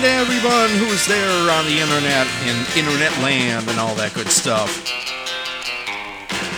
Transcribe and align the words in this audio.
And 0.00 0.08
everyone 0.08 0.70
who's 0.80 1.06
there 1.06 1.50
on 1.52 1.66
the 1.66 1.76
internet 1.76 2.26
and 2.48 2.56
internet 2.72 3.12
land 3.20 3.68
and 3.68 3.78
all 3.78 3.94
that 3.96 4.14
good 4.14 4.32
stuff. 4.32 4.80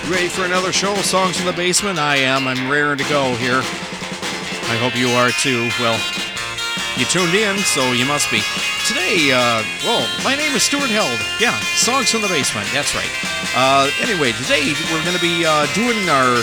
Ready 0.06 0.28
for 0.28 0.44
another 0.44 0.70
show 0.70 0.94
of 0.94 1.02
Songs 1.02 1.40
in 1.40 1.46
the 1.46 1.52
Basement? 1.52 1.98
I 1.98 2.22
am. 2.22 2.46
I'm 2.46 2.70
raring 2.70 3.02
to 3.02 3.08
go 3.10 3.34
here. 3.42 3.58
I 4.70 4.78
hope 4.78 4.94
you 4.94 5.10
are 5.18 5.34
too. 5.42 5.66
Well, 5.82 5.98
you 6.94 7.02
tuned 7.10 7.34
in, 7.34 7.58
so 7.66 7.90
you 7.90 8.06
must 8.06 8.30
be. 8.30 8.46
Today, 8.86 9.34
uh, 9.34 9.66
well, 9.82 10.06
my 10.22 10.38
name 10.38 10.54
is 10.54 10.62
Stuart 10.62 10.94
Held. 10.94 11.18
Yeah, 11.42 11.58
Songs 11.74 12.14
in 12.14 12.22
the 12.22 12.30
Basement. 12.30 12.70
That's 12.70 12.94
right. 12.94 13.10
Uh, 13.58 13.90
anyway, 13.98 14.30
today 14.38 14.70
we're 14.94 15.02
going 15.02 15.18
to 15.18 15.24
be 15.24 15.42
uh, 15.42 15.66
doing 15.74 15.98
our 16.06 16.38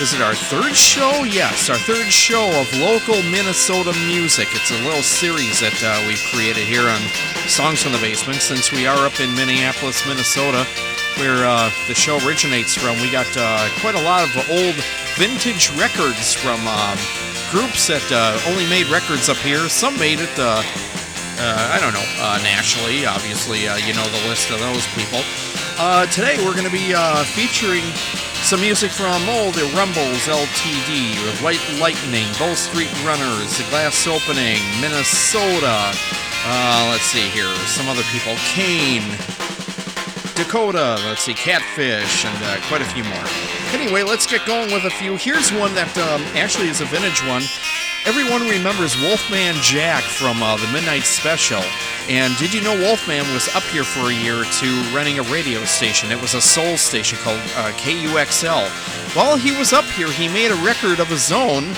is 0.00 0.14
it 0.14 0.22
our 0.22 0.34
third 0.34 0.76
show? 0.76 1.24
Yes, 1.24 1.68
our 1.68 1.76
third 1.76 2.06
show 2.06 2.46
of 2.60 2.72
local 2.78 3.20
Minnesota 3.30 3.92
music. 4.06 4.46
It's 4.52 4.70
a 4.70 4.78
little 4.84 5.02
series 5.02 5.58
that 5.58 5.74
uh, 5.82 6.06
we've 6.06 6.22
created 6.30 6.62
here 6.70 6.86
on 6.86 7.02
Songs 7.50 7.82
from 7.82 7.90
the 7.90 7.98
Basement 7.98 8.38
since 8.38 8.70
we 8.70 8.86
are 8.86 9.06
up 9.06 9.18
in 9.18 9.34
Minneapolis, 9.34 10.06
Minnesota, 10.06 10.62
where 11.18 11.42
uh, 11.42 11.70
the 11.88 11.94
show 11.94 12.14
originates 12.22 12.78
from. 12.78 12.94
We 13.02 13.10
got 13.10 13.26
uh, 13.34 13.66
quite 13.82 13.96
a 13.96 14.02
lot 14.02 14.22
of 14.22 14.30
old 14.46 14.78
vintage 15.18 15.74
records 15.74 16.30
from 16.30 16.62
um, 16.70 16.94
groups 17.50 17.90
that 17.90 18.06
uh, 18.14 18.38
only 18.46 18.70
made 18.70 18.86
records 18.94 19.28
up 19.28 19.38
here. 19.42 19.66
Some 19.68 19.98
made 19.98 20.22
it, 20.22 20.34
uh, 20.38 20.62
uh, 21.42 21.74
I 21.74 21.82
don't 21.82 21.92
know, 21.92 22.06
nationally. 22.46 23.02
Obviously, 23.02 23.66
you 23.66 23.94
know 23.98 24.06
the 24.14 24.22
list 24.30 24.54
of 24.54 24.62
those 24.62 24.86
people. 24.94 25.26
today 26.14 26.38
we're 26.38 26.54
going 26.54 26.70
to 26.70 26.74
be 26.74 26.94
featuring 27.34 27.82
some 28.48 28.60
music 28.62 28.90
from 28.90 29.28
all 29.28 29.52
the 29.52 29.64
Rumbles 29.76 30.24
LTD, 30.24 31.42
White 31.42 31.60
Lightning, 31.78 32.24
Bow 32.38 32.54
Street 32.54 32.88
Runners, 33.04 33.58
The 33.58 33.64
Glass 33.68 34.06
Opening, 34.06 34.56
Minnesoda. 34.80 35.92
Uh, 36.46 36.88
let's 36.90 37.04
see 37.04 37.28
here, 37.28 37.54
some 37.66 37.88
other 37.88 38.00
people. 38.04 38.34
Cain, 38.56 39.02
Dachcotah, 40.32 41.04
let's 41.04 41.24
see, 41.24 41.34
Katfish, 41.34 42.24
and 42.24 42.44
uh, 42.44 42.66
quite 42.68 42.80
a 42.80 42.86
few 42.86 43.04
more. 43.04 43.24
Anyway, 43.74 44.02
let's 44.02 44.26
get 44.26 44.46
going 44.46 44.72
with 44.72 44.84
a 44.84 44.90
few. 44.90 45.16
Here's 45.16 45.52
one 45.52 45.74
that 45.74 45.92
um, 45.98 46.22
actually 46.34 46.68
is 46.68 46.80
a 46.80 46.86
vintage 46.86 47.20
one. 47.28 47.42
Everyone 48.06 48.48
remembers 48.48 48.96
Wolfman 49.00 49.56
Jack 49.56 50.02
from 50.02 50.42
uh, 50.42 50.56
the 50.56 50.70
Midnight 50.72 51.02
Special. 51.02 51.62
And 52.08 52.36
did 52.38 52.54
you 52.54 52.62
know 52.62 52.76
Wolfman 52.76 53.30
was 53.34 53.54
up 53.54 53.64
here 53.64 53.84
for 53.84 54.10
a 54.10 54.14
year 54.14 54.42
or 54.42 54.44
two 54.44 54.80
running 54.94 55.18
a 55.18 55.22
radio 55.24 55.64
station? 55.64 56.10
It 56.10 56.20
was 56.20 56.34
a 56.34 56.40
soul 56.40 56.76
station 56.76 57.18
called 57.18 57.40
uh, 57.56 57.72
KUXL. 57.72 59.14
While 59.14 59.36
he 59.36 59.56
was 59.56 59.72
up 59.72 59.84
here, 59.84 60.10
he 60.10 60.28
made 60.28 60.50
a 60.50 60.64
record 60.64 61.00
of 61.00 61.08
his 61.08 61.32
own 61.32 61.74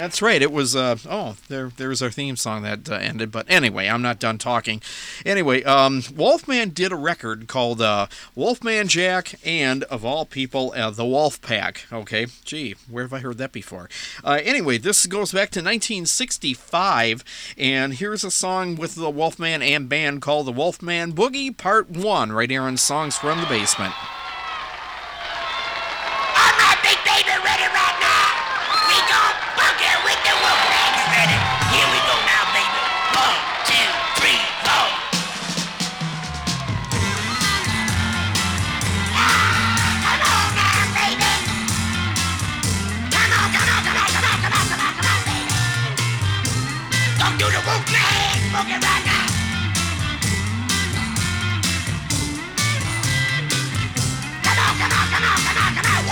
that's 0.00 0.22
right. 0.22 0.40
It 0.40 0.50
was. 0.50 0.74
Uh, 0.74 0.96
oh, 1.08 1.36
there, 1.48 1.70
was 1.88 2.00
our 2.00 2.10
theme 2.10 2.36
song 2.36 2.62
that 2.62 2.88
uh, 2.88 2.94
ended. 2.94 3.30
But 3.30 3.44
anyway, 3.50 3.86
I'm 3.86 4.00
not 4.00 4.18
done 4.18 4.38
talking. 4.38 4.80
Anyway, 5.26 5.62
um, 5.64 6.02
Wolfman 6.16 6.70
did 6.70 6.90
a 6.90 6.96
record 6.96 7.46
called 7.48 7.82
uh, 7.82 8.06
Wolfman 8.34 8.88
Jack 8.88 9.34
and, 9.44 9.84
of 9.84 10.02
all 10.02 10.24
people, 10.24 10.72
uh, 10.74 10.90
the 10.90 11.04
Wolf 11.04 11.42
Pack. 11.42 11.86
Okay, 11.92 12.26
gee, 12.44 12.76
where 12.88 13.04
have 13.04 13.12
I 13.12 13.18
heard 13.18 13.36
that 13.38 13.52
before? 13.52 13.90
Uh, 14.24 14.40
anyway, 14.42 14.78
this 14.78 15.04
goes 15.04 15.32
back 15.32 15.50
to 15.50 15.60
1965, 15.60 17.22
and 17.58 17.94
here's 17.94 18.24
a 18.24 18.30
song 18.30 18.76
with 18.76 18.94
the 18.94 19.10
Wolfman 19.10 19.60
and 19.60 19.86
band 19.88 20.22
called 20.22 20.46
the 20.46 20.52
Wolfman 20.52 21.12
Boogie 21.12 21.54
Part 21.54 21.90
One, 21.90 22.32
right 22.32 22.50
here 22.50 22.62
on 22.62 22.78
Songs 22.78 23.18
from 23.18 23.40
the 23.42 23.46
Basement. 23.46 23.94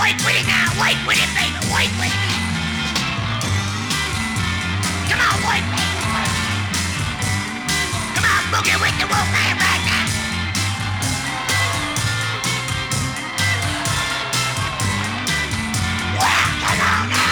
White 0.09 0.25
with 0.25 0.41
it 0.41 0.47
now, 0.47 0.65
white 0.81 0.97
with 1.05 1.21
it, 1.21 1.29
baby, 1.37 1.53
with 1.69 2.09
it. 2.09 2.13
Come 5.05 5.21
on, 5.21 5.37
white 5.45 5.61
baby. 5.69 6.01
Come 8.17 8.25
on, 8.25 8.41
boogie 8.49 8.73
with 8.81 8.97
the 8.97 9.05
wolf 9.05 9.29
man 9.29 9.53
right 9.61 9.83
now. 9.85 10.05
Well, 16.17 16.49
come 16.65 16.81
on 16.89 17.05
now, 17.13 17.28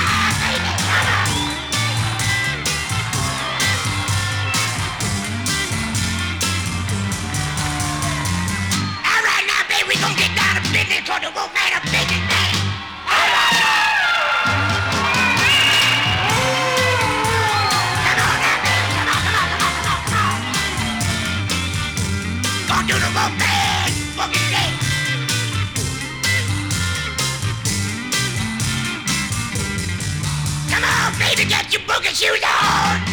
get 31.88 32.22
your 32.22 32.36
boogie 32.36 32.38
shoes 32.38 33.07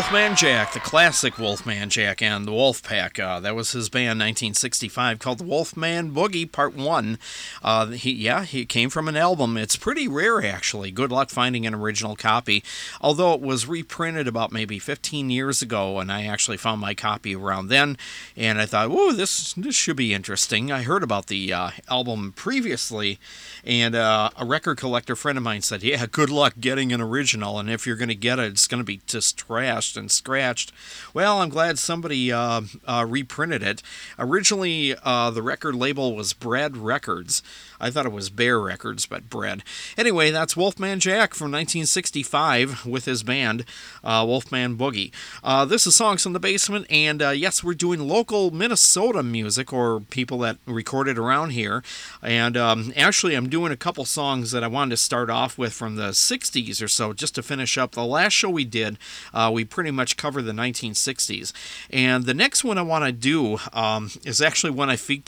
Wolfman 0.00 0.34
Jack, 0.34 0.72
the 0.72 0.80
classic 0.80 1.38
Wolfman 1.38 1.90
Jack 1.90 2.22
and 2.22 2.46
the 2.46 2.52
Wolf 2.52 2.82
Pack. 2.82 3.18
Uh, 3.18 3.38
that 3.40 3.54
was 3.54 3.72
his 3.72 3.90
band 3.90 4.18
1965 4.18 5.18
called 5.18 5.38
the 5.38 5.44
Wolfman 5.44 6.12
Boogie 6.12 6.50
Part 6.50 6.74
1. 6.74 7.18
Uh, 7.62 7.86
he, 7.88 8.10
yeah, 8.10 8.44
he 8.44 8.64
came 8.64 8.88
from 8.88 9.08
an 9.08 9.16
album. 9.16 9.58
It's 9.58 9.76
pretty 9.76 10.08
rare, 10.08 10.42
actually. 10.42 10.90
Good 10.90 11.12
luck 11.12 11.28
finding 11.28 11.66
an 11.66 11.74
original 11.74 12.16
copy. 12.16 12.64
Although 13.02 13.34
it 13.34 13.42
was 13.42 13.68
reprinted 13.68 14.26
about 14.26 14.52
maybe 14.52 14.78
15 14.78 15.28
years 15.28 15.60
ago, 15.60 15.98
and 15.98 16.10
I 16.10 16.24
actually 16.24 16.56
found 16.56 16.80
my 16.80 16.94
copy 16.94 17.36
around 17.36 17.68
then, 17.68 17.98
and 18.34 18.58
I 18.58 18.64
thought, 18.64 18.88
whoa, 18.88 19.12
this, 19.12 19.52
this 19.52 19.76
should 19.76 19.96
be 19.96 20.14
interesting. 20.14 20.72
I 20.72 20.82
heard 20.82 21.02
about 21.02 21.26
the 21.26 21.52
uh, 21.52 21.70
album 21.90 22.32
previously, 22.32 23.18
and 23.64 23.94
uh, 23.94 24.30
a 24.38 24.46
record 24.46 24.78
collector 24.78 25.14
friend 25.14 25.36
of 25.36 25.44
mine 25.44 25.60
said, 25.60 25.82
yeah, 25.82 26.06
good 26.10 26.30
luck 26.30 26.54
getting 26.58 26.90
an 26.90 27.02
original, 27.02 27.58
and 27.58 27.68
if 27.68 27.86
you're 27.86 27.96
going 27.96 28.08
to 28.08 28.14
get 28.14 28.38
it, 28.38 28.52
it's 28.52 28.66
going 28.66 28.80
to 28.80 28.84
be 28.84 29.02
just 29.06 29.36
trash. 29.36 29.89
Scratched 29.90 29.96
and 29.96 30.10
scratched. 30.10 30.72
Well, 31.12 31.40
I'm 31.40 31.48
glad 31.48 31.78
somebody 31.78 32.30
uh, 32.32 32.62
uh, 32.86 33.06
reprinted 33.08 33.62
it. 33.62 33.82
Originally, 34.18 34.94
uh, 35.02 35.30
the 35.30 35.42
record 35.42 35.74
label 35.74 36.14
was 36.14 36.32
Bread 36.32 36.76
Records. 36.76 37.42
I 37.80 37.90
thought 37.90 38.06
it 38.06 38.12
was 38.12 38.30
Bear 38.30 38.60
Records, 38.60 39.06
but 39.06 39.30
Bread. 39.30 39.62
Anyway, 39.96 40.30
that's 40.30 40.56
Wolfman 40.56 41.00
Jack 41.00 41.34
from 41.34 41.46
1965 41.46 42.84
with 42.84 43.06
his 43.06 43.22
band, 43.22 43.64
uh, 44.04 44.24
Wolfman 44.26 44.76
Boogie. 44.76 45.12
Uh, 45.42 45.64
this 45.64 45.86
is 45.86 45.96
Songs 45.96 46.22
from 46.22 46.34
the 46.34 46.40
Basement, 46.40 46.86
and 46.90 47.22
uh, 47.22 47.30
yes, 47.30 47.64
we're 47.64 47.74
doing 47.74 48.06
local 48.06 48.50
Minnesota 48.50 49.22
music 49.22 49.72
or 49.72 50.00
people 50.00 50.38
that 50.38 50.58
recorded 50.66 51.18
around 51.18 51.50
here. 51.50 51.82
And 52.22 52.56
um, 52.56 52.92
actually, 52.96 53.34
I'm 53.34 53.48
doing 53.48 53.72
a 53.72 53.76
couple 53.76 54.04
songs 54.04 54.50
that 54.50 54.62
I 54.62 54.68
wanted 54.68 54.90
to 54.90 54.96
start 54.98 55.30
off 55.30 55.56
with 55.56 55.72
from 55.72 55.96
the 55.96 56.10
60s 56.10 56.82
or 56.82 56.88
so 56.88 57.12
just 57.12 57.34
to 57.36 57.42
finish 57.42 57.78
up. 57.78 57.92
The 57.92 58.04
last 58.04 58.34
show 58.34 58.50
we 58.50 58.64
did, 58.64 58.98
uh, 59.32 59.50
we 59.52 59.64
pretty 59.64 59.90
much 59.90 60.16
covered 60.16 60.42
the 60.42 60.52
1960s. 60.52 61.52
And 61.90 62.24
the 62.24 62.34
next 62.34 62.64
one 62.64 62.78
I 62.78 62.82
want 62.82 63.04
to 63.04 63.12
do 63.12 63.58
um, 63.72 64.10
is 64.24 64.42
actually 64.42 64.70
one 64.70 64.90
I 64.90 64.96
fe- 64.96 65.22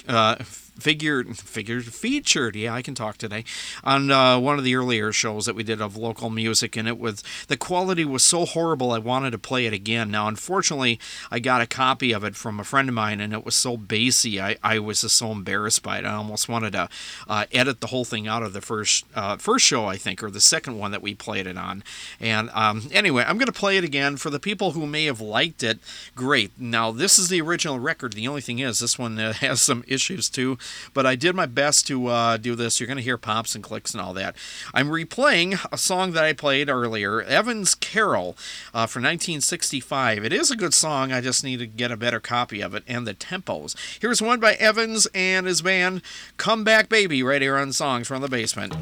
figured 0.79 1.37
figured 1.37 1.85
featured. 1.85 2.57
Yeah 2.57 2.75
i 2.75 2.83
can 2.83 2.95
talk 2.95 3.19
today. 3.19 3.45
On 3.85 4.11
uh, 4.11 4.39
one 4.39 4.59
of 4.59 4.65
the 4.65 4.75
earlier 4.75 5.13
shows 5.13 5.47
that 5.47 5.55
we 5.55 5.63
did 5.63 5.81
of 5.81 5.97
local 5.97 6.31
music 6.31 6.77
and 6.77 6.89
it 6.89 6.99
was 6.99 7.23
the 7.49 7.57
quality 7.57 8.05
was 8.05 8.23
so 8.23 8.45
horrible 8.45 8.93
i 8.93 8.99
wanted 8.99 9.31
to 9.33 9.39
play 9.39 9.67
it 9.67 9.73
again. 9.73 10.11
Now 10.11 10.29
unfortunately 10.29 10.99
i 11.31 11.39
got 11.39 11.61
a 11.61 11.67
copy 11.67 12.13
of 12.13 12.25
it 12.25 12.37
from 12.37 12.59
a 12.59 12.65
friend 12.65 12.89
of 12.89 12.95
mine 12.95 13.21
and 13.21 13.33
it 13.33 13.45
was 13.45 13.55
so 13.55 13.77
bassy 13.77 14.41
i, 14.41 14.57
I 14.63 14.79
was 14.79 15.03
just 15.03 15.17
so 15.17 15.31
embarrassed 15.31 15.83
by 15.83 15.99
it. 15.99 16.05
I 16.05 16.15
almost 16.15 16.49
wanted 16.49 16.73
to 16.73 16.89
uh, 17.29 17.45
edit 17.53 17.81
the 17.81 17.89
whole 17.89 18.05
thing 18.05 18.27
out 18.27 18.43
of 18.43 18.53
the 18.53 18.61
first 18.61 19.05
uh, 19.15 19.37
first 19.37 19.65
show 19.65 19.87
i 19.87 19.97
think 19.97 20.23
or 20.23 20.31
the 20.31 20.41
second 20.41 20.79
one 20.79 20.91
that 20.91 21.03
we 21.03 21.15
played 21.15 21.47
it 21.47 21.59
on. 21.59 21.85
And 22.21 22.51
um, 22.55 22.89
anyway 22.93 23.25
i'm 23.27 23.39
going 23.39 23.47
to 23.47 23.53
play 23.53 23.77
it 23.77 23.85
again. 23.85 24.17
For 24.17 24.31
the 24.31 24.41
people 24.41 24.73
who 24.73 24.87
may 24.87 25.05
have 25.05 25.21
liked 25.21 25.63
it 25.63 25.79
great. 26.15 26.53
Now 26.59 26.91
this 26.91 27.19
is 27.19 27.29
the 27.29 27.41
original 27.41 27.79
record. 27.79 28.13
The 28.15 28.29
only 28.29 28.41
thing 28.41 28.59
is 28.59 28.79
this 28.79 28.99
one 28.99 29.19
uh, 29.19 29.33
has 29.43 29.61
some 29.61 29.85
issues 29.87 30.29
too 30.29 30.59
but 30.95 31.07
I 31.07 31.17
did 31.17 31.35
my 31.35 31.47
best 31.47 31.87
to 31.89 32.07
uh, 32.09 32.37
do 32.37 32.55
this. 32.55 32.81
You're 32.81 32.87
going 32.87 32.97
to 32.97 33.03
hear 33.03 33.19
pops 33.19 33.55
and 33.55 33.63
clicks 33.63 33.93
and 33.93 34.01
all 34.01 34.15
that. 34.15 34.37
I'm 34.75 34.89
replaying 34.89 35.65
a 35.73 35.79
song 35.79 36.13
that 36.13 36.25
I 36.25 36.33
played 36.33 36.69
earlier, 36.69 37.23
Evans 37.23 37.75
Carole 37.75 38.37
uh, 38.75 38.87
from 38.87 39.03
1965. 39.03 40.25
It 40.25 40.33
is 40.33 40.51
a 40.51 40.57
good 40.57 40.75
song. 40.75 41.13
I 41.13 41.21
just 41.21 41.45
need 41.45 41.59
to 41.59 41.67
get 41.67 41.91
a 41.91 41.97
better 41.97 42.21
copy 42.21 42.61
of 42.61 42.75
it 42.75 42.85
and 42.87 43.07
the 43.07 43.15
tempos. 43.15 43.77
Here's 44.01 44.23
one 44.23 44.41
by 44.41 44.55
Evans 44.55 45.07
and 45.15 45.47
his 45.47 45.63
band, 45.63 46.03
Come 46.37 46.65
Back 46.65 46.89
Baby, 46.89 47.23
right 47.23 47.43
here 47.43 47.57
on 47.57 47.73
Songs 47.73 48.09
from 48.09 48.23
the 48.23 48.29
Basement. 48.29 48.75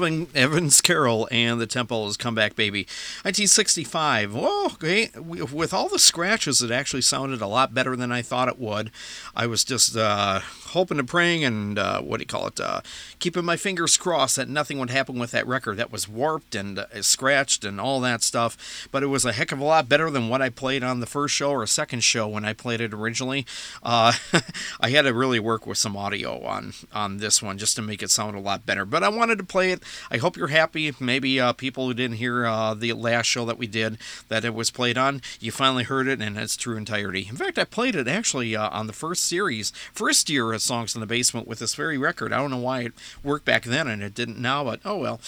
Evan, 0.00 0.26
Evans 0.34 0.80
Carole 0.80 1.28
and 1.30 1.60
the 1.60 1.66
Temples 1.66 2.16
Come 2.16 2.34
Back 2.34 2.56
Baby. 2.56 2.80
1965. 3.22 4.34
Whoa, 4.34 4.66
okay. 4.66 5.10
With 5.16 5.74
all 5.74 5.88
the 5.88 5.98
scratches, 5.98 6.62
it 6.62 6.70
actually 6.70 7.02
sounded 7.02 7.40
a 7.40 7.46
lot 7.46 7.74
better 7.74 7.96
than 7.96 8.12
I 8.12 8.22
thought 8.22 8.48
it 8.48 8.58
would. 8.58 8.90
I 9.34 9.46
was 9.46 9.64
just 9.64 9.96
uh, 9.96 10.40
hoping 10.40 10.98
and 10.98 11.08
praying 11.08 11.44
and 11.44 11.78
uh, 11.78 12.00
what 12.00 12.18
do 12.18 12.22
you 12.22 12.26
call 12.26 12.46
it? 12.46 12.60
Uh, 12.60 12.80
keeping 13.18 13.44
my 13.44 13.56
fingers 13.56 13.96
crossed 13.96 14.36
that 14.36 14.48
nothing 14.48 14.78
would 14.78 14.90
happen 14.90 15.18
with 15.18 15.30
that 15.32 15.46
record 15.46 15.76
that 15.76 15.92
was 15.92 16.08
warped 16.08 16.54
and 16.54 16.78
uh, 16.78 17.02
scratched 17.02 17.64
and 17.64 17.80
all 17.80 18.00
that 18.00 18.22
stuff. 18.22 18.88
But 18.90 19.02
it 19.02 19.06
was 19.08 19.24
a 19.24 19.32
heck 19.32 19.52
of 19.52 19.60
a 19.60 19.64
lot 19.64 19.88
better 19.88 20.10
than 20.10 20.28
what 20.28 20.42
I 20.42 20.48
played 20.48 20.82
on 20.82 21.00
the 21.00 21.06
first 21.06 21.34
show 21.34 21.50
or 21.50 21.66
second 21.66 22.00
show 22.04 22.28
when 22.28 22.44
I 22.44 22.52
played 22.52 22.80
it 22.80 22.94
originally. 22.94 23.46
Uh, 23.82 24.12
I 24.80 24.90
had 24.90 25.02
to 25.02 25.14
really 25.14 25.40
work 25.40 25.66
with 25.66 25.78
some 25.78 25.96
audio 25.96 26.44
on 26.44 26.74
on 26.92 27.18
this 27.18 27.42
one 27.42 27.58
just 27.58 27.76
to 27.76 27.82
make 27.82 28.02
it 28.02 28.10
sound 28.10 28.36
a 28.36 28.40
lot 28.40 28.66
better. 28.66 28.84
But 28.84 29.02
I 29.02 29.08
wanted 29.08 29.38
to 29.38 29.44
play 29.44 29.72
it. 29.72 29.82
I 30.10 30.18
hope 30.20 30.36
you're 30.36 30.48
happy. 30.48 30.92
Maybe 30.98 31.40
uh, 31.40 31.52
people 31.52 31.86
who 31.86 31.94
didn't 31.94 32.16
hear 32.16 32.46
uh, 32.46 32.74
the 32.74 32.92
last 32.92 33.26
show 33.26 33.44
that 33.46 33.58
we 33.58 33.66
did 33.66 33.98
that 34.28 34.44
it 34.44 34.54
was 34.54 34.70
played 34.70 34.96
on, 34.96 35.20
you 35.40 35.52
finally 35.52 35.84
heard 35.84 36.08
it 36.08 36.20
in 36.20 36.36
its 36.36 36.56
true 36.56 36.76
entirety. 36.76 37.26
In 37.28 37.36
fact, 37.36 37.58
I 37.58 37.64
played 37.64 37.94
it 37.94 38.08
actually 38.08 38.56
on 38.56 38.86
the 38.86 38.92
first 38.92 39.24
series, 39.24 39.70
first 39.92 40.30
year 40.30 40.52
of 40.52 40.62
songs 40.62 40.94
in 40.94 41.00
the 41.00 41.06
basement 41.06 41.46
with 41.46 41.58
this 41.58 41.74
very 41.74 41.98
record. 41.98 42.32
I 42.32 42.38
don't 42.38 42.50
know 42.50 42.58
why 42.58 42.80
it 42.82 42.92
worked 43.22 43.44
back 43.44 43.64
then 43.64 43.88
and 43.88 44.02
it 44.02 44.14
didn't 44.14 44.38
now, 44.38 44.64
but 44.64 44.80
oh 44.84 44.98
well. 44.98 45.20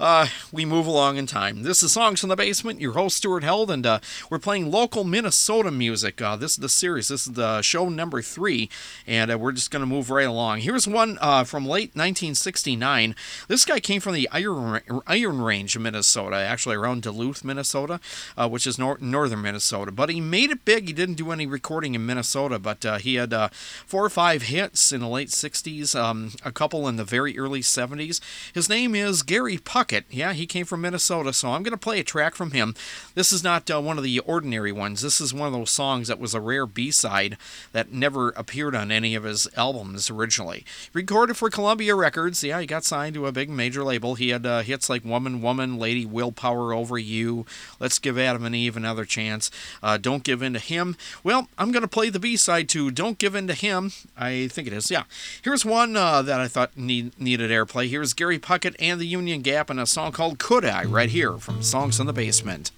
Uh, 0.00 0.26
we 0.52 0.64
move 0.64 0.86
along 0.86 1.16
in 1.16 1.26
time. 1.26 1.62
This 1.62 1.82
is 1.82 1.92
Songs 1.92 2.22
in 2.22 2.28
the 2.28 2.36
Basement, 2.36 2.80
your 2.80 2.92
host, 2.92 3.18
Stuart 3.18 3.42
Held, 3.42 3.70
and 3.70 3.84
uh, 3.84 4.00
we're 4.30 4.38
playing 4.38 4.70
local 4.70 5.04
Minnesota 5.04 5.70
music. 5.70 6.20
Uh, 6.20 6.36
this 6.36 6.52
is 6.52 6.58
the 6.58 6.68
series. 6.68 7.08
This 7.08 7.26
is 7.26 7.34
the 7.34 7.62
show 7.62 7.88
number 7.88 8.22
three, 8.22 8.68
and 9.06 9.30
uh, 9.30 9.38
we're 9.38 9.52
just 9.52 9.70
going 9.70 9.80
to 9.80 9.86
move 9.86 10.10
right 10.10 10.26
along. 10.26 10.60
Here's 10.60 10.86
one 10.86 11.18
uh, 11.20 11.44
from 11.44 11.64
late 11.64 11.90
1969. 11.94 13.14
This 13.48 13.64
guy 13.64 13.80
came 13.80 14.00
from 14.00 14.14
the 14.14 14.28
Iron, 14.38 14.80
Iron 15.06 15.40
Range 15.42 15.78
Minnesota, 15.78 16.36
actually 16.36 16.76
around 16.76 17.02
Duluth, 17.02 17.44
Minnesota, 17.44 18.00
uh, 18.36 18.48
which 18.48 18.66
is 18.66 18.78
nor- 18.78 18.98
northern 19.00 19.42
Minnesota. 19.42 19.90
But 19.90 20.10
he 20.10 20.20
made 20.20 20.50
it 20.50 20.64
big. 20.64 20.86
He 20.86 20.92
didn't 20.92 21.16
do 21.16 21.32
any 21.32 21.46
recording 21.46 21.94
in 21.94 22.06
Minnesota, 22.06 22.58
but 22.58 22.84
uh, 22.84 22.98
he 22.98 23.16
had 23.16 23.32
uh, 23.32 23.48
four 23.50 24.04
or 24.04 24.10
five 24.10 24.42
hits 24.42 24.92
in 24.92 25.00
the 25.00 25.08
late 25.08 25.28
60s, 25.28 25.98
um, 25.98 26.32
a 26.44 26.52
couple 26.52 26.86
in 26.86 26.96
the 26.96 27.04
very 27.04 27.38
early 27.38 27.60
70s. 27.60 28.20
His 28.54 28.68
name 28.68 28.94
is 28.94 29.22
Gary 29.22 29.58
Puckett. 29.58 30.04
Yeah, 30.10 30.32
he 30.32 30.46
came 30.46 30.66
from 30.66 30.82
Minnesota, 30.82 31.32
so 31.32 31.50
I'm 31.50 31.62
going 31.62 31.72
to 31.72 31.76
play 31.76 31.98
a 31.98 32.04
track 32.04 32.34
from 32.34 32.52
him. 32.52 32.74
This 33.14 33.32
is 33.32 33.42
not 33.42 33.70
uh, 33.70 33.80
one 33.80 33.98
of 33.98 34.04
the 34.04 34.20
ordinary 34.20 34.72
ones. 34.72 35.02
This 35.02 35.20
is 35.20 35.34
one 35.34 35.48
of 35.48 35.52
those 35.52 35.70
songs 35.70 36.08
that 36.08 36.20
was 36.20 36.34
a 36.34 36.40
rare 36.40 36.66
B 36.66 36.90
side 36.90 37.36
that 37.72 37.92
never 37.92 38.30
appeared 38.30 38.74
on 38.74 38.92
any 38.92 39.14
of 39.14 39.24
his 39.24 39.48
albums 39.56 40.10
originally. 40.10 40.64
Recorded 40.92 41.36
for 41.36 41.50
Columbia 41.50 41.94
Records. 41.94 42.44
Yeah, 42.44 42.60
he 42.60 42.66
got 42.66 42.84
signed 42.84 43.14
to 43.14 43.26
a 43.26 43.32
big 43.32 43.50
major 43.50 43.82
label. 43.82 44.14
He 44.14 44.27
had 44.30 44.46
uh, 44.46 44.60
hits 44.60 44.88
like 44.88 45.04
Woman, 45.04 45.42
Woman, 45.42 45.78
Lady, 45.78 46.04
Willpower 46.06 46.72
Over 46.72 46.98
You, 46.98 47.46
Let's 47.80 47.98
Give 47.98 48.18
Adam 48.18 48.44
and 48.44 48.54
Eve 48.54 48.76
Another 48.76 49.04
Chance, 49.04 49.50
uh, 49.82 49.96
Don't 49.96 50.24
Give 50.24 50.42
In 50.42 50.52
to 50.54 50.58
Him. 50.58 50.96
Well, 51.22 51.48
I'm 51.58 51.72
going 51.72 51.82
to 51.82 51.88
play 51.88 52.10
the 52.10 52.20
B 52.20 52.36
side 52.36 52.68
to 52.70 52.90
Don't 52.90 53.18
Give 53.18 53.34
In 53.34 53.46
to 53.48 53.54
Him. 53.54 53.92
I 54.16 54.48
think 54.48 54.66
it 54.66 54.72
is, 54.72 54.90
yeah. 54.90 55.04
Here's 55.42 55.64
one 55.64 55.96
uh, 55.96 56.22
that 56.22 56.40
I 56.40 56.48
thought 56.48 56.76
need, 56.76 57.18
needed 57.18 57.50
airplay. 57.50 57.88
Here's 57.88 58.14
Gary 58.14 58.38
Puckett 58.38 58.76
and 58.78 59.00
the 59.00 59.06
Union 59.06 59.42
Gap 59.42 59.70
in 59.70 59.78
a 59.78 59.86
song 59.86 60.12
called 60.12 60.38
Could 60.38 60.64
I, 60.64 60.84
right 60.84 61.10
here 61.10 61.38
from 61.38 61.62
Songs 61.62 62.00
in 62.00 62.06
the 62.06 62.12
Basement. 62.12 62.70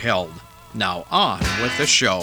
Held. 0.00 0.32
Now 0.72 1.04
on 1.10 1.40
with 1.60 1.76
the 1.76 1.84
show. 1.84 2.22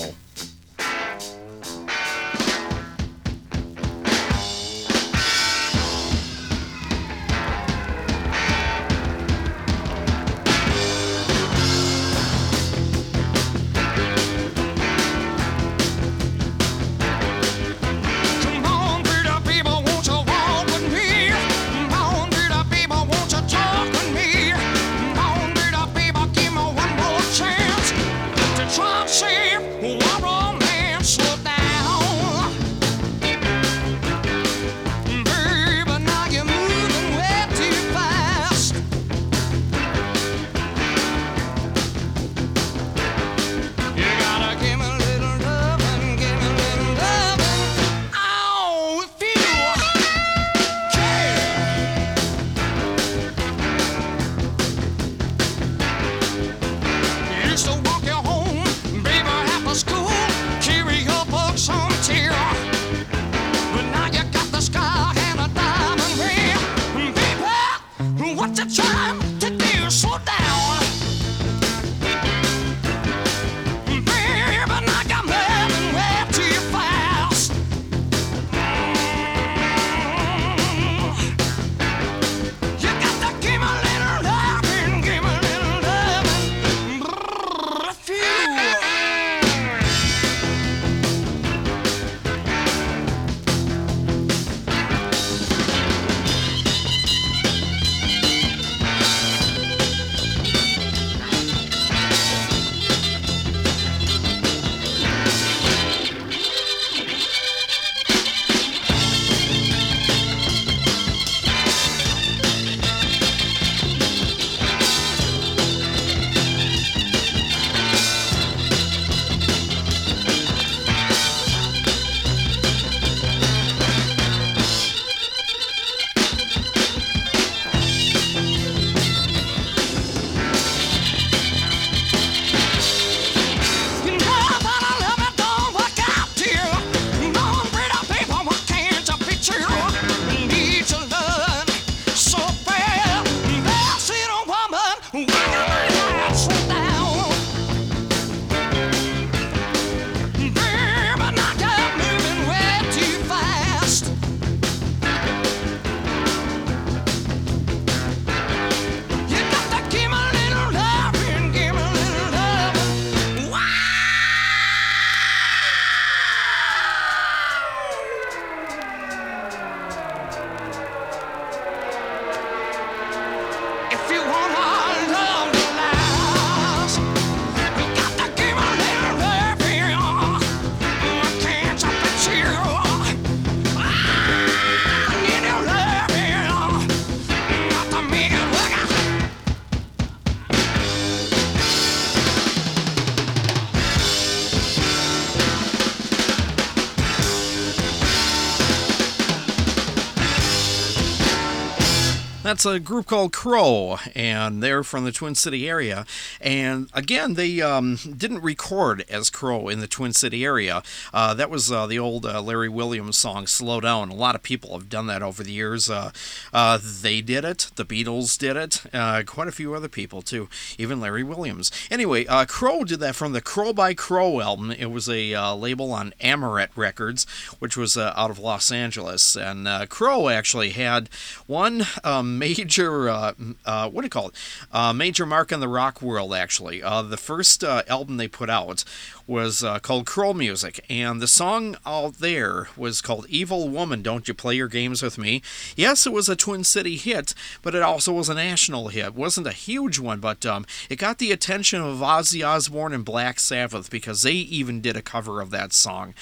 That's 202.58 202.66
a 202.66 202.80
group 202.80 203.06
called 203.06 203.34
Crow, 203.34 204.00
and 204.16 204.64
they're 204.64 204.84
from 204.84 205.06
the 205.06 205.12
Twin 205.12 205.36
City 205.36 205.70
area. 205.70 206.08
And 206.42 206.90
again, 206.92 207.36
they 207.36 207.62
um, 207.62 208.00
didn't 208.18 208.42
record 208.42 209.06
as 209.08 209.30
Crow 209.30 209.70
in 209.70 209.80
the 209.80 209.86
Twin 209.86 210.12
City 210.12 210.44
area. 210.44 210.82
Uh, 211.14 211.36
that 211.36 211.52
was 211.52 211.72
uh, 211.72 211.86
the 211.86 212.00
old 212.00 212.26
uh, 212.26 212.42
Larry 212.42 212.68
Williams 212.68 213.16
song, 213.16 213.46
Slow 213.46 213.80
Down. 213.80 214.10
A 214.10 214.16
lot 214.16 214.34
of 214.34 214.42
people 214.42 214.72
have 214.72 214.90
done 214.90 215.06
that 215.06 215.22
over 215.22 215.44
the 215.44 215.52
years. 215.52 215.88
Uh, 215.88 216.10
uh, 216.52 216.80
they 216.82 217.22
did 217.22 217.46
it, 217.46 217.70
the 217.76 217.86
Beatles 217.86 218.36
did 218.40 218.58
it, 218.58 218.82
uh, 218.92 219.22
quite 219.28 219.48
a 219.48 219.52
few 219.52 219.76
other 219.76 219.88
people 219.88 220.24
too, 220.24 220.50
even 220.80 221.00
Larry 221.00 221.22
Williams. 221.24 221.70
Anyway, 221.92 222.24
Crow 222.48 222.84
did 222.84 223.00
that 223.02 223.14
from 223.14 223.34
the 223.34 223.42
Crow 223.42 223.72
by 223.72 223.94
Crow 223.94 224.42
album. 224.42 224.72
It 224.72 224.90
was 224.90 225.08
a 225.08 225.54
label 225.54 225.92
on 225.92 226.12
Amaret 226.20 226.70
Records, 226.76 227.28
which 227.60 227.78
was 227.78 227.96
out 227.96 228.32
of 228.32 228.40
Los 228.40 228.72
Angeles. 228.72 229.38
And 229.38 229.88
Crow 229.92 230.28
actually 230.28 230.72
had 230.72 231.12
one 231.46 231.86
um, 232.04 232.40
major, 232.48 232.57
uh, 232.60 233.34
uh, 233.66 233.90
what 233.90 234.02
do 234.02 234.06
you 234.06 234.10
call 234.10 234.30
it? 234.30 234.36
Uh, 234.72 234.94
major 234.94 235.26
mark 235.26 235.52
in 235.52 235.60
the 235.60 235.68
rock 235.68 236.02
world, 236.02 236.34
actually. 236.34 236.82
Uh, 236.82 237.02
the 237.02 237.18
first 237.18 237.64
uh, 237.64 237.84
album 237.88 238.18
they 238.18 238.28
put 238.28 238.50
out 238.50 238.84
was 239.26 239.64
uh, 239.64 239.80
called 239.80 240.06
Crow 240.06 240.34
Music, 240.34 240.84
and 240.90 241.22
the 241.22 241.28
song 241.28 241.76
out 241.86 242.16
there 242.16 242.70
was 242.78 243.02
called 243.02 243.26
Evil 243.28 243.68
Woman, 243.70 244.02
Don't 244.02 244.28
You 244.28 244.34
Play 244.34 244.56
Your 244.56 244.68
Games 244.68 245.04
With 245.04 245.18
Me. 245.18 245.42
Yes, 245.76 246.06
it 246.06 246.14
was 246.14 246.30
a 246.30 246.36
Twin 246.36 246.64
City 246.64 246.96
hit, 246.96 247.34
but 247.62 247.76
it 247.76 247.82
also 247.82 248.14
was 248.14 248.30
a 248.30 248.34
national 248.34 248.88
hit. 248.88 249.06
It 249.06 249.16
wasn't 249.16 249.48
a 249.48 249.52
huge 249.52 250.00
one, 250.00 250.20
but 250.20 250.46
um, 250.46 250.66
it 250.90 250.98
got 250.98 251.18
the 251.18 251.32
attention 251.32 251.82
of 251.82 251.98
Ozzy 251.98 252.48
Osbourne 252.48 252.94
and 252.94 253.06
Black 253.06 253.40
Sabbath 253.40 253.90
because 253.90 254.22
they 254.22 254.34
even 254.34 254.82
did 254.82 254.96
a 254.96 255.02
cover 255.02 255.42
of 255.42 255.52
that 255.52 255.74
song 255.74 256.14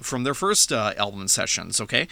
from 0.00 0.24
their 0.24 0.34
first 0.34 0.72
album 0.72 1.28
sessions, 1.28 1.80
okay? 1.80 2.06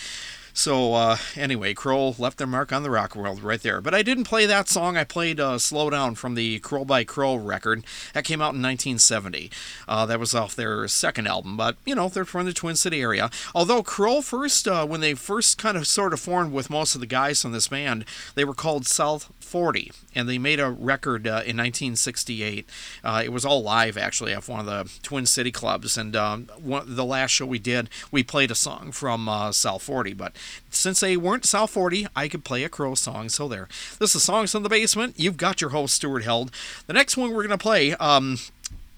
So 0.56 0.94
uh, 0.94 1.16
anyway, 1.34 1.74
Crow 1.74 2.14
left 2.16 2.38
their 2.38 2.46
mark 2.46 2.72
on 2.72 2.84
the 2.84 2.90
rock 2.90 3.16
world 3.16 3.42
right 3.42 3.60
there. 3.60 3.80
But 3.80 3.92
I 3.92 4.02
didn't 4.02 4.24
play 4.24 4.46
that 4.46 4.68
song. 4.68 4.96
I 4.96 5.02
played 5.02 5.40
uh, 5.40 5.58
"Slow 5.58 5.90
Down" 5.90 6.14
from 6.14 6.36
the 6.36 6.60
Crow 6.60 6.84
by 6.84 7.02
Crow 7.02 7.34
record 7.34 7.84
that 8.12 8.24
came 8.24 8.40
out 8.40 8.54
in 8.54 8.62
1970. 8.62 9.50
Uh, 9.88 10.06
that 10.06 10.20
was 10.20 10.32
off 10.32 10.54
their 10.54 10.86
second 10.86 11.26
album. 11.26 11.56
But 11.56 11.76
you 11.84 11.96
know, 11.96 12.08
they're 12.08 12.24
from 12.24 12.46
the 12.46 12.52
Twin 12.52 12.76
City 12.76 13.02
area. 13.02 13.30
Although 13.52 13.82
Crow 13.82 14.20
first, 14.20 14.68
uh, 14.68 14.86
when 14.86 15.00
they 15.00 15.14
first 15.14 15.58
kind 15.58 15.76
of 15.76 15.88
sort 15.88 16.12
of 16.12 16.20
formed 16.20 16.52
with 16.52 16.70
most 16.70 16.94
of 16.94 17.00
the 17.00 17.06
guys 17.06 17.42
from 17.42 17.50
this 17.50 17.68
band, 17.68 18.04
they 18.36 18.44
were 18.44 18.54
called 18.54 18.86
South 18.86 19.32
40, 19.40 19.90
and 20.14 20.28
they 20.28 20.38
made 20.38 20.60
a 20.60 20.70
record 20.70 21.26
uh, 21.26 21.42
in 21.44 21.56
1968. 21.56 22.68
Uh, 23.02 23.22
it 23.24 23.32
was 23.32 23.44
all 23.44 23.62
live, 23.62 23.96
actually, 23.96 24.32
at 24.32 24.48
one 24.48 24.60
of 24.60 24.66
the 24.66 24.90
Twin 25.02 25.26
City 25.26 25.50
clubs. 25.50 25.96
And 25.96 26.14
um, 26.16 26.48
one, 26.58 26.94
the 26.94 27.04
last 27.04 27.32
show 27.32 27.46
we 27.46 27.58
did, 27.58 27.90
we 28.10 28.22
played 28.22 28.50
a 28.50 28.54
song 28.54 28.92
from 28.92 29.28
uh, 29.28 29.52
South 29.52 29.82
40. 29.82 30.14
But 30.14 30.34
since 30.70 31.00
they 31.00 31.16
weren't 31.16 31.44
South 31.44 31.70
40, 31.70 32.06
I 32.14 32.28
could 32.28 32.44
play 32.44 32.64
a 32.64 32.68
Crow 32.68 32.94
song. 32.94 33.28
So 33.28 33.48
there. 33.48 33.68
This 33.98 34.14
is 34.14 34.22
Songs 34.22 34.54
in 34.54 34.62
the 34.62 34.68
Basement. 34.68 35.14
You've 35.16 35.36
got 35.36 35.60
your 35.60 35.70
host, 35.70 35.94
Stuart 35.94 36.24
Held. 36.24 36.50
The 36.86 36.92
next 36.92 37.16
one 37.16 37.30
we're 37.30 37.46
going 37.46 37.50
to 37.50 37.58
play. 37.58 37.94
Um, 37.94 38.38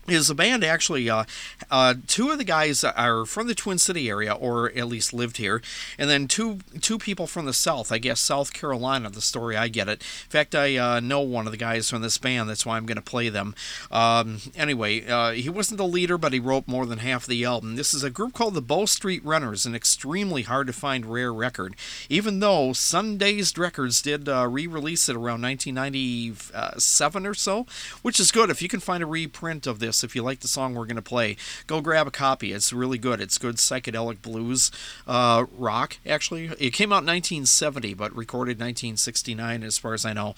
is 0.08 0.28
the 0.28 0.34
band 0.34 0.64
actually 0.64 1.08
uh, 1.10 1.24
uh, 1.70 1.94
two 2.06 2.30
of 2.30 2.38
the 2.38 2.44
guys 2.44 2.84
are 2.84 3.24
from 3.24 3.46
the 3.46 3.54
Twin 3.54 3.78
City 3.78 4.08
area 4.08 4.32
or 4.32 4.70
at 4.72 4.86
least 4.86 5.12
lived 5.12 5.36
here 5.36 5.62
and 5.98 6.08
then 6.08 6.28
two 6.28 6.58
two 6.80 6.98
people 6.98 7.26
from 7.26 7.46
the 7.46 7.52
south 7.52 7.90
I 7.90 7.98
guess 7.98 8.20
South 8.20 8.52
Carolina 8.52 9.10
the 9.10 9.20
story 9.20 9.56
I 9.56 9.68
get 9.68 9.88
it. 9.88 10.02
In 10.02 10.30
fact 10.30 10.54
I 10.54 10.76
uh, 10.76 11.00
know 11.00 11.20
one 11.20 11.46
of 11.46 11.52
the 11.52 11.58
guys 11.58 11.90
from 11.90 12.02
this 12.02 12.18
band 12.18 12.48
that's 12.48 12.64
why 12.64 12.76
I'm 12.76 12.86
going 12.86 12.96
to 12.96 13.02
play 13.02 13.28
them. 13.28 13.54
Um, 13.90 14.40
anyway 14.54 15.06
uh, 15.06 15.32
he 15.32 15.48
wasn't 15.48 15.78
the 15.78 15.86
leader 15.86 16.18
but 16.18 16.32
he 16.32 16.40
wrote 16.40 16.68
more 16.68 16.86
than 16.86 16.98
half 16.98 17.26
the 17.26 17.44
album. 17.44 17.76
This 17.76 17.94
is 17.94 18.04
a 18.04 18.10
group 18.10 18.32
called 18.34 18.54
the 18.54 18.62
Bow 18.62 18.86
Street 18.86 19.24
Runners 19.24 19.66
an 19.66 19.74
extremely 19.74 20.42
hard 20.42 20.66
to 20.66 20.72
find 20.72 21.06
rare 21.06 21.32
record. 21.32 21.74
Even 22.08 22.40
though 22.40 22.70
Sundazed 22.70 23.58
Records 23.58 24.02
did 24.02 24.28
uh, 24.28 24.46
re-release 24.48 25.08
it 25.08 25.16
around 25.16 25.42
1997 25.42 27.26
or 27.26 27.34
so 27.34 27.66
which 28.02 28.20
is 28.20 28.30
good. 28.30 28.50
If 28.50 28.62
you 28.62 28.68
can 28.68 28.80
find 28.80 29.02
a 29.02 29.06
reprint 29.06 29.66
of 29.66 29.78
this 29.78 29.95
this. 29.96 30.04
If 30.04 30.14
you 30.14 30.22
like 30.22 30.40
the 30.40 30.48
song 30.48 30.74
we're 30.74 30.86
going 30.86 30.96
to 30.96 31.02
play, 31.02 31.36
go 31.66 31.80
grab 31.80 32.06
a 32.06 32.10
copy. 32.10 32.52
It's 32.52 32.72
really 32.72 32.98
good. 32.98 33.20
It's 33.20 33.38
good 33.38 33.56
psychedelic 33.56 34.22
blues 34.22 34.70
uh, 35.06 35.46
rock, 35.56 35.98
actually. 36.06 36.46
It 36.58 36.72
came 36.72 36.92
out 36.92 37.02
in 37.02 37.06
1970, 37.06 37.94
but 37.94 38.14
recorded 38.14 38.56
1969, 38.56 39.62
as 39.62 39.78
far 39.78 39.94
as 39.94 40.04
I 40.04 40.12
know. 40.12 40.34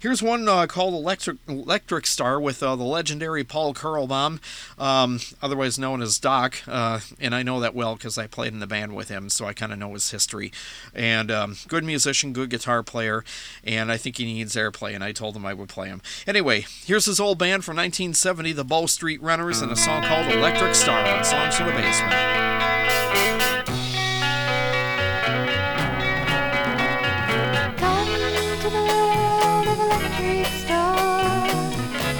Here's 0.00 0.22
one 0.22 0.48
uh, 0.48 0.66
called 0.66 0.94
Electric, 0.94 1.38
Electric 1.48 2.06
Star 2.06 2.40
with 2.40 2.62
uh, 2.62 2.76
the 2.76 2.84
legendary 2.84 3.44
Paul 3.44 3.74
Kurlbaum, 3.74 4.40
um, 4.78 5.20
otherwise 5.42 5.78
known 5.78 6.02
as 6.02 6.18
Doc. 6.18 6.56
Uh, 6.66 7.00
and 7.20 7.34
I 7.34 7.42
know 7.42 7.60
that 7.60 7.74
well 7.74 7.94
because 7.96 8.18
I 8.18 8.26
played 8.26 8.52
in 8.52 8.60
the 8.60 8.66
band 8.66 8.94
with 8.94 9.08
him, 9.08 9.28
so 9.28 9.46
I 9.46 9.52
kind 9.52 9.72
of 9.72 9.78
know 9.78 9.92
his 9.92 10.10
history. 10.10 10.52
And 10.94 11.30
um, 11.30 11.56
good 11.68 11.84
musician, 11.84 12.32
good 12.32 12.50
guitar 12.50 12.82
player, 12.82 13.24
and 13.64 13.92
I 13.92 13.96
think 13.96 14.16
he 14.16 14.24
needs 14.24 14.56
airplay, 14.56 14.94
and 14.94 15.04
I 15.04 15.12
told 15.12 15.36
him 15.36 15.44
I 15.44 15.54
would 15.54 15.68
play 15.68 15.88
him. 15.88 16.02
Anyway, 16.26 16.66
here's 16.84 17.04
his 17.04 17.20
old 17.20 17.38
band 17.38 17.64
from 17.64 17.76
1970, 17.76 18.52
the 18.52 18.64
Bow 18.64 18.86
Street 19.02 19.20
Runners 19.20 19.62
and 19.62 19.72
a 19.72 19.74
song 19.74 20.00
called 20.04 20.30
Electric 20.30 20.76
Star 20.76 21.04
on 21.04 21.24
Songs 21.24 21.56
from 21.56 21.66
Amazon. 21.70 22.06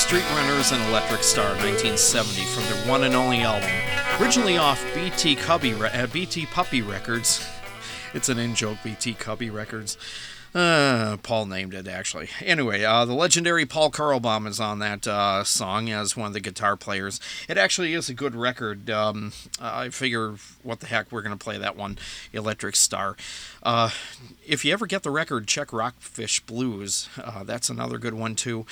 Street 0.00 0.24
Runners 0.30 0.72
and 0.72 0.82
Electric 0.88 1.22
Star 1.22 1.50
1970 1.56 2.42
from 2.46 2.64
their 2.64 2.88
one 2.88 3.04
and 3.04 3.14
only 3.14 3.42
album, 3.42 3.70
Originally 4.18 4.56
off 4.56 4.82
BT 4.94 5.36
Cubby, 5.36 5.74
uh, 5.74 6.06
BT 6.06 6.46
Puppy 6.46 6.80
Records. 6.80 7.46
It's 8.14 8.28
an 8.28 8.40
in 8.40 8.56
joke, 8.56 8.78
BT 8.82 9.14
Cubby 9.14 9.50
Records. 9.50 9.96
Uh, 10.52 11.16
Paul 11.22 11.46
named 11.46 11.74
it 11.74 11.86
actually. 11.86 12.28
Anyway, 12.40 12.82
uh, 12.82 13.04
the 13.04 13.12
legendary 13.12 13.66
Paul 13.66 13.90
Karlbaum 13.90 14.48
is 14.48 14.58
on 14.58 14.80
that 14.80 15.06
uh, 15.06 15.44
song 15.44 15.90
as 15.90 16.16
one 16.16 16.26
of 16.28 16.32
the 16.32 16.40
guitar 16.40 16.76
players. 16.76 17.20
It 17.48 17.56
actually 17.56 17.94
is 17.94 18.08
a 18.08 18.14
good 18.14 18.34
record. 18.34 18.90
Um, 18.90 19.32
I 19.60 19.90
figure, 19.90 20.34
what 20.62 20.80
the 20.80 20.86
heck, 20.86 21.10
we're 21.10 21.22
gonna 21.22 21.36
play 21.36 21.58
that 21.58 21.76
one, 21.76 21.98
Electric 22.32 22.76
Star. 22.76 23.16
Uh, 23.62 23.90
if 24.46 24.64
you 24.64 24.72
ever 24.72 24.86
get 24.86 25.02
the 25.02 25.10
record, 25.10 25.46
check 25.46 25.72
Rockfish 25.72 26.40
Blues. 26.40 27.08
Uh, 27.20 27.44
that's 27.44 27.68
another 27.68 27.98
good 27.98 28.14
one 28.14 28.34
too. 28.34 28.66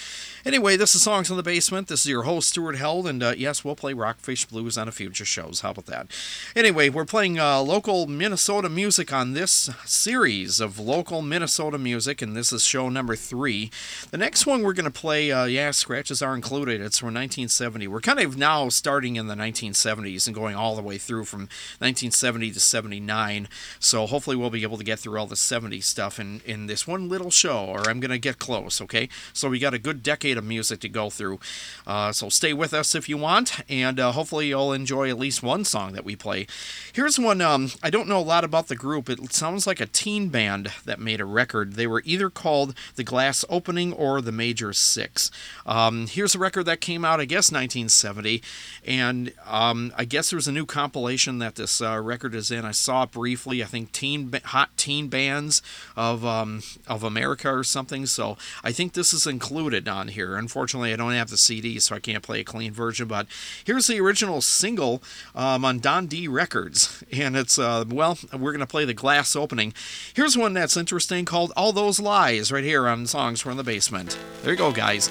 Anyway, 0.45 0.77
this 0.77 0.95
is 0.95 1.03
Songs 1.03 1.31
in 1.31 1.37
the 1.37 1.43
Basement. 1.43 1.89
This 1.89 2.01
is 2.01 2.11
your 2.11 2.23
host 2.23 2.49
Stuart 2.49 2.77
Held, 2.77 3.07
and 3.07 3.23
uh, 3.23 3.35
yes, 3.37 3.65
we'll 3.65 3.77
play 3.77 3.93
Rockfish 3.93 4.47
Blues 4.47 4.77
on 4.79 4.89
a 4.89 4.93
future 4.93 5.25
shows. 5.25 5.61
How 5.61 5.71
about 5.71 5.87
that? 5.87 6.09
Anyway, 6.57 6.89
we're 6.89 7.05
playing 7.05 7.37
local 7.37 8.07
Minnesota 8.07 8.69
music 8.69 9.13
on 9.13 9.35
this 9.35 9.71
series 9.85 10.61
of 10.61 10.79
local 10.79 11.23
Minnesota 11.23 11.39
Minnesota 11.49 11.79
music, 11.79 12.23
and 12.23 12.37
this 12.37 12.53
is 12.53 12.65
show 12.65 12.89
number 12.89 13.17
three. 13.17 13.71
The 14.11 14.17
next 14.17 14.47
one 14.47 14.63
we're 14.63 14.73
going 14.73 14.85
to 14.85 14.91
play, 14.91 15.33
uh, 15.33 15.45
yeah, 15.45 15.71
scratches 15.71 16.23
are 16.23 16.35
included. 16.35 16.81
It's 16.81 16.99
from 16.99 17.09
1970. 17.09 17.89
We're 17.89 18.01
kind 18.01 18.21
of 18.21 18.37
now 18.37 18.69
starting 18.69 19.17
in 19.17 19.29
the 19.29 19.35
1970s 19.35 20.27
and 20.27 20.35
going 20.35 20.55
all 20.55 20.77
the 20.77 20.83
way 20.83 20.99
through 20.99 21.25
from 21.25 21.49
1970 21.81 22.51
to 22.53 22.61
79. 22.61 23.49
So 23.79 24.07
hopefully 24.07 24.37
we'll 24.37 24.51
be 24.51 24.63
able 24.63 24.79
to 24.79 24.85
get 24.85 24.99
through 24.99 25.19
all 25.19 25.27
the 25.27 25.37
70s 25.37 25.85
stuff 25.85 26.19
in, 26.19 26.41
in 26.45 26.67
this 26.67 26.87
one 26.87 27.09
little 27.09 27.31
show, 27.31 27.65
or 27.65 27.89
I'm 27.89 28.01
going 28.01 28.11
to 28.11 28.19
get 28.19 28.39
close, 28.39 28.81
okay? 28.81 29.09
So 29.33 29.49
we 29.49 29.59
got 29.59 29.75
a 29.75 29.79
good 29.79 30.03
decade 30.03 30.37
of 30.37 30.45
music 30.45 30.81
to 30.81 30.89
go 30.89 31.11
through. 31.11 31.39
Uh, 31.87 32.13
so 32.13 32.29
stay 32.29 32.53
with 32.53 32.75
us 32.75 32.95
if 32.95 33.09
you 33.09 33.17
want, 33.17 33.61
and 33.69 34.01
uh, 34.01 34.13
hopefully 34.13 34.49
you'll 34.49 34.73
enjoy 34.73 35.09
at 35.09 35.19
least 35.19 35.43
one 35.43 35.65
song 35.65 35.93
that 35.93 36.05
we 36.05 36.17
play. 36.17 36.47
Here's 36.93 37.19
one, 37.19 37.41
um, 37.41 37.71
I 37.83 37.91
don't 37.91 38.09
know 38.09 38.19
a 38.19 38.21
lot 38.21 38.45
about 38.45 38.69
the 38.69 38.77
group. 38.77 39.09
It 39.09 39.33
sounds 39.33 39.67
like 39.67 39.81
a 39.81 39.87
teen 39.87 40.29
band 40.29 40.73
that 40.85 40.99
made 40.99 41.21
a 41.21 41.25
record. 41.25 41.75
They 41.75 41.87
were 41.87 42.03
either 42.05 42.31
called 42.31 42.75
the 42.97 43.05
Glass 43.05 43.45
Opening 43.49 43.93
or 43.93 44.21
the 44.21 44.33
Major 44.33 44.73
Six. 44.73 45.31
Um, 45.65 46.07
here's 46.07 46.35
a 46.35 46.39
record 46.39 46.65
that 46.65 46.81
came 46.81 47.05
out, 47.05 47.21
I 47.21 47.25
guess, 47.25 47.53
1970, 47.53 48.43
and 48.85 49.33
um, 49.47 49.93
I 49.97 50.05
guess 50.05 50.31
there's 50.31 50.49
a 50.49 50.53
new 50.53 50.67
compilation 50.67 51.39
that 51.39 51.55
this 51.69 51.83
uh, 51.83 52.01
record 52.01 52.35
is 52.35 52.51
in. 52.51 52.65
I 52.65 52.73
saw 52.73 53.03
it 53.05 53.13
briefly. 53.13 53.63
I 53.63 53.67
think 53.67 53.93
teen 53.93 54.33
hot 54.45 54.71
teen 54.77 55.09
bands 55.09 55.63
of 55.97 56.25
um, 56.25 56.63
of 56.87 57.03
America 57.03 57.51
or 57.51 57.65
something. 57.65 58.07
So 58.07 58.37
I 58.63 58.73
think 58.73 58.93
this 58.93 59.13
is 59.13 59.27
included 59.27 59.89
on 59.89 60.09
here. 60.09 60.37
Unfortunately, 60.37 60.93
I 60.93 60.97
don't 60.97 61.13
have 61.13 61.31
the 61.31 61.37
CD, 61.37 61.79
so 61.79 61.97
I 61.97 62.01
can't 62.01 62.23
play 62.23 62.41
a 62.41 62.45
clean 62.45 62.73
version. 62.73 63.09
But 63.09 63.27
here's 63.65 63.87
the 63.87 64.01
original 64.01 64.41
single 64.41 65.03
um, 65.35 65.65
on 65.65 65.81
Don 65.81 66.07
D 66.07 66.29
Records, 66.29 67.03
and 67.13 67.37
it's 67.37 67.59
uh, 67.59 67.85
well, 67.89 68.19
we're 68.37 68.53
gonna 68.53 68.67
play 68.67 68.85
the 68.85 68.95
Glass 68.95 69.35
Opening. 69.37 69.75
Here's 70.15 70.37
one 70.37 70.53
that's 70.53 70.77
interesting 70.77 71.25
called 71.25 71.39
called 71.39 71.53
All 71.57 71.73
Those 71.73 72.01
Lies 72.01 72.51
right 72.51 72.65
here 72.65 72.89
on 72.89 73.07
Songs 73.07 73.41
from 73.41 73.57
the 73.57 73.63
Basement. 73.63 74.19
There 74.43 74.53
you 74.53 74.59
go, 74.59 74.73
guys. 74.73 75.09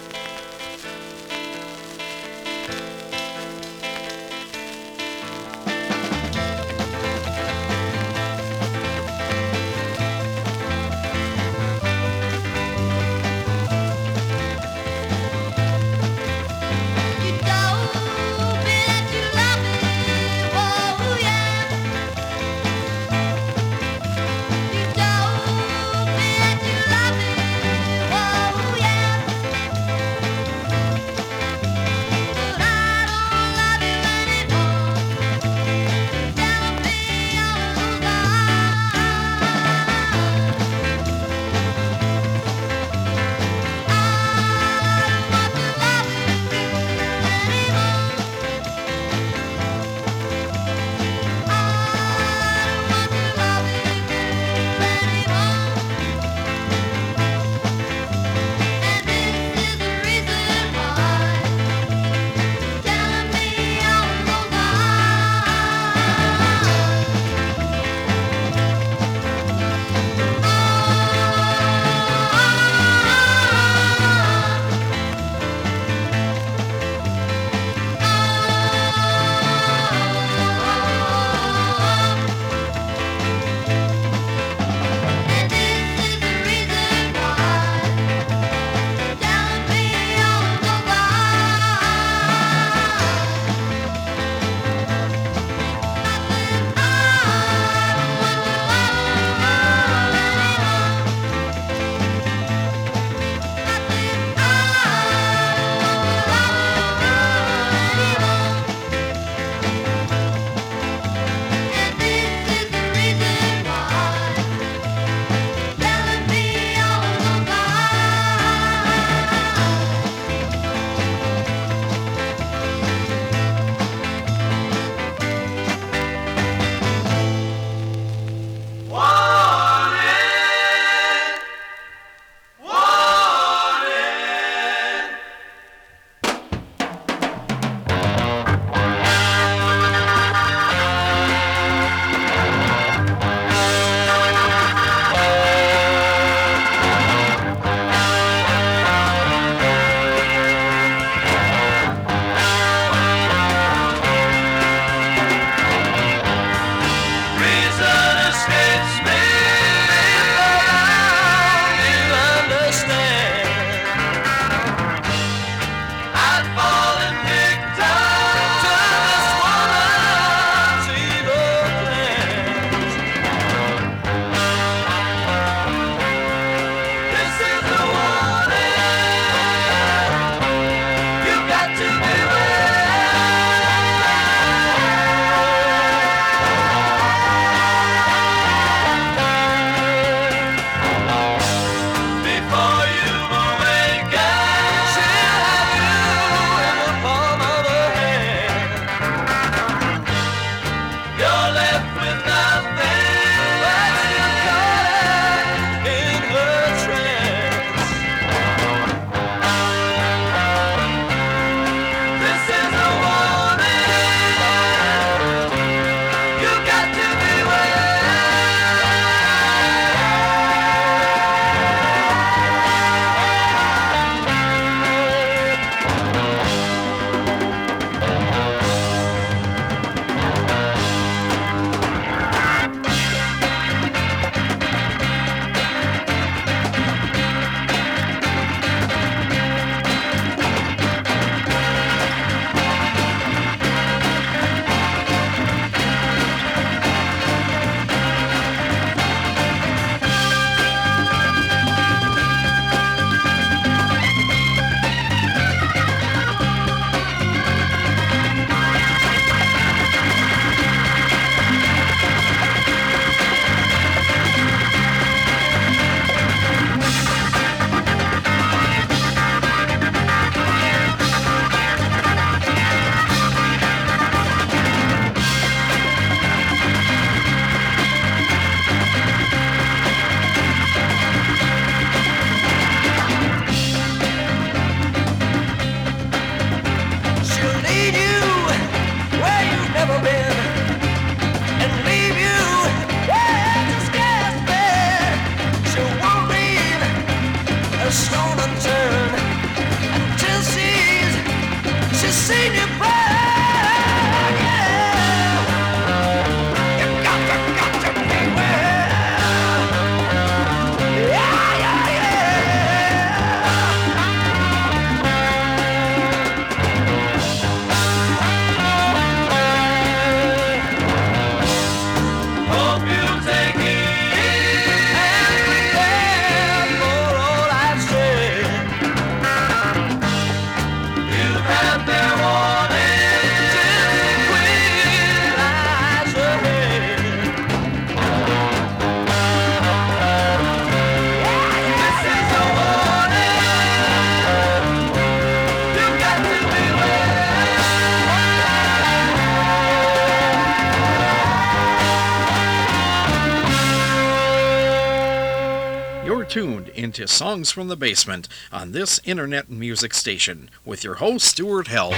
Into 356.99 357.07
Songs 357.07 357.51
from 357.51 357.67
the 357.67 357.75
Basement 357.75 358.27
on 358.51 358.71
this 358.71 358.99
internet 359.03 359.51
music 359.51 359.93
station 359.93 360.49
with 360.65 360.83
your 360.83 360.95
host, 360.95 361.27
Stuart 361.27 361.67
Held. 361.67 361.93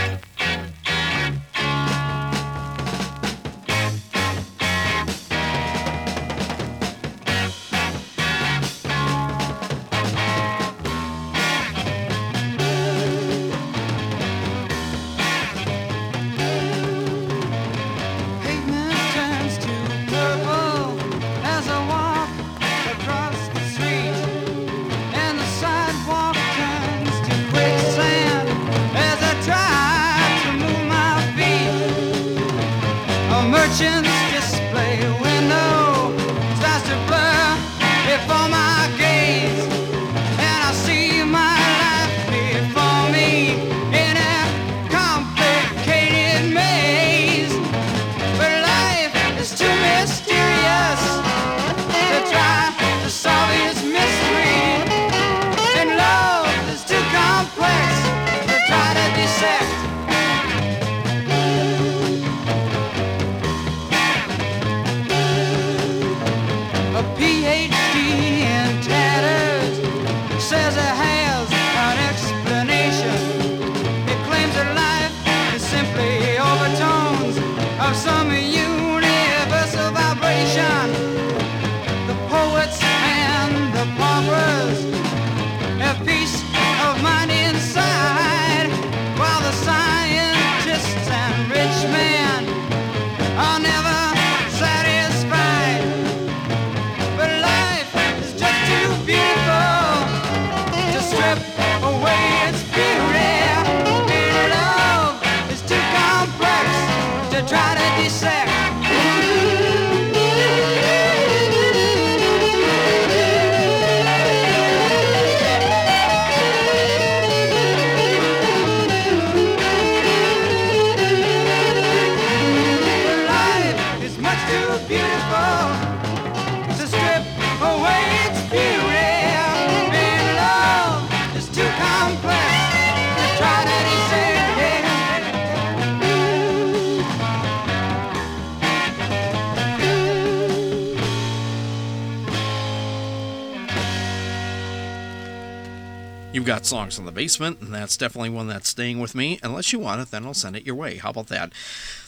Songs 146.90 146.96
from 146.96 147.06
the 147.06 147.12
basement, 147.12 147.62
and 147.62 147.72
that's 147.72 147.96
definitely 147.96 148.32
one 148.32 148.48
that's 148.48 148.70
staying 148.70 149.00
with 149.00 149.14
me. 149.14 149.40
Unless 149.44 149.72
you 149.72 149.78
want 149.78 150.02
it, 150.02 150.10
then 150.10 150.26
I'll 150.26 150.34
send 150.34 150.56
it 150.56 150.66
your 150.66 150.74
way. 150.74 150.98
How 150.98 151.12
about 151.12 151.28
that? 151.28 151.54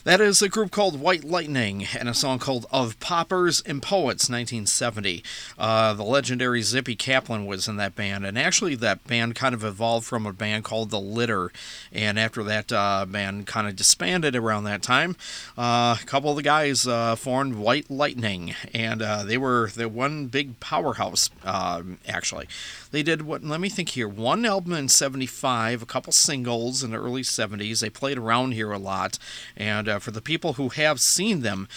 That 0.05 0.19
is 0.19 0.41
a 0.41 0.49
group 0.49 0.71
called 0.71 0.99
White 0.99 1.23
Lightning 1.23 1.85
and 1.99 2.09
a 2.09 2.15
song 2.15 2.39
called 2.39 2.65
Of 2.71 2.99
Paupers 3.11 3.59
and 3.65 3.81
Poets, 3.81 4.29
1970. 4.29 5.21
Uh, 5.59 5.93
the 5.93 6.01
legendary 6.01 6.61
Zippy 6.61 6.95
Caplan 6.95 7.45
was 7.45 7.67
in 7.67 7.75
that 7.75 7.93
band, 7.93 8.25
and 8.25 8.39
actually, 8.39 8.73
that 8.75 9.05
band 9.05 9.35
kind 9.35 9.53
of 9.53 9.65
evolved 9.65 10.07
from 10.07 10.25
a 10.25 10.31
band 10.31 10.63
called 10.63 10.91
The 10.91 10.99
Litter. 11.01 11.51
And 11.91 12.17
after 12.17 12.41
that 12.43 12.71
uh, 12.71 13.05
band 13.05 13.47
kind 13.47 13.67
of 13.67 13.75
disbanded 13.75 14.33
around 14.33 14.63
that 14.63 14.81
time, 14.81 15.17
uh, 15.57 15.97
a 16.01 16.05
couple 16.05 16.29
of 16.29 16.37
the 16.37 16.41
guys 16.41 16.87
uh, 16.87 17.17
formed 17.17 17.55
White 17.55 17.91
Lightning, 17.91 18.55
and 18.73 19.01
uh, 19.01 19.23
they 19.23 19.37
were 19.37 19.69
the 19.75 19.89
one 19.89 20.27
big 20.27 20.61
powerhouse, 20.61 21.29
um 21.43 21.97
actually. 22.07 22.47
They 22.91 23.03
did 23.03 23.23
what, 23.23 23.43
let 23.43 23.59
me 23.59 23.69
think 23.69 23.89
here, 23.89 24.07
one 24.07 24.45
album 24.45 24.73
in 24.73 24.87
75, 24.87 25.81
a 25.81 25.85
couple 25.85 26.13
singles 26.13 26.81
in 26.83 26.91
the 26.91 26.97
early 26.97 27.23
70s. 27.23 27.81
They 27.81 27.89
played 27.89 28.17
around 28.17 28.53
here 28.53 28.71
a 28.71 28.77
lot, 28.77 29.17
and 29.57 29.89
uh, 29.89 29.99
for 29.99 30.11
the 30.11 30.21
people 30.21 30.53
who 30.53 30.69
have 30.69 31.01
seen 31.01 31.41
them, 31.41 31.67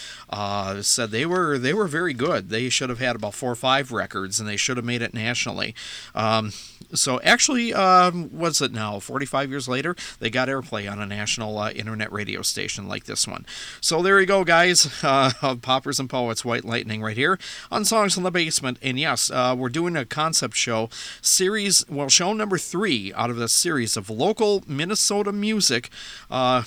said 0.82 1.10
they 1.10 1.23
were 1.26 1.58
they 1.58 1.74
were 1.74 1.86
very 1.86 2.14
good. 2.14 2.50
They 2.50 2.68
should 2.68 2.88
have 2.88 2.98
had 2.98 3.16
about 3.16 3.34
four 3.34 3.52
or 3.52 3.56
five 3.56 3.92
records, 3.92 4.40
and 4.40 4.48
they 4.48 4.56
should 4.56 4.76
have 4.76 4.86
made 4.86 5.02
it 5.02 5.14
nationally. 5.14 5.74
Um, 6.14 6.52
so 6.92 7.20
actually, 7.22 7.74
um, 7.74 8.28
what's 8.30 8.60
it 8.60 8.72
now? 8.72 9.00
45 9.00 9.50
years 9.50 9.68
later, 9.68 9.96
they 10.20 10.30
got 10.30 10.48
airplay 10.48 10.90
on 10.90 11.00
a 11.00 11.06
national 11.06 11.58
uh, 11.58 11.70
internet 11.70 12.12
radio 12.12 12.42
station 12.42 12.86
like 12.86 13.04
this 13.04 13.26
one. 13.26 13.46
So 13.80 14.02
there 14.02 14.20
you 14.20 14.26
go, 14.26 14.44
guys. 14.44 14.90
Uh, 15.14 15.56
Paupers 15.56 16.00
and 16.00 16.08
Poets, 16.08 16.44
White 16.44 16.64
Lightning, 16.64 17.02
right 17.02 17.16
here 17.16 17.38
on 17.70 17.84
Songs 17.84 18.16
in 18.16 18.22
the 18.22 18.30
Basement. 18.30 18.78
And 18.82 18.98
yes, 18.98 19.30
uh, 19.30 19.54
we're 19.56 19.68
doing 19.68 19.96
a 19.96 20.04
concept 20.04 20.56
show 20.56 20.88
series. 21.20 21.84
Well, 21.88 22.08
show 22.08 22.32
number 22.32 22.56
three 22.58 23.12
out 23.14 23.30
of 23.30 23.36
the 23.36 23.48
series 23.48 23.96
of 23.96 24.08
local 24.08 24.64
Minnesota 24.66 25.30
music. 25.32 25.90
Uh, 26.30 26.62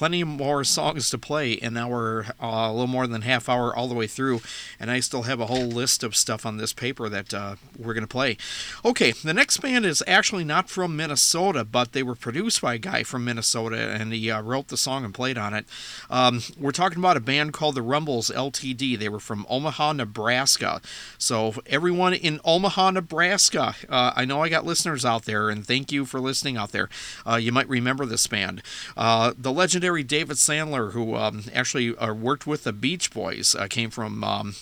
plenty 0.00 0.24
more 0.24 0.64
songs 0.64 1.10
to 1.10 1.18
play 1.18 1.52
in 1.52 1.76
our 1.76 2.24
uh, 2.42 2.70
a 2.70 2.72
little 2.72 2.86
more 2.86 3.06
than 3.06 3.20
half 3.20 3.50
hour 3.50 3.76
all 3.76 3.86
the 3.86 3.94
way 3.94 4.06
through 4.06 4.40
and 4.78 4.90
i 4.90 4.98
still 4.98 5.24
have 5.24 5.40
a 5.40 5.44
whole 5.44 5.66
list 5.66 6.02
of 6.02 6.16
stuff 6.16 6.46
on 6.46 6.56
this 6.56 6.72
paper 6.72 7.10
that 7.10 7.34
uh, 7.34 7.54
we're 7.78 7.92
going 7.92 8.02
to 8.02 8.08
play. 8.08 8.38
Okay 8.82 9.12
the 9.12 9.34
next 9.34 9.58
band 9.58 9.84
is 9.84 10.02
actually 10.06 10.42
not 10.42 10.70
from 10.70 10.96
minnesota 10.96 11.66
but 11.66 11.92
they 11.92 12.02
were 12.02 12.14
produced 12.14 12.62
by 12.62 12.72
a 12.76 12.78
guy 12.78 13.02
from 13.02 13.26
minnesota 13.26 13.76
and 13.76 14.10
he 14.14 14.30
uh, 14.30 14.40
wrote 14.40 14.68
the 14.68 14.78
song 14.78 15.04
and 15.04 15.12
played 15.12 15.36
on 15.36 15.52
it. 15.52 15.66
Um, 16.08 16.40
we're 16.58 16.72
talking 16.72 16.98
about 16.98 17.18
a 17.18 17.20
band 17.20 17.52
called 17.52 17.74
the 17.74 17.82
rumbles 17.82 18.30
ltd 18.30 18.98
they 18.98 19.10
were 19.10 19.20
from 19.20 19.44
omaha 19.50 19.92
nebraska. 19.92 20.80
So 21.18 21.56
everyone 21.66 22.14
in 22.14 22.40
omaha 22.42 22.92
nebraska 22.92 23.74
uh, 23.90 24.14
i 24.16 24.24
know 24.24 24.42
i 24.42 24.48
got 24.48 24.64
listeners 24.64 25.04
out 25.04 25.26
there 25.26 25.50
and 25.50 25.66
thank 25.66 25.92
you 25.92 26.06
for 26.06 26.20
listening 26.20 26.56
out 26.56 26.72
there. 26.72 26.88
Uh, 27.26 27.36
you 27.36 27.52
might 27.52 27.68
remember 27.68 28.06
this 28.06 28.26
band. 28.26 28.62
Uh, 28.96 29.34
the 29.36 29.52
legendary 29.52 29.89
David 29.98 30.36
Sandler, 30.36 30.92
who 30.92 31.14
um, 31.16 31.44
actually 31.52 31.96
uh, 31.96 32.12
worked 32.14 32.46
with 32.46 32.64
the 32.64 32.72
Beach 32.72 33.12
Boys, 33.12 33.54
uh, 33.54 33.66
came 33.68 33.90
from 33.90 34.22
um, 34.24 34.54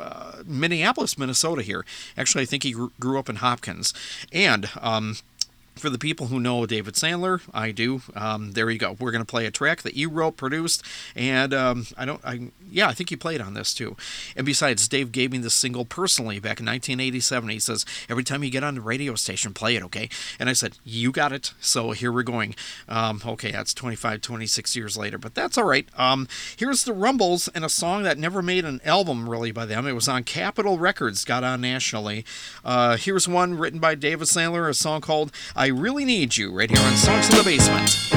uh, 0.00 0.42
Minneapolis, 0.44 1.18
Minnesota. 1.18 1.62
Here, 1.62 1.84
actually, 2.16 2.42
I 2.42 2.46
think 2.46 2.62
he 2.62 2.72
grew, 2.72 2.92
grew 2.98 3.18
up 3.18 3.28
in 3.28 3.36
Hopkins, 3.36 3.92
and. 4.32 4.70
For 5.76 5.90
the 5.90 5.98
people 5.98 6.28
who 6.28 6.40
know 6.40 6.64
David 6.64 6.94
Sandler, 6.94 7.42
I 7.52 7.70
do. 7.70 8.00
Um, 8.14 8.52
there 8.52 8.70
you 8.70 8.78
go. 8.78 8.96
We're 8.98 9.10
going 9.10 9.22
to 9.22 9.30
play 9.30 9.44
a 9.44 9.50
track 9.50 9.82
that 9.82 9.94
you 9.94 10.08
wrote, 10.08 10.36
produced, 10.36 10.82
and 11.14 11.52
um, 11.52 11.86
I 11.96 12.04
don't. 12.04 12.20
I 12.24 12.50
yeah, 12.70 12.88
I 12.88 12.94
think 12.94 13.10
you 13.10 13.16
played 13.16 13.40
on 13.40 13.54
this 13.54 13.74
too. 13.74 13.96
And 14.36 14.46
besides, 14.46 14.88
Dave 14.88 15.12
gave 15.12 15.32
me 15.32 15.38
this 15.38 15.54
single 15.54 15.84
personally 15.84 16.38
back 16.38 16.60
in 16.60 16.66
1987. 16.66 17.48
He 17.48 17.58
says 17.58 17.84
every 18.08 18.24
time 18.24 18.42
you 18.42 18.50
get 18.50 18.64
on 18.64 18.74
the 18.74 18.80
radio 18.80 19.14
station, 19.14 19.52
play 19.52 19.76
it, 19.76 19.82
okay? 19.84 20.08
And 20.38 20.48
I 20.48 20.52
said, 20.52 20.78
you 20.84 21.12
got 21.12 21.32
it. 21.32 21.52
So 21.60 21.92
here 21.92 22.12
we're 22.12 22.22
going. 22.22 22.54
Um, 22.88 23.20
okay, 23.24 23.50
that's 23.50 23.74
25, 23.74 24.20
26 24.20 24.76
years 24.76 24.96
later, 24.96 25.18
but 25.18 25.34
that's 25.34 25.56
all 25.58 25.64
right. 25.64 25.88
Um, 25.96 26.28
here's 26.56 26.84
the 26.84 26.92
Rumbles 26.92 27.48
and 27.48 27.64
a 27.64 27.68
song 27.68 28.02
that 28.02 28.18
never 28.18 28.42
made 28.42 28.64
an 28.64 28.80
album 28.84 29.28
really 29.28 29.52
by 29.52 29.66
them. 29.66 29.86
It 29.86 29.92
was 29.92 30.08
on 30.08 30.24
Capitol 30.24 30.78
Records, 30.78 31.24
got 31.24 31.44
on 31.44 31.60
nationally. 31.60 32.24
Uh, 32.64 32.96
here's 32.96 33.28
one 33.28 33.54
written 33.54 33.78
by 33.78 33.94
David 33.94 34.28
Sandler, 34.28 34.68
a 34.68 34.74
song 34.74 35.00
called 35.00 35.32
"I 35.66 35.70
Really 35.70 36.04
Need 36.04 36.36
You," 36.36 36.52
right 36.52 36.70
here 36.70 36.80
on 36.80 36.96
Songs 36.96 37.28
in 37.28 37.38
the 37.38 37.42
Basement. 37.42 38.15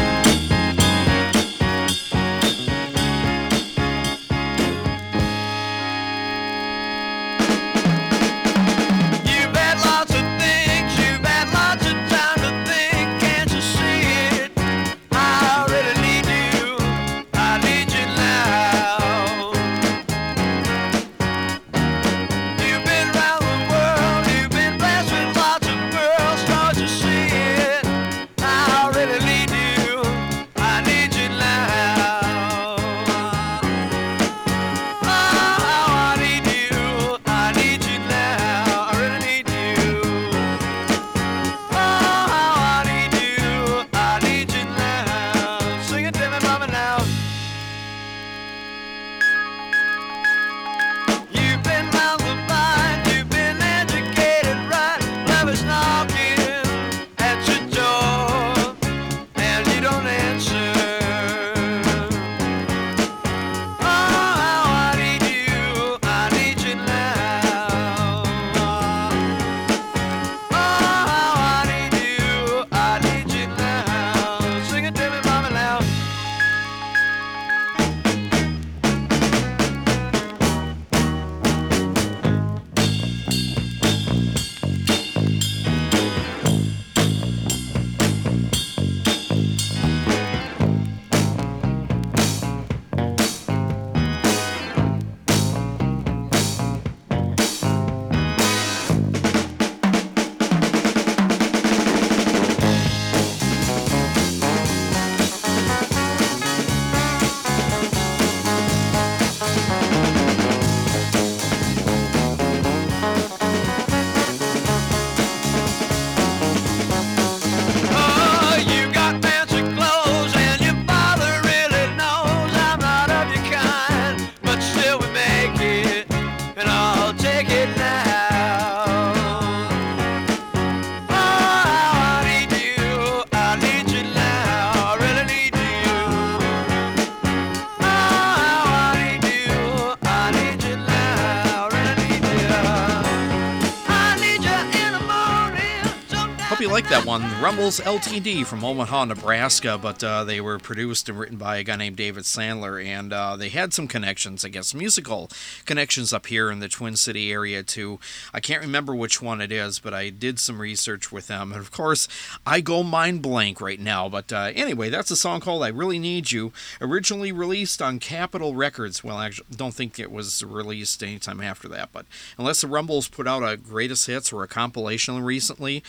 That 146.90 147.06
one. 147.06 147.22
Rumbles 147.40 147.80
LTD 147.82 148.48
from 148.48 148.64
Omaha, 148.64 149.06
Nebraska, 149.06 149.78
but 149.80 150.04
uh, 150.04 150.24
they 150.24 150.42
were 150.42 150.58
produced 150.58 151.08
and 151.08 151.20
written 151.20 151.38
by 151.38 151.58
a 151.58 151.64
guy 151.64 151.76
named 151.76 151.98
David 151.98 152.24
Sandler, 152.24 152.84
and 152.84 153.14
uh, 153.14 153.36
they 153.36 153.50
had 153.50 153.76
some 153.76 153.88
connections, 153.88 154.44
I 154.44 154.50
guess, 154.50 154.74
musical 154.74 155.30
connections 155.66 156.14
up 156.14 156.26
here 156.26 156.50
in 156.50 156.60
the 156.60 156.68
Twin 156.68 156.96
City 156.96 157.32
area 157.32 157.62
too. 157.62 158.00
I 158.34 158.40
can't 158.40 158.64
remember 158.64 158.96
which 158.96 159.22
one 159.22 159.40
it 159.40 159.52
is, 159.52 159.78
but 159.78 159.94
I 159.94 160.10
did 160.10 160.40
some 160.40 160.60
research 160.60 161.12
with 161.12 161.28
them, 161.28 161.52
and 161.52 161.62
of 161.62 161.70
course, 161.70 162.08
I 162.44 162.60
go 162.60 162.82
mind 162.82 163.22
blank 163.22 163.62
right 163.62 163.80
now. 163.80 164.10
But 164.10 164.34
uh, 164.34 164.52
anyway, 164.56 164.90
that's 164.90 165.12
a 165.12 165.16
song 165.16 165.42
called 165.42 165.62
"I 165.62 165.68
Really 165.68 166.00
Need 166.00 166.32
You," 166.32 166.52
originally 166.82 167.32
released 167.32 167.84
on 167.84 168.00
Capitol 168.00 168.56
Records. 168.56 169.04
Well, 169.04 169.18
I 169.18 169.32
don't 169.56 169.76
think 169.76 170.00
it 170.00 170.12
was 170.12 170.44
released 170.44 171.04
anytime 171.04 171.40
after 171.40 171.68
that, 171.68 171.92
but 171.92 172.08
unless 172.40 172.62
the 172.62 172.68
Rumbles 172.68 173.08
put 173.08 173.28
out 173.28 173.44
a 173.48 173.58
greatest 173.58 174.08
hits 174.08 174.34
or 174.34 174.42
a 174.42 174.48
compilation 174.48 175.22
recently. 175.22 175.84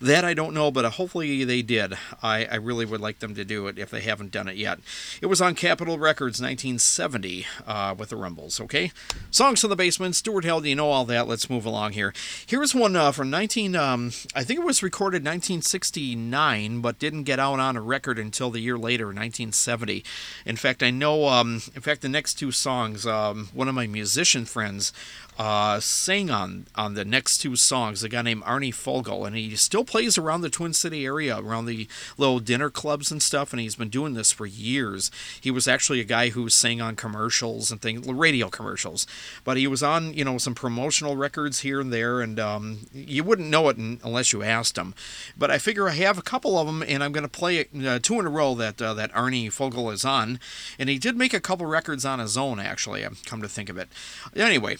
That 0.00 0.24
I 0.24 0.34
don't 0.34 0.52
know, 0.52 0.70
but 0.70 0.84
uh, 0.84 0.90
hopefully 0.90 1.44
they 1.44 1.62
did. 1.62 1.94
I, 2.22 2.44
I 2.44 2.56
really 2.56 2.84
would 2.84 3.00
like 3.00 3.20
them 3.20 3.34
to 3.34 3.44
do 3.44 3.66
it 3.66 3.78
if 3.78 3.90
they 3.90 4.02
haven't 4.02 4.30
done 4.30 4.46
it 4.46 4.56
yet. 4.56 4.78
It 5.22 5.26
was 5.26 5.40
on 5.40 5.54
Capitol 5.54 5.98
Records 5.98 6.40
1970 6.40 7.46
uh, 7.66 7.94
with 7.96 8.10
the 8.10 8.16
Rumbles, 8.16 8.60
okay? 8.60 8.92
Songs 9.30 9.62
from 9.62 9.70
the 9.70 9.76
Basement, 9.76 10.14
Stuart 10.14 10.44
Held, 10.44 10.66
you 10.66 10.74
know 10.74 10.90
all 10.90 11.06
that. 11.06 11.26
Let's 11.26 11.48
move 11.48 11.64
along 11.64 11.92
here. 11.92 12.12
Here's 12.46 12.74
one 12.74 12.94
uh, 12.94 13.10
from 13.12 13.30
19, 13.30 13.74
um, 13.74 14.12
I 14.34 14.44
think 14.44 14.60
it 14.60 14.66
was 14.66 14.82
recorded 14.82 15.24
1969, 15.24 16.80
but 16.82 16.98
didn't 16.98 17.24
get 17.24 17.38
out 17.38 17.58
on 17.58 17.76
a 17.76 17.80
record 17.80 18.18
until 18.18 18.50
the 18.50 18.60
year 18.60 18.76
later, 18.76 19.06
1970. 19.06 20.04
In 20.44 20.56
fact, 20.56 20.82
I 20.82 20.90
know, 20.90 21.28
um, 21.28 21.62
in 21.74 21.80
fact, 21.80 22.02
the 22.02 22.08
next 22.10 22.34
two 22.34 22.52
songs, 22.52 23.06
um, 23.06 23.48
one 23.54 23.68
of 23.68 23.74
my 23.74 23.86
musician 23.86 24.44
friends 24.44 24.92
uh, 25.38 25.80
sang 25.80 26.30
on 26.30 26.66
on 26.74 26.94
the 26.94 27.04
next 27.04 27.38
two 27.38 27.56
songs. 27.56 28.02
A 28.02 28.08
guy 28.08 28.22
named 28.22 28.42
Arnie 28.44 28.74
Fogel, 28.74 29.24
and 29.24 29.36
he 29.36 29.54
still 29.56 29.84
plays 29.84 30.16
around 30.16 30.40
the 30.40 30.50
Twin 30.50 30.72
City 30.72 31.04
area, 31.04 31.38
around 31.38 31.66
the 31.66 31.88
little 32.16 32.40
dinner 32.40 32.70
clubs 32.70 33.10
and 33.10 33.22
stuff. 33.22 33.52
And 33.52 33.60
he's 33.60 33.76
been 33.76 33.88
doing 33.88 34.14
this 34.14 34.32
for 34.32 34.46
years. 34.46 35.10
He 35.40 35.50
was 35.50 35.68
actually 35.68 36.00
a 36.00 36.04
guy 36.04 36.30
who 36.30 36.48
sang 36.48 36.80
on 36.80 36.96
commercials 36.96 37.70
and 37.70 37.80
things, 37.80 38.06
radio 38.06 38.48
commercials. 38.48 39.06
But 39.44 39.56
he 39.56 39.66
was 39.66 39.82
on, 39.82 40.14
you 40.14 40.24
know, 40.24 40.38
some 40.38 40.54
promotional 40.54 41.16
records 41.16 41.60
here 41.60 41.80
and 41.80 41.92
there, 41.92 42.20
and 42.20 42.40
um, 42.40 42.78
you 42.92 43.24
wouldn't 43.24 43.50
know 43.50 43.68
it 43.68 43.76
unless 43.76 44.32
you 44.32 44.42
asked 44.42 44.78
him. 44.78 44.94
But 45.36 45.50
I 45.50 45.58
figure 45.58 45.88
I 45.88 45.92
have 45.92 46.18
a 46.18 46.22
couple 46.22 46.58
of 46.58 46.66
them, 46.66 46.82
and 46.82 47.04
I'm 47.04 47.12
going 47.12 47.22
to 47.22 47.28
play 47.28 47.66
uh, 47.86 47.98
two 48.00 48.18
in 48.18 48.26
a 48.26 48.30
row 48.30 48.54
that 48.54 48.80
uh, 48.80 48.94
that 48.94 49.12
Arnie 49.12 49.52
Fogel 49.52 49.90
is 49.90 50.04
on. 50.04 50.40
And 50.78 50.88
he 50.88 50.98
did 50.98 51.16
make 51.16 51.34
a 51.34 51.40
couple 51.40 51.66
records 51.66 52.04
on 52.04 52.18
his 52.18 52.36
own, 52.36 52.58
actually. 52.58 53.04
I've 53.04 53.24
come 53.24 53.42
to 53.42 53.48
think 53.48 53.68
of 53.68 53.76
it. 53.76 53.88
Anyway, 54.34 54.76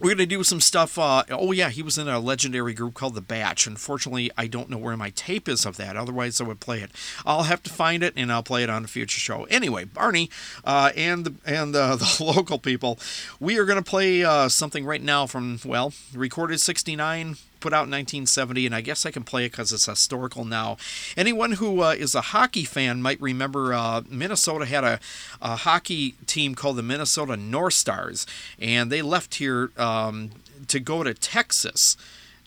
we're 0.00 0.10
going 0.10 0.18
to 0.18 0.26
do 0.26 0.42
some 0.42 0.60
stuff. 0.60 0.98
Uh, 0.98 1.24
oh, 1.30 1.52
yeah, 1.52 1.70
he 1.70 1.82
was 1.82 1.98
in 1.98 2.08
a 2.08 2.18
legendary 2.18 2.74
group 2.74 2.94
called 2.94 3.14
The 3.14 3.20
Batch. 3.20 3.66
Unfortunately, 3.66 4.30
I 4.36 4.46
don't 4.46 4.68
know 4.68 4.78
where 4.78 4.96
my 4.96 5.10
tape 5.10 5.48
is 5.48 5.64
of 5.64 5.76
that. 5.76 5.96
Otherwise, 5.96 6.40
I 6.40 6.44
would 6.44 6.60
play 6.60 6.80
it. 6.80 6.90
I'll 7.24 7.44
have 7.44 7.62
to 7.64 7.70
find 7.70 8.02
it 8.02 8.12
and 8.16 8.32
I'll 8.32 8.42
play 8.42 8.64
it 8.64 8.70
on 8.70 8.84
a 8.84 8.88
future 8.88 9.20
show. 9.20 9.44
Anyway, 9.44 9.84
Barney 9.84 10.30
uh, 10.64 10.90
and, 10.96 11.24
the, 11.24 11.34
and 11.46 11.76
uh, 11.76 11.96
the 11.96 12.24
local 12.24 12.58
people, 12.58 12.98
we 13.38 13.58
are 13.58 13.64
going 13.64 13.82
to 13.82 13.88
play 13.88 14.24
uh, 14.24 14.48
something 14.48 14.84
right 14.84 15.02
now 15.02 15.26
from, 15.26 15.60
well, 15.64 15.92
recorded 16.12 16.60
69 16.60 17.36
put 17.64 17.72
out 17.72 17.88
in 17.88 17.92
1970, 17.92 18.66
and 18.66 18.74
I 18.74 18.82
guess 18.82 19.06
I 19.06 19.10
can 19.10 19.22
play 19.22 19.46
it 19.46 19.52
because 19.52 19.72
it's 19.72 19.86
historical 19.86 20.44
now. 20.44 20.76
Anyone 21.16 21.52
who 21.52 21.80
uh, 21.80 21.94
is 21.96 22.14
a 22.14 22.20
hockey 22.20 22.64
fan 22.64 23.00
might 23.00 23.18
remember 23.22 23.72
uh, 23.72 24.02
Minnesota 24.06 24.66
had 24.66 24.84
a, 24.84 25.00
a, 25.40 25.56
hockey 25.56 26.14
team 26.26 26.54
called 26.54 26.76
the 26.76 26.82
Minnesota 26.82 27.38
North 27.38 27.72
Stars, 27.72 28.26
and 28.58 28.92
they 28.92 29.00
left 29.00 29.36
here 29.36 29.70
um, 29.78 30.32
to 30.68 30.78
go 30.78 31.02
to 31.02 31.14
Texas. 31.14 31.96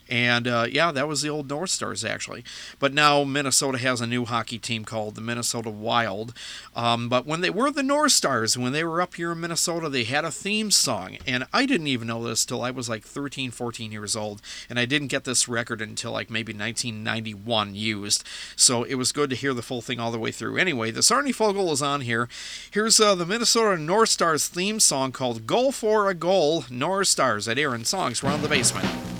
And 0.08 0.48
uh, 0.48 0.66
yeah, 0.70 0.90
that 0.92 1.08
was 1.08 1.22
the 1.22 1.28
old 1.28 1.48
North 1.48 1.70
Stars 1.70 2.04
actually. 2.04 2.44
But 2.78 2.94
now 2.94 3.24
Minnesota 3.24 3.78
has 3.78 4.00
a 4.00 4.06
new 4.06 4.24
hockey 4.24 4.58
team 4.58 4.84
called 4.84 5.14
the 5.14 5.20
Minnesota 5.20 5.70
Wild. 5.70 6.32
Um, 6.74 7.08
but 7.08 7.26
when 7.26 7.40
they 7.40 7.50
were 7.50 7.70
the 7.70 7.82
North 7.82 8.12
Stars, 8.12 8.56
when 8.56 8.72
they 8.72 8.84
were 8.84 9.02
up 9.02 9.14
here 9.14 9.32
in 9.32 9.40
Minnesota, 9.40 9.88
they 9.88 10.04
had 10.04 10.24
a 10.24 10.30
theme 10.30 10.70
song. 10.70 11.18
And 11.26 11.46
I 11.52 11.66
didn't 11.66 11.88
even 11.88 12.08
know 12.08 12.26
this 12.26 12.44
till 12.44 12.62
I 12.62 12.70
was 12.70 12.88
like 12.88 13.04
13, 13.04 13.50
14 13.50 13.92
years 13.92 14.16
old. 14.16 14.40
And 14.70 14.78
I 14.78 14.86
didn't 14.86 15.08
get 15.08 15.24
this 15.24 15.48
record 15.48 15.82
until 15.82 16.12
like 16.12 16.30
maybe 16.30 16.52
1991 16.52 17.74
used. 17.74 18.24
So 18.56 18.84
it 18.84 18.94
was 18.94 19.12
good 19.12 19.30
to 19.30 19.36
hear 19.36 19.54
the 19.54 19.62
full 19.62 19.82
thing 19.82 20.00
all 20.00 20.10
the 20.10 20.18
way 20.18 20.32
through. 20.32 20.56
Anyway, 20.56 20.90
the 20.90 21.00
Sarny 21.00 21.34
Fogel 21.34 21.72
is 21.72 21.82
on 21.82 22.00
here. 22.02 22.28
Here's 22.70 22.98
uh, 23.00 23.14
the 23.14 23.26
Minnesota 23.26 23.80
North 23.80 24.08
Stars 24.08 24.48
theme 24.48 24.80
song 24.80 25.12
called 25.12 25.46
Goal 25.46 25.72
for 25.72 26.08
a 26.08 26.14
Goal 26.14 26.64
North 26.70 27.08
Stars 27.08 27.46
at 27.48 27.58
Aaron 27.58 27.84
Songs 27.84 28.22
Around 28.22 28.42
the 28.42 28.48
Basement. 28.48 29.17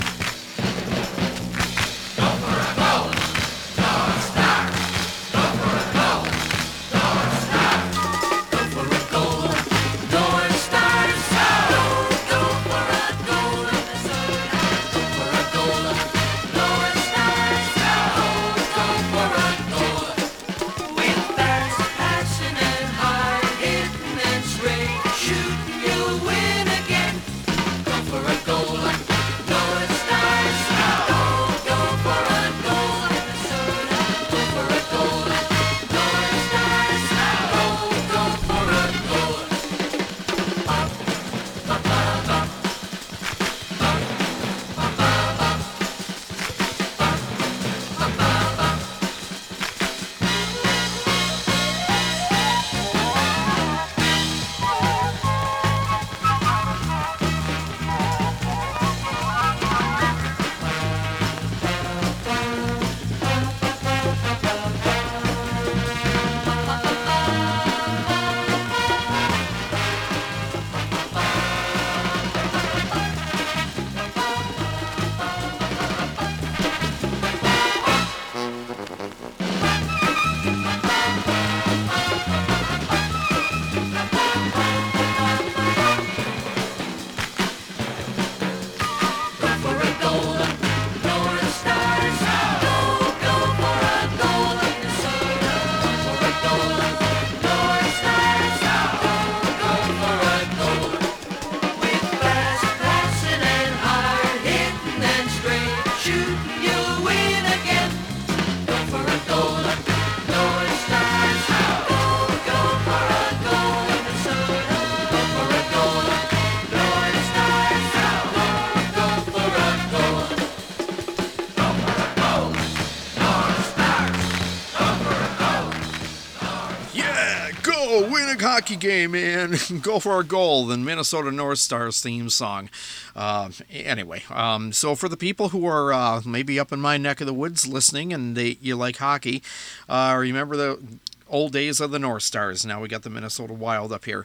Hockey 128.41 128.77
game 128.77 129.15
and 129.15 129.59
go 129.83 129.99
for 129.99 130.21
a 130.21 130.25
goal 130.25 130.67
than 130.67 130.85
Minnesota 130.85 131.31
North 131.31 131.59
Stars 131.59 132.01
theme 132.01 132.31
song. 132.31 132.71
Uh, 133.15 133.51
anyway, 133.71 134.23
um, 134.31 134.73
so 134.73 134.95
for 134.95 135.09
the 135.09 135.17
people 135.17 135.51
who 135.51 135.67
are 135.67 135.93
uh, 135.93 136.21
maybe 136.25 136.59
up 136.59 136.73
in 136.73 136.81
my 136.81 136.97
neck 136.97 137.21
of 137.21 137.27
the 137.27 137.35
woods 137.35 137.67
listening 137.67 138.13
and 138.13 138.37
they, 138.37 138.59
you 138.61 138.77
like 138.77 138.97
hockey, 138.97 139.43
uh, 139.89 140.17
remember 140.19 140.57
the 140.57 140.83
old 141.29 141.53
days 141.53 141.81
of 141.81 141.91
the 141.91 141.99
North 141.99 142.23
Stars. 142.23 142.65
Now 142.65 142.81
we 142.81 142.89
got 142.89 143.03
the 143.03 143.11
Minnesota 143.11 143.55
Wild 143.55 143.93
up 143.93 144.05
here. 144.05 144.25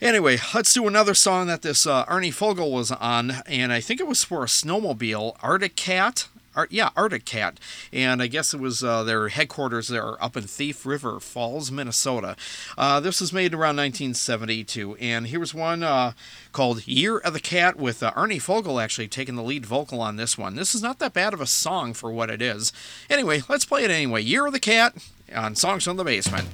Anyway, 0.00 0.38
let's 0.54 0.74
do 0.74 0.86
another 0.86 1.14
song 1.14 1.46
that 1.46 1.62
this 1.62 1.86
uh, 1.86 2.04
Arnie 2.06 2.32
Fogel 2.32 2.72
was 2.72 2.90
on, 2.90 3.32
and 3.46 3.72
I 3.72 3.80
think 3.80 4.00
it 4.00 4.06
was 4.06 4.24
for 4.24 4.42
a 4.42 4.46
snowmobile, 4.46 5.36
Arctic 5.42 5.76
Cat. 5.76 6.28
Art, 6.56 6.72
yeah, 6.72 6.90
Arctic 6.96 7.24
Cat, 7.24 7.58
and 7.92 8.22
I 8.22 8.26
guess 8.26 8.54
it 8.54 8.60
was 8.60 8.82
uh, 8.82 9.02
their 9.02 9.28
headquarters 9.28 9.88
there 9.88 10.22
up 10.22 10.36
in 10.36 10.44
Thief 10.44 10.86
River 10.86 11.20
Falls, 11.20 11.70
Minnesota. 11.70 12.36
Uh, 12.78 13.00
this 13.00 13.20
was 13.20 13.32
made 13.32 13.52
around 13.52 13.76
1972, 13.76 14.96
and 15.00 15.26
here's 15.26 15.54
one 15.54 15.82
uh, 15.82 16.12
called 16.52 16.86
"Year 16.86 17.18
of 17.18 17.32
the 17.32 17.40
Cat" 17.40 17.76
with 17.76 18.02
uh, 18.02 18.12
Arnie 18.12 18.40
Fogel 18.40 18.80
actually 18.80 19.08
taking 19.08 19.36
the 19.36 19.42
lead 19.42 19.66
vocal 19.66 20.00
on 20.00 20.16
this 20.16 20.38
one. 20.38 20.56
This 20.56 20.74
is 20.74 20.82
not 20.82 20.98
that 21.00 21.12
bad 21.12 21.34
of 21.34 21.40
a 21.40 21.46
song 21.46 21.94
for 21.94 22.12
what 22.12 22.30
it 22.30 22.40
is. 22.40 22.72
Anyway, 23.10 23.42
let's 23.48 23.64
play 23.64 23.84
it 23.84 23.90
anyway. 23.90 24.22
"Year 24.22 24.46
of 24.46 24.52
the 24.52 24.60
Cat" 24.60 24.94
on 25.34 25.56
Songs 25.56 25.84
from 25.84 25.96
the 25.96 26.04
Basement. 26.04 26.48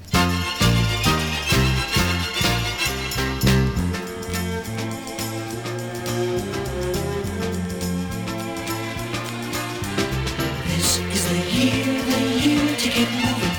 To 12.80 12.88
get 12.88 13.10
moving. 13.12 13.56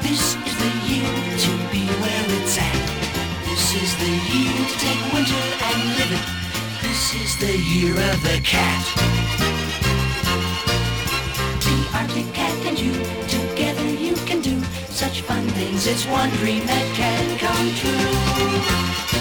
This 0.00 0.34
is 0.46 0.54
the 0.56 0.72
year 0.88 1.12
to 1.44 1.52
be 1.70 1.84
where 2.00 2.24
it's 2.40 2.56
at. 2.56 2.72
This 3.44 3.74
is 3.74 3.94
the 4.00 4.12
year 4.32 4.48
to 4.48 4.78
take 4.80 5.12
winter 5.12 5.44
and 5.68 5.78
live 5.98 6.12
it. 6.16 6.24
This 6.80 7.14
is 7.14 7.36
the 7.36 7.54
year 7.58 7.92
of 7.92 8.22
the 8.22 8.40
cat. 8.42 8.82
The 11.60 11.98
Arctic 11.98 12.32
cat 12.32 12.56
and 12.64 12.80
you, 12.80 12.94
together 13.28 13.84
you 13.84 14.14
can 14.24 14.40
do 14.40 14.58
such 14.88 15.20
fun 15.20 15.46
things. 15.48 15.86
It's 15.86 16.06
one 16.06 16.30
dream 16.40 16.64
that 16.64 16.96
can 16.96 17.38
come 17.38 17.74
true. 17.74 19.11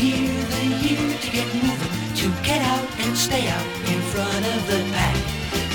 Year, 0.00 0.32
the 0.56 0.66
year 0.86 1.18
to 1.20 1.30
get 1.30 1.46
moving, 1.54 2.14
to 2.16 2.28
get 2.42 2.62
out 2.62 2.88
and 3.00 3.16
stay 3.16 3.48
out 3.48 3.66
in 3.92 4.00
front 4.12 4.46
of 4.46 4.66
the 4.66 4.80
pack. 4.94 5.16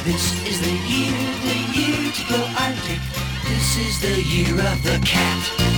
This 0.03 0.33
is 0.47 0.61
the 0.61 0.75
year, 0.89 1.17
the 1.45 1.57
year 1.77 2.11
to 2.11 2.23
go 2.29 2.39
Arctic. 2.57 3.01
This 3.47 3.77
is 3.77 4.01
the 4.01 4.21
year 4.23 4.59
of 4.71 4.81
the 4.83 4.99
cat. 5.05 5.74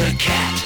The 0.00 0.16
cat. 0.18 0.64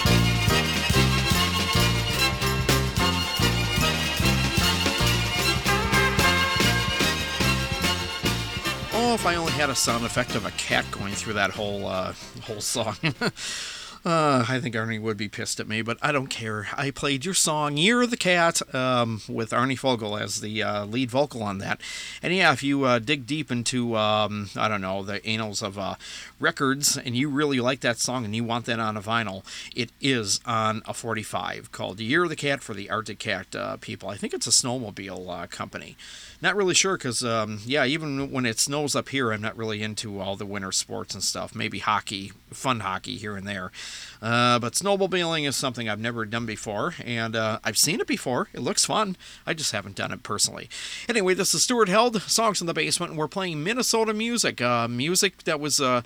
Oh, 8.93 9.15
if 9.15 9.27
I 9.27 9.35
only 9.35 9.51
had 9.55 9.71
a 9.71 9.75
sound 9.75 10.05
effect 10.05 10.37
of 10.37 10.47
a 10.47 10.53
cat 10.53 10.85
going 10.93 11.15
through 11.15 11.33
that 11.33 11.51
whole 11.51 11.89
uh, 11.89 12.13
whole 12.43 12.61
song. 12.61 12.97
Uh, 14.05 14.45
I 14.47 14.61
think 14.61 14.75
Arnie 14.75 15.01
would 15.01 15.17
be 15.17 15.31
pissed 15.31 15.61
at 15.61 15.67
me, 15.67 15.81
but 15.81 15.97
I 16.03 16.13
don't 16.13 16.27
care. 16.27 16.69
I 16.77 16.91
played 16.91 17.25
your 17.25 17.33
song 17.33 17.79
"Year 17.79 18.03
of 18.03 18.11
the 18.11 18.19
Cat" 18.19 18.61
um, 18.75 19.23
with 19.27 19.51
Arnie 19.51 19.79
Fogel 19.79 20.19
as 20.19 20.43
the 20.43 20.63
uh, 20.63 20.85
lead 20.85 21.11
vocal 21.11 21.43
on 21.43 21.57
that. 21.59 21.81
And 22.23 22.35
yeah, 22.35 22.53
if 22.53 22.63
you 22.63 22.85
uh, 22.85 22.99
dig 22.99 23.27
deep 23.27 23.51
into 23.51 23.97
um, 23.97 24.51
I 24.57 24.69
don't 24.69 24.83
know 24.83 25.03
the 25.03 25.25
annals 25.25 25.63
of 25.63 25.79
uh, 25.79 25.95
records, 26.39 26.99
and 26.99 27.17
you 27.17 27.31
really 27.31 27.61
like 27.61 27.81
that 27.81 27.97
song 27.99 28.27
and 28.27 28.37
you 28.37 28.45
want 28.45 28.67
that 28.67 28.79
on 28.79 28.99
a 28.99 29.01
vinyl, 29.01 29.43
it 29.75 29.91
is 30.03 30.39
on 30.45 30.83
a 30.85 30.93
45 30.93 31.73
called 31.73 31.99
"Year 31.99 32.25
of 32.25 32.29
the 32.29 32.37
Cat" 32.37 32.63
for 32.63 32.75
the 32.75 32.91
Arctic 32.91 33.19
Cat 33.19 33.57
uh, 33.57 33.79
people. 33.79 34.11
I 34.11 34.19
think 34.19 34.35
it's 34.35 34.47
a 34.47 34.51
snowmobile 34.51 35.45
uh, 35.45 35.47
company. 35.47 35.97
Not 36.45 36.57
really 36.57 36.75
sure 36.75 36.99
because, 36.99 37.25
um, 37.25 37.61
yeah, 37.65 37.87
even 37.87 38.31
when 38.31 38.45
it 38.45 38.59
snows 38.59 38.95
up 38.95 39.09
here, 39.09 39.33
I'm 39.33 39.41
not 39.41 39.57
really 39.57 39.83
into 39.83 40.21
all 40.21 40.37
the 40.37 40.45
winter 40.45 40.73
sports 40.73 41.15
and 41.15 41.25
stuff. 41.25 41.55
Maybe 41.55 41.79
hockey, 41.79 42.33
fun 42.51 42.81
hockey 42.81 43.17
here 43.17 43.35
and 43.35 43.49
there. 43.49 43.73
Uh, 44.25 44.59
but 44.59 44.73
snowmobiling 44.73 45.47
is 45.47 45.55
something 45.55 45.87
I've 45.87 46.01
never 46.01 46.25
done 46.25 46.47
before, 46.47 46.95
and 47.05 47.37
uh, 47.37 47.59
I've 47.63 47.77
seen 47.77 48.01
it 48.01 48.07
before. 48.07 48.49
It 48.55 48.61
looks 48.61 48.87
fun. 48.87 49.19
I 49.47 49.53
just 49.53 49.73
haven't 49.73 49.97
done 49.97 50.13
it 50.13 50.23
personally. 50.23 50.71
Anyway, 51.11 51.35
this 51.35 51.55
is 51.55 51.65
Stuart 51.65 51.91
Held, 51.91 52.23
Songs 52.23 52.63
in 52.63 52.67
the 52.67 52.73
Basement, 52.73 53.11
and 53.11 53.19
we're 53.19 53.29
playing 53.29 53.63
Minnesota 53.63 54.15
music. 54.15 54.63
Uh, 54.63 54.89
music 54.89 55.45
that 55.45 55.61
was 55.61 55.79
uh, 55.79 56.01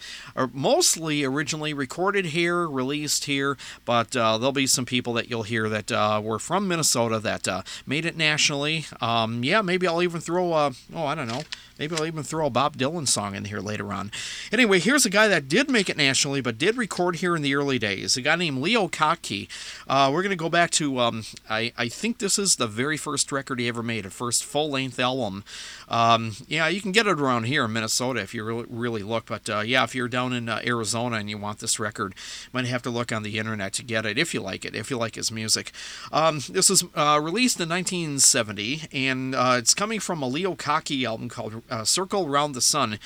mostly 0.53 1.23
originally 1.23 1.73
recorded 1.73 2.27
here, 2.27 2.69
released 2.69 3.27
here, 3.27 3.57
but 3.85 4.17
uh, 4.17 4.37
there'll 4.37 4.51
be 4.51 4.67
some 4.67 4.85
people 4.85 5.13
that 5.13 5.31
you'll 5.31 5.45
hear 5.45 5.69
that 5.69 5.93
uh, 5.93 6.21
were 6.21 6.41
from 6.41 6.67
Minnesota 6.67 7.21
that 7.21 7.47
made 7.87 8.05
it 8.05 8.17
nationally. 8.17 8.87
Um, 9.01 9.45
yeah, 9.45 9.63
maybe 9.63 9.87
I'll 9.87 10.03
even 10.03 10.21
throw, 10.21 10.55
oh, 10.55 10.73
I 10.93 11.15
don't 11.15 11.29
know. 11.29 11.43
Maybe 11.79 11.97
I'll 11.97 12.07
even 12.07 12.23
throw 12.23 12.47
a 12.47 12.51
Bob 12.51 12.77
Dylan 12.77 13.07
song 13.07 13.35
in 13.35 13.45
here 13.45 13.61
later 13.61 13.93
on. 13.93 14.11
Anyway, 14.51 14.81
here's 14.81 15.07
a 15.07 15.11
guy 15.11 15.29
that 15.29 15.49
did 15.49 15.71
make 15.71 15.89
it 15.89 15.97
nationally, 15.97 16.41
but 16.41 16.59
did 16.59 16.77
record 16.77 17.17
here 17.17 17.37
in 17.37 17.43
the 17.43 17.55
early 17.55 17.79
days. 17.79 18.17
A 18.17 18.23
guy 18.23 18.37
named 18.37 18.59
Leo 18.59 18.89
Kottke. 18.89 19.49
Uh, 19.87 20.11
we're 20.13 20.23
going 20.23 20.31
to 20.31 20.37
go 20.37 20.49
back 20.49 20.71
to, 20.73 20.99
um, 20.99 21.25
I, 21.49 21.73
I 21.77 21.89
think 21.89 22.19
this 22.19 22.39
is 22.39 22.57
the 22.57 22.67
very 22.67 22.97
first 22.97 23.31
record 23.31 23.61
he 23.61 23.69
ever 23.69 23.83
made, 23.83 24.07
a 24.07 24.11
first 24.11 24.45
full 24.45 24.71
length 24.71 24.99
album. 24.99 25.45
Um, 25.89 26.37
yeah, 26.47 26.69
you 26.69 26.81
can 26.81 26.93
get 26.93 27.07
it 27.07 27.21
around 27.21 27.45
here 27.45 27.65
in 27.65 27.73
Minnesota 27.73 28.21
if 28.21 28.35
you 28.35 28.45
really, 28.45 28.67
really 28.69 29.03
look. 29.03 29.27
But 29.27 29.49
uh, 29.49 29.61
yeah, 29.61 29.85
if 29.85 29.95
you're 29.95 30.09
down 30.09 30.33
in 30.33 30.49
uh, 30.49 30.61
Arizona 30.65 31.17
and 31.17 31.31
you 31.31 31.39
want 31.39 31.59
this 31.59 31.79
record, 31.79 32.15
you 32.17 32.51
might 32.53 32.67
have 32.67 32.83
to 32.83 32.91
look 32.91 33.13
on 33.13 33.23
the 33.23 33.39
internet 33.39 33.73
to 33.75 33.85
get 33.85 34.07
it 34.07 34.19
if 34.19 34.35
you 34.35 34.41
like 34.41 34.65
it, 34.65 34.75
if 34.75 34.91
you 34.91 34.99
like 34.99 35.15
his 35.15 35.33
music. 35.33 35.73
Um, 36.13 36.41
this 36.51 36.69
was 36.71 36.85
uh, 36.95 37.19
released 37.23 37.61
in 37.61 37.69
1970, 37.69 38.83
and 38.93 39.35
uh, 39.35 39.57
it's 39.59 39.75
coming 39.75 40.01
from 40.01 40.23
a 40.23 40.29
Leo 40.29 40.55
Kottke 40.55 41.07
album 41.07 41.29
called 41.29 41.63
uh, 41.71 41.85
Circle 41.85 42.29
Round 42.29 42.55
the 42.55 42.61
Sun. 42.61 42.99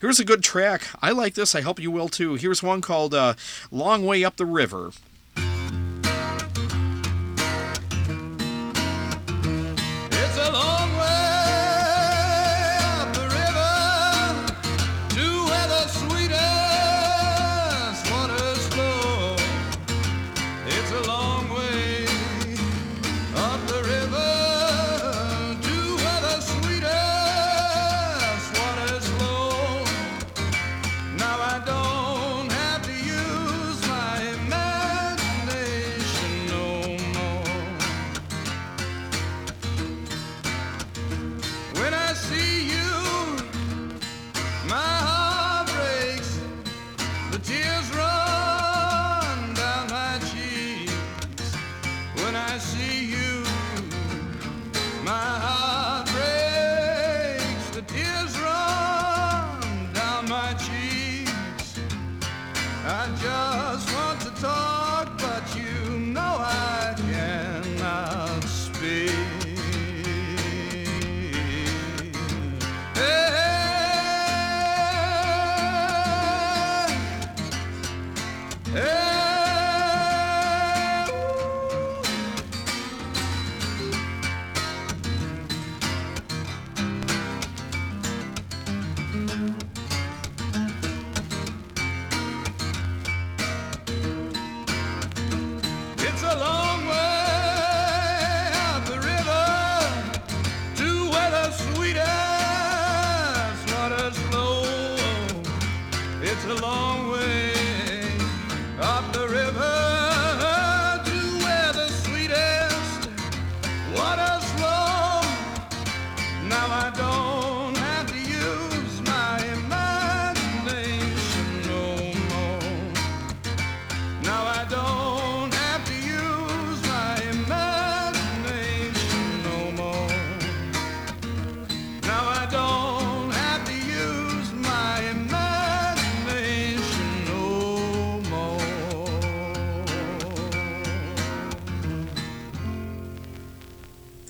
Here's 0.00 0.20
a 0.20 0.24
good 0.24 0.42
track. 0.42 0.82
I 1.02 1.10
like 1.10 1.34
this. 1.34 1.54
I 1.54 1.60
hope 1.60 1.78
you 1.78 1.90
will 1.90 2.08
too. 2.08 2.34
Here's 2.34 2.62
one 2.62 2.80
called 2.80 3.14
uh, 3.14 3.34
Long 3.70 4.06
Way 4.06 4.24
Up 4.24 4.36
the 4.36 4.46
River. 4.46 4.92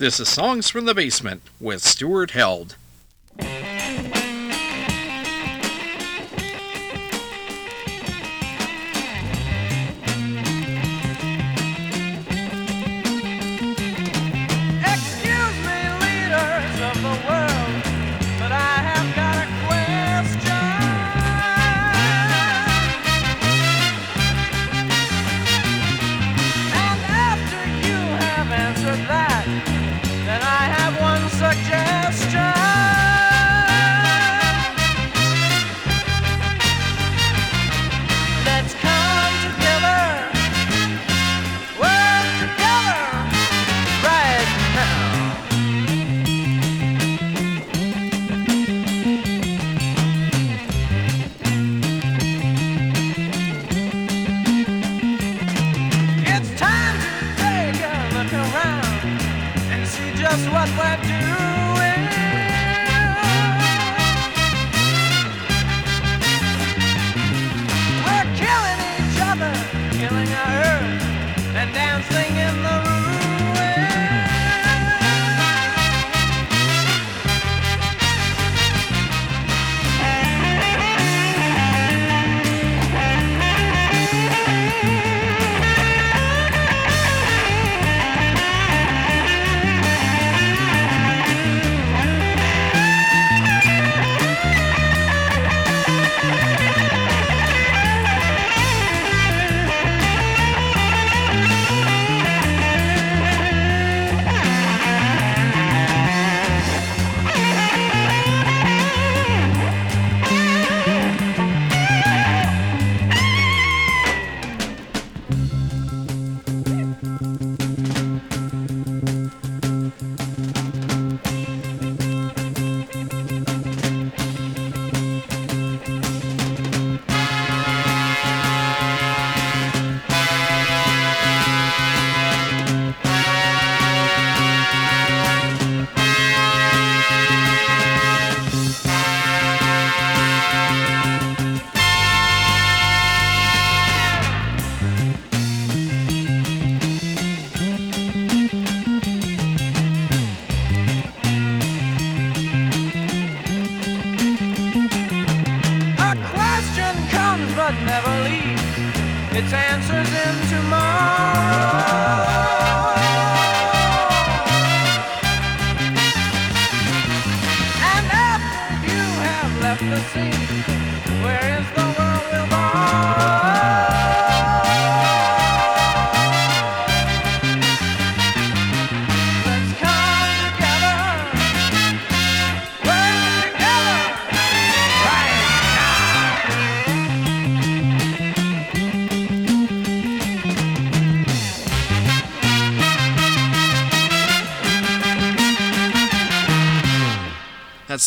This 0.01 0.19
is 0.19 0.29
Songs 0.29 0.67
from 0.67 0.85
the 0.85 0.95
Basement 0.95 1.43
with 1.59 1.83
Stuart 1.83 2.31
Held. 2.31 2.75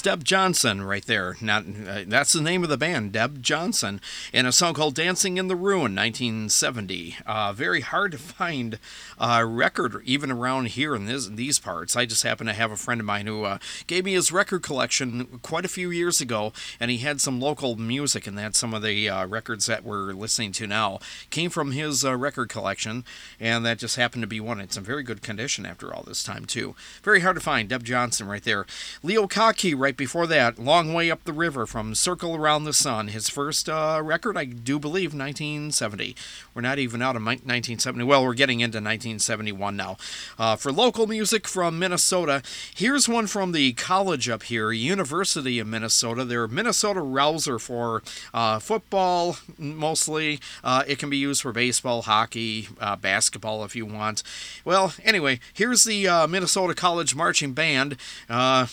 Debb 0.05 0.23
Johnson 0.23 0.83
right 0.83 1.07
there. 1.07 1.35
Not 1.41 1.65
uh, 1.65 2.05
that's 2.07 2.35
the 2.35 2.43
name 2.43 2.63
of 2.63 2.69
the 2.69 2.77
band, 2.77 3.15
Debb 3.15 3.41
Johnson, 3.41 4.03
in 4.35 4.45
a 4.45 4.53
song 4.53 4.75
called 4.75 4.95
"Dancing 4.95 5.39
in 5.39 5.49
the 5.49 5.57
Ruin," 5.57 5.95
1970. 5.97 7.17
Uh, 7.25 7.55
very 7.55 7.81
hard 7.81 8.13
to 8.13 8.19
find 8.19 8.79
uh, 9.19 9.43
record 9.49 10.03
even 10.05 10.31
around 10.31 10.69
here 10.69 10.95
in 10.95 11.07
this, 11.07 11.29
these 11.29 11.59
parts. 11.59 11.97
I 11.97 12.05
just 12.05 12.23
happen 12.23 12.47
to 12.47 12.53
have 12.53 12.71
a 12.71 12.77
friend 12.77 13.01
of 13.01 13.07
mine 13.07 13.27
who 13.27 13.45
uh, 13.45 13.57
gave 13.87 14.05
me 14.05 14.13
his 14.13 14.31
record 14.31 14.63
collection 14.63 15.41
quite 15.41 15.65
a 15.65 15.69
few 15.69 15.91
years 15.91 16.21
ago, 16.21 16.53
and 16.79 16.91
he 16.91 16.99
had 16.99 17.23
some 17.23 17.41
local 17.41 17.75
music, 17.77 18.27
and 18.27 18.37
that's 18.37 18.59
some 18.59 18.75
of 18.75 18.83
the 18.83 19.09
uh, 19.09 19.27
records 19.27 19.65
that 19.65 19.85
we're 19.85 20.13
listening 20.13 20.53
to 20.53 20.67
now 20.67 20.99
came 21.31 21.49
from 21.49 21.73
his 21.73 22.05
uh, 22.05 22.15
record 22.15 22.51
collection, 22.51 23.07
and 23.41 23.65
that 23.65 23.79
just 23.79 23.97
happened 23.97 24.23
to 24.23 24.29
be 24.29 24.39
one. 24.39 24.61
It's 24.61 24.77
in 24.77 24.85
very 24.85 25.03
good 25.03 25.23
condition 25.23 25.65
after 25.65 25.95
all 25.95 26.03
this 26.03 26.23
time 26.23 26.45
too. 26.45 26.75
Very 27.03 27.21
hard 27.21 27.37
to 27.37 27.41
find. 27.41 27.71
Debb 27.71 27.85
Johnson 27.85 28.27
right 28.27 28.45
there. 28.45 28.67
Leo 29.03 29.27
Kottke 29.27 29.75
right 29.75 29.94
before 29.97 30.27
that. 30.27 30.59
Long 30.59 30.93
way 30.93 31.11
up 31.11 31.25
the 31.25 31.33
river 31.33 31.67
from 31.67 31.95
Circle 31.95 32.37
Around 32.37 32.65
the 32.65 32.73
Sun. 32.73 33.09
His 33.09 33.29
first 33.29 33.69
uh, 33.69 34.01
record, 34.03 34.37
I 34.37 34.45
do 34.45 34.79
believe, 34.79 35.15
1970. 35.15 36.15
We're 36.55 36.63
not 36.63 36.79
even 36.79 37.03
out 37.03 37.17
of 37.17 37.23
1970. 37.23 38.05
Well, 38.05 38.25
we're 38.25 38.35
getting 38.35 38.61
into 38.61 38.77
1971 38.77 39.77
now. 39.77 39.97
Uh, 40.39 40.57
for 40.57 40.73
local 40.73 41.07
music 41.07 41.47
from 41.47 41.79
Minnesota, 41.79 42.43
here's 42.75 43.09
one 43.09 43.27
from 43.27 43.53
the 43.53 43.73
college 43.75 44.29
up 44.29 44.45
here, 44.45 44.73
University 44.73 45.59
of 45.59 45.67
Minnesota. 45.67 46.25
They're 46.25 46.49
Minnesota 46.49 47.01
Rouser 47.01 47.59
for 47.59 48.03
uh, 48.33 48.59
football 48.59 49.37
mostly. 49.59 50.41
Uh, 50.63 50.85
it 50.87 50.99
can 50.99 51.11
be 51.11 51.17
used 51.17 51.43
for 51.43 51.53
baseball, 51.53 52.03
hockey, 52.03 52.69
uh, 52.81 52.97
basketball 52.97 53.65
if 53.65 53.75
you 53.75 53.85
want. 53.85 54.23
Well, 54.65 54.95
anyway, 55.05 55.41
here's 55.53 55.85
the 55.85 56.09
uh, 56.09 56.27
Minnesota 56.27 56.75
College 56.75 57.15
Marching 57.15 57.53
Band, 57.53 57.97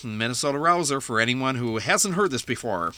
Minnesota 0.04 0.58
Rouser 0.58 1.02
for 1.02 1.11
anyone 1.20 1.56
who 1.56 1.78
hasn't 1.80 2.14
heard 2.14 2.32
this 2.32 2.44
before. 2.44 2.94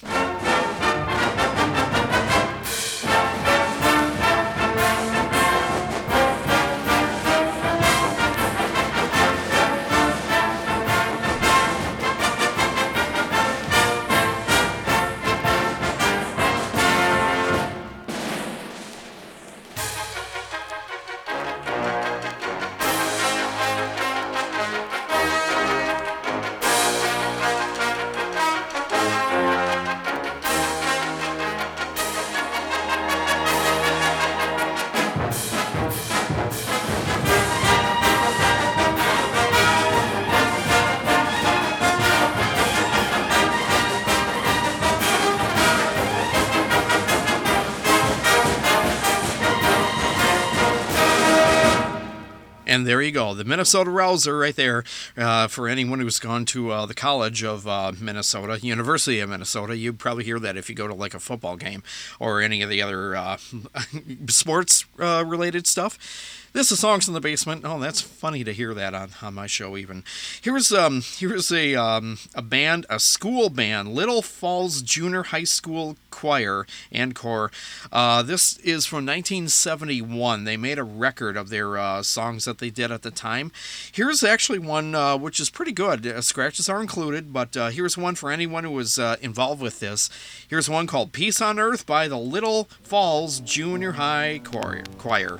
You 53.33 53.37
the 53.43 53.49
Minnesota 53.49 53.89
Rouser 53.89 54.37
right 54.37 54.55
there. 54.55 54.83
Uh, 55.17 55.47
for 55.47 55.67
anyone 55.67 55.99
who's 55.99 56.19
gone 56.19 56.45
to 56.45 56.71
uh, 56.71 56.85
the 56.85 56.93
College 56.93 57.43
of 57.43 57.67
uh, 57.67 57.91
Minnesota, 57.99 58.59
University 58.61 59.19
of 59.21 59.29
Minnesota, 59.29 59.75
you'd 59.75 59.97
probably 59.97 60.23
hear 60.23 60.39
that 60.39 60.55
if 60.55 60.69
you 60.69 60.75
go 60.75 60.87
to 60.87 60.93
like 60.93 61.15
a 61.15 61.19
football 61.19 61.57
game 61.57 61.81
or 62.19 62.41
any 62.41 62.61
of 62.61 62.69
the 62.69 62.79
other 62.81 63.15
uh, 63.15 63.37
sports 64.27 64.85
uh, 64.99 65.23
related 65.25 65.65
stuff. 65.65 66.42
This 66.53 66.71
is 66.71 66.81
songs 66.81 67.07
in 67.07 67.15
the 67.15 67.19
basement. 67.19 67.63
Oh, 67.65 67.79
that's 67.79 67.99
funny 67.99 68.43
to 68.43 68.53
hear 68.53 68.75
that 68.75 68.93
on, 68.93 69.09
on 69.23 69.33
my 69.33 69.47
show. 69.47 69.75
Even 69.75 70.03
here's 70.39 70.71
um 70.71 71.01
here's 71.01 71.51
a 71.51 71.73
um 71.73 72.19
a 72.35 72.43
band, 72.43 72.85
a 72.91 72.99
school 72.99 73.49
band, 73.49 73.95
Little 73.95 74.21
Falls 74.21 74.83
Junior 74.83 75.23
High 75.23 75.45
School 75.45 75.97
Choir 76.11 76.67
and 76.91 77.15
Corps. 77.15 77.49
Uh, 77.91 78.21
this 78.21 78.59
is 78.59 78.85
from 78.85 78.97
1971. 78.97 80.43
They 80.43 80.55
made 80.55 80.77
a 80.77 80.83
record 80.83 81.37
of 81.37 81.49
their 81.49 81.75
uh, 81.75 82.03
songs 82.03 82.45
that 82.45 82.59
they 82.59 82.69
did 82.69 82.91
at 82.91 83.01
the 83.01 83.09
time. 83.09 83.51
Here's 83.91 84.23
actually 84.23 84.59
one 84.59 84.93
uh, 84.93 85.17
which 85.17 85.39
is 85.39 85.49
pretty 85.49 85.71
good. 85.71 86.05
Uh, 86.05 86.21
scratches 86.21 86.69
are 86.69 86.81
included, 86.81 87.33
but 87.33 87.57
uh, 87.57 87.69
here's 87.69 87.97
one 87.97 88.13
for 88.13 88.29
anyone 88.29 88.63
who 88.63 88.69
was 88.69 88.99
uh, 88.99 89.15
involved 89.21 89.59
with 89.59 89.79
this. 89.79 90.07
Here's 90.47 90.69
one 90.69 90.85
called 90.85 91.13
"Peace 91.13 91.41
on 91.41 91.57
Earth" 91.57 91.87
by 91.87 92.07
the 92.07 92.19
Little 92.19 92.65
Falls 92.83 93.39
Junior 93.39 93.93
High 93.93 94.39
Choir. 94.43 94.83
choir 94.99 95.39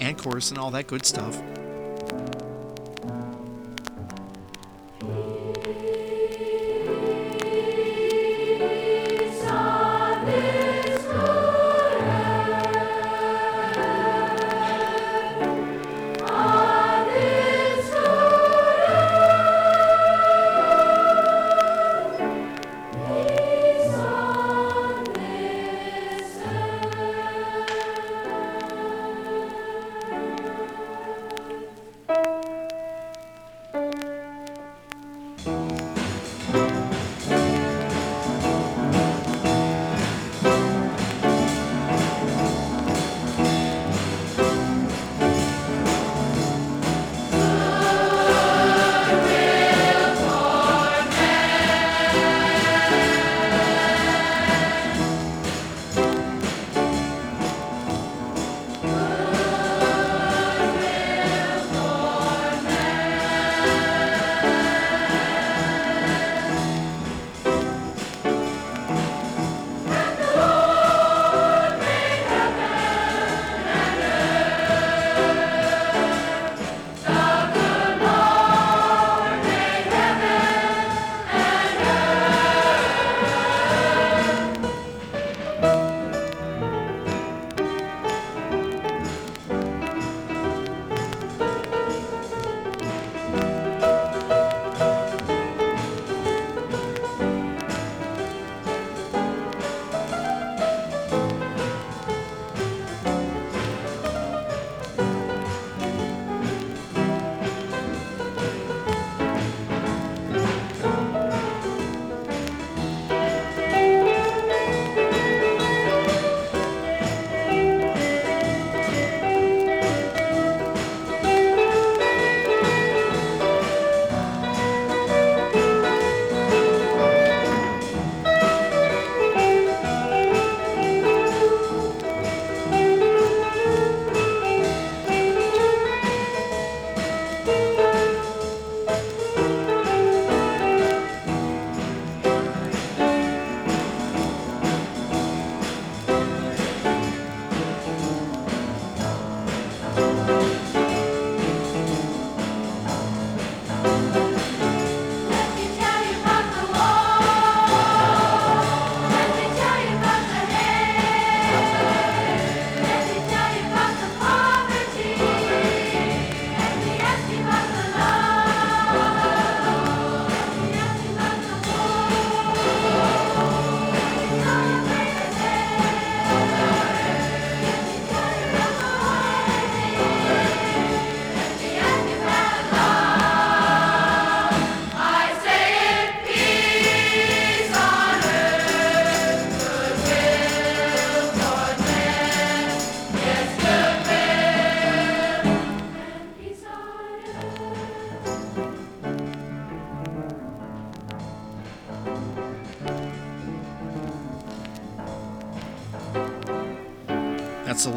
and 0.00 0.16
chorus 0.18 0.50
and 0.50 0.58
all 0.58 0.70
that 0.70 0.86
good 0.86 1.04
stuff. 1.04 1.40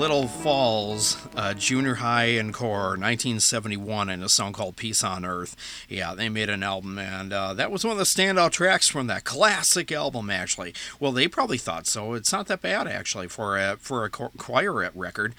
Little 0.02 0.28
Falls 0.28 1.21
uh, 1.52 1.54
Junior 1.54 1.96
High 1.96 2.26
and 2.26 2.54
Core, 2.54 2.92
1971, 2.92 4.10
and 4.10 4.24
a 4.24 4.30
song 4.30 4.54
called 4.54 4.78
Peace 4.78 5.04
on 5.04 5.26
Earth. 5.26 5.56
Yeah, 5.90 6.16
they 6.16 6.30
made 6.30 6.50
an 6.50 6.64
album, 6.64 6.98
and 6.98 7.34
uh, 7.34 7.54
that 7.54 7.72
was 7.72 7.84
one 7.84 7.92
of 7.92 7.98
the 7.98 8.06
standout 8.06 8.52
tracks 8.52 8.88
from 8.88 9.08
that 9.08 9.26
classic 9.26 9.92
album, 9.92 10.30
actually. 10.30 10.74
Well, 11.00 11.12
they 11.12 11.28
probably 11.28 11.58
thought 11.58 11.88
so. 11.88 12.14
It's 12.14 12.32
not 12.32 12.48
that 12.48 12.62
bad, 12.62 12.88
actually, 12.88 13.28
for 13.28 13.58
a, 13.58 13.78
for 13.78 14.06
a 14.06 14.10
choir 14.10 14.92
record. 14.96 15.36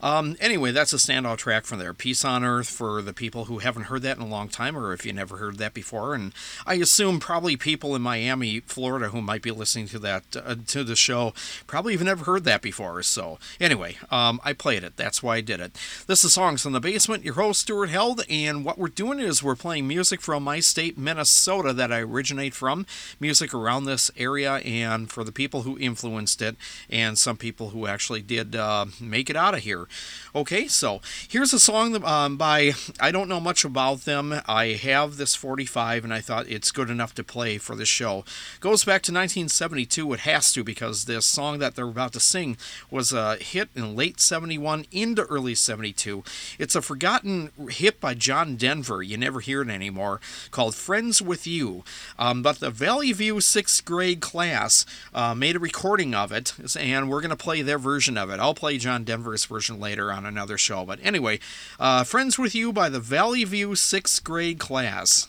Um, 0.00 0.36
anyway, 0.40 0.72
that's 0.72 0.92
a 0.92 0.96
standout 0.96 1.38
track 1.38 1.64
from 1.64 1.78
there. 1.78 1.94
Peace 1.94 2.24
on 2.24 2.44
Earth 2.44 2.68
for 2.68 3.00
the 3.00 3.12
people 3.12 3.44
who 3.44 3.58
haven't 3.58 3.84
heard 3.84 4.02
that 4.02 4.16
in 4.16 4.22
a 4.22 4.28
long 4.28 4.48
time, 4.48 4.76
or 4.76 4.92
if 4.92 5.06
you 5.06 5.12
never 5.12 5.36
heard 5.36 5.58
that 5.58 5.74
before. 5.74 6.14
And 6.14 6.32
I 6.66 6.74
assume 6.74 7.20
probably 7.20 7.56
people 7.56 7.94
in 7.94 8.02
Miami, 8.02 8.60
Florida, 8.60 9.10
who 9.10 9.22
might 9.22 9.42
be 9.42 9.52
listening 9.52 9.86
to 9.88 10.00
that 10.00 10.24
uh, 10.34 10.56
to 10.66 10.82
the 10.82 10.96
show, 10.96 11.32
probably 11.68 11.92
have 11.92 12.02
never 12.02 12.24
heard 12.24 12.42
that 12.44 12.62
before. 12.62 13.02
So 13.04 13.38
anyway. 13.60 13.96
Um, 14.10 14.40
I 14.44 14.52
played 14.52 14.82
it. 14.82 14.96
That's 14.96 15.22
why 15.22 15.36
I 15.36 15.40
did 15.40 15.51
it. 15.60 15.76
This 16.06 16.24
is 16.24 16.34
Songs 16.34 16.64
in 16.64 16.72
the 16.72 16.80
Basement. 16.80 17.24
Your 17.24 17.34
host, 17.34 17.62
Stuart 17.62 17.90
Held. 17.90 18.22
And 18.28 18.64
what 18.64 18.78
we're 18.78 18.88
doing 18.88 19.18
is 19.18 19.42
we're 19.42 19.56
playing 19.56 19.88
music 19.88 20.20
from 20.20 20.42
my 20.42 20.60
state, 20.60 20.96
Minnesota, 20.96 21.72
that 21.72 21.92
I 21.92 22.00
originate 22.00 22.54
from. 22.54 22.86
Music 23.18 23.52
around 23.52 23.84
this 23.84 24.10
area 24.16 24.54
and 24.56 25.10
for 25.10 25.24
the 25.24 25.32
people 25.32 25.62
who 25.62 25.78
influenced 25.78 26.40
it 26.40 26.56
and 26.88 27.18
some 27.18 27.36
people 27.36 27.70
who 27.70 27.86
actually 27.86 28.22
did 28.22 28.54
uh, 28.54 28.86
make 29.00 29.28
it 29.28 29.36
out 29.36 29.54
of 29.54 29.60
here. 29.60 29.88
Okay, 30.34 30.68
so 30.68 31.00
here's 31.28 31.52
a 31.52 31.60
song 31.60 32.02
um, 32.04 32.36
by, 32.36 32.72
I 33.00 33.10
don't 33.10 33.28
know 33.28 33.40
much 33.40 33.64
about 33.64 34.02
them. 34.02 34.34
I 34.46 34.68
have 34.68 35.16
this 35.16 35.34
45 35.34 36.04
and 36.04 36.14
I 36.14 36.20
thought 36.20 36.48
it's 36.48 36.70
good 36.70 36.90
enough 36.90 37.14
to 37.16 37.24
play 37.24 37.58
for 37.58 37.74
the 37.74 37.84
show. 37.84 38.24
Goes 38.60 38.84
back 38.84 39.02
to 39.02 39.12
1972. 39.12 40.12
It 40.12 40.20
has 40.20 40.52
to 40.52 40.64
because 40.64 41.04
this 41.04 41.26
song 41.26 41.58
that 41.58 41.74
they're 41.74 41.88
about 41.88 42.12
to 42.12 42.20
sing 42.20 42.56
was 42.90 43.12
a 43.12 43.36
hit 43.36 43.68
in 43.74 43.96
late 43.96 44.20
71 44.20 44.86
into 44.92 45.22
early 45.24 45.41
72. 45.54 46.22
It's 46.58 46.74
a 46.74 46.82
forgotten 46.82 47.50
hit 47.68 48.00
by 48.00 48.14
John 48.14 48.56
Denver. 48.56 49.02
You 49.02 49.16
never 49.16 49.40
hear 49.40 49.62
it 49.62 49.68
anymore. 49.68 50.20
Called 50.50 50.74
Friends 50.74 51.20
with 51.20 51.46
You. 51.46 51.84
Um, 52.18 52.42
but 52.42 52.60
the 52.60 52.70
Valley 52.70 53.12
View 53.12 53.40
sixth 53.40 53.84
grade 53.84 54.20
class 54.20 54.86
uh, 55.12 55.34
made 55.34 55.56
a 55.56 55.58
recording 55.58 56.14
of 56.14 56.32
it, 56.32 56.54
and 56.78 57.10
we're 57.10 57.20
going 57.20 57.30
to 57.30 57.36
play 57.36 57.62
their 57.62 57.78
version 57.78 58.16
of 58.16 58.30
it. 58.30 58.40
I'll 58.40 58.54
play 58.54 58.78
John 58.78 59.04
Denver's 59.04 59.44
version 59.44 59.80
later 59.80 60.12
on 60.12 60.24
another 60.24 60.56
show. 60.56 60.84
But 60.84 61.00
anyway, 61.02 61.40
uh, 61.78 62.04
Friends 62.04 62.38
with 62.38 62.54
You 62.54 62.72
by 62.72 62.88
the 62.88 63.00
Valley 63.00 63.44
View 63.44 63.74
sixth 63.74 64.22
grade 64.24 64.58
class. 64.58 65.28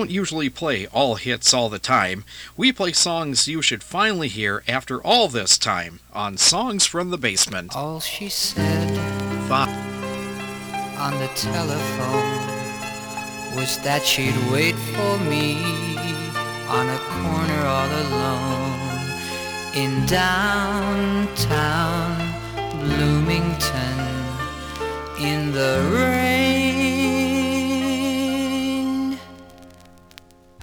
Don't 0.00 0.10
usually 0.10 0.48
play 0.48 0.86
all 0.86 1.16
hits 1.16 1.52
all 1.52 1.68
the 1.68 1.78
time. 1.78 2.24
We 2.56 2.72
play 2.72 2.92
songs 2.92 3.46
you 3.46 3.60
should 3.60 3.82
finally 3.82 4.28
hear 4.28 4.62
after 4.66 4.98
all 5.02 5.28
this 5.28 5.58
time 5.58 6.00
on 6.14 6.38
Songs 6.38 6.86
from 6.86 7.10
the 7.10 7.18
Basement. 7.18 7.76
All 7.76 8.00
she 8.00 8.30
said 8.30 8.98
on 9.50 11.12
the 11.18 11.28
telephone 11.34 12.46
was 13.54 13.76
that 13.80 14.02
she'd 14.02 14.34
wait 14.50 14.74
for 14.74 15.18
me 15.18 15.58
on 16.66 16.88
a 16.88 16.98
corner 17.20 17.62
all 17.66 17.90
alone 18.06 18.80
in 19.74 20.06
downtown 20.06 21.36
Bloomington 22.80 23.98
in 25.20 25.52
the 25.52 25.90
rain. 25.92 26.49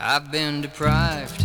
I've 0.09 0.31
been 0.31 0.61
deprived 0.61 1.43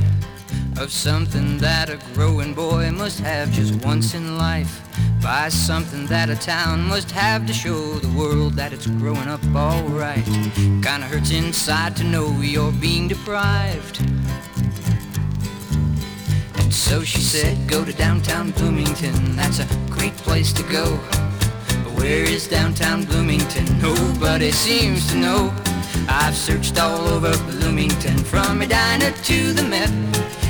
of 0.79 0.93
something 0.93 1.59
that 1.59 1.91
a 1.91 1.99
growing 2.15 2.55
boy 2.55 2.93
must 2.93 3.19
have 3.19 3.51
just 3.51 3.75
once 3.85 4.15
in 4.15 4.39
life. 4.39 4.81
By 5.21 5.49
something 5.49 6.07
that 6.07 6.31
a 6.31 6.37
town 6.37 6.85
must 6.85 7.11
have 7.11 7.45
to 7.49 7.53
show 7.53 7.95
the 7.95 8.17
world 8.17 8.53
that 8.53 8.73
it's 8.73 8.87
growing 8.87 9.27
up 9.27 9.45
alright. 9.53 10.25
Kinda 10.55 11.09
hurts 11.11 11.33
inside 11.33 11.97
to 11.97 12.05
know 12.05 12.31
you're 12.41 12.71
being 12.71 13.09
deprived. 13.09 14.01
And 16.55 16.73
so 16.73 17.03
she 17.03 17.19
said, 17.19 17.69
go 17.69 17.85
to 17.85 17.93
downtown 17.93 18.53
Bloomington, 18.53 19.35
that's 19.35 19.59
a 19.59 19.67
great 19.91 20.17
place 20.19 20.53
to 20.53 20.63
go. 20.71 21.01
But 21.83 21.95
where 21.99 22.23
is 22.23 22.47
downtown 22.47 23.07
Bloomington? 23.07 23.67
Nobody 23.81 24.53
seems 24.53 25.11
to 25.11 25.17
know. 25.17 25.72
I've 26.09 26.37
searched 26.37 26.79
all 26.79 27.09
over 27.09 27.37
Bloomington 27.51 28.19
from 28.19 28.59
Medina 28.59 29.13
to 29.13 29.53
the 29.53 29.63
Met. 29.63 29.91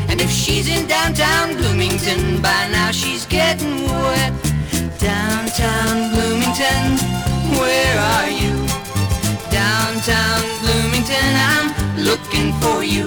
And 0.09 0.20
if 0.20 0.30
she's 0.30 0.68
in 0.68 0.86
downtown 0.86 1.57
Bloomington, 1.57 2.40
by 2.40 2.68
now 2.70 2.90
she's 2.90 3.26
getting 3.26 3.84
wet. 3.84 4.32
Downtown 4.98 6.11
Bloomington, 6.12 6.98
where 7.59 7.98
are 8.14 8.30
you? 8.30 8.55
Downtown 9.50 10.42
Bloomington, 10.61 11.30
I'm 11.50 11.68
looking 11.96 12.53
for 12.62 12.84
you. 12.84 13.07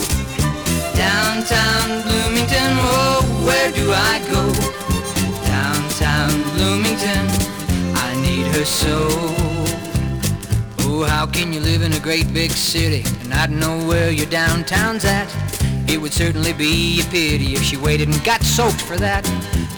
Downtown 0.95 2.01
Bloomington, 2.03 2.71
oh, 2.79 3.21
where 3.45 3.71
do 3.71 3.91
I 3.91 4.19
go? 4.29 4.43
Downtown 5.45 6.31
Bloomington, 6.55 7.25
I 7.95 8.15
need 8.21 8.47
her 8.55 8.65
so. 8.65 9.54
How 11.03 11.25
can 11.25 11.51
you 11.51 11.59
live 11.59 11.81
in 11.81 11.91
a 11.93 11.99
great 11.99 12.33
big 12.33 12.51
city 12.51 13.03
and 13.05 13.29
not 13.29 13.49
know 13.49 13.85
where 13.85 14.11
your 14.11 14.27
downtown's 14.27 15.03
at? 15.03 15.27
It 15.89 15.99
would 15.99 16.13
certainly 16.13 16.53
be 16.53 17.01
a 17.01 17.03
pity 17.05 17.53
if 17.53 17.63
she 17.63 17.75
waited 17.75 18.07
and 18.07 18.23
got 18.23 18.41
soaked 18.43 18.81
for 18.81 18.95
that. 18.97 19.23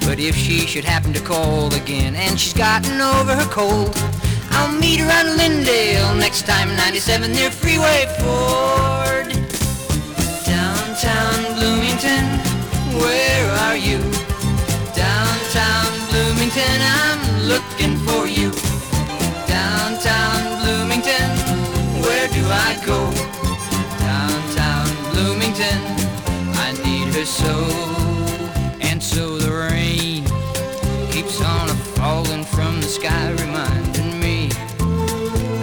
But 0.01 0.20
if 0.20 0.36
she 0.36 0.59
should 0.68 0.84
happen 0.84 1.13
to 1.13 1.20
call 1.20 1.74
again 1.74 2.15
and 2.15 2.39
she's 2.39 2.53
gotten 2.53 3.01
over 3.01 3.36
her 3.36 3.49
cold, 3.49 3.95
I'll 4.51 4.72
meet 4.80 4.99
her 4.99 5.09
on 5.09 5.38
Lyndale 5.38 6.13
next 6.15 6.45
time 6.45 6.70
97 6.76 7.32
near 7.32 7.49
Freeway 7.51 8.05
Ford. 8.20 9.28
Downtown 10.45 11.55
Bloomington, 11.55 12.26
where 13.01 13.51
are 13.65 13.78
you? 13.78 13.99
Downtown 14.93 15.89
Bloomington, 16.09 16.78
I'm 16.82 17.47
looking 17.47 17.97
for 18.05 18.28
you. 18.28 18.57
I 22.50 22.80
go? 22.86 23.12
Downtown 24.00 24.88
Bloomington, 25.14 25.82
I 26.66 26.72
need 26.84 27.14
her 27.14 27.26
so. 27.26 27.56
And 28.82 29.02
so 29.02 29.38
the 29.38 29.52
rain 29.52 30.24
keeps 31.12 31.41
on 31.41 31.68
falling 31.98 32.45
from 32.45 32.80
the 32.80 32.88
sky, 32.88 33.32
reminding 33.32 34.20
me 34.20 34.50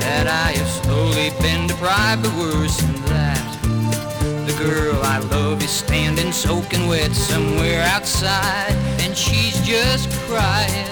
that 0.01 0.26
I 0.26 0.53
have 0.59 0.68
slowly 0.85 1.30
been 1.41 1.66
deprived, 1.66 2.22
but 2.22 2.35
worse 2.37 2.76
than 2.76 3.01
that. 3.07 3.45
The 4.47 4.55
girl 4.62 5.01
I 5.03 5.18
love 5.18 5.62
is 5.62 5.70
standing 5.70 6.32
soaking 6.32 6.87
wet 6.87 7.12
somewhere 7.12 7.82
outside, 7.95 8.74
and 9.01 9.16
she's 9.16 9.61
just 9.66 10.11
crying. 10.28 10.91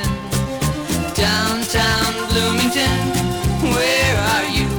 Downtown 1.15 2.13
Bloomington, 2.31 2.99
where 3.75 4.17
are 4.35 4.49
you? 4.49 4.72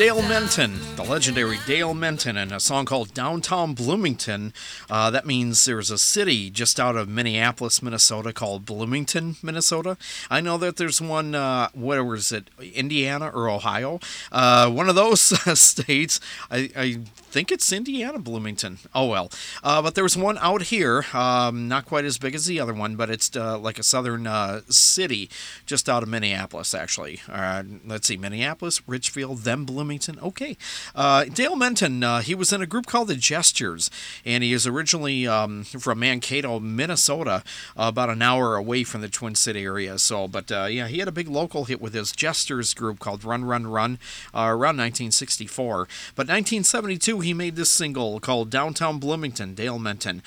Dale 0.00 0.22
Menton, 0.22 0.80
the 0.96 1.04
legendary 1.04 1.58
Dale 1.66 1.92
Menton, 1.92 2.38
and 2.38 2.52
a 2.52 2.58
song 2.58 2.86
called 2.86 3.12
Downtown 3.12 3.74
Bloomington. 3.74 4.54
Uh, 4.88 5.10
that 5.10 5.26
means 5.26 5.66
there's 5.66 5.90
a 5.90 5.98
city 5.98 6.48
just 6.48 6.80
out 6.80 6.96
of 6.96 7.06
Minneapolis, 7.06 7.82
Minnesota 7.82 8.32
called 8.32 8.64
Bloomington, 8.64 9.36
Minnesota. 9.42 9.98
I 10.30 10.40
know 10.40 10.56
that 10.56 10.78
there's 10.78 11.02
one, 11.02 11.34
uh, 11.34 11.68
where 11.74 12.02
was 12.02 12.32
it, 12.32 12.48
Indiana 12.74 13.28
or 13.28 13.50
Ohio? 13.50 14.00
Uh, 14.32 14.70
one 14.70 14.88
of 14.88 14.94
those 14.94 15.20
states. 15.60 16.18
I, 16.50 16.70
I 16.74 17.00
think 17.30 17.52
it's 17.52 17.70
Indiana, 17.70 18.18
Bloomington. 18.18 18.78
Oh 18.94 19.04
well. 19.04 19.30
Uh, 19.62 19.82
but 19.82 19.96
there 19.96 20.04
was 20.04 20.16
one 20.16 20.38
out 20.38 20.62
here, 20.62 21.04
um, 21.12 21.68
not 21.68 21.84
quite 21.84 22.06
as 22.06 22.16
big 22.16 22.34
as 22.34 22.46
the 22.46 22.58
other 22.58 22.72
one, 22.72 22.96
but 22.96 23.10
it's 23.10 23.36
uh, 23.36 23.58
like 23.58 23.78
a 23.78 23.82
southern 23.82 24.26
uh, 24.26 24.62
city 24.70 25.28
just 25.66 25.90
out 25.90 26.02
of 26.02 26.08
Minneapolis, 26.08 26.72
actually. 26.72 27.20
Let's 27.28 28.08
see, 28.08 28.16
Minneapolis, 28.16 28.80
Richfield, 28.88 29.40
then 29.40 29.66
Bloomington. 29.66 29.89
Okay. 29.98 30.56
Uh, 30.94 31.24
Dale 31.24 31.56
Menton, 31.56 32.02
uh, 32.02 32.20
he 32.20 32.34
was 32.34 32.52
in 32.52 32.62
a 32.62 32.66
group 32.66 32.86
called 32.86 33.08
the 33.08 33.16
Gestures, 33.16 33.90
and 34.24 34.44
he 34.44 34.52
is 34.52 34.66
originally 34.66 35.26
um, 35.26 35.64
from 35.64 36.00
Mankato, 36.00 36.60
Minnesota, 36.60 37.42
about 37.76 38.10
an 38.10 38.22
hour 38.22 38.56
away 38.56 38.84
from 38.84 39.00
the 39.00 39.08
Twin 39.08 39.34
City 39.34 39.64
area. 39.64 39.98
So, 39.98 40.28
but 40.28 40.52
uh, 40.52 40.66
yeah, 40.70 40.88
he 40.88 40.98
had 40.98 41.08
a 41.08 41.12
big 41.12 41.28
local 41.28 41.64
hit 41.64 41.80
with 41.80 41.94
his 41.94 42.12
Gestures 42.12 42.74
group 42.74 42.98
called 42.98 43.24
Run 43.24 43.44
Run 43.44 43.66
Run 43.66 43.98
uh, 44.34 44.46
around 44.48 44.76
1964. 44.78 45.88
But 46.14 46.28
1972, 46.28 47.20
he 47.20 47.34
made 47.34 47.56
this 47.56 47.70
single 47.70 48.20
called 48.20 48.50
Downtown 48.50 48.98
Bloomington, 48.98 49.54
Dale 49.54 49.78
Menton. 49.78 50.22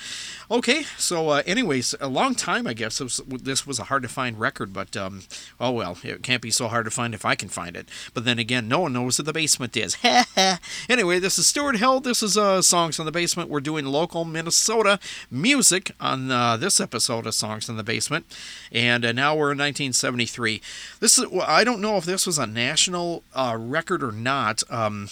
Okay, 0.50 0.84
so 0.98 1.30
uh, 1.30 1.42
anyways, 1.46 1.94
a 2.00 2.08
long 2.08 2.34
time, 2.34 2.66
I 2.66 2.74
guess. 2.74 3.00
Was, 3.00 3.20
this 3.26 3.66
was 3.66 3.78
a 3.78 3.84
hard 3.84 4.02
to 4.02 4.08
find 4.08 4.38
record, 4.38 4.72
but 4.72 4.96
um, 4.96 5.22
oh 5.60 5.70
well, 5.70 5.98
it 6.02 6.22
can't 6.22 6.42
be 6.42 6.50
so 6.50 6.68
hard 6.68 6.84
to 6.84 6.90
find 6.90 7.14
if 7.14 7.24
I 7.24 7.34
can 7.34 7.48
find 7.48 7.76
it. 7.76 7.88
But 8.12 8.24
then 8.24 8.38
again, 8.38 8.68
no 8.68 8.80
one 8.80 8.92
knows 8.92 9.16
that 9.16 9.24
the 9.24 9.32
basement 9.44 9.76
is. 9.76 9.98
anyway, 10.88 11.18
this 11.18 11.38
is 11.38 11.46
Stuart 11.46 11.76
Hill. 11.76 12.00
This 12.00 12.22
is 12.22 12.34
uh, 12.34 12.62
Songs 12.62 12.98
in 12.98 13.04
the 13.04 13.12
Basement. 13.12 13.50
We're 13.50 13.60
doing 13.60 13.84
local 13.84 14.24
Minnesota 14.24 14.98
music 15.30 15.90
on 16.00 16.30
uh, 16.30 16.56
this 16.56 16.80
episode 16.80 17.26
of 17.26 17.34
Songs 17.34 17.68
in 17.68 17.76
the 17.76 17.82
Basement, 17.82 18.24
and 18.72 19.04
uh, 19.04 19.12
now 19.12 19.34
we're 19.34 19.52
in 19.52 19.58
1973. 19.58 20.62
This 20.98 21.18
is 21.18 21.26
well, 21.28 21.44
I 21.46 21.62
don't 21.62 21.82
know 21.82 21.98
if 21.98 22.06
this 22.06 22.26
was 22.26 22.38
a 22.38 22.46
national 22.46 23.22
uh, 23.34 23.54
record 23.60 24.02
or 24.02 24.12
not. 24.12 24.62
Um, 24.70 25.10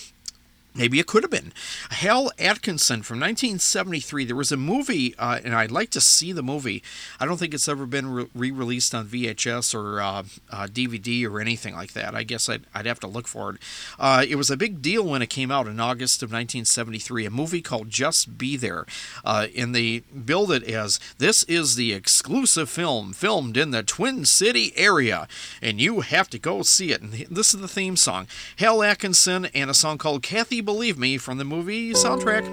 Maybe 0.74 0.98
it 0.98 1.06
could 1.06 1.22
have 1.22 1.30
been. 1.30 1.52
Hal 1.90 2.32
Atkinson 2.38 3.02
from 3.02 3.20
1973. 3.20 4.24
There 4.24 4.34
was 4.34 4.52
a 4.52 4.56
movie, 4.56 5.14
uh, 5.18 5.38
and 5.44 5.54
I'd 5.54 5.70
like 5.70 5.90
to 5.90 6.00
see 6.00 6.32
the 6.32 6.42
movie. 6.42 6.82
I 7.20 7.26
don't 7.26 7.36
think 7.36 7.52
it's 7.52 7.68
ever 7.68 7.84
been 7.84 8.28
re 8.34 8.50
released 8.50 8.94
on 8.94 9.06
VHS 9.06 9.74
or 9.74 10.00
uh, 10.00 10.22
uh, 10.50 10.66
DVD 10.66 11.28
or 11.28 11.40
anything 11.40 11.74
like 11.74 11.92
that. 11.92 12.14
I 12.14 12.22
guess 12.22 12.48
I'd, 12.48 12.64
I'd 12.74 12.86
have 12.86 13.00
to 13.00 13.06
look 13.06 13.28
for 13.28 13.50
it. 13.50 13.60
Uh, 13.98 14.24
it 14.26 14.36
was 14.36 14.50
a 14.50 14.56
big 14.56 14.80
deal 14.80 15.04
when 15.04 15.20
it 15.20 15.28
came 15.28 15.50
out 15.50 15.66
in 15.66 15.78
August 15.78 16.22
of 16.22 16.30
1973. 16.30 17.26
A 17.26 17.30
movie 17.30 17.60
called 17.60 17.90
Just 17.90 18.38
Be 18.38 18.56
There. 18.56 18.86
Uh, 19.26 19.48
and 19.54 19.74
they 19.74 20.00
billed 20.00 20.52
it 20.52 20.64
as 20.64 20.98
this 21.18 21.42
is 21.44 21.76
the 21.76 21.92
exclusive 21.92 22.70
film 22.70 23.12
filmed 23.12 23.58
in 23.58 23.72
the 23.72 23.82
Twin 23.82 24.24
City 24.24 24.72
area, 24.74 25.28
and 25.60 25.82
you 25.82 26.00
have 26.00 26.30
to 26.30 26.38
go 26.38 26.62
see 26.62 26.92
it. 26.92 27.02
And 27.02 27.12
this 27.12 27.52
is 27.52 27.60
the 27.60 27.68
theme 27.68 27.96
song 27.96 28.26
Hal 28.56 28.82
Atkinson 28.82 29.46
and 29.46 29.68
a 29.68 29.74
song 29.74 29.98
called 29.98 30.22
Kathy 30.22 30.61
Believe 30.62 30.96
Me 30.96 31.18
from 31.18 31.38
the 31.38 31.44
movie 31.44 31.92
soundtrack. 31.92 32.46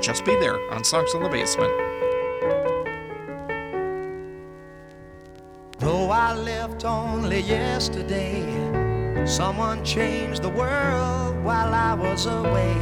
Just 0.00 0.24
be 0.24 0.34
there 0.36 0.58
on 0.72 0.84
Songs 0.84 1.12
in 1.14 1.22
the 1.22 1.28
Basement. 1.28 1.72
Though 5.78 6.10
I 6.10 6.34
left 6.34 6.84
only 6.84 7.40
yesterday, 7.40 8.46
someone 9.26 9.84
changed 9.84 10.42
the 10.42 10.48
world 10.48 11.42
while 11.42 11.74
I 11.74 11.94
was 11.94 12.26
away. 12.26 12.76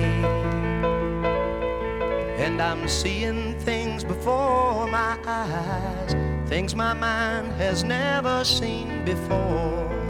And 2.36 2.60
I'm 2.60 2.86
seeing 2.86 3.58
things 3.60 4.04
before 4.04 4.86
my 4.88 5.18
eyes, 5.26 6.14
things 6.48 6.74
my 6.74 6.92
mind 6.92 7.52
has 7.52 7.84
never 7.84 8.44
seen 8.44 9.04
before. 9.04 10.03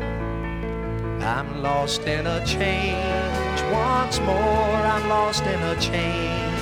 I'm 1.24 1.62
lost 1.62 2.02
in 2.02 2.26
a 2.26 2.44
change 2.44 3.60
once 3.72 4.20
more. 4.20 4.76
I'm 4.94 5.08
lost 5.08 5.44
in 5.44 5.60
a 5.62 5.74
change. 5.80 6.60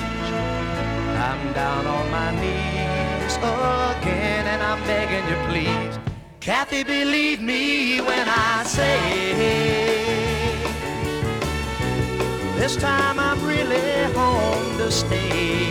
I'm 1.27 1.53
down 1.53 1.85
on 1.85 2.09
my 2.09 2.31
knees 2.39 3.35
again 3.37 4.47
and 4.47 4.63
I'm 4.63 4.81
begging 4.83 5.25
you, 5.27 5.37
please. 5.49 5.99
Kathy, 6.39 6.83
believe 6.83 7.41
me 7.41 7.99
when 7.99 8.27
I 8.29 8.63
say 8.63 9.43
this 12.57 12.77
time 12.77 13.19
I'm 13.19 13.45
really 13.45 14.13
home 14.13 14.77
to 14.77 14.89
stay. 14.89 15.67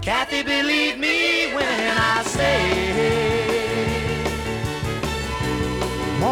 Kathy, 0.00 0.42
believe 0.42 0.98
me 0.98 1.52
when 1.54 1.98
I 1.98 2.22
say 2.24 2.73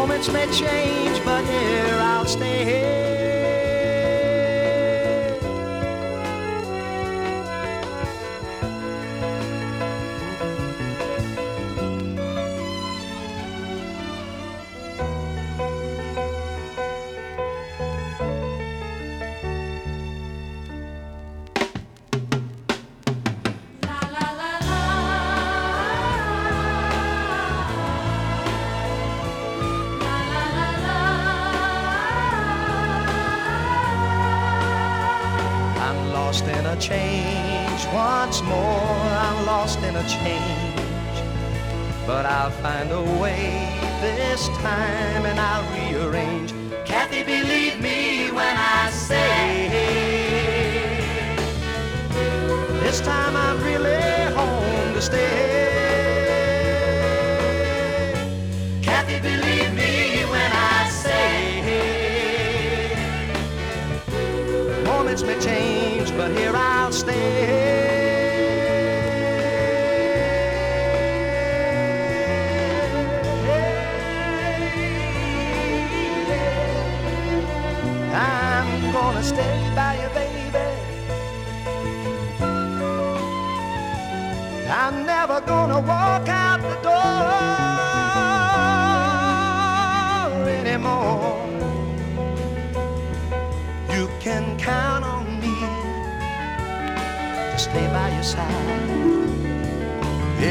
Moments 0.03 0.29
may 0.33 0.45
change, 0.47 1.23
but 1.23 1.45
here 1.45 1.97
I'll 2.01 2.25
stay. 2.25 3.13
I'm 3.19 3.22
change 36.83 37.85
once 37.93 38.41
more. 38.41 39.07
I'm 39.25 39.45
lost 39.45 39.79
in 39.83 39.95
a 39.95 40.05
change. 40.07 41.17
But 42.05 42.25
I'll 42.25 42.51
find 42.51 42.91
a 42.91 43.01
way 43.21 43.69
this 44.01 44.49
time 44.67 45.25
and 45.25 45.39
I'll 45.39 45.65
rearrange. 45.71 46.53
Kathy, 46.83 47.23
believe 47.23 47.79
me 47.79 48.31
when 48.31 48.55
I 48.57 48.89
say 48.89 49.69
this 52.83 52.99
time 52.99 53.35
I'm 53.37 53.63
really 53.63 54.33
home 54.35 54.93
to 54.93 55.01
stay. 55.01 55.72
I'll 67.23 67.62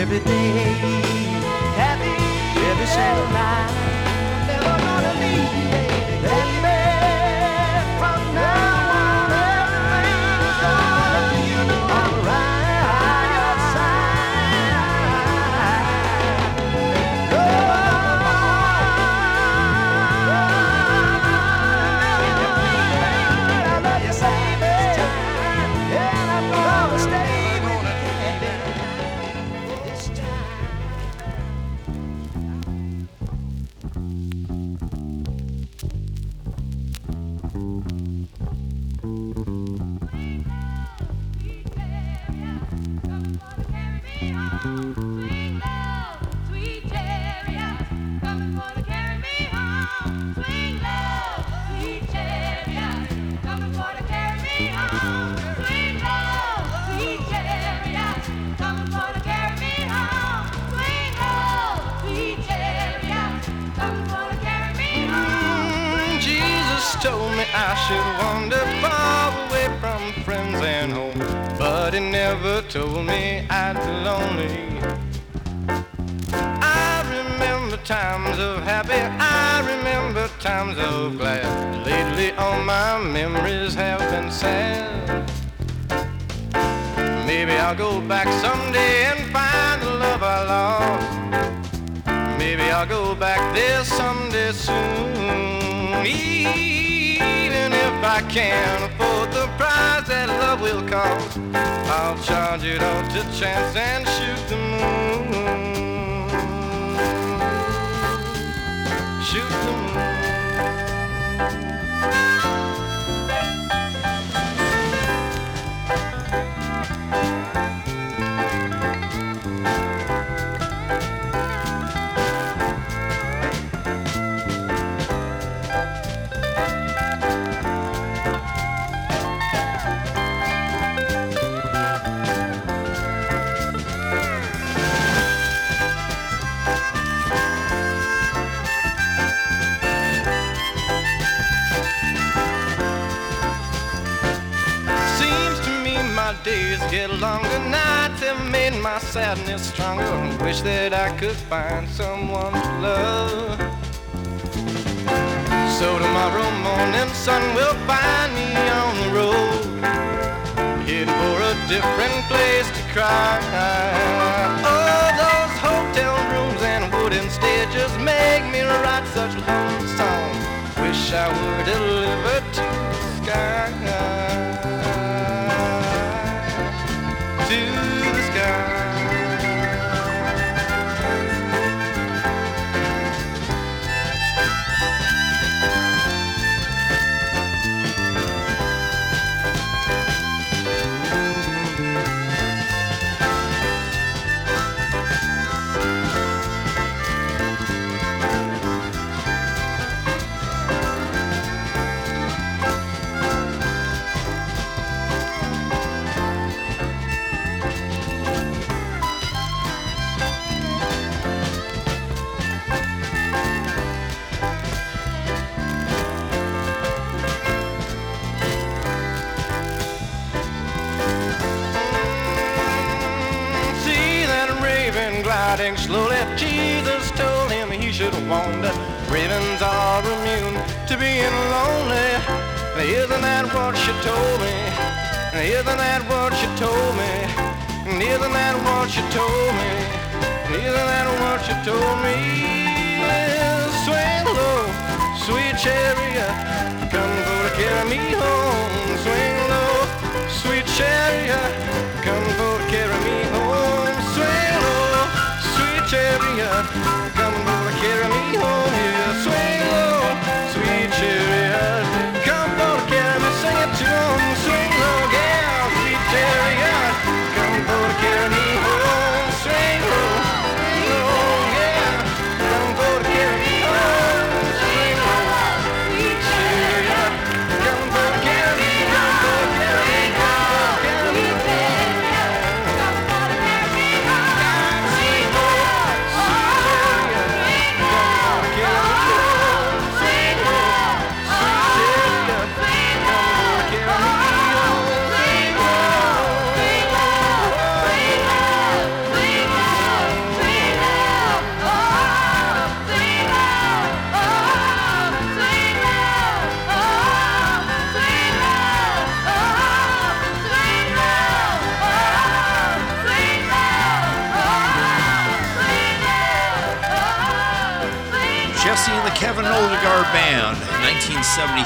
every 0.03 0.21
day, 0.21 0.62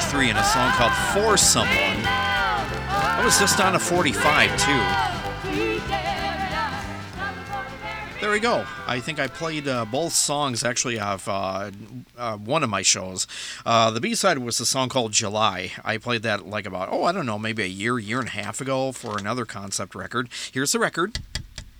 1973, 0.07 0.29
in 0.29 0.37
a 0.37 0.43
song 0.43 0.71
called 0.71 0.93
For 1.13 1.37
Someone. 1.37 2.03
That 2.03 3.21
was 3.23 3.39
just 3.39 3.59
on 3.59 3.75
a 3.75 3.79
45, 3.79 4.51
too. 4.57 4.81
There 8.21 8.31
we 8.31 8.39
go. 8.39 8.65
I 8.87 8.99
think 8.99 9.19
I 9.19 9.27
played 9.27 9.67
uh, 9.67 9.85
both 9.85 10.13
songs 10.13 10.63
actually 10.63 10.99
of 10.99 11.27
uh, 11.27 11.71
uh, 12.17 12.37
one 12.37 12.63
of 12.63 12.69
my 12.69 12.81
shows. 12.81 13.27
Uh, 13.65 13.91
the 13.91 13.99
B 13.99 14.15
side 14.15 14.39
was 14.39 14.59
a 14.59 14.65
song 14.65 14.89
called 14.89 15.11
July. 15.11 15.71
I 15.83 15.97
played 15.97 16.23
that 16.23 16.47
like 16.47 16.65
about, 16.65 16.89
oh, 16.89 17.03
I 17.03 17.11
don't 17.11 17.25
know, 17.25 17.37
maybe 17.37 17.63
a 17.63 17.67
year, 17.67 17.99
year 17.99 18.19
and 18.19 18.29
a 18.29 18.31
half 18.31 18.61
ago 18.61 18.91
for 18.91 19.17
another 19.17 19.45
concept 19.45 19.93
record. 19.93 20.29
Here's 20.51 20.71
the 20.71 20.79
record 20.79 21.19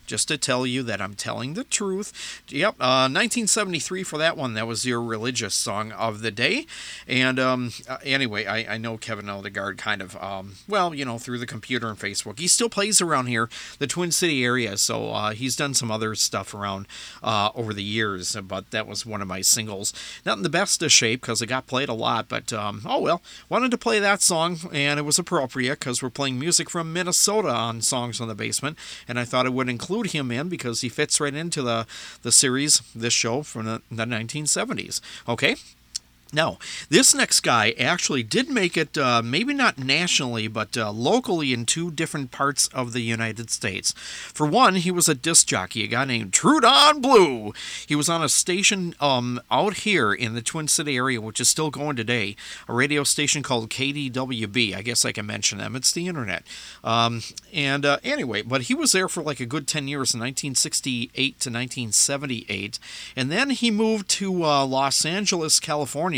just 0.07 0.27
to 0.29 0.37
tell 0.37 0.65
you 0.65 0.81
that 0.83 1.01
I'm 1.01 1.13
telling 1.13 1.53
the 1.53 1.63
truth. 1.63 2.41
Yep, 2.49 2.75
uh, 2.79 3.05
1973 3.11 4.03
for 4.03 4.17
that 4.17 4.37
one. 4.37 4.53
That 4.53 4.65
was 4.65 4.85
your 4.85 5.01
religious 5.01 5.53
song 5.53 5.91
of 5.91 6.21
the 6.21 6.31
day. 6.31 6.65
And 7.07 7.39
um, 7.39 7.71
uh, 7.87 7.97
anyway, 8.03 8.45
I, 8.45 8.75
I 8.75 8.77
know 8.77 8.97
Kevin 8.97 9.25
Odegard 9.25 9.77
kind 9.77 10.01
of, 10.01 10.15
um, 10.17 10.55
well, 10.67 10.95
you 10.95 11.05
know, 11.05 11.17
through 11.17 11.39
the 11.39 11.45
computer 11.45 11.89
and 11.89 11.99
Facebook. 11.99 12.39
He 12.39 12.47
still 12.47 12.69
plays 12.69 13.01
around 13.01 13.27
here, 13.27 13.49
the 13.79 13.87
Twin 13.87 14.11
City 14.11 14.43
area. 14.43 14.77
So 14.77 15.11
uh, 15.11 15.31
he's 15.31 15.55
done 15.55 15.73
some 15.73 15.91
other 15.91 16.15
stuff 16.15 16.53
around 16.53 16.87
uh, 17.21 17.51
over 17.53 17.73
the 17.73 17.83
years. 17.83 18.35
But 18.35 18.71
that 18.71 18.87
was 18.87 19.05
one 19.05 19.21
of 19.21 19.27
my 19.27 19.41
singles. 19.41 19.93
Not 20.25 20.37
in 20.37 20.43
the 20.43 20.49
best 20.49 20.81
of 20.81 20.91
shape 20.91 21.21
because 21.21 21.41
it 21.41 21.47
got 21.47 21.67
played 21.67 21.89
a 21.89 21.93
lot. 21.93 22.29
But 22.29 22.53
um, 22.53 22.81
oh 22.85 22.99
well, 22.99 23.21
wanted 23.49 23.71
to 23.71 23.77
play 23.77 23.99
that 23.99 24.21
song 24.21 24.57
and 24.71 24.99
it 24.99 25.03
was 25.03 25.19
appropriate 25.19 25.79
because 25.79 26.01
we're 26.01 26.09
playing 26.09 26.39
music 26.39 26.69
from 26.69 26.93
Minnesota 26.93 27.49
on 27.49 27.81
Songs 27.81 28.21
on 28.21 28.27
the 28.27 28.35
Basement. 28.35 28.77
And 29.07 29.19
I 29.19 29.25
thought 29.25 29.45
it 29.45 29.53
would 29.53 29.69
include 29.69 29.96
him 30.05 30.31
in 30.31 30.47
because 30.47 30.81
he 30.81 30.89
fits 30.89 31.19
right 31.19 31.33
into 31.33 31.63
the 31.63 31.87
the 32.21 32.31
series, 32.31 32.81
this 32.95 33.13
show 33.13 33.41
from 33.41 33.65
the, 33.65 33.81
the 33.89 34.05
1970s. 34.05 35.01
Okay, 35.27 35.55
now, 36.33 36.57
this 36.89 37.15
next 37.15 37.39
guy 37.39 37.71
actually 37.79 38.23
did 38.23 38.49
make 38.49 38.75
it, 38.75 38.97
uh, 38.97 39.21
maybe 39.23 39.53
not 39.53 39.77
nationally, 39.77 40.47
but 40.47 40.77
uh, 40.77 40.91
locally 40.91 41.53
in 41.53 41.65
two 41.65 41.89
different 41.89 42.31
parts 42.31 42.67
of 42.67 42.93
the 42.93 43.01
United 43.01 43.49
States. 43.49 43.93
For 43.93 44.45
one, 44.45 44.75
he 44.75 44.91
was 44.91 45.07
a 45.07 45.15
disc 45.15 45.47
jockey, 45.47 45.83
a 45.83 45.87
guy 45.87 46.05
named 46.05 46.33
True 46.33 46.59
Don 46.59 46.99
Bleu. 47.01 47.53
He 47.87 47.95
was 47.95 48.09
on 48.09 48.21
a 48.21 48.29
station 48.29 48.93
um, 48.99 49.39
out 49.49 49.75
here 49.75 50.13
in 50.13 50.33
the 50.33 50.41
Twin 50.41 50.67
City 50.67 50.97
area, 50.97 51.21
which 51.21 51.39
is 51.39 51.49
still 51.49 51.69
going 51.69 51.95
today, 51.95 52.35
a 52.67 52.73
radio 52.73 53.03
station 53.03 53.41
called 53.41 53.69
KDWB. 53.69 54.75
I 54.75 54.81
guess 54.81 55.05
I 55.05 55.11
can 55.13 55.25
mention 55.25 55.59
them. 55.59 55.75
It's 55.75 55.91
the 55.91 56.07
internet. 56.07 56.43
Um, 56.83 57.21
and 57.53 57.85
uh, 57.85 57.99
anyway, 58.03 58.41
but 58.41 58.63
he 58.63 58.73
was 58.73 58.91
there 58.91 59.07
for 59.07 59.23
like 59.23 59.39
a 59.39 59.45
good 59.45 59.67
10 59.67 59.87
years, 59.87 60.13
1968 60.13 61.13
to 61.13 61.49
1978. 61.49 62.79
And 63.15 63.31
then 63.31 63.51
he 63.51 63.71
moved 63.71 64.09
to 64.09 64.43
uh, 64.43 64.65
Los 64.65 65.05
Angeles, 65.05 65.59
California. 65.59 66.16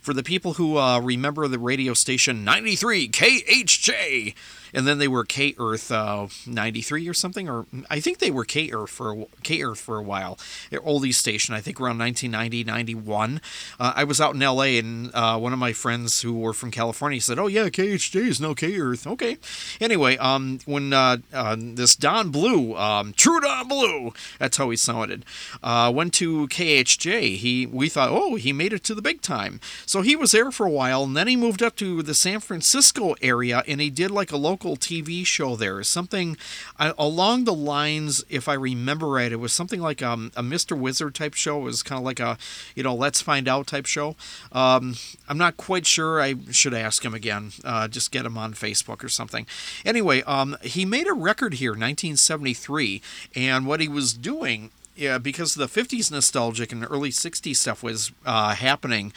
For 0.00 0.12
the 0.12 0.22
people 0.22 0.54
who 0.54 0.78
uh, 0.78 1.00
remember 1.00 1.48
the 1.48 1.58
radio 1.58 1.94
station 1.94 2.44
93 2.44 3.08
KHJ, 3.08 4.34
and 4.72 4.86
then 4.86 4.98
they 4.98 5.08
were 5.08 5.24
K 5.24 5.54
Earth 5.58 5.90
uh, 5.90 6.28
93 6.46 7.08
or 7.08 7.14
something, 7.14 7.48
or 7.48 7.66
I 7.90 8.00
think 8.00 8.18
they 8.18 8.30
were 8.30 8.44
K 8.44 8.70
Earth 8.70 8.90
for 8.90 9.26
K 9.42 9.62
Earth 9.62 9.80
for 9.80 9.98
a 9.98 10.02
while. 10.02 10.38
Their 10.70 10.80
oldie 10.80 11.14
station, 11.14 11.54
I 11.54 11.60
think 11.60 11.80
around 11.80 11.98
1990, 11.98 12.64
91. 12.64 13.40
Uh, 13.78 13.92
I 13.96 14.04
was 14.04 14.20
out 14.20 14.34
in 14.34 14.40
LA, 14.40 14.78
and 14.78 15.10
uh, 15.14 15.38
one 15.38 15.52
of 15.52 15.58
my 15.58 15.72
friends 15.72 16.22
who 16.22 16.34
were 16.38 16.52
from 16.52 16.70
California 16.70 17.20
said, 17.20 17.38
"Oh 17.38 17.46
yeah, 17.46 17.68
KHJ 17.68 18.28
is 18.28 18.40
no 18.40 18.54
K 18.54 18.78
Earth." 18.78 19.06
Okay. 19.06 19.38
Anyway, 19.80 20.16
um, 20.18 20.60
when 20.64 20.92
uh, 20.92 21.18
uh, 21.32 21.56
this 21.58 21.96
Don 21.96 22.30
Bleu, 22.30 22.76
um, 22.76 23.12
True 23.12 23.40
Don 23.40 23.68
Bleu, 23.68 24.12
that's 24.38 24.56
how 24.56 24.70
he 24.70 24.76
sounded, 24.76 25.24
uh, 25.62 25.92
went 25.94 26.14
to 26.14 26.48
KHJ. 26.48 27.36
He 27.36 27.66
we 27.66 27.88
thought, 27.88 28.10
oh, 28.10 28.36
he 28.36 28.52
made 28.52 28.72
it 28.72 28.84
to 28.84 28.94
the 28.94 29.02
big 29.02 29.20
time. 29.20 29.60
So 29.86 30.02
he 30.02 30.16
was 30.16 30.32
there 30.32 30.50
for 30.50 30.66
a 30.66 30.70
while, 30.70 31.04
and 31.04 31.16
then 31.16 31.28
he 31.28 31.36
moved 31.36 31.62
up 31.62 31.76
to 31.76 32.02
the 32.02 32.14
San 32.14 32.40
Francisco 32.40 33.14
area, 33.20 33.62
and 33.66 33.80
he 33.80 33.90
did 33.90 34.10
like 34.10 34.32
a 34.32 34.36
local 34.36 34.61
TV 34.70 35.26
show 35.26 35.56
there. 35.56 35.82
Something 35.82 36.36
uh, 36.78 36.92
along 36.98 37.44
the 37.44 37.54
lines, 37.54 38.24
if 38.28 38.48
I 38.48 38.54
remember 38.54 39.08
right, 39.08 39.32
it 39.32 39.36
was 39.36 39.52
something 39.52 39.80
like 39.80 40.02
um, 40.02 40.32
a 40.36 40.42
Mr. 40.42 40.78
Wizard 40.78 41.14
type 41.14 41.34
show. 41.34 41.60
It 41.60 41.64
was 41.64 41.82
kind 41.82 41.98
of 41.98 42.04
like 42.04 42.20
a, 42.20 42.38
you 42.74 42.82
know, 42.82 42.94
Let's 42.94 43.20
Find 43.20 43.48
Out 43.48 43.66
type 43.66 43.86
show. 43.86 44.16
Um, 44.52 44.96
I'm 45.28 45.38
not 45.38 45.56
quite 45.56 45.86
sure. 45.86 46.20
I 46.20 46.34
should 46.50 46.74
ask 46.74 47.04
him 47.04 47.14
again. 47.14 47.52
Uh, 47.64 47.88
just 47.88 48.10
get 48.10 48.24
him 48.24 48.38
on 48.38 48.54
Facebook 48.54 49.04
or 49.04 49.08
something. 49.08 49.46
Anyway, 49.84 50.22
um, 50.22 50.56
he 50.62 50.84
made 50.84 51.06
a 51.08 51.12
record 51.12 51.54
here, 51.54 51.72
1973, 51.72 53.02
and 53.34 53.66
what 53.66 53.80
he 53.80 53.88
was 53.88 54.12
doing 54.12 54.70
yeah, 54.94 55.18
because 55.18 55.54
the 55.54 55.66
50s 55.66 56.10
nostalgic 56.10 56.70
and 56.70 56.84
early 56.84 57.10
60s 57.10 57.56
stuff 57.56 57.82
was 57.82 58.12
uh, 58.26 58.54
happening. 58.54 59.12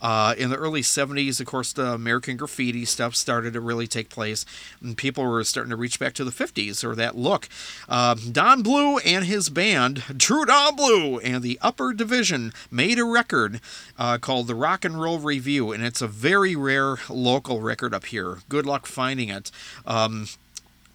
Uh, 0.00 0.34
in 0.38 0.50
the 0.50 0.56
early 0.56 0.82
70s, 0.82 1.40
of 1.40 1.46
course, 1.46 1.72
the 1.72 1.92
American 1.92 2.36
graffiti 2.36 2.84
stuff 2.84 3.14
started 3.14 3.52
to 3.52 3.60
really 3.60 3.86
take 3.86 4.08
place, 4.08 4.44
and 4.80 4.96
people 4.96 5.24
were 5.24 5.44
starting 5.44 5.70
to 5.70 5.76
reach 5.76 5.98
back 5.98 6.14
to 6.14 6.24
the 6.24 6.30
50s 6.30 6.84
or 6.84 6.94
that 6.94 7.16
look. 7.16 7.48
Uh, 7.88 8.14
Don 8.30 8.62
Bleu 8.62 8.98
and 8.98 9.24
his 9.24 9.50
band, 9.50 10.02
True 10.18 10.44
Don 10.44 10.76
Bleu, 10.76 11.18
and 11.18 11.42
the 11.42 11.58
Upper 11.62 11.92
Division 11.92 12.52
made 12.70 12.98
a 12.98 13.04
record 13.04 13.60
uh, 13.98 14.18
called 14.18 14.46
the 14.46 14.54
Rock 14.54 14.84
and 14.84 15.00
Roll 15.00 15.18
Review, 15.18 15.72
and 15.72 15.84
it's 15.84 16.02
a 16.02 16.08
very 16.08 16.56
rare 16.56 16.96
local 17.08 17.60
record 17.60 17.94
up 17.94 18.06
here. 18.06 18.38
Good 18.48 18.66
luck 18.66 18.86
finding 18.86 19.28
it. 19.28 19.50
Um, 19.86 20.26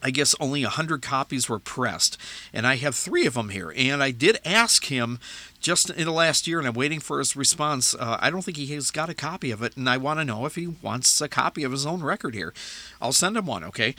I 0.05 0.11
guess 0.11 0.35
only 0.39 0.61
100 0.61 1.01
copies 1.01 1.49
were 1.49 1.57
pressed, 1.57 2.15
and 2.53 2.67
I 2.67 2.75
have 2.75 2.93
three 2.93 3.25
of 3.25 3.33
them 3.33 3.49
here. 3.49 3.73
And 3.75 4.03
I 4.03 4.11
did 4.11 4.37
ask 4.45 4.85
him 4.85 5.17
just 5.59 5.89
in 5.89 6.05
the 6.05 6.11
last 6.11 6.45
year, 6.45 6.59
and 6.59 6.67
I'm 6.67 6.75
waiting 6.75 6.99
for 6.99 7.17
his 7.17 7.35
response. 7.35 7.95
Uh, 7.95 8.19
I 8.19 8.29
don't 8.29 8.43
think 8.43 8.57
he 8.57 8.67
has 8.75 8.91
got 8.91 9.09
a 9.09 9.15
copy 9.15 9.49
of 9.49 9.63
it, 9.63 9.75
and 9.75 9.89
I 9.89 9.97
want 9.97 10.19
to 10.19 10.23
know 10.23 10.45
if 10.45 10.53
he 10.53 10.67
wants 10.67 11.19
a 11.21 11.27
copy 11.27 11.63
of 11.63 11.71
his 11.71 11.87
own 11.87 12.03
record 12.03 12.35
here. 12.35 12.53
I'll 13.01 13.13
send 13.13 13.35
him 13.35 13.47
one, 13.47 13.63
okay? 13.63 13.95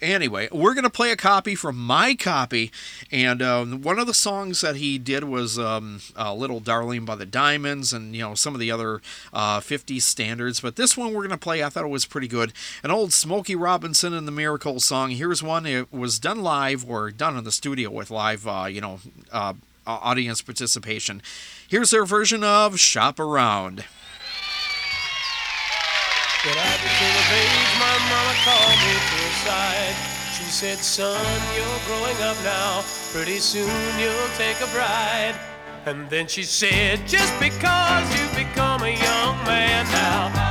Anyway, 0.00 0.48
we're 0.52 0.74
going 0.74 0.84
to 0.84 0.90
play 0.90 1.10
a 1.10 1.16
copy 1.16 1.54
from 1.54 1.76
my 1.76 2.14
copy, 2.14 2.70
and 3.10 3.42
um, 3.42 3.82
one 3.82 3.98
of 3.98 4.06
the 4.06 4.14
songs 4.14 4.60
that 4.60 4.76
he 4.76 4.96
did 4.96 5.24
was 5.24 5.58
um, 5.58 6.00
uh, 6.16 6.32
Little 6.32 6.60
Darling 6.60 7.04
by 7.04 7.16
the 7.16 7.26
Diamonds, 7.26 7.92
and, 7.92 8.14
you 8.14 8.22
know, 8.22 8.34
some 8.34 8.54
of 8.54 8.60
the 8.60 8.70
other 8.70 9.02
uh, 9.32 9.58
50s 9.58 10.02
standards, 10.02 10.60
but 10.60 10.76
this 10.76 10.96
one 10.96 11.12
we're 11.12 11.22
going 11.22 11.30
to 11.30 11.36
play, 11.36 11.64
I 11.64 11.68
thought 11.68 11.84
it 11.84 11.88
was 11.88 12.06
pretty 12.06 12.28
good. 12.28 12.52
An 12.84 12.92
old 12.92 13.12
Smokey 13.12 13.56
Robinson 13.56 14.14
and 14.14 14.26
the 14.26 14.32
Miracle 14.32 14.78
song. 14.78 15.10
Here's 15.10 15.42
one. 15.42 15.66
It 15.66 15.92
was 15.92 16.18
done 16.20 16.42
live 16.42 16.88
or 16.88 17.10
done 17.10 17.36
in 17.36 17.42
the 17.44 17.52
studio 17.52 17.90
with 17.90 18.10
live, 18.10 18.46
uh, 18.46 18.66
you 18.70 18.80
know, 18.80 19.00
uh, 19.32 19.54
audience 19.86 20.42
participation. 20.42 21.22
Here's 21.66 21.90
their 21.90 22.04
version 22.04 22.44
of 22.44 22.78
Shop 22.78 23.18
Around. 23.18 23.84
When 26.44 26.56
I 26.56 26.76
became 26.78 27.16
of 27.18 27.78
my 27.80 27.98
mama 28.08 28.34
called 28.46 28.78
me 28.78 28.94
to 28.94 29.16
her 29.26 29.34
side. 29.42 29.96
She 30.32 30.44
said, 30.44 30.78
son, 30.78 31.42
you're 31.56 31.80
growing 31.88 32.16
up 32.22 32.36
now. 32.44 32.84
Pretty 33.10 33.38
soon 33.38 33.68
you'll 33.98 34.30
take 34.36 34.60
a 34.60 34.68
bride. 34.68 35.34
And 35.84 36.08
then 36.08 36.28
she 36.28 36.44
said, 36.44 37.08
just 37.08 37.34
because 37.40 38.06
you've 38.16 38.36
become 38.36 38.82
a 38.82 38.90
young 38.90 39.34
man 39.44 39.84
now, 39.90 40.47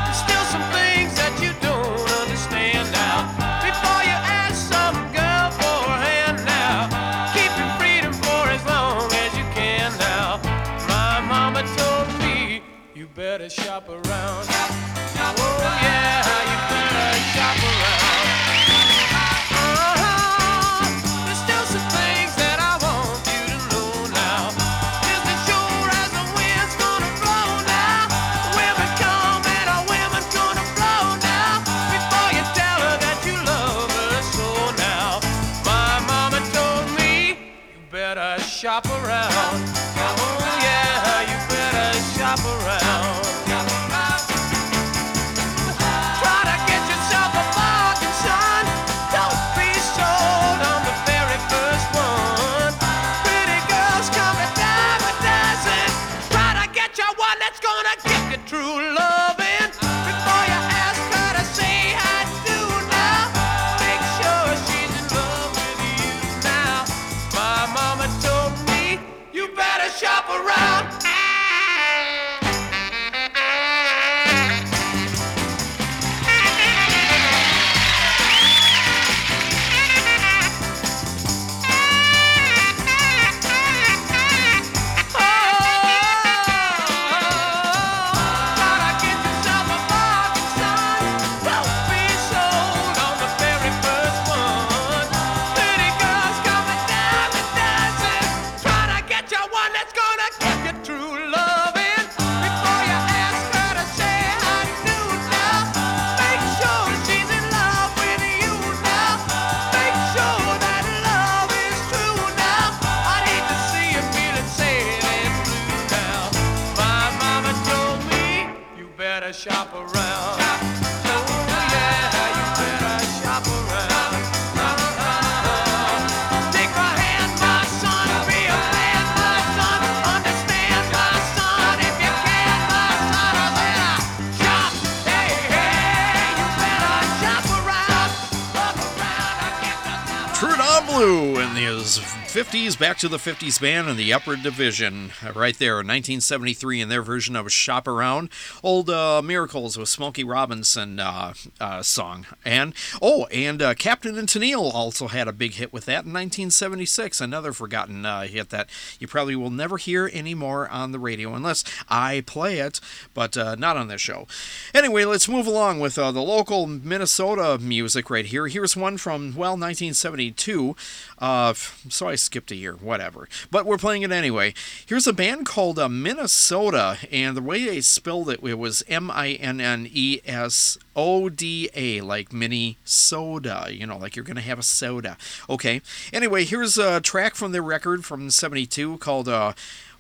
50s, 142.38 142.78
back 142.78 143.00
to 143.00 143.08
the 143.08 143.18
50s 143.18 143.60
band 143.60 143.90
in 143.90 143.98
the 143.98 144.14
upper 144.14 144.36
division. 144.36 145.10
uh, 145.26 145.32
Right 145.34 145.58
there, 145.58 145.78
1973, 145.78 146.82
in 146.82 146.88
their 146.88 147.02
version 147.02 147.36
of 147.36 147.52
Shop 147.52 147.88
Around. 147.88 148.30
Old 148.62 148.92
uh, 148.92 149.24
Miracles 149.24 149.76
with 149.76 149.90
Smokey 149.90 150.24
Robinson 150.24 151.00
uh, 151.00 151.34
uh, 151.60 151.82
song. 151.82 152.28
And, 152.46 152.76
oh, 153.02 153.26
and 153.32 153.60
uh, 153.60 153.74
Captain 153.74 154.20
and 154.20 154.28
Tennille 154.28 154.72
also 154.72 155.08
had 155.08 155.28
a 155.28 155.34
big 155.34 155.54
hit 155.54 155.74
with 155.74 155.86
that 155.86 156.06
in 156.06 156.14
1976. 156.14 157.20
Another 157.22 157.54
forgotten 157.54 158.06
uh, 158.06 158.28
hit 158.28 158.52
that 158.52 158.70
you 159.00 159.08
probably 159.08 159.36
will 159.36 159.50
never 159.50 159.78
hear 159.78 160.08
anymore 160.14 160.70
on 160.70 160.92
the 160.92 161.00
radio 161.00 161.34
unless 161.34 161.64
I 161.90 162.22
play 162.28 162.60
it, 162.60 162.80
but 163.16 163.36
not 163.36 163.78
on 163.78 163.88
this 163.88 164.02
show. 164.02 164.28
Anyway, 164.76 165.06
let's 165.06 165.28
move 165.28 165.48
along 165.48 165.80
with 165.80 165.96
the 165.96 166.12
local 166.12 166.68
Minnesota 166.68 167.58
music 167.60 168.12
right 168.12 168.28
here. 168.28 168.48
Here's 168.48 168.78
one 168.78 168.98
from, 168.98 169.34
well, 169.36 169.54
1972. 169.54 170.76
Uh, 171.18 171.56
so 171.56 172.08
I 172.08 172.16
skipped 172.28 172.52
a 172.52 172.56
year, 172.56 172.74
whatever. 172.74 173.28
But 173.50 173.66
we're 173.66 173.78
playing 173.78 174.04
it 174.04 174.12
anyway. 174.12 174.54
Here's 174.86 175.08
a 175.08 175.14
band 175.14 175.46
called 175.46 175.80
uh, 175.80 175.88
Minnesoda, 175.88 176.98
and 177.12 177.36
the 177.36 177.42
way 177.42 177.66
they 177.66 177.82
spelled 177.82 178.30
it, 178.30 178.42
it 178.44 178.60
was 178.60 178.84
M 178.88 179.10
I 179.10 179.32
N 179.32 179.60
N 179.60 179.88
E 179.92 180.20
S 180.26 180.78
O 180.96 181.30
D 181.30 181.70
A, 181.74 182.02
like 182.02 182.34
mini 182.34 182.78
soda, 182.84 183.68
you 183.72 183.88
know, 183.88 183.98
like 183.98 184.16
you're 184.16 184.26
going 184.26 184.36
to 184.36 184.42
have 184.42 184.60
a 184.60 184.64
soda. 184.64 185.18
Okay. 185.50 185.82
Anyway, 186.12 186.44
here's 186.44 186.78
a 186.78 187.02
track 187.02 187.36
from 187.36 187.54
their 187.54 187.64
record 187.64 188.06
from 188.06 188.30
72 188.30 188.98
called 188.98 189.30
uh, 189.30 189.54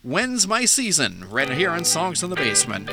When's 0.04 0.48
My 0.48 0.66
Season? 0.66 1.26
Right 1.30 1.50
here 1.50 1.72
on 1.72 1.86
Songs 1.86 2.22
in 2.22 2.30
the 2.30 2.36
Basement. 2.36 2.90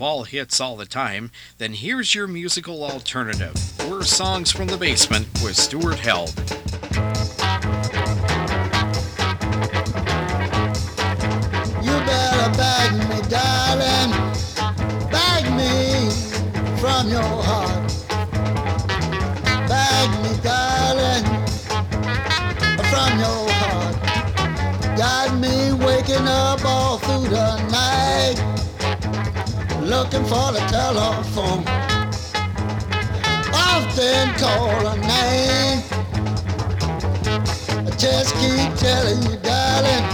Of 0.00 0.04
all 0.04 0.24
hits 0.24 0.62
all 0.62 0.76
the 0.76 0.86
time, 0.86 1.30
then 1.58 1.74
here's 1.74 2.14
your 2.14 2.26
musical 2.26 2.82
alternative. 2.82 3.54
We're 3.86 4.02
Songs 4.02 4.50
from 4.50 4.68
the 4.68 4.78
Basement 4.78 5.26
with 5.42 5.56
Stuart 5.56 5.98
Held. 5.98 6.59
Looking 30.04 30.24
for 30.24 30.50
the 30.50 30.64
telephone. 30.70 31.62
Often 33.52 34.28
call 34.40 34.86
a 34.86 34.96
name. 34.96 35.82
I 37.86 37.90
just 37.98 38.34
keep 38.40 38.70
telling 38.80 39.20
you, 39.28 39.36
darling, 39.48 40.06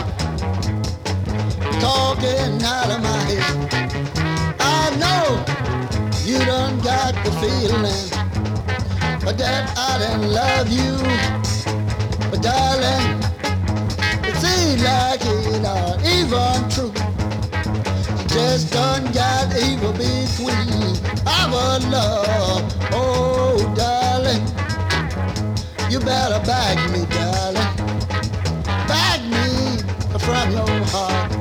talking 1.78 2.54
out 2.64 2.90
of 2.94 3.00
my 3.00 3.18
head. 3.28 4.56
I 4.58 4.90
know 5.02 5.24
you 6.24 6.38
done 6.44 6.80
got 6.80 7.14
the 7.24 7.30
feeling, 7.40 8.02
but 9.24 9.38
that 9.38 9.72
I 9.78 9.98
didn't 10.00 10.32
love 10.32 10.68
you. 10.68 10.94
But 12.28 12.42
darling, 12.42 13.06
it 14.28 14.34
seems 14.42 14.82
like 14.82 15.20
it 15.22 15.62
not 15.62 16.04
even 16.04 16.70
true. 16.70 17.15
Just 18.36 18.70
done 18.70 19.10
got 19.12 19.48
evil 19.56 19.92
between 19.92 20.94
our 21.26 21.80
love. 21.88 22.70
Oh, 22.92 23.56
darling, 23.74 24.42
you 25.90 25.98
better 26.00 26.44
bag 26.44 26.76
me, 26.92 27.06
darling. 27.06 27.72
Bag 28.86 29.22
me 29.24 29.78
from 30.18 30.50
your 30.52 30.68
heart. 30.92 31.32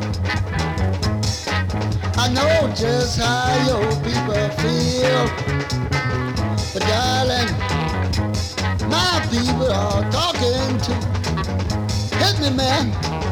I 2.17 2.29
know 2.29 2.73
just 2.73 3.19
how 3.19 3.57
your 3.67 3.91
people 4.01 4.47
feel. 4.61 5.27
But 6.71 6.83
darling, 6.87 7.51
my 8.89 9.19
people 9.29 9.69
are 9.69 10.09
talking 10.11 10.77
to. 10.85 10.93
Hit 12.15 12.39
me, 12.39 12.55
man. 12.55 13.24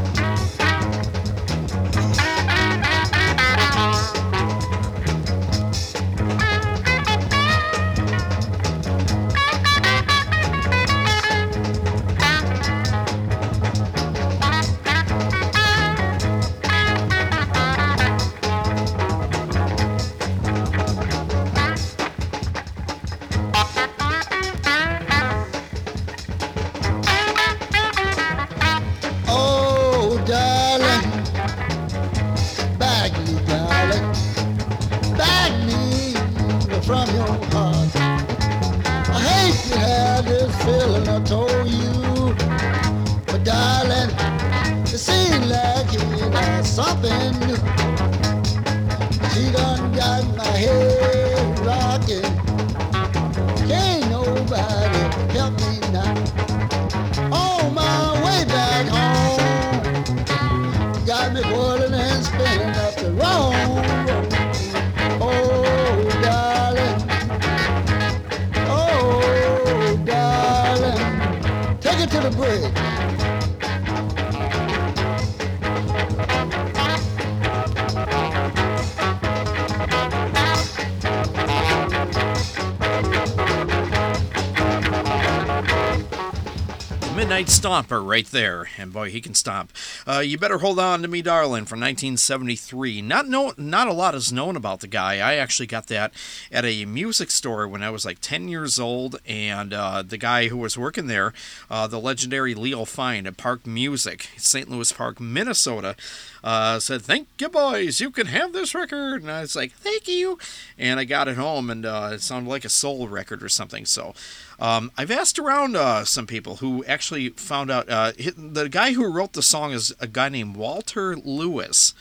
Stomper 87.73 88.07
right 88.07 88.27
there, 88.27 88.69
and 88.77 88.93
boy, 88.93 89.09
he 89.09 89.19
can 89.19 89.33
stomp. 89.33 89.73
Uh, 90.05 90.19
you 90.19 90.37
better 90.37 90.59
hold 90.59 90.77
on 90.77 91.01
to 91.01 91.07
me, 91.07 91.23
darling, 91.23 91.65
from 91.65 91.79
1973. 91.79 93.01
Not 93.01 93.27
know, 93.27 93.51
not 93.57 93.87
a 93.87 93.93
lot 93.93 94.13
is 94.13 94.31
known 94.31 94.55
about 94.55 94.81
the 94.81 94.87
guy. 94.87 95.13
I 95.13 95.37
actually 95.37 95.65
got 95.65 95.87
that 95.87 96.13
at 96.51 96.65
a 96.65 96.85
music 96.85 97.31
store 97.31 97.67
when 97.67 97.81
I 97.81 97.89
was 97.89 98.05
like 98.05 98.19
10 98.21 98.47
years 98.47 98.79
old, 98.79 99.19
and 99.25 99.73
uh, 99.73 100.03
the 100.03 100.19
guy 100.19 100.49
who 100.49 100.57
was 100.57 100.77
working 100.77 101.07
there, 101.07 101.33
uh, 101.67 101.87
the 101.87 101.99
legendary 101.99 102.53
Leo 102.53 102.85
Fine 102.85 103.25
at 103.25 103.37
Park 103.37 103.65
Music, 103.65 104.29
St. 104.37 104.69
Louis 104.69 104.91
Park, 104.91 105.19
Minnesota, 105.19 105.95
uh, 106.43 106.77
said, 106.77 107.01
"Thank 107.01 107.29
you, 107.39 107.49
boys. 107.49 107.99
You 107.99 108.11
can 108.11 108.27
have 108.27 108.53
this 108.53 108.75
record." 108.75 109.23
And 109.23 109.31
I 109.31 109.41
was 109.41 109.55
like, 109.55 109.73
"Thank 109.73 110.07
you," 110.07 110.37
and 110.77 110.99
I 110.99 111.05
got 111.05 111.27
it 111.27 111.37
home, 111.37 111.71
and 111.71 111.87
uh, 111.87 112.11
it 112.13 112.21
sounded 112.21 112.49
like 112.49 112.65
a 112.65 112.69
soul 112.69 113.07
record 113.07 113.41
or 113.41 113.49
something. 113.49 113.85
So. 113.85 114.13
Um, 114.59 114.91
I've 114.97 115.11
asked 115.11 115.39
around 115.39 115.75
uh, 115.75 116.05
some 116.05 116.27
people 116.27 116.57
who 116.57 116.83
actually 116.85 117.29
found 117.29 117.71
out 117.71 117.89
uh, 117.89 118.11
the 118.37 118.69
guy 118.69 118.93
who 118.93 119.11
wrote 119.11 119.33
the 119.33 119.43
song 119.43 119.71
is 119.71 119.93
a 119.99 120.07
guy 120.07 120.29
named 120.29 120.55
Walter 120.55 121.15
Lewis. 121.15 121.93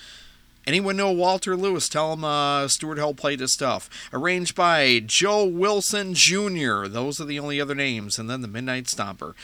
Anyone 0.65 0.97
know 0.97 1.11
Walter 1.11 1.57
Lewis? 1.57 1.89
Tell 1.89 2.13
him 2.13 2.23
uh, 2.23 2.69
Stuart 2.69 2.99
Hell 2.99 3.15
played 3.15 3.41
his 3.41 3.51
stuff. 3.51 3.91
Arranged 4.13 4.55
by 4.55 5.01
Joe 5.05 5.45
Wilson 5.45 6.15
Jr. 6.15 6.87
Those 6.87 7.21
are 7.21 7.25
the 7.25 7.41
only 7.41 7.61
other 7.61 7.75
names. 7.75 8.17
And 8.19 8.31
then 8.31 8.43
the 8.43 8.49
Midnight 8.49 8.85
Stomper. 8.85 9.35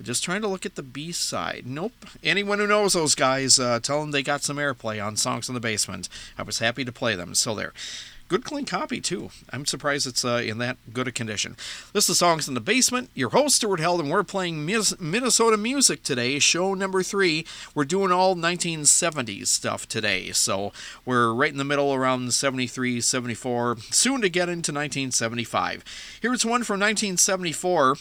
Just 0.00 0.22
trying 0.22 0.42
to 0.42 0.48
look 0.48 0.64
at 0.64 0.76
the 0.76 0.84
B 0.84 1.10
side. 1.10 1.64
Nope. 1.66 2.06
Anyone 2.22 2.60
who 2.60 2.68
knows 2.68 2.92
those 2.92 3.16
guys, 3.16 3.58
uh, 3.58 3.80
tell 3.80 4.00
them 4.00 4.12
they 4.12 4.22
got 4.22 4.44
some 4.44 4.58
airplay 4.58 5.04
on 5.04 5.16
Songs 5.16 5.48
in 5.48 5.54
the 5.54 5.60
Basement. 5.60 6.08
I 6.36 6.44
was 6.44 6.60
happy 6.60 6.84
to 6.84 6.92
play 6.92 7.16
them. 7.16 7.34
So 7.34 7.56
there. 7.56 7.72
Good 8.28 8.44
clean 8.44 8.66
copy 8.66 9.00
too. 9.00 9.30
I'm 9.50 9.64
surprised 9.64 10.06
it's 10.06 10.22
uh, 10.22 10.42
in 10.44 10.58
that 10.58 10.76
good 10.92 11.08
a 11.08 11.12
condition. 11.12 11.56
This 11.94 12.10
is 12.10 12.18
songs 12.18 12.46
in 12.46 12.52
the 12.52 12.60
basement. 12.60 13.08
Your 13.14 13.30
host 13.30 13.56
Stuart 13.56 13.80
Held, 13.80 14.00
and 14.00 14.10
we're 14.10 14.22
playing 14.22 14.66
Minnesota 14.66 15.56
music 15.56 16.02
today. 16.02 16.38
Show 16.38 16.74
number 16.74 17.02
three. 17.02 17.46
We're 17.74 17.86
doing 17.86 18.12
all 18.12 18.36
1970s 18.36 19.46
stuff 19.46 19.88
today, 19.88 20.32
so 20.32 20.74
we're 21.06 21.32
right 21.32 21.50
in 21.50 21.56
the 21.56 21.64
middle 21.64 21.94
around 21.94 22.34
73, 22.34 23.00
74. 23.00 23.78
Soon 23.90 24.20
to 24.20 24.28
get 24.28 24.50
into 24.50 24.72
1975. 24.72 25.82
Here's 26.20 26.44
one 26.44 26.64
from 26.64 26.80
1974 26.80 27.96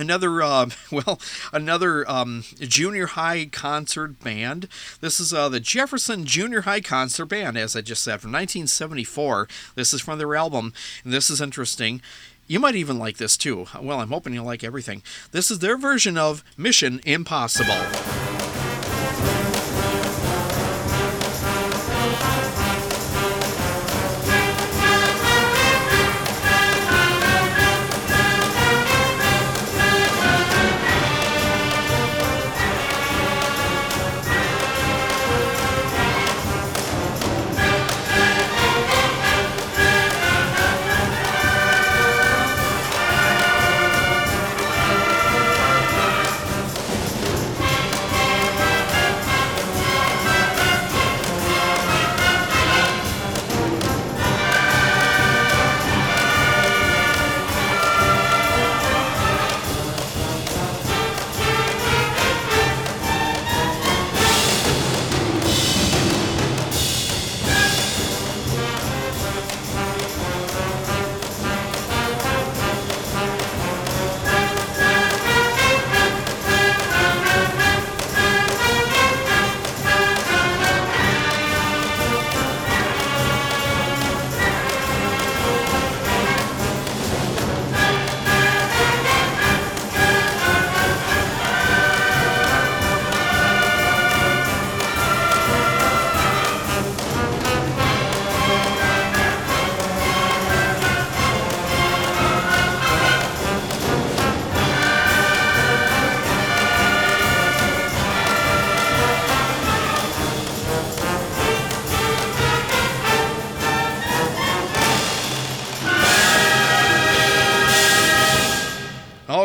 another 0.00 0.42
uh, 0.42 0.68
well 0.90 1.20
another 1.52 2.08
um, 2.10 2.44
junior 2.58 3.06
high 3.06 3.46
concert 3.46 4.20
band. 4.20 4.68
This 5.00 5.20
is 5.20 5.32
uh, 5.32 5.48
the 5.48 5.60
jefferson 5.60 6.24
junior 6.24 6.62
high 6.62 6.80
concert 6.80 7.26
band 7.26 7.56
as 7.56 7.76
i 7.76 7.80
just 7.80 8.02
said 8.02 8.20
from 8.20 8.32
1974 8.32 9.48
this 9.74 9.92
is 9.92 10.00
from 10.00 10.18
their 10.18 10.34
album 10.34 10.72
and 11.04 11.12
this 11.12 11.30
is 11.30 11.40
interesting. 11.40 12.00
You 12.46 12.58
might 12.58 12.74
even 12.74 12.98
like 12.98 13.18
this 13.18 13.36
too. 13.36 13.66
Well 13.80 14.00
i'm 14.00 14.08
hoping 14.08 14.34
you'll 14.34 14.44
like 14.44 14.64
everything. 14.64 15.02
This 15.32 15.50
is 15.50 15.58
their 15.60 15.76
version 15.76 16.16
of 16.16 16.42
mission 16.56 17.00
impossible 17.04 17.76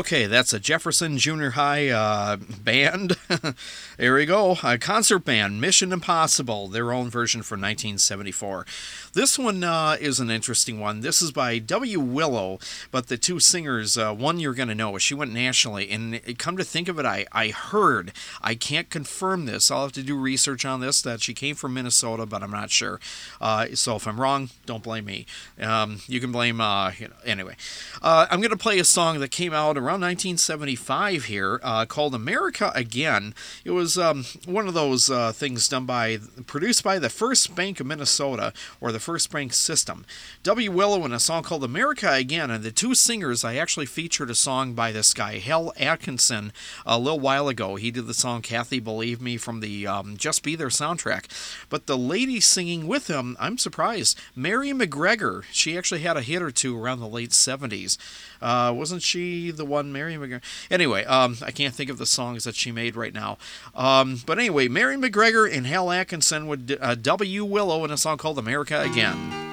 Okay, 0.06 0.27
that's 0.27 0.53
a 0.53 0.60
Jefferson 0.60 1.18
Junior 1.18 1.49
High 1.52 1.90
uh, 1.90 2.38
band. 2.38 3.18
there 3.98 4.14
we 4.14 4.27
go. 4.27 4.56
A 4.61 4.77
concert 4.77 5.26
band, 5.26 5.60
Mission 5.60 5.91
Impossible, 5.91 6.68
their 6.68 6.94
own 6.94 7.10
version 7.10 7.41
from 7.41 7.61
1974. 7.61 8.68
This 9.14 9.40
one 9.40 9.64
uh, 9.64 9.98
is 9.99 10.19
an 10.19 10.30
interesting 10.30 10.80
one. 10.80 11.02
This 11.02 11.23
is 11.23 11.32
by 11.32 11.57
W. 11.57 11.99
Willow, 11.99 12.60
but 12.91 13.07
the 13.07 13.18
two 13.18 13.40
singers, 13.40 13.98
uh, 13.98 14.14
one 14.14 14.40
you're 14.40 14.53
going 14.53 14.68
to 14.68 14.76
know, 14.76 14.95
she 14.99 15.15
went 15.15 15.34
nationally. 15.34 15.90
And 15.90 16.38
come 16.38 16.56
to 16.57 16.64
think 16.64 16.88
of 16.88 16.99
it, 16.99 17.06
I, 17.07 17.26
I 17.32 17.48
heard, 17.48 18.11
I 18.44 18.53
can't 18.53 18.91
confirm 18.91 19.48
this. 19.48 19.72
I'll 19.72 19.82
have 19.82 19.91
to 19.94 20.03
do 20.03 20.15
research 20.15 20.65
on 20.65 20.82
this, 20.82 21.02
that 21.02 21.22
she 21.22 21.34
came 21.34 21.56
from 21.56 21.73
Minnesota, 21.73 22.27
but 22.27 22.44
I'm 22.44 22.52
not 22.52 22.69
sure. 22.69 22.99
Uh, 23.41 23.69
so 23.73 23.95
if 23.95 24.07
I'm 24.07 24.22
wrong, 24.22 24.49
don't 24.68 24.84
blame 24.84 25.06
me. 25.06 25.26
Um, 25.60 26.02
you 26.06 26.19
can 26.19 26.32
blame, 26.32 26.61
uh, 26.61 26.91
you 26.99 27.07
know, 27.07 27.15
anyway. 27.26 27.56
Uh, 28.03 28.27
I'm 28.30 28.40
going 28.40 28.52
to 28.52 28.56
play 28.56 28.77
a 28.77 28.84
song 28.84 29.19
that 29.22 29.32
came 29.32 29.53
out 29.53 29.80
around 29.80 29.94
1975 29.95 31.26
here 31.26 31.59
uh, 31.63 31.85
called 31.85 32.15
America 32.15 32.72
Again. 32.76 33.34
It 33.63 33.72
was 33.72 33.97
um, 33.97 34.26
one 34.45 34.67
of 34.67 34.73
those 34.73 35.09
uh, 35.09 35.31
things 35.31 35.67
done 35.67 35.85
by, 35.85 36.19
produced 36.45 36.84
by 36.84 36.99
the 36.99 37.09
First 37.09 37.55
Bank 37.55 37.80
of 37.80 37.88
Minnesota, 37.88 38.53
or 38.80 38.91
the 38.91 38.99
First 38.99 39.31
Bank 39.31 39.53
System. 39.53 40.05
W. 40.43 40.72
Willow 40.72 41.05
in 41.05 41.13
a 41.13 41.19
song 41.19 41.43
called 41.43 41.63
America 41.63 42.11
Again, 42.11 42.51
and 42.51 42.63
the 42.63 42.72
two 42.72 42.95
singers, 42.95 43.43
I 43.43 43.55
actually 43.55 43.85
featured 43.85 44.30
a 44.30 44.35
song 44.35 44.73
by 44.73 44.91
this 44.91 45.13
guy, 45.13 45.39
Hal 45.39 45.73
Atkinson, 45.77 46.51
a 46.85 46.99
little 46.99 47.19
while 47.19 47.47
ago. 47.47 47.76
He 47.76 47.91
did 47.91 48.07
the 48.07 48.13
song 48.13 48.41
Kathy 48.41 48.80
Believe 48.80 49.22
Me 49.22 49.38
from 49.38 49.59
the 49.59 49.88
um, 49.88 50.17
Just 50.17 50.43
Be 50.43 50.55
There 50.55 50.67
soundtrack. 50.67 51.26
But 51.69 51.88
the 51.88 51.97
lady 51.97 52.39
singing 52.39 52.88
with 52.88 53.07
him, 53.07 53.35
I'm 53.39 53.57
surprised, 53.57 54.19
Mary 54.35 54.73
MacGregor. 54.73 55.43
She 55.51 55.77
actually 55.77 56.01
had 56.01 56.17
a 56.17 56.22
hit 56.22 56.41
or 56.41 56.51
two 56.51 56.77
around 56.77 56.99
the 56.99 57.07
late 57.07 57.31
70s. 57.31 57.97
Uh, 58.41 58.73
wasn't 58.73 59.01
she 59.01 59.51
the 59.51 59.65
one, 59.65 59.85
Mary 59.91 60.18
MacGregor? 60.18 60.41
Anyway, 60.70 61.03
um, 61.06 61.38
I 61.41 61.52
can't 61.52 61.74
think 61.74 61.90
of 61.90 61.98
the 61.98 62.06
songs 62.06 62.44
that 62.44 62.56
she 62.56 62.72
made 62.72 62.95
right 62.95 63.14
now. 63.14 63.38
Um, 63.74 64.22
but 64.26 64.38
anyway, 64.40 64.68
Mary 64.68 64.98
MacGregor 64.98 65.45
and 65.45 65.66
Hal 65.68 65.91
Atkinson 65.91 66.48
with 66.48 66.78
uh, 66.80 66.95
W. 66.95 67.45
Willow 67.45 67.84
in 67.86 67.91
a 67.91 67.98
song 67.98 68.18
called 68.18 68.40
America 68.40 68.82
Again. 68.82 69.45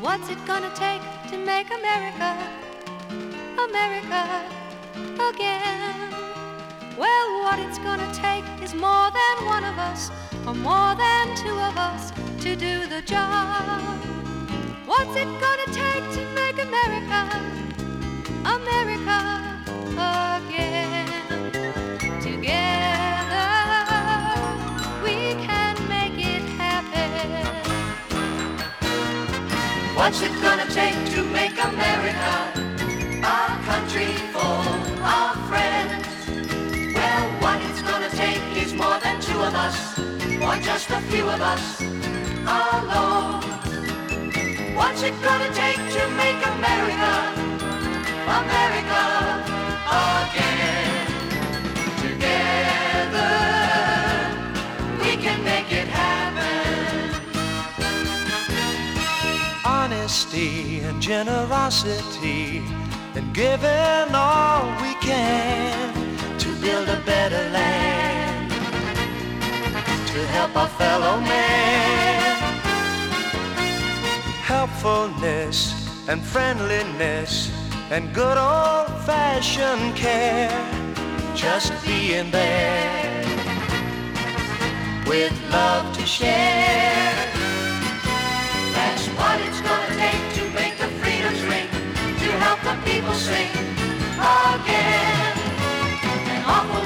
What's 0.00 0.28
it 0.30 0.38
gonna 0.46 0.72
take 0.74 1.02
to 1.30 1.36
make 1.38 1.66
America, 1.70 2.36
America 3.68 4.44
again? 5.28 6.10
Well, 6.98 7.42
what 7.42 7.58
it's 7.58 7.78
gonna 7.78 8.10
take 8.12 8.44
is 8.62 8.74
more 8.74 9.10
than 9.10 9.46
one 9.46 9.64
of 9.64 9.78
us, 9.78 10.10
or 10.46 10.54
more 10.54 10.94
than 10.94 11.36
two 11.36 11.58
of 11.58 11.76
us, 11.76 12.10
to 12.42 12.56
do 12.56 12.86
the 12.86 13.02
job. 13.02 14.19
What's 14.90 15.14
it 15.14 15.28
gonna 15.40 15.66
take 15.66 16.04
to 16.16 16.22
make 16.34 16.58
America, 16.60 17.20
America 18.44 19.18
again? 19.86 21.06
Together, 22.20 23.50
we 25.04 25.16
can 25.46 25.76
make 25.88 26.18
it 26.18 26.42
happen. 26.58 27.30
What's 29.94 30.22
it 30.22 30.32
gonna 30.42 30.66
take 30.66 30.98
to 31.14 31.22
make 31.22 31.56
America 31.72 32.32
a 33.22 33.62
country 33.70 34.12
full 34.34 34.66
of 35.06 35.32
friends? 35.48 36.04
Well, 36.96 37.26
what 37.42 37.62
it's 37.62 37.82
gonna 37.82 38.10
take 38.10 38.42
is 38.56 38.74
more 38.74 38.98
than 38.98 39.20
two 39.20 39.38
of 39.40 39.54
us, 39.54 40.00
or 40.42 40.56
just 40.56 40.90
a 40.90 41.00
few 41.12 41.28
of 41.30 41.40
us 41.40 41.80
alone. 41.80 43.49
What's 44.80 45.02
it 45.02 45.14
gonna 45.22 45.52
take 45.52 45.82
to 45.96 46.02
make 46.22 46.40
America, 46.56 47.12
America 48.40 49.02
again? 50.24 51.06
Together, 52.06 53.32
we 55.02 55.12
can 55.24 55.38
make 55.44 55.70
it 55.70 55.86
happen. 55.86 56.40
honesty 59.64 60.80
and 60.80 61.00
generosity 61.02 62.62
and 63.16 63.34
giving 63.34 64.14
all 64.14 64.64
we 64.80 64.94
can 65.08 65.92
to 66.38 66.48
build 66.64 66.88
a 66.88 67.00
better 67.04 67.44
land 67.50 68.50
to 70.12 70.26
help 70.36 70.56
our 70.56 70.68
fellow 70.80 71.20
man 71.20 72.09
helpfulness 74.60 75.72
and 76.06 76.20
friendliness 76.22 77.50
and 77.90 78.12
good 78.14 78.36
old-fashioned 78.36 79.96
care 79.96 80.52
just 81.34 81.72
being 81.86 82.30
there 82.30 83.24
with 85.06 85.32
love 85.50 85.86
to 85.96 86.04
share 86.04 87.14
That's 88.76 89.06
what 89.18 89.40
it's 89.46 89.62
gonna 89.62 89.94
take 90.04 90.24
to 90.38 90.44
make 90.60 90.76
the 90.76 90.90
freedoms 91.00 91.42
ring, 91.52 91.68
to 92.22 92.28
help 92.44 92.60
the 92.68 92.76
people 92.84 93.14
sing 93.14 93.50
again. 94.20 95.36
An 96.34 96.40
awful 96.44 96.79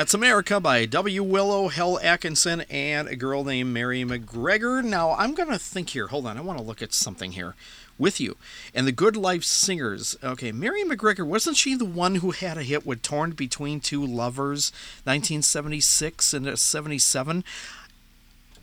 That's 0.00 0.14
America 0.14 0.60
by 0.60 0.86
W. 0.86 1.22
Willow, 1.22 1.68
Hal 1.68 2.00
Atkinson, 2.02 2.62
and 2.70 3.06
a 3.06 3.14
girl 3.14 3.44
named 3.44 3.74
Mary 3.74 4.02
MacGregor. 4.02 4.80
Now, 4.80 5.10
I'm 5.10 5.34
going 5.34 5.50
to 5.50 5.58
think 5.58 5.90
here. 5.90 6.06
Hold 6.06 6.24
on. 6.24 6.38
I 6.38 6.40
want 6.40 6.58
to 6.58 6.64
look 6.64 6.80
at 6.80 6.94
something 6.94 7.32
here 7.32 7.54
with 7.98 8.18
you. 8.18 8.38
And 8.74 8.86
the 8.86 8.92
Good 8.92 9.14
Life 9.14 9.44
Singers. 9.44 10.16
Okay, 10.24 10.52
Mary 10.52 10.84
MacGregor, 10.84 11.26
wasn't 11.26 11.58
she 11.58 11.74
the 11.74 11.84
one 11.84 12.14
who 12.14 12.30
had 12.30 12.56
a 12.56 12.62
hit 12.62 12.86
with 12.86 13.02
Torn 13.02 13.32
Between 13.32 13.78
Two 13.78 14.02
Lovers, 14.02 14.72
1976 15.04 16.32
and 16.32 16.48
uh, 16.48 16.56
77? 16.56 17.44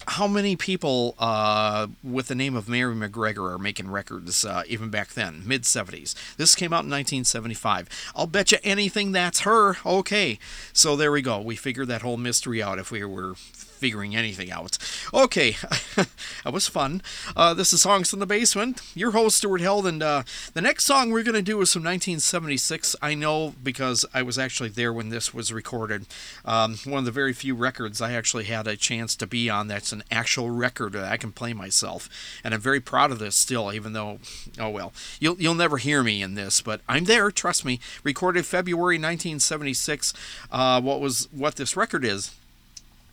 How 0.10 0.26
many 0.26 0.56
people 0.56 1.16
uh, 1.20 1.88
with 2.02 2.28
the 2.28 2.36
name 2.36 2.56
of 2.56 2.70
Mary 2.70 2.96
MacGregor 2.96 3.52
are 3.52 3.58
making 3.58 3.92
records 3.92 4.46
uh, 4.46 4.64
even 4.68 4.90
back 4.90 5.10
then, 5.10 5.44
mid 5.46 5.64
70s? 5.64 6.16
This 6.38 6.56
came 6.56 6.72
out 6.72 6.86
in 6.86 6.92
1975. 6.92 7.90
I'll 8.16 8.26
bet 8.26 8.54
you 8.54 8.58
anything 8.64 9.12
that's 9.12 9.42
her. 9.42 9.76
Okay, 9.86 10.40
so 10.72 10.96
there 10.96 11.12
we 11.12 11.22
go. 11.22 11.42
We 11.42 11.58
figured 11.58 11.90
that 11.90 12.04
whole 12.04 12.16
mystery 12.16 12.64
out 12.64 12.80
if 12.80 12.90
we 12.90 13.04
were 13.04 13.36
figuring 13.78 14.16
anything 14.16 14.52
out. 14.52 14.78
Okay, 15.14 15.52
that 15.96 16.52
was 16.54 16.68
fun. 16.68 17.02
Uh, 17.36 17.54
this 17.54 17.72
is 17.72 17.82
Songs 17.82 18.10
from 18.10 18.20
the 18.20 18.26
Basement. 18.26 18.82
Your 18.96 19.12
host, 19.12 19.38
Stuart 19.38 19.62
Held, 19.62 19.88
and 19.88 20.02
uh, 20.04 20.24
the 20.54 20.62
next 20.62 20.86
song 20.86 21.12
we're 21.12 21.24
going 21.24 21.36
to 21.36 21.42
do 21.42 21.62
is 21.62 21.72
from 21.72 21.84
1976. 21.84 22.96
I 23.02 23.14
know 23.14 23.54
because 23.64 24.06
I 24.14 24.22
was 24.22 24.38
actually 24.38 24.70
there 24.70 24.92
when 24.92 25.10
this 25.10 25.34
was 25.34 25.54
recorded. 25.54 26.06
Um, 26.44 26.78
one 26.86 27.00
of 27.00 27.06
the 27.06 27.12
very 27.12 27.34
few 27.34 27.56
records 27.56 28.02
I 28.02 28.14
actually 28.14 28.46
had 28.46 28.68
a 28.68 28.76
chance 28.76 29.16
to 29.18 29.28
be 29.28 29.50
on 29.50 29.68
that's 29.68 29.92
an 29.92 30.04
actual 30.12 30.50
record 30.50 30.94
that 30.94 31.12
I 31.12 31.18
can 31.18 31.32
play 31.32 31.54
myself. 31.54 32.10
And 32.44 32.54
I'm 32.54 32.62
very 32.62 32.80
proud 32.80 33.12
of 33.12 33.20
this 33.20 33.36
still, 33.36 33.72
even 33.72 33.94
though, 33.94 34.20
oh 34.60 34.70
well, 34.70 34.94
you'll, 35.20 35.40
you'll 35.40 35.56
never 35.56 35.78
hear 35.78 36.04
me 36.04 36.22
in 36.22 36.36
this, 36.36 36.62
but 36.62 36.82
I'm 36.88 37.06
there, 37.06 37.32
trust 37.32 37.64
me. 37.64 37.80
Recorded 38.04 38.46
February 38.46 38.96
1976. 38.96 40.14
Uh, 40.52 40.82
what 40.82 41.00
was 41.00 41.28
what 41.32 41.56
this 41.56 41.78
record 41.78 42.04
is? 42.04 42.34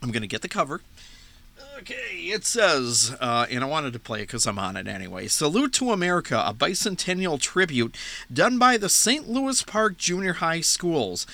I'm 0.04 0.10
going 0.10 0.20
to 0.20 0.28
get 0.28 0.42
the 0.42 0.48
cover. 0.48 0.82
Okay, 1.78 1.94
it 2.26 2.44
says, 2.44 3.16
uh, 3.20 3.46
and 3.50 3.64
I 3.64 3.66
wanted 3.66 3.94
to 3.94 3.98
play 3.98 4.18
it 4.20 4.26
because 4.26 4.46
I'm 4.46 4.58
on 4.58 4.76
it 4.76 4.86
anyway. 4.86 5.28
Salute 5.28 5.72
to 5.74 5.92
America, 5.92 6.44
a 6.46 6.52
bicentennial 6.52 7.40
tribute 7.40 7.96
done 8.30 8.58
by 8.58 8.76
the 8.76 8.90
St. 8.90 9.30
Louis 9.30 9.62
Park 9.62 9.96
Junior 9.96 10.34
High 10.34 10.60
Schools. 10.60 11.26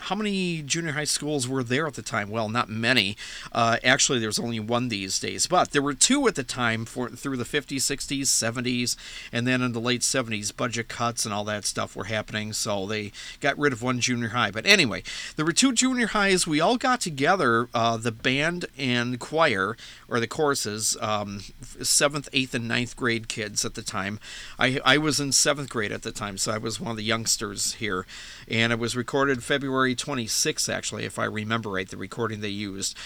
How 0.00 0.14
many 0.14 0.62
junior 0.62 0.92
high 0.92 1.04
schools 1.04 1.46
were 1.46 1.62
there 1.62 1.86
at 1.86 1.94
the 1.94 2.02
time? 2.02 2.30
Well, 2.30 2.48
not 2.48 2.68
many. 2.68 3.16
Uh, 3.52 3.78
actually, 3.84 4.18
there's 4.18 4.38
only 4.38 4.58
one 4.60 4.88
these 4.88 5.18
days, 5.18 5.46
but 5.46 5.72
there 5.72 5.82
were 5.82 5.94
two 5.94 6.26
at 6.26 6.34
the 6.34 6.44
time 6.44 6.84
for 6.84 7.08
through 7.10 7.36
the 7.36 7.44
50s, 7.44 7.76
60s, 7.76 8.22
70s, 8.22 8.96
and 9.32 9.46
then 9.46 9.62
in 9.62 9.72
the 9.72 9.80
late 9.80 10.00
70s, 10.00 10.56
budget 10.56 10.88
cuts 10.88 11.24
and 11.24 11.34
all 11.34 11.44
that 11.44 11.64
stuff 11.64 11.94
were 11.94 12.04
happening, 12.04 12.52
so 12.52 12.86
they 12.86 13.12
got 13.40 13.58
rid 13.58 13.72
of 13.72 13.82
one 13.82 14.00
junior 14.00 14.28
high. 14.28 14.50
But 14.50 14.66
anyway, 14.66 15.02
there 15.36 15.44
were 15.44 15.52
two 15.52 15.72
junior 15.72 16.08
highs. 16.08 16.46
We 16.46 16.60
all 16.60 16.76
got 16.76 17.00
together, 17.00 17.68
uh, 17.74 17.96
the 17.96 18.12
band 18.12 18.66
and 18.78 19.20
choir, 19.20 19.76
or 20.10 20.18
the 20.18 20.26
choruses, 20.26 20.96
um, 21.00 21.40
seventh, 21.80 22.28
eighth, 22.32 22.52
and 22.52 22.66
ninth 22.66 22.96
grade 22.96 23.28
kids 23.28 23.64
at 23.64 23.74
the 23.74 23.82
time. 23.82 24.18
I, 24.58 24.80
I 24.84 24.98
was 24.98 25.20
in 25.20 25.30
seventh 25.30 25.70
grade 25.70 25.92
at 25.92 26.02
the 26.02 26.10
time, 26.10 26.36
so 26.36 26.52
I 26.52 26.58
was 26.58 26.80
one 26.80 26.90
of 26.90 26.96
the 26.96 27.04
youngsters 27.04 27.74
here. 27.74 28.06
And 28.48 28.72
it 28.72 28.78
was 28.78 28.96
recorded 28.96 29.44
February 29.44 29.94
26th, 29.94 30.72
actually, 30.72 31.04
if 31.04 31.18
I 31.18 31.24
remember 31.24 31.70
right, 31.70 31.88
the 31.88 31.96
recording 31.96 32.40
they 32.40 32.48
used. 32.48 32.98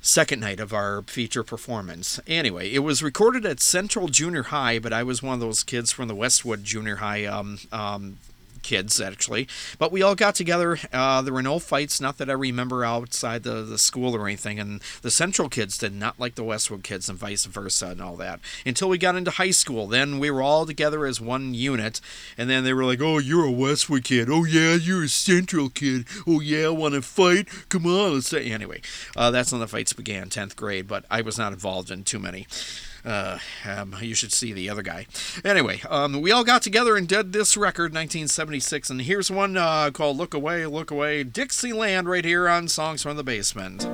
Second 0.00 0.40
night 0.40 0.60
of 0.60 0.72
our 0.72 1.02
feature 1.02 1.42
performance. 1.42 2.20
Anyway, 2.26 2.72
it 2.72 2.80
was 2.80 3.02
recorded 3.02 3.44
at 3.44 3.58
Central 3.58 4.06
Junior 4.06 4.44
High, 4.44 4.78
but 4.78 4.92
I 4.92 5.02
was 5.02 5.22
one 5.22 5.34
of 5.34 5.40
those 5.40 5.64
kids 5.64 5.90
from 5.90 6.06
the 6.06 6.14
Westwood 6.14 6.62
Junior 6.62 6.96
High 6.96 7.24
um, 7.24 7.58
um, 7.72 8.18
kids 8.68 9.00
actually. 9.00 9.48
But 9.78 9.90
we 9.90 10.02
all 10.02 10.14
got 10.14 10.34
together. 10.34 10.78
Uh, 10.92 11.22
there 11.22 11.32
were 11.32 11.42
no 11.42 11.58
fights, 11.58 12.02
not 12.02 12.18
that 12.18 12.28
I 12.28 12.34
remember 12.34 12.84
outside 12.84 13.42
the, 13.42 13.62
the 13.62 13.78
school 13.78 14.14
or 14.14 14.26
anything. 14.26 14.60
And 14.60 14.82
the 15.00 15.10
Central 15.10 15.48
kids 15.48 15.78
did 15.78 15.94
not 15.94 16.20
like 16.20 16.34
the 16.34 16.44
Westwood 16.44 16.84
kids, 16.84 17.08
and 17.08 17.18
vice 17.18 17.46
versa, 17.46 17.86
and 17.88 18.02
all 18.02 18.16
that. 18.16 18.40
Until 18.66 18.90
we 18.90 18.98
got 18.98 19.16
into 19.16 19.30
high 19.30 19.52
school, 19.52 19.86
then 19.86 20.18
we 20.18 20.30
were 20.30 20.42
all 20.42 20.66
together 20.66 21.06
as 21.06 21.18
one 21.18 21.54
unit. 21.54 22.02
And 22.36 22.50
then 22.50 22.62
they 22.62 22.74
were 22.74 22.84
like, 22.84 23.00
"Oh, 23.00 23.16
you're 23.16 23.46
a 23.46 23.50
Westwood 23.50 24.04
kid. 24.04 24.28
Oh 24.30 24.44
yeah, 24.44 24.74
you're 24.74 25.04
a 25.04 25.08
Central 25.08 25.70
kid. 25.70 26.06
Oh 26.26 26.40
yeah, 26.40 26.68
want 26.68 26.94
to 26.94 27.00
fight? 27.00 27.48
Come 27.70 27.86
on, 27.86 28.14
let's." 28.14 28.28
Say. 28.28 28.50
Anyway, 28.50 28.82
uh, 29.16 29.30
that's 29.30 29.50
when 29.50 29.62
the 29.62 29.66
fights 29.66 29.94
began, 29.94 30.28
tenth 30.28 30.54
grade. 30.56 30.86
But 30.86 31.06
I 31.10 31.22
was 31.22 31.38
not 31.38 31.54
involved 31.54 31.90
in 31.90 32.04
too 32.04 32.18
many. 32.18 32.46
Uh, 33.04 33.38
um, 33.66 33.94
you 34.00 34.14
should 34.14 34.32
see 34.32 34.52
the 34.52 34.68
other 34.68 34.82
guy. 34.82 35.06
Anyway, 35.44 35.80
um, 35.88 36.20
we 36.20 36.30
all 36.30 36.44
got 36.44 36.62
together 36.62 36.96
and 36.96 37.08
did 37.08 37.32
this 37.32 37.56
record, 37.56 37.92
1976, 37.92 38.90
and 38.90 39.02
here's 39.02 39.30
one 39.30 39.56
uh, 39.56 39.90
called 39.90 40.16
"Look 40.16 40.34
Away, 40.34 40.66
Look 40.66 40.90
Away," 40.90 41.24
Dixieland, 41.24 42.08
right 42.08 42.24
here 42.24 42.48
on 42.48 42.68
Songs 42.68 43.02
from 43.02 43.16
the 43.16 43.24
Basement. 43.24 43.86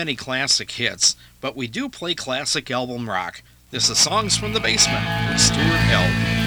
Many 0.00 0.16
classic 0.16 0.70
hits, 0.70 1.14
but 1.42 1.54
we 1.54 1.66
do 1.66 1.86
play 1.86 2.14
classic 2.14 2.70
album 2.70 3.06
rock. 3.06 3.42
This 3.70 3.90
is 3.90 3.98
Songs 3.98 4.34
from 4.34 4.54
the 4.54 4.60
Basement 4.60 5.04
with 5.28 5.38
Stuart 5.38 5.60
Held. 5.60 6.39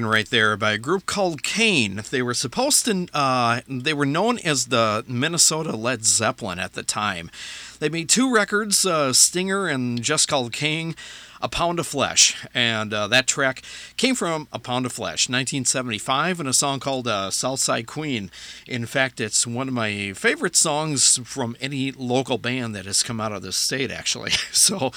Right 0.00 0.28
there 0.28 0.56
by 0.56 0.72
a 0.72 0.78
group 0.78 1.04
called 1.04 1.42
Cain. 1.42 2.02
They 2.10 2.22
were 2.22 2.32
supposed 2.32 2.86
to, 2.86 3.08
uh, 3.12 3.60
they 3.68 3.92
were 3.92 4.06
known 4.06 4.38
as 4.38 4.66
the 4.66 5.04
Minnesota 5.06 5.76
Led 5.76 6.06
Zeppelin 6.06 6.58
at 6.58 6.72
the 6.72 6.82
time. 6.82 7.30
They 7.78 7.90
made 7.90 8.08
two 8.08 8.32
records, 8.32 8.86
uh, 8.86 9.12
Stinger 9.12 9.66
and 9.66 10.02
Just 10.02 10.28
Called 10.28 10.52
King, 10.52 10.94
A 11.42 11.48
Pound 11.48 11.78
of 11.78 11.86
Flesh. 11.86 12.42
And 12.54 12.94
uh, 12.94 13.06
that 13.08 13.26
track 13.26 13.62
came 13.98 14.14
from 14.14 14.48
A 14.50 14.58
Pound 14.58 14.86
of 14.86 14.92
Flesh, 14.92 15.28
1975, 15.28 16.40
and 16.40 16.48
a 16.48 16.54
song 16.54 16.80
called 16.80 17.06
uh, 17.06 17.30
Southside 17.30 17.86
Queen. 17.86 18.30
In 18.66 18.86
fact, 18.86 19.20
it's 19.20 19.46
one 19.46 19.68
of 19.68 19.74
my 19.74 20.14
favorite 20.14 20.56
songs 20.56 21.18
from 21.24 21.54
any 21.60 21.92
local 21.92 22.38
band 22.38 22.74
that 22.74 22.86
has 22.86 23.02
come 23.02 23.20
out 23.20 23.32
of 23.32 23.42
this 23.42 23.56
state, 23.56 23.90
actually. 23.90 24.32
So, 24.52 24.92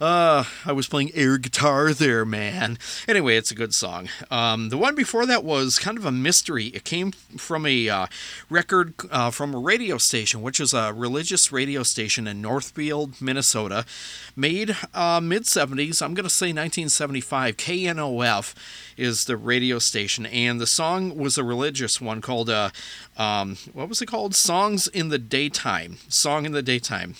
uh, 0.00 0.44
I 0.64 0.72
was 0.72 0.88
playing 0.88 1.10
air 1.14 1.38
guitar 1.38 1.92
there, 1.92 2.24
man. 2.24 2.78
Anyway, 3.08 3.36
it's 3.36 3.50
a 3.50 3.54
good 3.54 3.74
song. 3.74 4.08
Um, 4.30 4.68
the 4.68 4.76
one 4.76 4.94
before 4.94 5.24
that 5.26 5.44
was 5.44 5.78
kind 5.78 5.96
of 5.96 6.04
a 6.04 6.12
mystery. 6.12 6.66
It 6.66 6.84
came 6.84 7.12
from 7.12 7.64
a 7.64 7.88
uh, 7.88 8.06
record 8.50 8.94
uh, 9.10 9.30
from 9.30 9.54
a 9.54 9.58
radio 9.58 9.98
station, 9.98 10.42
which 10.42 10.60
is 10.60 10.74
a 10.74 10.92
religious 10.92 11.50
radio 11.50 11.82
station 11.82 12.26
in 12.26 12.42
Northfield, 12.42 13.20
Minnesota, 13.20 13.86
made 14.34 14.76
uh, 14.92 15.20
mid 15.22 15.44
70s. 15.44 16.02
I'm 16.02 16.14
going 16.14 16.24
to 16.24 16.30
say 16.30 16.48
1975. 16.48 17.56
KNOF 17.56 18.54
is 18.96 19.24
the 19.24 19.36
radio 19.36 19.78
station, 19.78 20.26
and 20.26 20.60
the 20.60 20.66
song 20.66 21.16
was 21.16 21.38
a 21.38 21.44
religious 21.44 22.00
one 22.00 22.20
called, 22.20 22.50
uh, 22.50 22.70
um, 23.16 23.56
what 23.72 23.88
was 23.88 24.02
it 24.02 24.06
called? 24.06 24.34
Songs 24.34 24.88
in 24.88 25.08
the 25.08 25.18
Daytime. 25.18 25.98
Song 26.08 26.44
in 26.44 26.52
the 26.52 26.62
Daytime. 26.62 27.14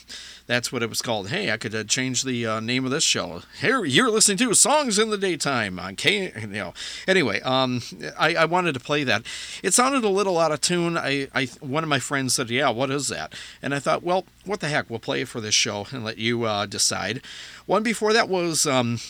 That's 0.46 0.70
what 0.70 0.82
it 0.82 0.88
was 0.88 1.02
called. 1.02 1.28
Hey, 1.28 1.50
I 1.50 1.56
could 1.56 1.74
uh, 1.74 1.84
change 1.84 2.22
the 2.22 2.46
uh, 2.46 2.60
name 2.60 2.84
of 2.84 2.92
this 2.92 3.02
show. 3.02 3.42
Here, 3.60 3.84
you're 3.84 4.10
listening 4.10 4.38
to 4.38 4.54
Songs 4.54 4.98
in 4.98 5.10
the 5.10 5.18
Daytime 5.18 5.78
on 5.78 5.96
K. 5.96 6.32
You 6.40 6.46
know. 6.46 6.74
Anyway, 7.08 7.40
um, 7.40 7.82
I, 8.18 8.36
I 8.36 8.44
wanted 8.44 8.74
to 8.74 8.80
play 8.80 9.02
that. 9.04 9.24
It 9.62 9.74
sounded 9.74 10.04
a 10.04 10.08
little 10.08 10.38
out 10.38 10.52
of 10.52 10.60
tune. 10.60 10.96
I, 10.96 11.28
I, 11.34 11.46
one 11.60 11.82
of 11.82 11.88
my 11.88 11.98
friends 11.98 12.34
said, 12.34 12.48
"Yeah, 12.50 12.70
what 12.70 12.90
is 12.90 13.08
that?" 13.08 13.34
And 13.60 13.74
I 13.74 13.80
thought, 13.80 14.04
well, 14.04 14.24
what 14.44 14.60
the 14.60 14.68
heck? 14.68 14.88
We'll 14.88 15.00
play 15.00 15.22
it 15.22 15.28
for 15.28 15.40
this 15.40 15.54
show 15.54 15.86
and 15.90 16.04
let 16.04 16.18
you 16.18 16.44
uh, 16.44 16.66
decide. 16.66 17.22
One 17.66 17.82
before 17.82 18.12
that 18.12 18.28
was 18.28 18.66
um, 18.66 19.00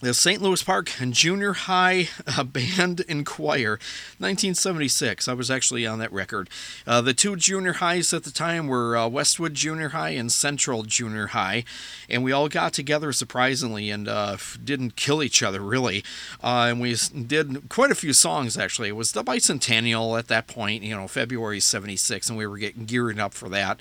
the 0.00 0.14
St. 0.14 0.40
Louis 0.40 0.62
Park 0.62 0.92
Junior 1.10 1.54
High 1.54 2.08
uh, 2.26 2.44
Band 2.44 3.04
and 3.08 3.26
Choir, 3.26 3.80
1976. 4.18 5.26
I 5.26 5.32
was 5.32 5.50
actually 5.50 5.86
on 5.86 5.98
that 5.98 6.12
record. 6.12 6.48
Uh, 6.86 7.00
the 7.00 7.12
two 7.12 7.34
junior 7.34 7.74
highs 7.74 8.12
at 8.12 8.22
the 8.22 8.30
time 8.30 8.68
were 8.68 8.96
uh, 8.96 9.08
Westwood 9.08 9.54
Junior 9.54 9.88
High 9.88 10.10
and 10.10 10.30
Central 10.30 10.84
Junior 10.84 11.28
High, 11.28 11.64
and 12.08 12.22
we 12.22 12.30
all 12.30 12.48
got 12.48 12.72
together 12.72 13.12
surprisingly 13.12 13.90
and 13.90 14.06
uh, 14.06 14.36
didn't 14.62 14.94
kill 14.94 15.20
each 15.20 15.42
other 15.42 15.60
really. 15.60 16.04
Uh, 16.42 16.68
and 16.70 16.80
we 16.80 16.94
did 17.26 17.68
quite 17.68 17.90
a 17.90 17.96
few 17.96 18.12
songs 18.12 18.56
actually. 18.56 18.88
It 18.88 18.96
was 18.96 19.12
the 19.12 19.24
bicentennial 19.24 20.16
at 20.16 20.28
that 20.28 20.46
point, 20.46 20.84
you 20.84 20.94
know, 20.94 21.08
February 21.08 21.58
76, 21.58 22.28
and 22.28 22.38
we 22.38 22.46
were 22.46 22.58
getting 22.58 22.84
gearing 22.84 23.18
up 23.18 23.34
for 23.34 23.48
that. 23.48 23.80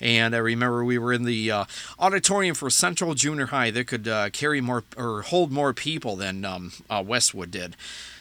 And 0.00 0.34
I 0.34 0.38
remember 0.38 0.84
we 0.84 0.98
were 0.98 1.12
in 1.12 1.24
the 1.24 1.50
uh, 1.50 1.64
auditorium 1.98 2.54
for 2.54 2.70
Central 2.70 3.14
Junior 3.14 3.46
High. 3.46 3.70
They 3.70 3.84
could 3.84 4.08
uh, 4.08 4.30
carry 4.30 4.60
more 4.60 4.84
or 4.96 5.22
hold 5.22 5.50
more 5.50 5.72
people 5.72 6.16
than 6.16 6.44
um, 6.44 6.72
uh, 6.88 7.02
Westwood 7.06 7.50
did. 7.50 7.76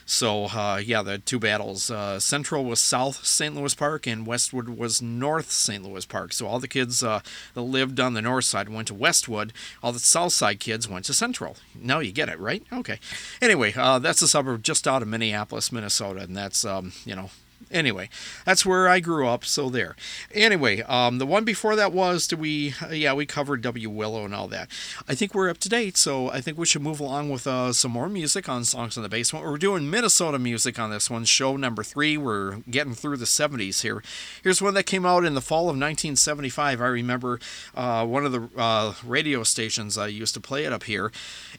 So 0.08 0.46
uh, 0.46 0.80
yeah, 0.84 1.02
the 1.02 1.18
two 1.18 1.40
battles. 1.40 1.90
Uh, 1.90 2.20
Central 2.20 2.64
was 2.64 2.80
South 2.80 3.26
St. 3.26 3.56
Louis 3.56 3.74
Park, 3.74 4.06
and 4.06 4.28
Westwood 4.28 4.70
was 4.70 5.02
North 5.02 5.52
St. 5.52 5.84
Louis 5.84 6.06
Park. 6.06 6.32
So 6.32 6.46
all 6.46 6.60
the 6.60 6.68
kids 6.68 7.04
uh, 7.04 7.22
that 7.56 7.62
lived 7.62 8.00
on 8.00 8.14
the 8.14 8.22
north 8.22 8.46
side 8.46 8.70
went 8.70 8.88
to 8.90 8.94
Westwood. 8.94 9.52
All 9.82 9.92
the 9.92 10.00
south 10.00 10.34
side 10.34 10.60
kids 10.60 10.88
went 10.88 11.06
to 11.06 11.14
Central. 11.14 11.58
Now 11.74 12.00
you 12.00 12.12
get 12.12 12.30
it, 12.30 12.40
right? 12.40 12.64
Okay. 12.72 13.00
Anyway, 13.42 13.72
that's 13.72 14.22
a 14.22 14.28
suburb 14.28 14.62
just 14.62 14.88
out 14.88 15.02
of 15.02 15.08
Minneapolis, 15.08 15.72
Minnesota, 15.72 16.22
and 16.22 16.38
that's 16.38 16.64
um, 16.64 16.94
you 17.04 17.16
know 17.16 17.32
Anyway, 17.72 18.10
that's 18.46 18.66
where 18.66 18.88
I 18.88 19.00
grew 19.00 19.28
up, 19.28 19.44
so 19.44 19.70
there. 19.70 19.96
Anyway, 20.34 20.82
um, 20.84 21.18
the 21.18 21.26
one 21.26 21.44
before 21.44 21.76
that 21.76 21.92
was 21.92 22.28
do 22.28 22.38
we? 22.38 22.76
Uh, 22.82 22.90
yeah, 22.90 23.14
we 23.14 23.26
covered 23.26 23.62
W 23.64 23.90
Willow 23.90 24.24
and 24.24 24.36
all 24.36 24.48
that. 24.50 24.70
I 25.08 25.16
think 25.16 25.34
we're 25.34 25.50
up 25.50 25.58
to 25.60 25.70
date, 25.70 25.98
so 25.98 26.30
I 26.30 26.42
think 26.42 26.58
we 26.58 26.68
should 26.68 26.84
move 26.84 27.00
along 27.00 27.32
with 27.32 27.48
uh, 27.48 27.74
some 27.74 27.92
more 27.92 28.08
music 28.08 28.48
on 28.48 28.66
Songs 28.66 28.98
in 28.98 29.04
the 29.04 29.10
Basement. 29.10 29.46
We're 29.46 29.58
doing 29.58 29.90
Minnesota 29.90 30.38
music 30.38 30.78
on 30.78 30.92
this 30.92 31.10
one, 31.10 31.26
show 31.26 31.58
number 31.58 31.84
three. 31.84 32.18
We're 32.18 32.58
getting 32.70 32.94
through 32.94 33.18
the 33.18 33.26
70s 33.26 33.82
here. 33.82 34.04
Here's 34.44 34.62
one 34.62 34.76
that 34.76 34.84
came 34.84 35.06
out 35.06 35.26
in 35.26 35.34
the 35.34 35.42
fall 35.42 35.64
of 35.64 35.76
1975. 35.76 36.80
I 36.80 36.86
remember 36.86 37.40
uh, 37.74 38.06
one 38.06 38.26
of 38.26 38.32
the 38.32 38.48
uh, 38.56 38.94
radio 39.04 39.44
stations 39.44 39.98
I 39.98 40.08
used 40.08 40.36
to 40.36 40.40
play 40.40 40.66
it 40.66 40.74
up 40.74 40.84
here, 40.84 41.12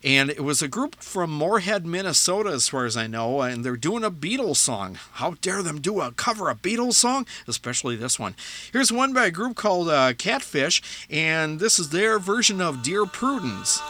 and 0.05 0.31
it 0.31 0.45
was 0.45 0.63
a 0.63 0.69
group 0.69 0.97
from 1.03 1.31
Moorhead, 1.31 1.85
Minnesota, 1.85 2.51
as 2.51 2.69
far 2.69 2.85
as 2.85 2.97
I 2.97 3.07
know, 3.07 3.41
and 3.41 3.65
they're 3.65 3.77
doing 3.77 4.05
a 4.05 4.11
Beatles 4.11 4.57
song. 4.57 4.99
How 5.15 5.35
dare 5.41 5.63
them 5.63 5.81
do 5.87 6.01
a 6.01 6.11
cover 6.11 6.51
a 6.51 6.55
Beatles 6.57 6.95
song, 6.95 7.25
especially 7.47 7.95
this 7.95 8.19
one. 8.19 8.35
Here's 8.73 8.91
one 8.91 9.13
by 9.13 9.27
a 9.27 9.31
group 9.31 9.55
called 9.55 9.89
uh, 9.89 10.15
Katfish, 10.15 10.83
and 11.09 11.61
this 11.61 11.79
is 11.79 11.91
their 11.91 12.19
version 12.19 12.61
of 12.61 12.83
Dear 12.83 13.07
Prudence. 13.07 13.81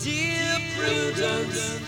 Dear 0.00 0.58
Prudence, 0.76 1.80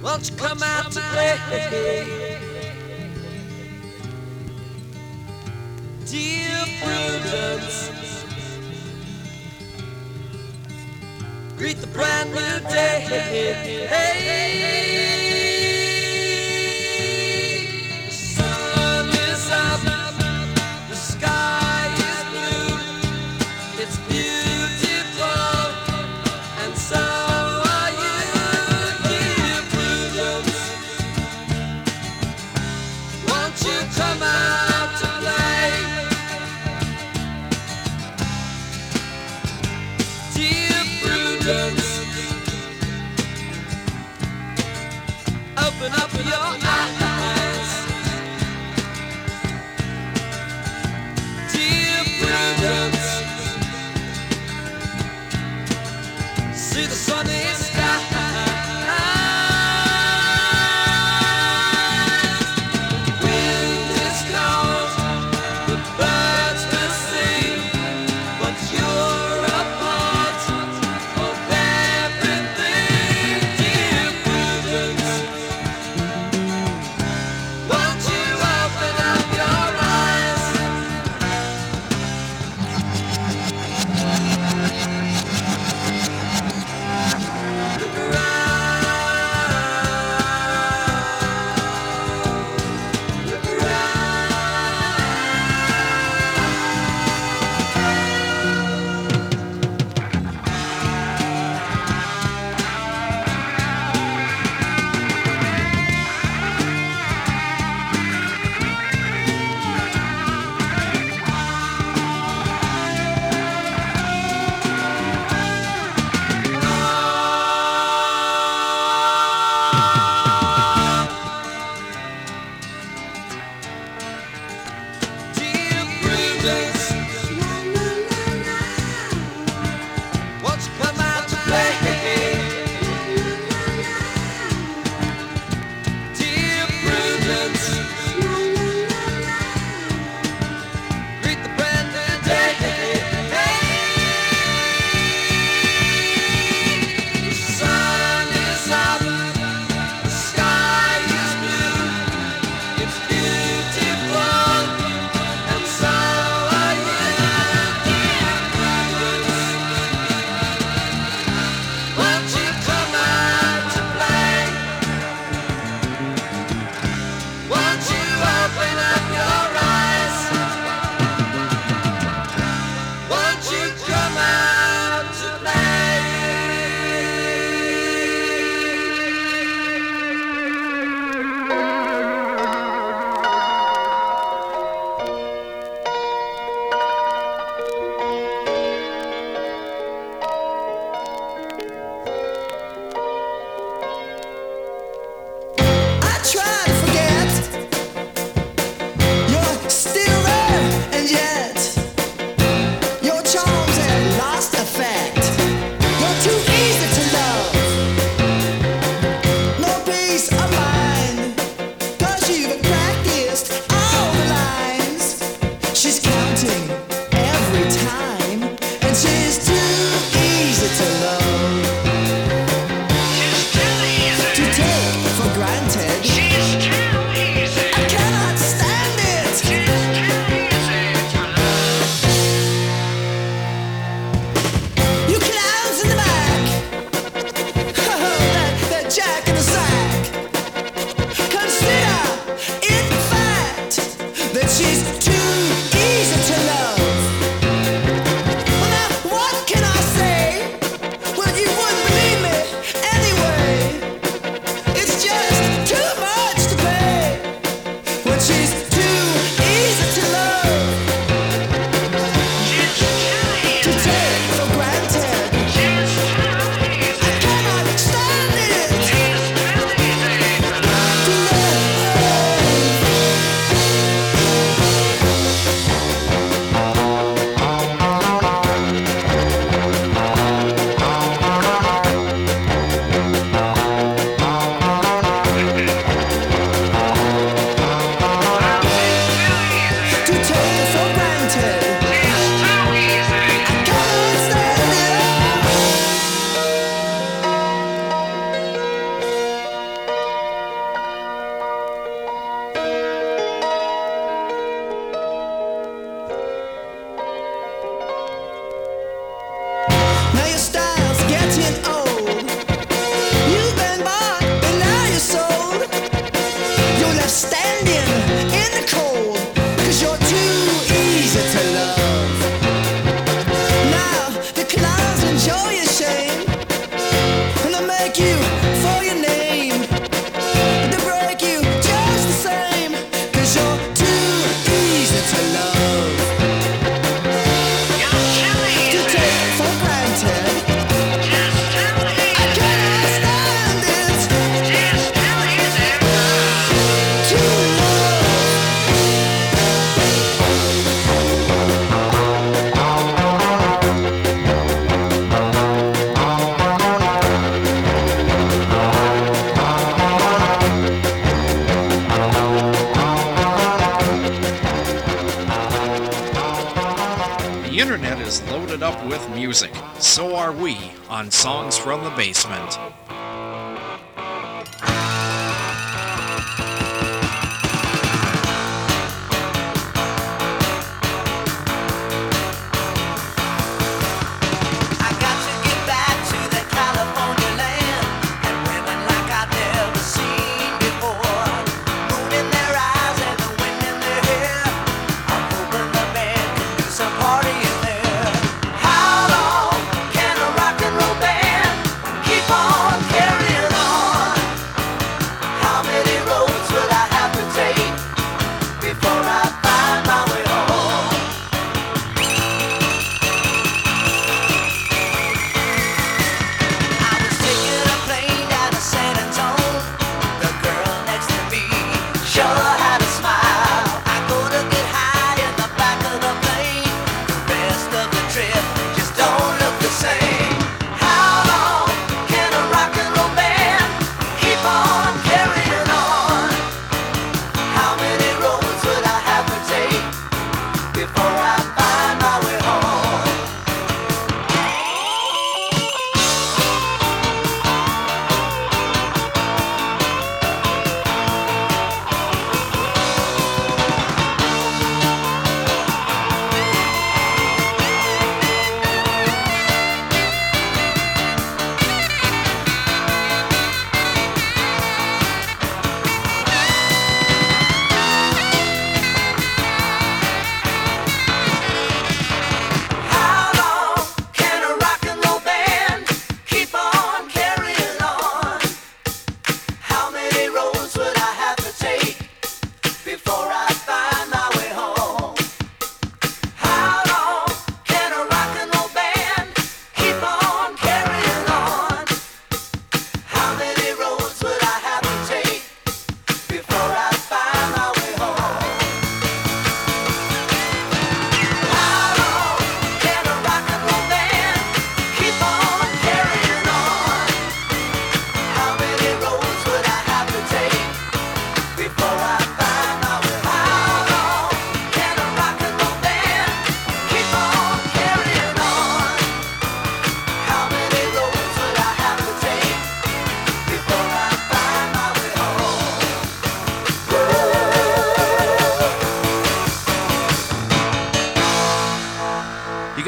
won't 0.00 0.30
you 0.30 0.36
come 0.36 0.62
out 0.62 0.92
to 0.92 1.00
play? 1.00 2.47
Dear 6.10 6.64
Prudence, 6.80 7.90
greet 11.58 11.76
the 11.76 11.86
brand 11.88 12.30
new 12.30 12.60
day. 12.70 13.04
The 13.10 15.07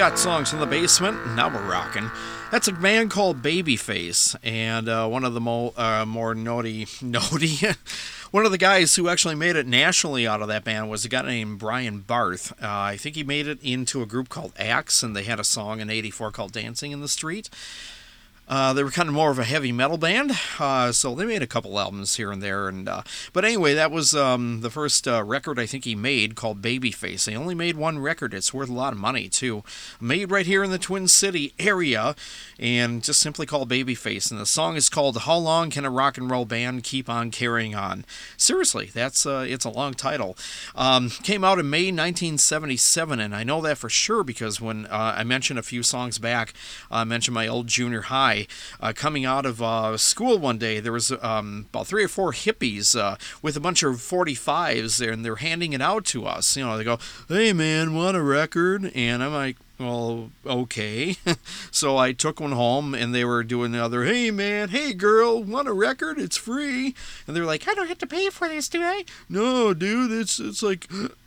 got 0.00 0.18
songs 0.18 0.54
in 0.54 0.58
the 0.58 0.66
basement. 0.66 1.18
Now 1.36 1.52
we're 1.54 1.70
rocking. 1.70 2.10
That's 2.50 2.68
a 2.68 2.72
band 2.72 3.10
called 3.10 3.42
Babyface, 3.42 4.34
and 4.42 4.88
uh, 4.88 5.06
one 5.06 5.24
of 5.24 5.34
the 5.34 5.42
mo- 5.42 5.74
uh, 5.76 6.06
more 6.06 6.34
naughty, 6.34 6.86
naughty, 7.02 7.58
one 8.30 8.46
of 8.46 8.50
the 8.50 8.56
guys 8.56 8.96
who 8.96 9.10
actually 9.10 9.34
made 9.34 9.56
it 9.56 9.66
nationally 9.66 10.26
out 10.26 10.40
of 10.40 10.48
that 10.48 10.64
band 10.64 10.88
was 10.88 11.04
a 11.04 11.10
guy 11.10 11.20
named 11.20 11.58
Brian 11.58 12.00
Barth. 12.00 12.50
Uh, 12.52 12.66
I 12.66 12.96
think 12.96 13.14
he 13.14 13.22
made 13.22 13.46
it 13.46 13.62
into 13.62 14.00
a 14.00 14.06
group 14.06 14.30
called 14.30 14.54
Axe, 14.58 15.02
and 15.02 15.14
they 15.14 15.24
had 15.24 15.38
a 15.38 15.44
song 15.44 15.80
in 15.80 15.90
'84 15.90 16.30
called 16.30 16.52
"Dancing 16.52 16.92
in 16.92 17.02
the 17.02 17.08
Street." 17.08 17.50
Uh, 18.50 18.72
they 18.72 18.82
were 18.82 18.90
kind 18.90 19.08
of 19.08 19.14
more 19.14 19.30
of 19.30 19.38
a 19.38 19.44
heavy 19.44 19.70
metal 19.70 19.96
band, 19.96 20.32
uh, 20.58 20.90
so 20.90 21.14
they 21.14 21.24
made 21.24 21.40
a 21.40 21.46
couple 21.46 21.78
albums 21.78 22.16
here 22.16 22.32
and 22.32 22.42
there. 22.42 22.66
And 22.66 22.88
uh, 22.88 23.02
but 23.32 23.44
anyway, 23.44 23.74
that 23.74 23.92
was 23.92 24.12
um, 24.12 24.60
the 24.60 24.70
first 24.70 25.06
uh, 25.06 25.22
record 25.22 25.60
I 25.60 25.66
think 25.66 25.84
he 25.84 25.94
made 25.94 26.34
called 26.34 26.60
Babyface. 26.60 27.26
They 27.26 27.36
only 27.36 27.54
made 27.54 27.76
one 27.76 28.00
record. 28.00 28.34
It's 28.34 28.52
worth 28.52 28.68
a 28.68 28.72
lot 28.72 28.92
of 28.92 28.98
money 28.98 29.28
too. 29.28 29.62
Made 30.00 30.32
right 30.32 30.46
here 30.46 30.64
in 30.64 30.72
the 30.72 30.78
Twin 30.78 31.06
City 31.06 31.54
area, 31.60 32.16
and 32.58 33.04
just 33.04 33.20
simply 33.20 33.46
called 33.46 33.70
Babyface. 33.70 34.32
And 34.32 34.40
the 34.40 34.46
song 34.46 34.74
is 34.74 34.88
called 34.88 35.18
"How 35.18 35.36
Long 35.36 35.70
Can 35.70 35.84
a 35.84 35.90
Rock 35.90 36.18
and 36.18 36.28
Roll 36.28 36.44
Band 36.44 36.82
Keep 36.82 37.08
on 37.08 37.30
Carrying 37.30 37.76
On?" 37.76 38.04
Seriously, 38.36 38.90
that's 38.92 39.24
uh, 39.24 39.46
it's 39.48 39.64
a 39.64 39.70
long 39.70 39.94
title. 39.94 40.36
Um, 40.80 41.10
came 41.10 41.44
out 41.44 41.58
in 41.58 41.68
May 41.68 41.92
1977, 41.92 43.20
and 43.20 43.36
I 43.36 43.44
know 43.44 43.60
that 43.60 43.76
for 43.76 43.90
sure 43.90 44.24
because 44.24 44.62
when 44.62 44.86
uh, 44.86 45.14
I 45.14 45.24
mentioned 45.24 45.58
a 45.58 45.62
few 45.62 45.82
songs 45.82 46.16
back, 46.16 46.54
I 46.90 47.04
mentioned 47.04 47.34
my 47.34 47.46
old 47.46 47.66
junior 47.66 48.00
high. 48.00 48.46
Uh, 48.80 48.94
coming 48.96 49.26
out 49.26 49.44
of 49.44 49.60
uh, 49.60 49.98
school 49.98 50.38
one 50.38 50.56
day, 50.56 50.80
there 50.80 50.90
was 50.90 51.12
um, 51.20 51.66
about 51.68 51.86
three 51.86 52.02
or 52.02 52.08
four 52.08 52.32
hippies 52.32 52.98
uh, 52.98 53.16
with 53.42 53.58
a 53.58 53.60
bunch 53.60 53.82
of 53.82 53.96
45s 53.96 54.96
there, 54.96 55.12
and 55.12 55.22
they're 55.22 55.36
handing 55.36 55.74
it 55.74 55.82
out 55.82 56.06
to 56.06 56.24
us. 56.24 56.56
You 56.56 56.64
know, 56.64 56.78
they 56.78 56.84
go, 56.84 56.98
"Hey 57.28 57.52
man, 57.52 57.94
want 57.94 58.16
a 58.16 58.22
record?" 58.22 58.90
And 58.94 59.22
I'm 59.22 59.34
like, 59.34 59.56
well, 59.80 60.30
okay. 60.46 61.16
so 61.70 61.96
I 61.96 62.12
took 62.12 62.38
one 62.38 62.52
home 62.52 62.94
and 62.94 63.14
they 63.14 63.24
were 63.24 63.42
doing 63.42 63.72
the 63.72 63.82
other, 63.82 64.04
hey 64.04 64.30
man, 64.30 64.68
hey 64.68 64.92
girl, 64.92 65.42
want 65.42 65.68
a 65.68 65.72
record? 65.72 66.18
It's 66.18 66.36
free. 66.36 66.94
And 67.26 67.34
they're 67.34 67.46
like, 67.46 67.66
I 67.66 67.74
don't 67.74 67.88
have 67.88 67.98
to 67.98 68.06
pay 68.06 68.28
for 68.28 68.46
this, 68.46 68.68
do 68.68 68.82
I? 68.82 69.04
No, 69.28 69.72
dude, 69.72 70.12
it's 70.12 70.38
it's 70.38 70.62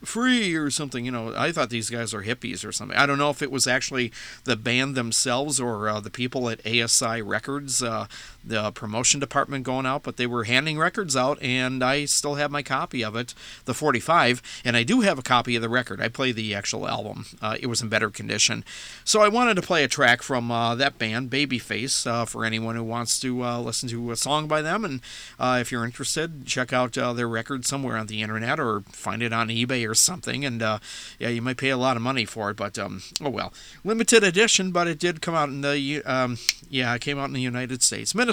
free 0.04 0.56
or 0.56 0.70
something. 0.70 1.06
You 1.06 1.12
know, 1.12 1.34
I 1.36 1.52
thought 1.52 1.70
these 1.70 1.90
guys 1.90 2.14
are 2.14 2.24
hippies 2.24 2.66
or 2.68 2.72
something. 2.72 2.98
I 2.98 3.06
don't 3.06 3.18
know 3.18 3.30
if 3.30 3.42
it 3.42 3.52
was 3.52 3.68
actually 3.68 4.12
the 4.44 4.56
band 4.56 4.96
themselves 4.96 5.60
or 5.60 5.90
uh, 5.90 6.00
the 6.00 6.10
people 6.10 6.50
at 6.50 6.66
ASI 6.66 7.22
Records, 7.22 7.82
uh, 7.82 8.08
the 8.44 8.72
promotion 8.72 9.20
department 9.20 9.64
going 9.64 9.86
out, 9.86 10.04
but 10.04 10.18
they 10.18 10.28
were 10.28 10.44
handing 10.44 10.78
records 10.78 11.16
out 11.16 11.42
and 11.42 11.84
I 11.84 12.06
still 12.06 12.36
have 12.36 12.52
my 12.52 12.62
copy 12.62 13.04
of 13.04 13.16
it, 13.16 13.34
the 13.66 13.74
45, 13.74 14.42
and 14.66 14.76
I 14.76 14.84
do 14.84 15.02
have 15.02 15.18
a 15.18 15.24
copy 15.24 15.56
of 15.56 15.62
the 15.62 15.70
record. 15.70 16.02
I 16.02 16.10
play 16.10 16.32
the 16.32 16.54
actual 16.54 16.88
album. 16.88 17.26
Uh, 17.42 17.56
it 17.60 17.68
was 17.68 17.82
in 17.82 17.90
better 17.90 18.10
condition. 18.10 18.64
So 19.04 19.22
I 19.22 19.30
wanted 19.30 19.56
to 19.56 19.62
play 19.62 19.84
a 19.84 19.88
track 19.88 20.22
from 20.22 20.52
uh, 20.52 20.76
that 20.76 20.98
band, 20.98 21.30
Babyface, 21.30 22.06
uh, 22.06 22.26
for 22.26 22.46
anyone 22.46 22.76
who 22.76 22.84
wants 22.84 23.20
to 23.22 23.44
uh, 23.44 23.60
listen 23.60 23.88
to 23.90 24.12
a 24.12 24.16
song 24.16 24.48
by 24.48 24.62
them. 24.62 24.84
And 24.84 25.02
uh, 25.40 25.60
if 25.62 25.72
you're 25.72 25.86
interested, 25.86 26.46
check 26.46 26.74
out 26.74 26.98
uh, 26.98 27.14
their 27.14 27.28
record 27.28 27.66
somewhere 27.66 27.98
on 27.98 28.08
the 28.08 28.22
internet 28.22 28.60
or 28.60 28.82
find 28.92 29.24
it 29.24 29.34
on 29.34 29.48
eBay 29.48 29.90
or 29.90 29.96
something. 29.96 30.46
And 30.46 30.62
yeah, 30.62 31.30
you 31.30 31.42
might 31.42 31.58
pay 31.58 31.70
a 31.70 31.78
lot 31.78 31.96
of 31.96 32.04
money 32.04 32.26
for 32.26 32.50
it, 32.50 32.58
but 32.58 32.78
um, 32.78 33.02
oh 33.22 33.30
well. 33.30 33.54
Limited 33.84 34.24
edition, 34.24 34.72
but 34.72 34.88
it 34.88 35.00
did 35.00 35.22
come 35.22 35.36
out 35.36 35.50
in 35.50 35.62
the, 35.62 36.04
um, 36.04 36.38
yeah, 36.70 36.94
it 36.94 37.02
came 37.02 37.20
out 37.20 37.26
in 37.26 37.34
the 37.34 37.42
United 37.42 37.82
States, 37.82 38.14
Minnesota. 38.14 38.33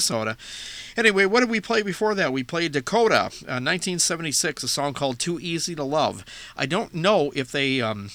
Anyway, 0.96 1.24
what 1.24 1.40
did 1.40 1.50
we 1.50 1.60
play 1.60 1.82
before 1.82 2.14
that? 2.14 2.32
We 2.32 2.42
played 2.42 2.72
Dachcotah, 2.72 3.42
uh, 3.42 3.60
1976, 3.60 4.62
a 4.62 4.68
song 4.68 4.94
called 4.94 5.18
Too 5.18 5.38
Easy 5.40 5.74
to 5.74 5.84
Love. 5.84 6.24
I 6.56 6.66
don't 6.66 6.94
know 6.94 7.32
if 7.34 7.52
they. 7.52 7.80
Um, 7.80 8.10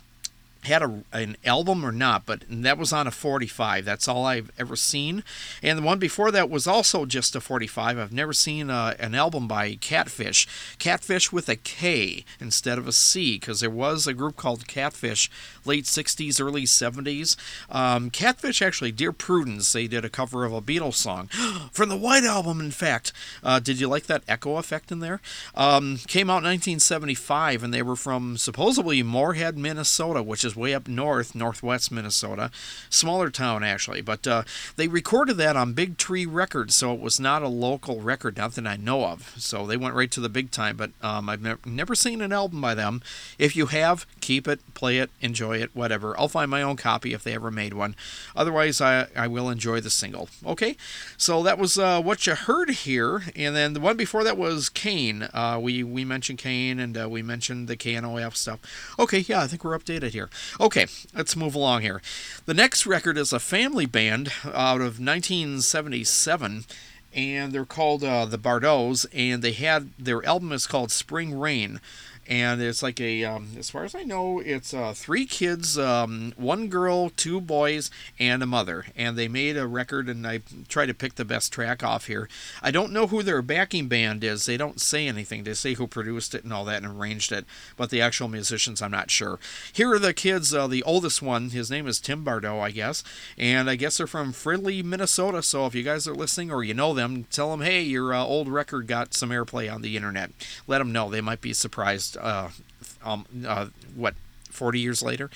had 0.66 0.82
a, 0.82 1.04
an 1.12 1.38
album 1.46 1.86
or 1.86 1.92
not, 1.92 2.26
but 2.26 2.44
that 2.50 2.78
was 2.78 2.94
on 2.94 3.08
a 3.08 3.12
45. 3.12 3.86
That's 3.86 4.08
all 4.08 4.26
I've 4.26 4.52
ever 4.58 4.76
seen. 4.76 5.24
And 5.64 5.78
the 5.80 5.84
one 5.84 6.00
before 6.00 6.32
that 6.32 6.50
was 6.50 6.68
also 6.68 7.06
just 7.06 7.36
a 7.36 7.42
45. 7.42 7.98
I've 7.98 8.12
never 8.12 8.34
seen 8.34 8.70
uh, 8.70 8.96
an 9.00 9.16
album 9.16 9.48
by 9.48 9.76
Katfish. 9.76 10.48
Katfish 10.78 11.32
with 11.32 11.50
a 11.50 11.56
K 11.56 12.26
instead 12.40 12.78
of 12.78 12.88
a 12.88 12.92
C, 12.92 13.38
because 13.40 13.60
there 13.60 13.70
was 13.70 14.08
a 14.08 14.14
group 14.14 14.36
called 14.36 14.68
Catfish, 14.68 15.30
late 15.66 15.86
60s, 15.86 16.42
early 16.42 16.64
70s. 16.64 17.36
Um, 17.70 18.10
Katfish, 18.10 18.66
actually, 18.66 18.92
Dear 18.92 19.12
Prudence, 19.12 19.72
they 19.74 19.88
did 19.88 20.06
a 20.06 20.10
cover 20.10 20.46
of 20.46 20.54
a 20.54 20.62
Beatles 20.62 20.96
song 20.96 21.28
from 21.72 21.90
the 21.90 21.98
White 21.98 22.24
Album, 22.24 22.60
in 22.60 22.72
fact. 22.72 23.14
Uh, 23.44 23.60
did 23.60 23.80
you 23.80 23.88
like 23.88 24.08
that 24.08 24.24
echo 24.28 24.58
effect 24.58 24.92
in 24.92 25.00
there? 25.00 25.22
Um, 25.54 25.98
came 26.08 26.30
out 26.30 26.44
in 26.44 26.50
1975, 26.50 27.64
and 27.64 27.74
they 27.74 27.82
were 27.82 27.96
from 27.96 28.38
supposedly 28.38 29.02
Moorhead, 29.04 29.58
Minnesota, 29.58 30.24
which 30.24 30.44
is 30.44 30.55
way 30.56 30.74
up 30.74 30.88
north, 30.88 31.36
northwest 31.36 31.92
Minnesota. 31.92 32.52
Smaller 32.90 33.30
town, 33.30 33.64
actually. 33.64 34.02
But 34.02 34.28
uh, 34.28 34.44
they 34.76 34.88
recorded 34.88 35.38
that 35.38 35.56
on 35.56 35.74
Big 35.74 35.98
Tree 35.98 36.26
Records, 36.26 36.76
so 36.76 36.94
it 36.94 37.00
was 37.00 37.20
not 37.20 37.42
a 37.42 37.48
local 37.48 38.02
record, 38.02 38.38
not 38.38 38.54
that 38.56 38.68
I 38.68 38.76
know 38.76 39.06
of. 39.06 39.34
So 39.38 39.66
they 39.66 39.78
went 39.78 39.96
right 39.96 40.12
to 40.12 40.20
the 40.20 40.30
big 40.30 40.52
time, 40.52 40.78
but 40.78 40.92
um, 41.02 41.30
I've 41.30 41.42
never, 41.42 41.60
never 41.66 41.96
seen 41.96 42.22
an 42.22 42.34
album 42.34 42.62
by 42.62 42.76
them. 42.76 43.02
If 43.38 43.56
you 43.56 43.68
have, 43.68 44.06
keep 44.22 44.48
it, 44.48 44.60
play 44.74 44.98
it, 44.98 45.10
enjoy 45.22 45.58
it, 45.58 45.72
whatever. 45.74 46.18
I'll 46.20 46.28
find 46.28 46.50
my 46.50 46.62
own 46.62 46.76
copy 46.78 47.14
if 47.14 47.24
they 47.24 47.34
ever 47.34 47.52
made 47.52 47.74
one. 47.74 47.96
Otherwise, 48.36 48.82
I, 48.82 49.08
I 49.16 49.28
will 49.28 49.50
enjoy 49.50 49.82
the 49.82 49.90
single. 49.90 50.30
Okay, 50.46 50.76
so 51.18 51.44
that 51.44 51.58
was 51.58 51.78
uh, 51.78 52.02
what 52.02 52.26
you 52.28 52.36
heard 52.36 52.70
here, 52.70 53.24
and 53.36 53.56
then 53.56 53.74
the 53.74 53.80
one 53.80 53.98
before 53.98 54.24
that 54.24 54.38
was 54.38 54.70
Cain. 54.70 55.28
Uh, 55.34 55.60
we 55.62 55.84
we 55.84 56.06
mentioned 56.06 56.40
Cain, 56.40 56.80
and 56.80 56.98
uh, 56.98 57.10
we 57.10 57.22
mentioned 57.22 57.68
the 57.68 57.78
KNOF 57.78 58.36
stuff. 58.36 58.60
Okay, 59.00 59.20
yeah, 59.20 59.42
I 59.42 59.48
think 59.48 59.64
we're 59.64 59.78
updated 59.78 60.12
here. 60.12 60.30
Okay, 60.60 60.88
let's 61.14 61.36
move 61.36 61.56
along 61.56 61.82
here. 61.82 62.02
The 62.46 62.54
next 62.54 62.86
record 62.86 63.18
is 63.18 63.34
a 63.34 63.40
family 63.40 63.86
band 63.86 64.32
out 64.46 64.82
of 64.82 65.00
1977 65.00 66.66
and 67.16 67.54
they're 67.54 67.66
called 67.66 68.04
uh, 68.04 68.26
the 68.26 68.38
Bardeauxs, 68.38 69.06
and 69.14 69.42
they 69.42 69.54
had 69.54 69.92
their 69.98 70.24
album 70.26 70.52
is 70.52 70.68
called 70.68 70.92
Spring 70.92 71.40
Rain, 71.40 71.80
and 72.28 72.62
it's 72.62 72.82
like 72.82 73.00
a 73.00 73.24
um, 73.24 73.50
as 73.58 73.70
far 73.70 73.84
as 73.84 73.94
I 73.94 74.04
know, 74.04 74.40
it's 74.40 74.74
uh, 74.74 74.94
three 74.94 75.26
kids, 75.26 75.78
um, 75.78 76.34
one 76.38 76.68
girl, 76.68 77.10
two 77.10 77.40
boys, 77.40 77.92
and 78.20 78.42
a 78.42 78.48
mother, 78.48 78.86
and 78.96 79.18
they 79.18 79.28
made 79.28 79.58
a 79.58 79.68
record, 79.68 80.10
and 80.10 80.26
I 80.26 80.42
try 80.68 80.86
to 80.86 80.94
pick 80.94 81.16
the 81.16 81.26
best 81.26 81.54
track 81.54 81.84
off 81.84 82.08
here. 82.08 82.28
I 82.62 82.72
don't 82.72 82.92
know 82.92 83.08
who 83.08 83.22
their 83.22 83.42
backing 83.42 83.88
band 83.88 84.24
is; 84.24 84.46
they 84.46 84.58
don't 84.58 84.82
say 84.82 85.08
anything. 85.08 85.44
They 85.44 85.54
say 85.54 85.76
who 85.76 85.88
produced 85.88 86.34
it 86.34 86.44
and 86.44 86.52
all 86.52 86.66
that 86.66 86.84
and 86.84 87.00
arranged 87.00 87.32
it, 87.32 87.46
but 87.78 87.90
the 87.92 88.02
actual 88.02 88.28
musicians, 88.28 88.82
I'm 88.82 88.92
not 88.92 89.12
sure. 89.12 89.40
Here 89.72 89.92
are 89.94 90.00
the 90.00 90.14
kids. 90.14 90.54
Uh, 90.54 90.68
the 90.68 90.84
oldest 90.84 91.22
one, 91.22 91.50
his 91.52 91.70
name 91.70 91.88
is 91.88 92.00
Tim 92.00 92.24
Bardeaux 92.24 92.60
I 92.60 92.72
guess, 92.72 93.04
and 93.38 93.70
I 93.70 93.76
guess 93.76 93.98
they're 93.98 94.08
from 94.08 94.34
Fridley, 94.34 94.84
Minnesota. 94.84 95.44
So 95.44 95.66
if 95.68 95.76
you 95.76 95.84
guys 95.84 96.08
are 96.08 96.16
listening 96.16 96.52
or 96.52 96.64
you 96.64 96.74
know 96.74 96.94
them, 96.94 97.26
tell 97.26 97.52
them, 97.52 97.62
hey, 97.62 97.82
your 97.82 98.14
uh, 98.14 98.24
old 98.24 98.48
record 98.48 98.88
got 98.88 99.14
some 99.14 99.30
airplay 99.30 99.72
on 99.72 99.84
the 99.84 99.96
internet. 99.96 100.32
Let 100.66 100.80
them 100.80 100.92
know; 100.92 101.10
they 101.10 101.22
might 101.22 101.42
be 101.42 101.54
surprised. 101.54 102.15
Uh, 102.18 102.50
um, 103.04 103.26
uh, 103.48 103.68
what 103.96 104.16
40 104.50 104.80
years 104.80 105.04
later. 105.04 105.30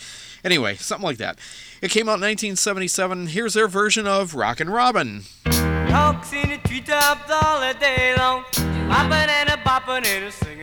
Anyway, 0.44 0.76
something 0.76 1.06
like 1.06 1.18
that. 1.18 1.38
It 1.82 1.92
came 1.92 2.08
out 2.08 2.16
in 2.16 2.22
1977. 2.22 3.28
Here's 3.28 3.54
their 3.54 3.68
version 3.68 4.08
of 4.08 4.34
Rockin' 4.34 4.70
Robin. 4.70 5.24
Talks 5.46 6.34
in 6.34 6.50
the 6.50 6.58
treetops 6.58 7.30
all 7.30 7.60
the 7.60 7.78
day 7.80 8.16
long. 8.18 8.46
And 8.90 9.50
a 9.50 9.58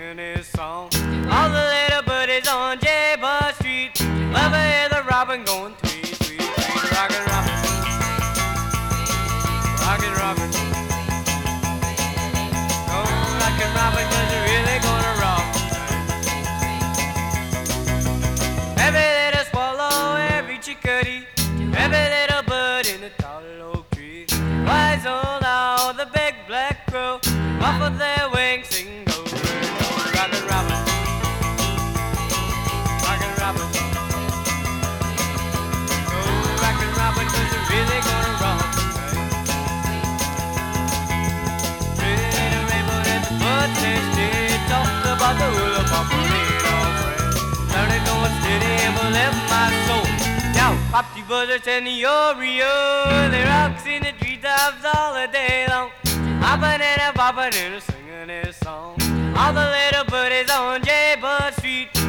and 0.06 0.20
a 0.20 0.38
his 0.38 0.46
song. 0.48 0.90
All 1.30 1.48
the 1.48 1.88
little 1.88 2.02
buddies 2.02 2.48
on 2.48 2.78
will 49.16 49.32
my 49.48 49.68
soul. 49.86 50.06
Now, 50.54 50.76
pop 50.90 51.06
the 51.14 51.22
buzzards 51.22 51.66
and 51.66 51.86
the 51.86 52.02
Oreo, 52.02 53.30
they 53.30 53.44
rocks 53.44 53.86
in 53.86 54.02
the 54.02 54.12
treetops 54.20 54.84
all 54.84 55.14
the 55.14 55.28
day 55.32 55.66
long. 55.68 55.90
Hopping 56.40 56.82
and 56.90 57.00
a 57.08 57.12
bopping 57.18 57.54
and 57.64 57.74
a 57.74 57.80
singing 57.80 58.28
his 58.28 58.56
song. 58.56 58.96
All 59.36 59.52
the 59.52 59.66
little 59.76 60.04
buddies 60.04 60.50
on 60.50 60.82
J 60.84 61.16
Bud 61.20 61.54
Street, 61.54 61.92
to 61.94 62.00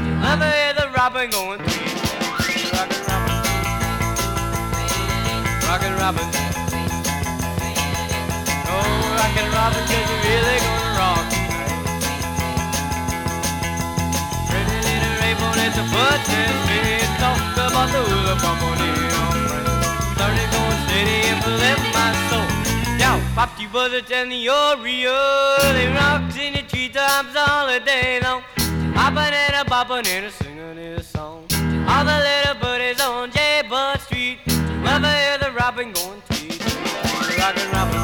hear 0.60 0.74
the 0.74 0.90
robin 0.98 1.30
going 1.30 1.60
tweet. 1.60 1.96
Rockin' 2.34 2.68
robin, 2.76 3.00
rockin' 5.68 5.96
robin. 6.02 6.28
Oh, 8.74 8.90
rockin' 9.20 9.50
robin, 9.58 9.84
'cause 9.88 10.08
you're 10.10 10.24
really 10.28 10.58
gonna 10.60 10.87
a 15.78 15.84
button 15.94 16.54
They 16.68 17.00
talk 17.22 17.40
about 17.54 17.90
the 17.94 18.02
on 18.50 18.78
the 18.82 18.92
Started 20.16 20.50
going 20.54 20.80
steady 20.86 21.20
and 21.30 21.42
lift 21.62 21.86
my 21.94 22.10
soul. 22.30 22.48
Now, 22.98 23.16
pop 23.36 23.56
the 23.58 23.68
buzzards 23.68 24.12
and 24.12 24.32
the 24.32 24.46
Oreo 24.48 25.18
They 25.74 25.88
rocks 25.94 26.38
in 26.38 26.54
the 26.54 26.64
treetops 26.64 27.36
all 27.36 27.68
day 27.80 28.20
long. 28.24 28.42
Hopping 28.98 29.34
and 29.34 29.56
a 29.62 29.70
bopping 29.70 30.08
and 30.08 30.26
a 30.26 30.32
singing 30.32 30.78
his 30.78 31.08
song. 31.08 31.46
All 31.88 32.04
the 32.04 32.18
little 32.28 32.56
buddies 32.60 33.00
on 33.02 33.32
J 33.32 33.64
Bud 33.70 34.02
Street. 34.02 34.40
To 34.46 35.08
hear 35.08 35.38
the 35.38 35.52
robin 35.52 35.92
going 35.92 36.22
tweet 36.28 36.58
Rockin' 37.38 37.70
robin. 37.72 38.02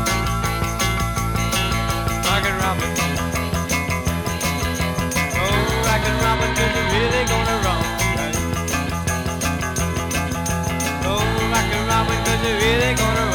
Rockin' 2.27 2.57
robin. 2.61 2.91
Oh, 5.41 5.81
rockin' 5.87 6.17
robin, 6.23 6.51
cause 6.55 6.73
you're 6.75 6.89
really 6.93 7.25
gonna 7.25 7.62
really 12.51 12.93
gonna 12.95 13.32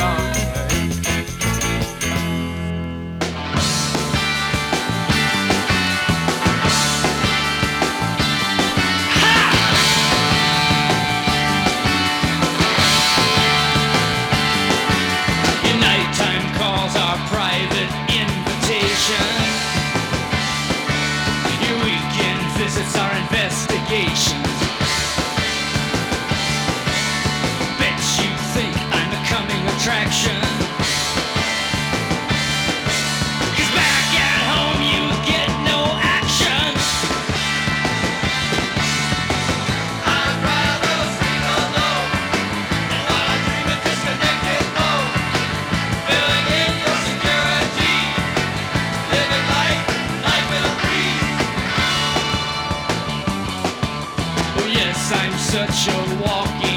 walking 56.29 56.68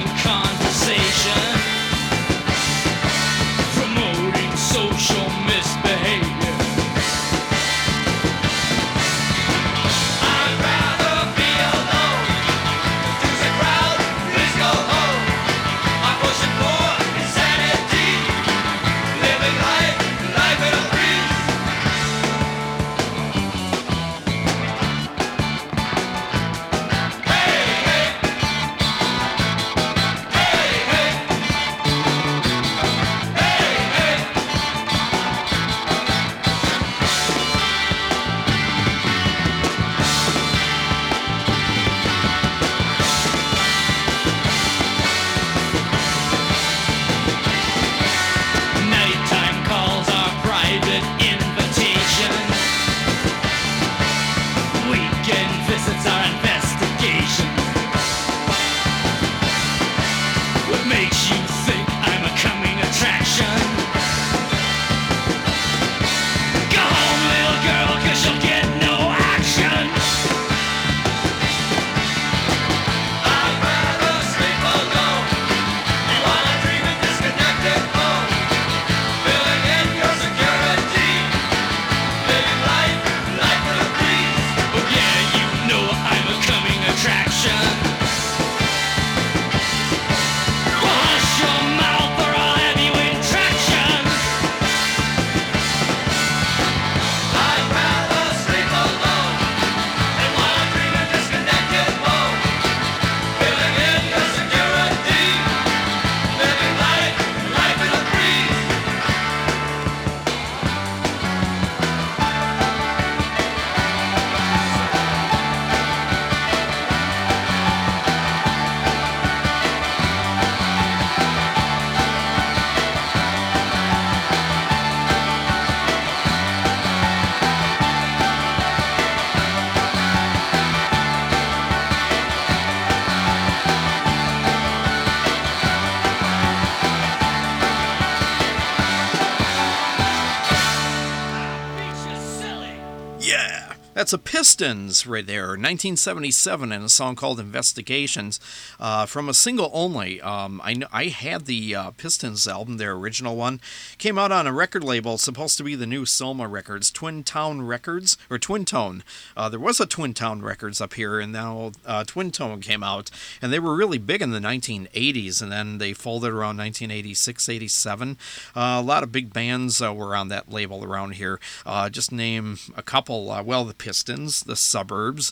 That's 144.11 144.27
a 144.27 144.29
Pistons 144.29 145.07
right 145.07 145.25
there, 145.25 145.51
1977, 145.51 146.73
and 146.73 146.83
a 146.83 146.89
song 146.89 147.15
called 147.15 147.39
Investigations 147.39 148.41
uh, 148.77 149.05
from 149.05 149.29
a 149.29 149.33
single 149.33 149.71
only. 149.73 150.19
Um, 150.19 150.59
I, 150.65 150.81
I 150.91 151.05
had 151.05 151.45
the 151.45 151.73
uh, 151.73 151.91
Pistons 151.91 152.45
album, 152.45 152.75
their 152.75 152.91
original 152.91 153.37
one. 153.37 153.61
Came 154.01 154.17
out 154.17 154.31
on 154.31 154.47
a 154.47 154.51
record 154.51 154.83
label, 154.83 155.19
supposed 155.19 155.59
to 155.59 155.63
be 155.63 155.75
the 155.75 155.85
new 155.85 156.07
Soma 156.07 156.47
Records, 156.47 156.89
Twin 156.89 157.23
Town 157.23 157.61
Records, 157.61 158.17
or 158.31 158.39
Twin 158.39 158.65
Tone. 158.65 159.03
Uh, 159.37 159.47
there 159.47 159.59
was 159.59 159.79
a 159.79 159.85
Twin 159.85 160.15
Town 160.15 160.41
Records 160.41 160.81
up 160.81 160.95
here, 160.95 161.19
and 161.19 161.31
now 161.31 161.73
uh, 161.85 162.03
Twin 162.03 162.31
Tone 162.31 162.61
came 162.61 162.81
out, 162.81 163.11
and 163.43 163.53
they 163.53 163.59
were 163.59 163.75
really 163.75 163.99
big 163.99 164.23
in 164.23 164.31
the 164.31 164.39
1980s, 164.39 165.39
and 165.39 165.51
then 165.51 165.77
they 165.77 165.93
folded 165.93 166.31
around 166.31 166.57
1986, 166.57 167.47
87. 167.47 168.17
Uh, 168.55 168.59
a 168.59 168.81
lot 168.81 169.03
of 169.03 169.11
big 169.11 169.33
bands 169.33 169.83
uh, 169.83 169.93
were 169.93 170.15
on 170.15 170.29
that 170.29 170.51
label 170.51 170.83
around 170.83 171.11
here. 171.11 171.39
Uh, 171.63 171.87
just 171.87 172.11
name 172.11 172.57
a 172.75 172.81
couple. 172.81 173.29
Uh, 173.29 173.43
well, 173.43 173.65
the 173.65 173.75
Pistons, 173.75 174.41
the 174.41 174.55
Suburbs. 174.55 175.31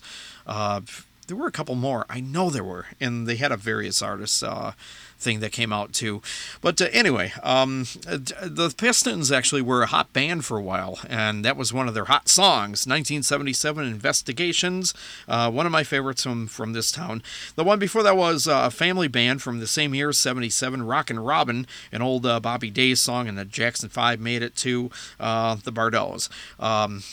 There 1.30 1.38
were 1.38 1.48
a 1.48 1.52
couple 1.52 1.76
more. 1.76 2.08
I 2.10 2.22
know 2.22 2.50
there 2.50 2.64
were, 2.64 2.88
and 3.00 3.28
they 3.28 3.36
had 3.36 3.52
a 3.52 3.58
various 3.58 4.02
artists 4.02 4.42
uh, 4.42 4.74
thing 5.20 5.40
that 5.42 5.52
came 5.52 5.74
out 5.74 5.94
too. 5.94 6.22
But 6.62 6.82
uh, 6.82 6.88
anyway, 6.92 7.34
um, 7.44 7.86
the 8.04 8.74
Pistons 8.76 9.32
actually 9.32 9.62
were 9.62 9.84
a 9.84 9.88
hot 9.88 10.14
band 10.14 10.46
for 10.46 10.58
a 10.58 10.62
while, 10.62 11.00
and 11.10 11.44
that 11.46 11.58
was 11.58 11.74
one 11.74 11.88
of 11.88 11.94
their 11.94 12.06
hot 12.06 12.30
songs. 12.30 12.88
1977 12.88 13.86
Investigations, 13.86 14.94
uh, 15.28 15.52
one 15.52 15.66
of 15.66 15.72
my 15.72 15.84
favorites 15.84 16.24
from 16.24 16.48
from 16.48 16.74
this 16.74 16.92
town. 16.92 17.22
The 17.56 17.64
one 17.64 17.80
before 17.80 18.04
that 18.04 18.18
was 18.18 18.48
uh, 18.48 18.64
a 18.66 18.72
family 18.72 19.08
band 19.08 19.42
from 19.42 19.60
the 19.60 19.68
same 19.68 19.94
year, 19.94 20.12
77, 20.14 20.84
Rockin' 20.84 21.20
Robin, 21.20 21.68
an 21.92 22.02
old 22.02 22.26
uh, 22.26 22.40
Bobby 22.40 22.70
Day's 22.70 23.02
song, 23.02 23.28
and 23.28 23.38
the 23.38 23.46
Jackson 23.46 23.90
Five 23.90 24.20
made 24.20 24.42
it 24.42 24.56
to 24.58 24.90
uh, 25.20 25.56
the 25.64 25.72
Bardeauxs. 25.72 26.30
Um, 26.60 27.04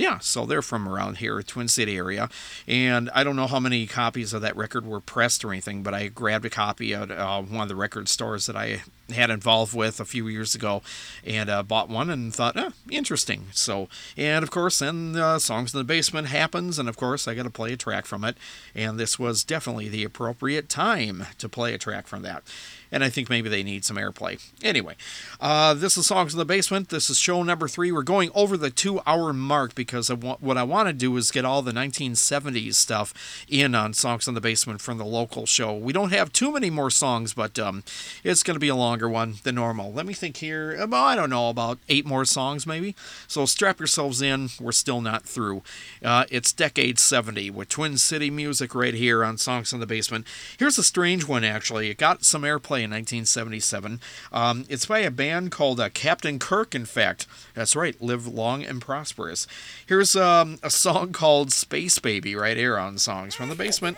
yeah, 0.00 0.18
so 0.18 0.46
they're 0.46 0.62
from 0.62 0.88
around 0.88 1.18
here, 1.18 1.42
Twin 1.42 1.68
City 1.68 1.98
area, 1.98 2.30
and 2.66 3.10
I 3.14 3.22
don't 3.22 3.36
know 3.36 3.46
how 3.46 3.60
many 3.60 3.86
copies 3.86 4.32
of 4.32 4.40
that 4.40 4.56
record 4.56 4.86
were 4.86 5.00
pressed 5.00 5.44
or 5.44 5.52
anything, 5.52 5.82
but 5.82 5.92
I 5.92 6.08
grabbed 6.08 6.46
a 6.46 6.50
copy 6.50 6.94
at 6.94 7.10
uh, 7.10 7.42
one 7.42 7.60
of 7.60 7.68
the 7.68 7.76
record 7.76 8.08
stores 8.08 8.46
that 8.46 8.56
I 8.56 8.82
had 9.12 9.28
involved 9.28 9.74
with 9.74 10.00
a 10.00 10.06
few 10.06 10.26
years 10.26 10.54
ago, 10.54 10.80
and 11.22 11.50
uh, 11.50 11.62
bought 11.62 11.90
one 11.90 12.08
and 12.08 12.34
thought, 12.34 12.56
eh, 12.56 12.70
interesting. 12.90 13.48
So, 13.52 13.90
and 14.16 14.42
of 14.42 14.50
course, 14.50 14.78
then 14.78 15.16
uh, 15.16 15.38
songs 15.38 15.74
in 15.74 15.78
the 15.78 15.84
basement 15.84 16.28
happens, 16.28 16.78
and 16.78 16.88
of 16.88 16.96
course, 16.96 17.28
I 17.28 17.34
got 17.34 17.42
to 17.42 17.50
play 17.50 17.74
a 17.74 17.76
track 17.76 18.06
from 18.06 18.24
it, 18.24 18.38
and 18.74 18.98
this 18.98 19.18
was 19.18 19.44
definitely 19.44 19.90
the 19.90 20.04
appropriate 20.04 20.70
time 20.70 21.26
to 21.36 21.46
play 21.46 21.74
a 21.74 21.78
track 21.78 22.06
from 22.06 22.22
that 22.22 22.42
and 22.92 23.04
I 23.04 23.08
think 23.10 23.30
maybe 23.30 23.48
they 23.48 23.62
need 23.62 23.84
some 23.84 23.96
airplay. 23.96 24.40
Anyway, 24.62 24.96
uh, 25.40 25.74
this 25.74 25.96
is 25.96 26.06
Songs 26.06 26.32
in 26.34 26.38
the 26.38 26.44
Basement. 26.44 26.88
This 26.88 27.10
is 27.10 27.18
show 27.18 27.42
number 27.42 27.68
three. 27.68 27.92
We're 27.92 28.02
going 28.02 28.30
over 28.34 28.56
the 28.56 28.70
two 28.70 29.00
hour 29.06 29.32
mark 29.32 29.74
because 29.74 30.10
I 30.10 30.14
want, 30.14 30.42
what 30.42 30.56
I 30.56 30.62
want 30.62 30.88
to 30.88 30.92
do 30.92 31.16
is 31.16 31.30
get 31.30 31.44
all 31.44 31.62
the 31.62 31.72
1970s 31.72 32.74
stuff 32.74 33.44
in 33.48 33.74
on 33.74 33.92
Songs 33.92 34.26
in 34.26 34.34
the 34.34 34.40
Basement 34.40 34.80
from 34.80 34.98
the 34.98 35.04
local 35.04 35.46
show. 35.46 35.74
We 35.74 35.92
don't 35.92 36.12
have 36.12 36.32
too 36.32 36.52
many 36.52 36.70
more 36.70 36.90
songs, 36.90 37.34
but 37.34 37.58
um, 37.58 37.84
it's 38.24 38.42
going 38.42 38.54
to 38.54 38.60
be 38.60 38.68
a 38.68 38.74
longer 38.74 39.08
one 39.08 39.36
than 39.44 39.54
normal. 39.54 39.92
Let 39.92 40.06
me 40.06 40.14
think 40.14 40.38
here. 40.38 40.74
About, 40.76 41.04
I 41.04 41.16
don't 41.16 41.30
know, 41.30 41.48
about 41.48 41.78
eight 41.88 42.06
more 42.06 42.24
songs 42.24 42.66
maybe. 42.66 42.94
So 43.26 43.46
strap 43.46 43.78
yourselves 43.78 44.20
in. 44.22 44.48
We're 44.60 44.72
still 44.72 45.00
not 45.00 45.24
through. 45.24 45.62
Uh, 46.04 46.24
it's 46.30 46.52
Decade 46.52 46.98
70 46.98 47.50
with 47.50 47.68
Twin 47.68 47.98
City 47.98 48.30
music 48.30 48.74
right 48.74 48.94
here 48.94 49.24
on 49.24 49.38
Songs 49.38 49.72
in 49.72 49.80
the 49.80 49.86
Basement. 49.86 50.26
Here's 50.58 50.78
a 50.78 50.82
strange 50.82 51.26
one, 51.26 51.44
actually. 51.44 51.90
It 51.90 51.98
got 51.98 52.24
some 52.24 52.42
airplay 52.42 52.79
in 52.84 52.90
1977. 52.90 54.00
Um, 54.32 54.64
it's 54.68 54.86
by 54.86 55.00
a 55.00 55.10
band 55.10 55.50
called 55.50 55.80
uh, 55.80 55.88
Captain 55.90 56.38
Kirk, 56.38 56.74
in 56.74 56.84
fact. 56.84 57.26
That's 57.54 57.76
right, 57.76 58.00
Live 58.00 58.26
Long 58.26 58.64
and 58.64 58.80
Prosperous. 58.80 59.46
Here's 59.86 60.16
um, 60.16 60.58
a 60.62 60.70
song 60.70 61.12
called 61.12 61.52
Space 61.52 61.98
Baby 61.98 62.34
right 62.34 62.56
here 62.56 62.78
on 62.78 62.98
Songs 62.98 63.34
from 63.34 63.48
the 63.48 63.54
Basement. 63.54 63.96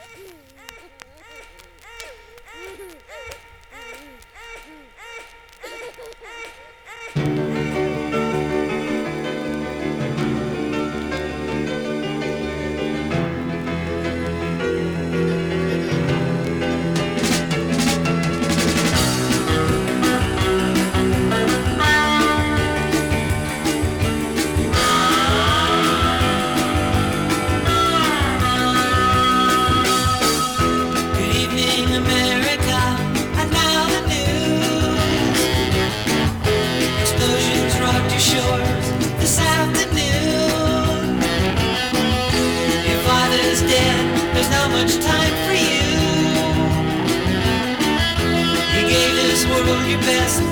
Gave 49.64 49.88
your 49.90 50.00
best, 50.00 50.42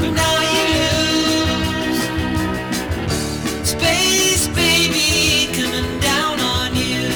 but 0.00 0.10
now 0.10 0.40
you 0.54 0.64
lose. 0.76 2.00
Space 3.68 4.48
baby 4.48 5.52
coming 5.58 6.00
down 6.00 6.40
on 6.40 6.76
you. 6.76 7.08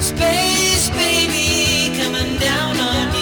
Space 0.00 0.90
baby 0.90 1.96
coming 1.98 2.38
down 2.38 2.76
on 2.78 3.14
you. 3.14 3.19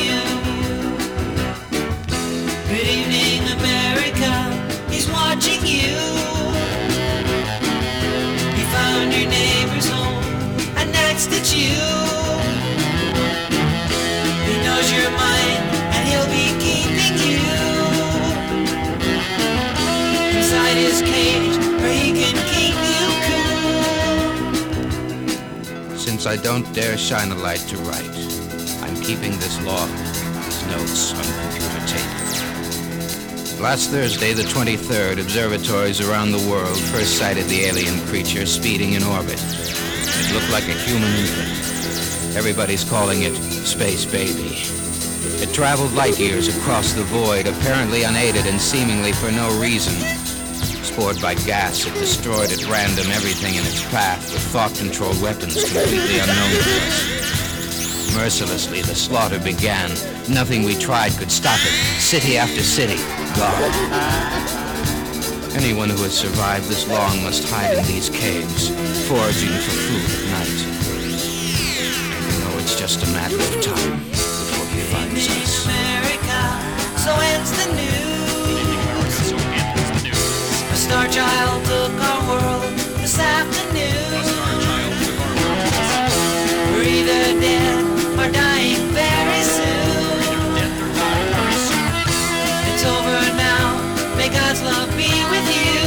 I 26.29 26.37
don't 26.37 26.71
dare 26.75 26.99
shine 26.99 27.33
a 27.33 27.35
light 27.37 27.65
to 27.71 27.79
write, 27.89 28.05
I'm 28.83 28.95
keeping 29.01 29.33
this 29.39 29.59
log, 29.65 29.89
these 29.89 30.67
notes 30.67 31.15
on 31.15 31.25
computer 31.25 31.87
tape. 31.87 33.61
Last 33.63 33.89
Thursday, 33.89 34.35
the 34.35 34.43
23rd, 34.43 35.23
observatories 35.23 36.03
around 36.03 36.33
the 36.33 36.51
world 36.51 36.79
first 36.93 37.17
sighted 37.17 37.47
the 37.47 37.61
alien 37.61 37.99
creature 38.09 38.45
speeding 38.45 38.93
in 38.93 39.05
orbit. 39.05 39.41
It 39.41 40.35
looked 40.35 40.51
like 40.51 40.69
a 40.69 40.77
human 40.85 41.09
infant. 41.17 42.37
Everybody's 42.37 42.85
calling 42.85 43.23
it 43.23 43.35
Space 43.65 44.05
Baby. 44.05 44.53
It 45.43 45.55
traveled 45.55 45.95
light 45.95 46.19
years 46.19 46.55
across 46.55 46.93
the 46.93 47.05
void, 47.05 47.47
apparently 47.47 48.03
unaided 48.03 48.45
and 48.45 48.61
seemingly 48.61 49.13
for 49.13 49.33
no 49.33 49.49
reason. 49.59 50.18
Spored 50.99 51.23
by 51.23 51.35
gas, 51.47 51.87
it 51.87 51.95
destroyed 51.95 52.51
at 52.51 52.67
random 52.67 53.07
everything 53.13 53.55
in 53.55 53.63
its 53.63 53.85
path 53.89 54.19
with 54.33 54.43
thought-controlled 54.51 55.23
weapons 55.23 55.55
completely 55.55 56.19
unknown 56.19 56.51
to 56.51 56.75
us. 56.91 58.17
Mercilessly, 58.17 58.83
the 58.83 58.97
slaughter 58.97 59.39
began. 59.39 59.91
Nothing 60.29 60.65
we 60.65 60.75
tried 60.75 61.13
could 61.13 61.31
stop 61.31 61.61
it. 61.63 61.71
City 62.03 62.37
after 62.37 62.65
city, 62.65 62.97
gone. 63.39 63.63
Anyone 65.55 65.89
who 65.89 66.03
has 66.03 66.19
survived 66.19 66.67
this 66.67 66.89
long 66.89 67.23
must 67.23 67.49
hide 67.49 67.79
in 67.79 67.87
these 67.87 68.11
caves, 68.11 68.71
foraging 69.07 69.55
for 69.55 69.79
food 69.87 70.03
at 70.03 70.25
night. 70.35 70.59
You 72.27 72.39
know, 72.43 72.59
it's 72.59 72.75
just 72.77 73.05
a 73.05 73.11
matter 73.15 73.37
of 73.37 73.63
time 73.63 74.01
before 74.11 74.67
he 74.75 74.81
finds 74.91 75.29
us. 75.31 75.65
America, 75.65 76.99
so 76.99 77.15
ends 77.15 77.53
the 77.55 77.73
news. 77.73 78.18
Star 80.89 81.07
child 81.09 81.63
took 81.67 81.93
our 82.01 82.21
world 82.29 82.73
this 82.97 83.19
afternoon. 83.19 84.25
We're 86.73 86.83
either 86.83 87.39
dead 87.39 87.85
or 88.19 88.33
dying 88.33 88.89
very 88.97 89.43
soon. 89.43 90.57
It's 92.71 92.85
over 92.87 93.21
now. 93.37 94.17
May 94.17 94.31
God's 94.31 94.63
love 94.63 94.89
be 94.97 95.11
with 95.29 95.47
you. 95.55 95.78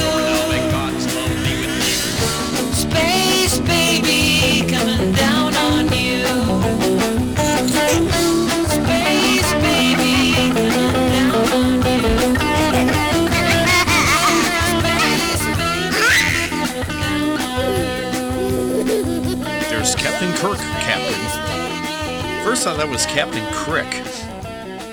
Captain 20.22 20.40
Kirk, 20.40 20.58
Captain. 20.58 22.44
First 22.44 22.62
thought 22.62 22.76
that 22.76 22.88
was 22.88 23.04
Captain 23.06 23.44
Crick. 23.52 23.92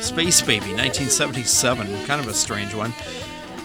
Space 0.01 0.41
Baby, 0.41 0.73
1977. 0.73 2.06
Kind 2.07 2.19
of 2.19 2.27
a 2.27 2.34
strange 2.34 2.73
one. 2.73 2.91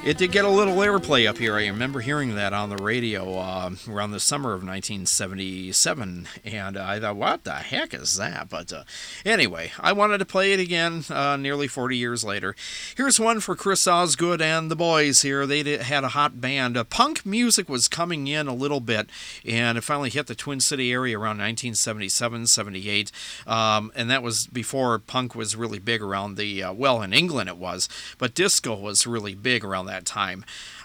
It 0.04 0.18
did 0.18 0.32
get 0.32 0.44
a 0.44 0.50
little 0.50 0.74
airplay 0.74 1.26
up 1.26 1.38
here. 1.38 1.54
I 1.54 1.66
remember 1.66 2.00
hearing 2.00 2.34
that 2.34 2.52
on 2.52 2.68
the 2.68 2.76
radio 2.76 3.38
uh, 3.38 3.70
around 3.88 4.10
the 4.10 4.20
summer 4.20 4.50
of 4.50 4.62
1977, 4.62 6.28
and 6.44 6.76
I 6.76 7.00
thought, 7.00 7.16
what 7.16 7.44
the 7.44 7.54
heck 7.54 7.94
is 7.94 8.18
that? 8.18 8.50
But 8.50 8.70
uh, 8.70 8.84
anyway, 9.24 9.72
I 9.80 9.94
wanted 9.94 10.18
to 10.18 10.26
play 10.26 10.52
it 10.52 10.60
again 10.60 11.04
uh, 11.08 11.38
nearly 11.38 11.68
40 11.68 11.96
years 11.96 12.22
later. 12.22 12.54
Here's 12.94 13.18
one 13.18 13.40
for 13.40 13.56
Chris 13.56 13.86
Osgood 13.86 14.42
and 14.42 14.70
the 14.70 14.76
boys 14.76 15.22
here. 15.22 15.46
They 15.46 15.62
did, 15.62 15.80
had 15.80 16.04
a 16.04 16.08
hot 16.08 16.38
band. 16.38 16.76
Uh, 16.76 16.84
punk 16.84 17.24
music 17.24 17.70
was 17.70 17.88
coming 17.88 18.26
in 18.26 18.46
a 18.46 18.54
little 18.54 18.80
bit, 18.80 19.08
and 19.42 19.78
it 19.78 19.84
finally 19.84 20.10
hit 20.10 20.26
the 20.26 20.34
Twin 20.34 20.60
City 20.60 20.92
area 20.92 21.16
around 21.16 21.38
1977, 21.38 22.46
78, 22.48 23.10
um, 23.46 23.90
and 23.96 24.10
that 24.10 24.22
was 24.22 24.48
before 24.48 24.98
punk 24.98 25.34
was 25.34 25.56
really 25.56 25.78
big 25.78 26.02
around 26.02 26.36
the, 26.36 26.62
uh, 26.62 26.74
well, 26.74 27.00
in 27.00 27.14
England 27.14 27.48
it 27.48 27.56
was, 27.56 27.88
but 28.18 28.34
disco 28.34 28.74
was 28.78 29.06
really 29.06 29.34
big 29.34 29.64
around 29.64 29.86
that 29.86 29.93
time. 30.00 30.44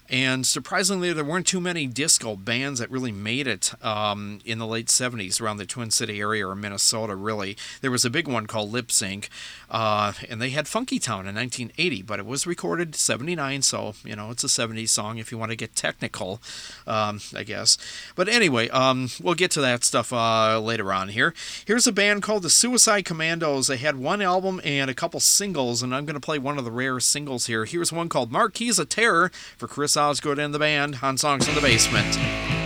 And 0.09 0.45
surprisingly, 0.45 1.13
there 1.13 1.23
weren't 1.23 1.45
too 1.45 1.61
many 1.61 1.85
disco 1.85 2.35
bands 2.35 2.79
that 2.79 2.89
really 2.89 3.11
made 3.11 3.45
it 3.45 3.73
um, 3.85 4.39
in 4.43 4.57
the 4.57 4.65
late 4.65 4.87
70s 4.87 5.39
around 5.39 5.57
the 5.57 5.67
Twin 5.67 5.91
City 5.91 6.19
area 6.19 6.47
or 6.47 6.55
Minnesota, 6.55 7.15
really. 7.15 7.55
There 7.81 7.91
was 7.91 8.05
a 8.05 8.09
big 8.09 8.27
one 8.27 8.47
called 8.47 8.71
Lipps 8.71 9.01
Inc., 9.01 9.29
uh, 9.69 10.13
and 10.27 10.41
they 10.41 10.49
had 10.49 10.67
Funky 10.67 10.97
Town 10.97 11.27
in 11.27 11.35
1980, 11.35 12.01
but 12.01 12.19
it 12.19 12.25
was 12.25 12.47
recorded 12.47 12.95
79, 12.95 13.61
so, 13.61 13.93
you 14.03 14.15
know, 14.15 14.31
it's 14.31 14.43
a 14.43 14.47
70s 14.47 14.89
song 14.89 15.19
if 15.19 15.31
you 15.31 15.37
want 15.37 15.51
to 15.51 15.55
get 15.55 15.75
technical, 15.75 16.41
um, 16.87 17.19
I 17.35 17.43
guess. 17.43 17.77
But 18.15 18.27
anyway, 18.27 18.69
um, 18.69 19.09
we'll 19.21 19.35
get 19.35 19.51
to 19.51 19.61
that 19.61 19.83
stuff 19.83 20.11
uh, 20.11 20.59
later 20.59 20.91
on 20.91 21.09
here. 21.09 21.35
Here's 21.67 21.85
a 21.85 21.91
band 21.91 22.23
called 22.23 22.41
the 22.41 22.49
Suicide 22.49 23.05
Commandos. 23.05 23.67
They 23.67 23.77
had 23.77 23.97
one 23.97 24.23
album 24.23 24.59
and 24.63 24.89
a 24.89 24.95
couple 24.95 25.19
singles, 25.19 25.83
and 25.83 25.93
I'm 25.93 26.05
going 26.05 26.15
to 26.15 26.19
play 26.19 26.39
one 26.39 26.57
of 26.57 26.65
the 26.65 26.71
rare 26.71 26.99
singles 26.99 27.45
here. 27.45 27.65
Here's 27.65 27.93
one 27.93 28.09
called 28.09 28.31
Marquise 28.31 28.79
of 28.79 28.89
Terror 28.89 29.29
for 29.55 29.67
Chris 29.67 29.98
Osgood 29.99 30.39
and 30.39 30.53
the 30.53 30.59
band 30.59 30.99
on 31.01 31.17
Songs 31.17 31.47
in 31.47 31.53
the 31.53 31.61
Basement. 31.61 32.58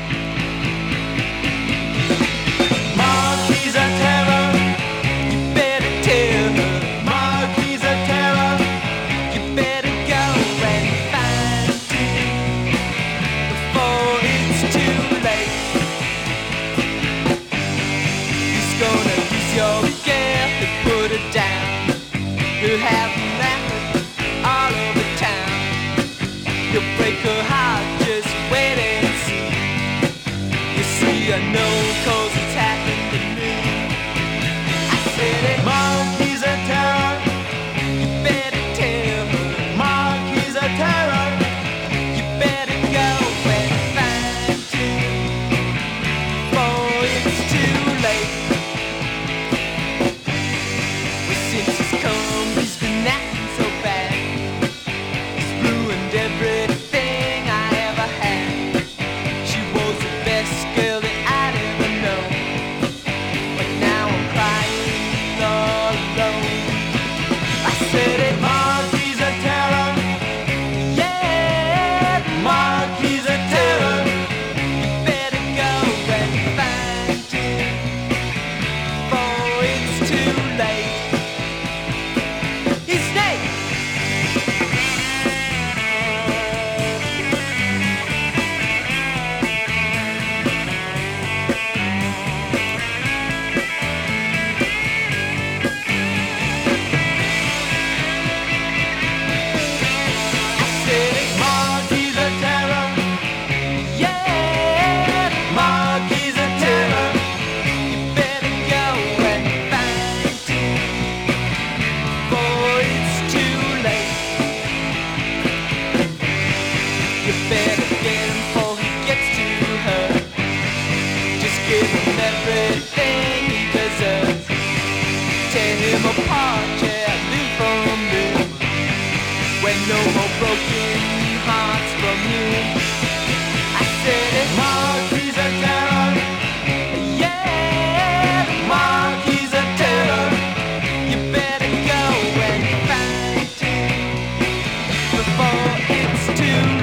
It's 146.55 146.82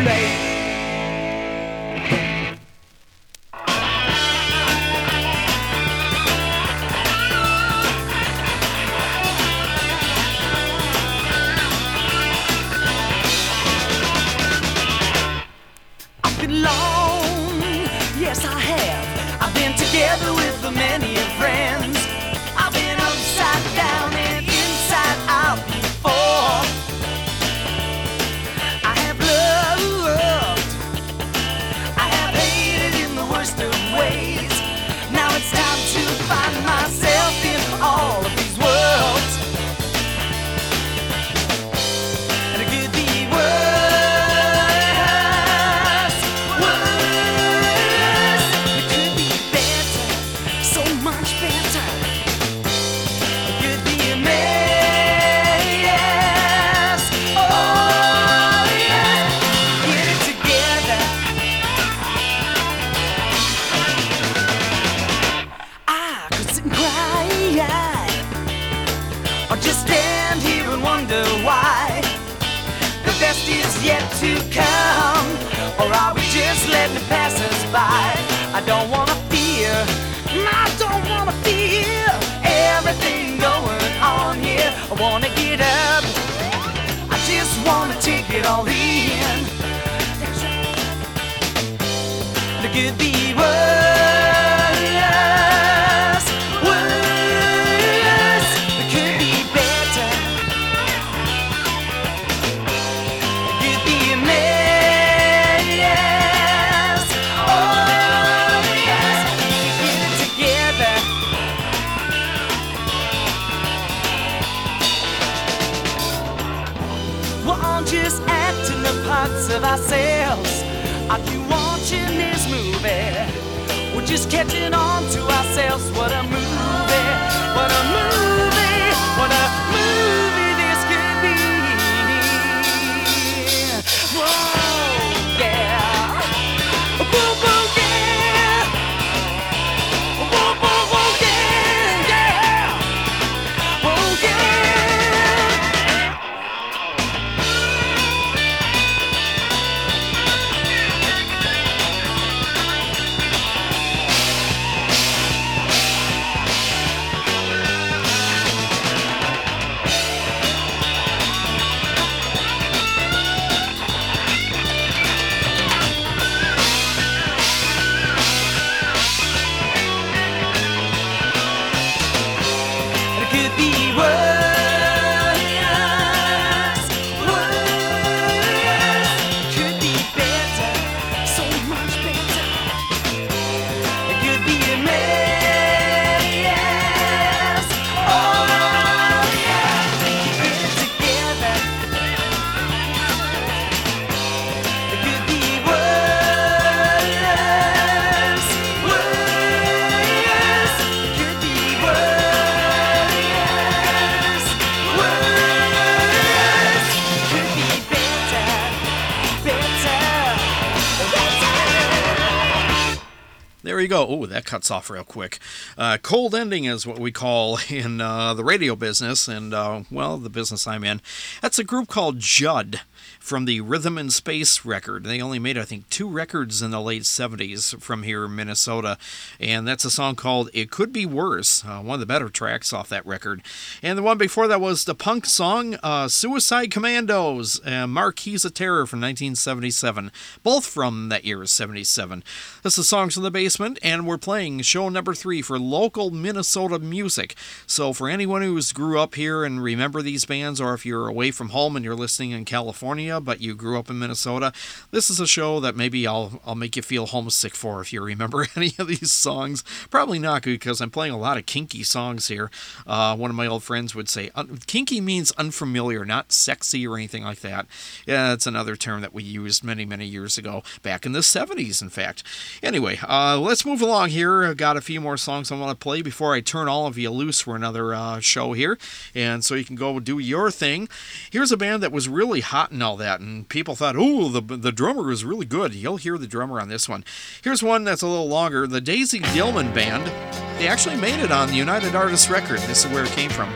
cuts 214.51 214.69
off 214.69 214.91
real 214.91 215.05
quick. 215.05 215.39
Uh, 215.79 215.97
cold 216.03 216.35
ending 216.35 216.65
is 216.65 216.85
what 216.85 216.99
we 216.99 217.13
call 217.13 217.61
in 217.69 218.01
uh, 218.01 218.35
the 218.35 218.43
radio 218.43 218.75
business, 218.75 219.29
and 219.29 219.55
uh, 219.55 219.83
well, 219.93 220.19
the 220.19 220.29
business 220.29 220.67
I'm 220.67 220.83
in. 220.83 221.01
That's 221.41 221.61
a 221.61 221.65
group 221.65 221.87
called 221.87 222.19
Judd 222.19 222.81
from 223.21 223.45
the 223.45 223.61
Rhythm 223.61 223.97
and 223.97 224.13
Space 224.13 224.65
record. 224.65 225.05
They 225.05 225.21
only 225.21 225.39
made, 225.39 225.57
I 225.57 225.63
think, 225.63 225.89
two 225.89 226.09
records 226.09 226.63
in 226.63 226.73
the 226.73 226.81
late 226.81 227.03
70s 227.03 227.81
from 227.81 228.03
here 228.03 228.25
in 228.25 228.35
Minnesota, 228.35 228.99
and 229.39 229.69
that's 229.69 229.85
a 229.85 229.91
song 229.91 230.17
called 230.17 230.51
It 230.53 230.73
Could 230.73 230.93
Be 230.93 231.07
Worse, 231.07 231.65
uh, 231.65 231.81
one 231.81 231.95
of 231.95 232.01
the 232.01 232.07
better 232.07 232.29
tracks 232.29 232.73
off 232.73 232.89
that 232.89 233.07
record. 233.07 233.43
And 233.83 233.97
the 233.97 234.03
one 234.03 234.19
before 234.19 234.47
that 234.47 234.61
was 234.61 234.85
the 234.85 234.95
punk 234.95 235.25
song 235.25 235.77
uh, 235.83 236.07
Suicide 236.07 236.71
Commandos, 236.71 237.67
uh, 237.67 237.87
Marquise 237.87 238.45
of 238.45 238.53
Terror 238.53 238.87
from 238.87 239.01
1977, 239.01 240.13
both 240.43 240.67
from 240.67 241.09
that 241.09 241.25
year, 241.25 241.47
77. 241.47 242.23
This 242.63 242.77
is 242.77 242.87
Songs 242.87 243.17
in 243.17 243.23
the 243.23 243.31
Basement, 243.31 243.79
and 243.83 244.07
we're 244.07 244.19
playing 244.19 244.61
show 244.61 244.91
number 244.91 245.15
three 245.15 245.41
for 245.41 245.59
local 245.59 246.11
Minnesota 246.11 246.79
music. 246.79 247.35
So 247.67 247.95
for 247.95 248.11
anyone 248.11 248.43
who's 248.43 248.73
grew 248.73 249.01
up 249.01 249.15
here 249.15 249.45
and 249.45 249.63
remember 249.63 250.03
these 250.03 250.27
bands, 250.27 250.61
or 250.61 250.75
if 250.75 250.85
you're 250.85 251.09
away 251.09 251.31
from 251.31 251.49
home 251.49 251.75
and 251.75 251.83
you're 251.83 251.95
listening 251.95 252.33
in 252.33 252.45
California 252.45 253.19
but 253.19 253.41
you 253.41 253.55
grew 253.55 253.79
up 253.79 253.89
in 253.89 253.99
Minnesota, 253.99 254.53
this 254.91 255.09
is 255.09 255.21
a 255.21 255.27
show 255.27 255.59
that 255.61 255.75
maybe 255.75 256.07
I'll 256.07 256.43
I'll 256.45 256.55
make 256.55 256.77
you 256.77 256.83
feel 256.83 257.07
homesick 257.07 257.55
for 257.55 257.81
if 257.81 257.95
you 257.95 258.03
remember 258.03 258.47
any 258.57 258.75
of 258.79 258.89
these 258.89 259.11
songs. 259.11 259.65
Probably 259.89 260.19
not 260.19 260.43
because 260.43 260.83
I'm 260.83 260.91
playing 260.91 261.15
a 261.15 261.19
lot 261.19 261.39
of 261.39 261.47
kinky 261.47 261.83
songs 261.83 262.29
here. 262.29 262.51
Uh, 262.87 263.17
one 263.17 263.31
of 263.31 263.37
my 263.37 263.47
old 263.47 263.63
friends 263.71 263.95
would 263.95 264.09
say 264.09 264.31
kinky 264.67 265.01
means 265.01 265.31
unfamiliar, 265.39 266.05
not 266.05 266.33
sexy 266.33 266.85
or 266.89 266.97
anything 266.97 267.23
like 267.23 267.39
that. 267.39 267.67
Yeah, 268.05 268.31
that's 268.31 268.49
another 268.49 268.75
term 268.75 269.01
that 269.01 269.15
we 269.15 269.23
used 269.23 269.63
many 269.63 269.85
many 269.85 270.07
years 270.07 270.37
ago, 270.37 270.65
back 270.83 271.07
in 271.07 271.13
the 271.13 271.21
70s, 271.21 271.81
in 271.81 271.89
fact. 271.89 272.25
Anyway, 272.65 272.99
uh, 273.09 273.39
let's 273.39 273.65
move 273.65 273.81
along 273.81 274.09
here. 274.09 274.43
I've 274.43 274.57
got 274.57 274.77
a 274.77 274.81
few 274.81 275.01
more 275.01 275.17
songs 275.17 275.53
I 275.53 275.57
want 275.57 275.71
to 275.71 275.81
play 275.81 276.03
before 276.03 276.35
I 276.35 276.41
turn 276.41 276.67
all 276.67 276.89
of 276.89 276.99
you 276.99 277.11
loose 277.11 277.43
for 277.43 277.55
another 277.55 277.95
uh, 277.95 278.19
show 278.19 278.55
here, 278.55 278.77
and 279.15 279.45
so 279.45 279.55
you 279.55 279.65
can 279.65 279.77
go 279.77 280.01
do 280.01 280.19
your 280.19 280.51
thing. 280.51 280.89
Here's 281.31 281.53
a 281.53 281.57
band 281.57 281.81
that 281.85 281.93
was 281.93 282.09
really 282.09 282.41
hot 282.41 282.73
and 282.73 282.83
all 282.83 282.97
that, 282.97 283.21
and 283.21 283.49
people 283.49 283.77
thought, 283.77 283.95
"Oh, 283.97 284.29
the 284.31 284.41
the 284.41 284.73
drummer 284.73 285.13
is 285.13 285.25
really 285.25 285.47
good." 285.47 285.77
You'll 285.77 285.97
hear 285.97 286.19
the 286.19 286.27
drummer 286.27 286.61
on 286.61 286.69
this 286.69 286.89
one. 286.89 287.05
Here's 287.41 287.63
one 287.63 287.85
that's 287.85 288.03
a 288.03 288.09
little 288.09 288.29
longer. 288.29 288.67
The 288.67 288.81
Daisy 288.81 289.21
Dillman 289.21 289.73
Band. 289.73 290.11
They 290.59 290.67
actually 290.67 290.97
made 290.97 291.21
it 291.21 291.31
on 291.31 291.49
the 291.49 291.55
United 291.55 291.95
Artists 291.95 292.29
record. 292.29 292.59
This 292.61 292.85
is 292.85 292.93
where 292.93 293.05
it 293.05 293.11
came 293.13 293.31
from. 293.31 293.51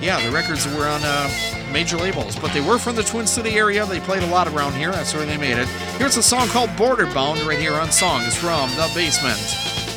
Yeah, 0.00 0.24
the 0.24 0.30
records 0.30 0.66
were 0.66 0.86
on 0.86 1.02
uh, 1.04 1.28
major 1.72 1.98
labels, 1.98 2.34
but 2.38 2.52
they 2.54 2.62
were 2.62 2.78
from 2.78 2.96
the 2.96 3.02
Twin 3.02 3.26
City 3.26 3.50
area. 3.50 3.84
They 3.84 4.00
played 4.00 4.22
a 4.22 4.26
lot 4.26 4.48
around 4.48 4.72
here. 4.72 4.90
That's 4.92 5.12
where 5.12 5.26
they 5.26 5.36
made 5.36 5.58
it. 5.58 5.68
Here's 5.98 6.16
a 6.16 6.22
song 6.22 6.48
called 6.48 6.74
Border 6.76 7.06
Bound 7.12 7.40
right 7.40 7.58
here 7.58 7.74
on 7.74 7.92
Songs 7.92 8.34
from 8.34 8.70
the 8.70 8.90
Basement. 8.94 9.89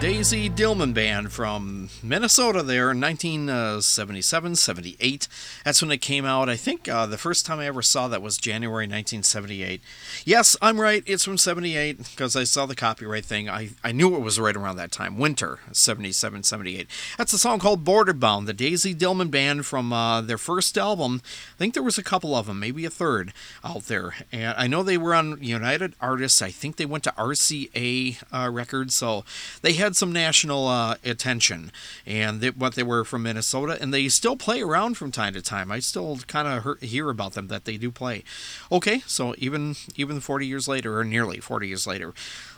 Daisy 0.00 0.48
Dillman 0.48 0.94
Band 0.94 1.30
from 1.30 1.90
Minnesota 2.02 2.62
there, 2.62 2.90
in 2.90 3.02
1977, 3.02 4.56
78. 4.56 5.28
That's 5.62 5.82
when 5.82 5.90
it 5.90 5.98
came 5.98 6.24
out. 6.24 6.48
I 6.48 6.56
think 6.56 6.88
uh, 6.88 7.04
the 7.04 7.18
first 7.18 7.44
time 7.44 7.58
I 7.58 7.66
ever 7.66 7.82
saw 7.82 8.08
that 8.08 8.22
was 8.22 8.38
January 8.38 8.84
1978. 8.84 9.82
Yes, 10.24 10.56
I'm 10.62 10.80
right. 10.80 11.02
It's 11.04 11.22
from 11.22 11.36
78 11.36 11.98
because 11.98 12.34
I 12.34 12.44
saw 12.44 12.64
the 12.64 12.74
copyright 12.74 13.26
thing. 13.26 13.50
I, 13.50 13.72
I 13.84 13.92
knew 13.92 14.16
it 14.16 14.20
was 14.22 14.40
right 14.40 14.56
around 14.56 14.76
that 14.76 14.90
time. 14.90 15.18
Winter, 15.18 15.58
77, 15.70 16.44
78. 16.44 16.86
That's 17.18 17.34
a 17.34 17.38
song 17.38 17.58
called 17.58 17.84
Borderbound, 17.84 18.46
the 18.46 18.54
Daisy 18.54 18.94
Dillman 18.94 19.30
Band 19.30 19.66
from 19.66 19.92
uh, 19.92 20.22
their 20.22 20.38
first 20.38 20.78
album. 20.78 21.20
I 21.24 21.58
think 21.58 21.74
there 21.74 21.82
was 21.82 21.98
a 21.98 22.02
couple 22.02 22.34
of 22.34 22.46
them, 22.46 22.58
maybe 22.58 22.86
a 22.86 22.90
third 22.90 23.34
out 23.62 23.82
there. 23.82 24.14
And 24.32 24.54
I 24.56 24.66
know 24.66 24.82
they 24.82 24.96
were 24.96 25.14
on 25.14 25.42
United 25.42 25.94
Artists. 26.00 26.40
I 26.40 26.50
think 26.50 26.76
they 26.76 26.86
went 26.86 27.04
to 27.04 27.12
RCA 27.18 28.22
uh, 28.32 28.50
Records, 28.50 28.94
so 28.94 29.24
they 29.60 29.74
had 29.74 29.89
some 29.96 30.12
national 30.12 30.66
uh, 30.68 30.96
attention. 31.04 31.72
And 32.06 32.40
they, 32.40 32.50
what 32.50 32.74
they 32.74 32.82
were 32.82 33.04
from 33.04 33.22
Minnesota, 33.22 33.78
and 33.80 33.92
they 33.92 34.08
still 34.08 34.36
play 34.36 34.62
around 34.62 34.96
from 34.96 35.12
time 35.12 35.34
to 35.34 35.42
time. 35.42 35.70
I 35.70 35.80
still 35.80 36.18
kind 36.26 36.48
of 36.48 36.80
hear 36.80 37.10
about 37.10 37.34
them 37.34 37.48
that 37.48 37.64
they 37.64 37.76
do 37.76 37.90
play. 37.90 38.24
Okay, 38.70 39.02
so 39.06 39.34
even 39.38 39.76
even 39.96 40.20
40 40.20 40.46
years 40.46 40.68
later, 40.68 40.98
or 40.98 41.04
nearly 41.04 41.38
40 41.38 41.68
years 41.68 41.86
later, 41.86 42.12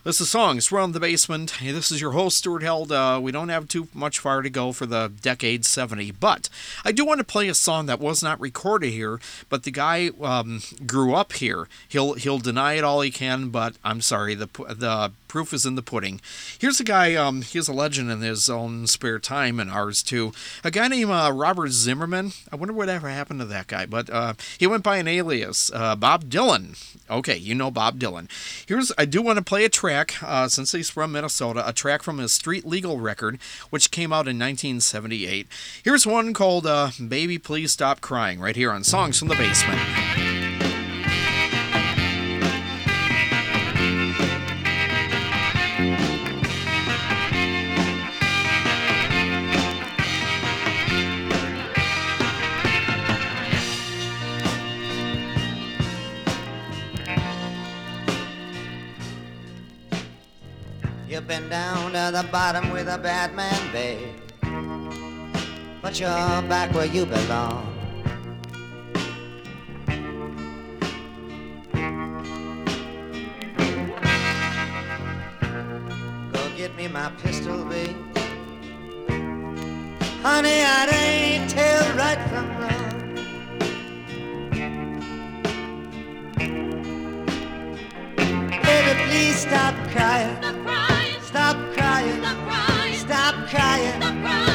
this 0.05 0.21
is 0.21 0.31
songs 0.31 0.67
from 0.67 0.93
the 0.93 0.99
basement. 0.99 1.53
Hey, 1.53 1.71
this 1.71 1.93
is 1.93 2.01
your 2.01 2.11
host 2.11 2.39
Stuart 2.39 2.65
Held. 2.65 2.91
Uh, 2.91 3.21
we 3.23 3.31
don't 3.31 3.51
have 3.51 3.69
too 3.69 3.87
much 3.95 4.19
far 4.19 4.43
to 4.43 4.51
go 4.51 4.73
for 4.73 4.85
the 4.85 5.13
decade 5.23 5.65
70, 5.65 6.11
but 6.13 6.49
I 6.85 6.91
do 6.91 7.05
want 7.05 7.19
to 7.19 7.25
play 7.25 7.49
a 7.49 7.55
song 7.55 7.87
that 7.87 8.01
was 8.01 8.21
not 8.21 8.41
recorded 8.41 8.91
here. 8.91 9.21
But 9.49 9.63
the 9.63 9.71
guy 9.71 10.11
um, 10.21 10.61
grew 10.87 11.15
up 11.15 11.35
here. 11.35 11.69
He'll 11.89 12.15
he'll 12.15 12.39
deny 12.39 12.75
it 12.75 12.85
all 12.85 13.01
he 13.01 13.13
can, 13.13 13.51
but 13.51 13.77
I'm 13.85 14.01
sorry. 14.01 14.35
The 14.35 14.49
the 14.69 15.13
proof 15.33 15.55
is 15.55 15.65
in 15.65 15.77
the 15.77 15.83
pudding. 15.83 16.21
Here's 16.59 16.79
a 16.79 16.85
guy. 16.85 17.15
Um, 17.15 17.41
he's 17.41 17.67
a 17.67 17.73
legend 17.73 18.11
in 18.11 18.21
his 18.21 18.51
own 18.51 18.87
spare 18.87 19.19
time 19.19 19.59
and 19.59 19.71
ours 19.71 20.03
too. 20.03 20.33
A 20.63 20.71
guy 20.71 20.89
named 20.89 21.11
uh, 21.11 21.33
Robert 21.35 21.71
Zimmerman. 21.71 22.33
I 22.53 22.57
wonder 22.57 22.75
what 22.75 22.91
ever 22.91 23.09
happened 23.09 23.41
to 23.41 23.47
that 23.47 23.67
guy, 23.67 23.87
but 23.87 24.11
uh, 24.11 24.35
he 24.59 24.67
went 24.67 24.83
by 24.83 24.99
an 24.99 25.09
alias, 25.09 25.71
uh, 25.75 25.97
Bob 25.97 26.27
Dylan. 26.27 26.77
Okay, 27.09 27.39
you 27.39 27.55
know 27.55 27.71
Bob 27.71 27.99
Dylan. 27.99 28.29
Here's 28.69 28.93
I 28.99 29.07
do 29.07 29.23
want 29.23 29.39
to 29.39 29.45
play 29.45 29.65
a 29.65 29.71
track 29.71 30.23
uh, 30.23 30.49
since 30.49 30.73
he's 30.73 30.91
from 30.91 31.13
Minnesota, 31.13 31.67
a 31.67 31.73
track 31.73 32.03
from 32.03 32.19
his 32.19 32.35
Street 32.35 32.67
Legal 32.67 33.01
record, 33.01 33.39
which 33.71 33.91
came 33.91 34.13
out 34.13 34.29
in 34.29 34.39
1978. 34.39 35.47
Here's 35.83 36.07
one 36.07 36.35
called 36.35 36.67
uh, 36.67 36.91
Baby 37.09 37.39
Please 37.39 37.73
Stop 37.73 38.03
Crying, 38.03 38.39
right 38.39 38.55
here 38.55 38.71
on 38.71 38.85
Songs 38.85 39.19
from 39.19 39.29
the 39.29 39.35
Basement. 39.37 40.32
Down 61.53 61.93
to 61.93 62.11
the 62.17 62.27
bottom 62.33 62.71
with 62.71 62.89
a 62.89 62.97
bad 62.97 63.35
man, 63.35 63.61
babe. 63.73 64.09
But 65.83 66.01
you're 66.01 66.09
back 66.49 66.73
where 66.73 66.87
you 66.87 67.05
belong. 67.05 67.69
Go 76.33 76.51
get 76.57 76.75
me 76.75 76.89
my 76.89 77.11
pistol, 77.23 77.67
babe. 77.67 77.99
Honey, 80.23 80.63
I 80.65 80.89
ain't 80.91 81.51
tell 81.51 81.85
right 81.99 82.23
from 82.31 82.47
wrong. 82.61 82.93
Baby, 88.63 88.93
please 89.05 89.37
stop 89.37 89.75
crying. 89.91 90.35
Stop 90.41 90.57
crying. 90.65 90.92
Stop 91.33 91.57
crying. 91.73 92.21
Baby, 94.03 94.52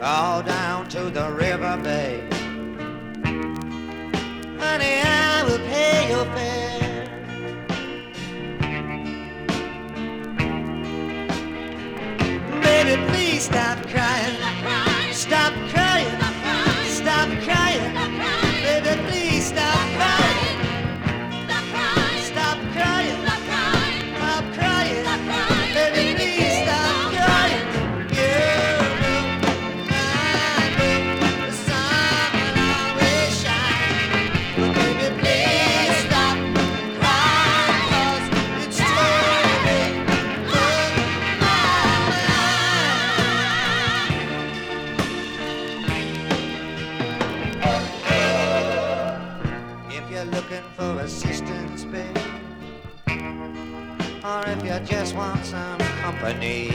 Go 0.00 0.42
down 0.46 0.88
to 0.88 1.10
the 1.10 1.30
river, 1.30 1.76
bay. 1.76 2.22
Honey, 4.58 5.02
I 5.04 5.44
will 5.46 5.58
pay 5.58 6.08
your 6.08 6.24
fare. 6.24 7.06
Baby, 12.62 13.02
please 13.12 13.42
stop 13.42 13.86
crying. 13.88 15.12
Stop 15.12 15.52
crying. 15.68 16.19
Company, 56.20 56.68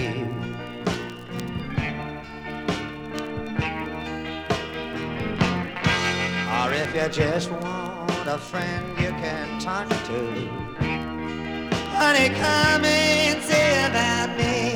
or 6.49 6.74
if 6.74 6.95
you 6.95 7.07
just 7.09 7.51
want 7.51 8.27
a 8.27 8.40
friend 8.40 8.99
you 8.99 9.09
can 9.09 9.59
talk 9.59 9.88
to, 9.88 10.48
honey, 11.93 12.30
come 12.30 12.85
and 12.85 13.43
say 13.43 13.85
about 13.85 14.35
me. 14.35 14.75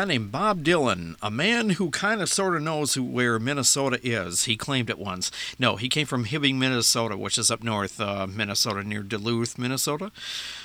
Guy 0.00 0.06
named 0.06 0.32
Bob 0.32 0.64
Dylan, 0.64 1.14
a 1.20 1.30
man 1.30 1.68
who 1.68 1.90
kind 1.90 2.22
of 2.22 2.30
sort 2.30 2.56
of 2.56 2.62
knows 2.62 2.94
who, 2.94 3.02
where 3.02 3.38
Minnesota 3.38 4.00
is. 4.02 4.44
He 4.44 4.56
claimed 4.56 4.88
it 4.88 4.98
once. 4.98 5.30
No, 5.58 5.76
he 5.76 5.90
came 5.90 6.06
from 6.06 6.24
Hibbing, 6.24 6.54
Minnesota, 6.54 7.18
which 7.18 7.36
is 7.36 7.50
up 7.50 7.62
north, 7.62 8.00
uh, 8.00 8.26
Minnesota, 8.26 8.82
near 8.82 9.02
Duluth, 9.02 9.58
Minnesota. 9.58 10.10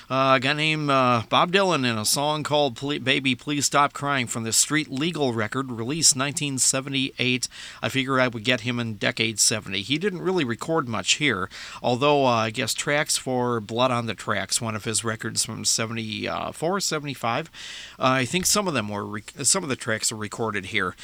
Uh, 0.07 0.33
a 0.35 0.39
guy 0.39 0.53
named 0.53 0.87
uh, 0.91 1.23
Bob 1.29 1.51
Dylan 1.51 1.79
in 1.79 1.97
a 1.97 2.05
song 2.05 2.43
called 2.43 2.79
Baby 3.03 3.33
Please 3.33 3.65
Stop 3.65 3.91
Crying 3.91 4.27
from 4.27 4.43
the 4.43 4.53
Street 4.53 4.91
Legal 4.91 5.33
record, 5.33 5.71
released 5.71 6.15
1978. 6.15 7.47
I 7.81 7.89
figure 7.89 8.19
I 8.19 8.27
would 8.27 8.43
get 8.43 8.61
him 8.61 8.79
in 8.79 8.97
decade 8.97 9.39
70. 9.39 9.81
He 9.81 9.97
didn't 9.97 10.21
really 10.21 10.43
record 10.43 10.87
much 10.87 11.13
here, 11.13 11.49
although 11.81 12.27
uh, 12.27 12.29
I 12.29 12.49
guess 12.51 12.75
tracks 12.75 13.17
for 13.17 13.59
Blood 13.59 13.89
on 13.89 14.05
the 14.05 14.13
Tracks, 14.13 14.61
one 14.61 14.75
of 14.75 14.83
his 14.83 15.03
records 15.03 15.43
from 15.43 15.65
74, 15.65 16.79
75, 16.79 17.47
uh, 17.97 18.03
I 18.03 18.25
think 18.25 18.45
some 18.45 18.67
of 18.67 18.75
them 18.75 18.89
were, 18.89 19.21
some 19.41 19.63
of 19.63 19.69
the 19.69 19.75
tracks 19.75 20.11
are 20.11 20.15
recorded 20.17 20.67
here. 20.67 20.95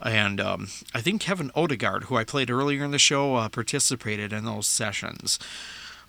And 0.00 0.40
um, 0.40 0.68
I 0.94 1.00
think 1.00 1.20
Kevin 1.20 1.50
Odegard, 1.56 2.04
who 2.04 2.16
I 2.16 2.24
played 2.24 2.50
earlier 2.50 2.84
in 2.84 2.92
the 2.92 2.98
show, 2.98 3.34
uh, 3.34 3.48
participated 3.48 4.32
in 4.32 4.44
those 4.44 4.68
sessions. 4.68 5.40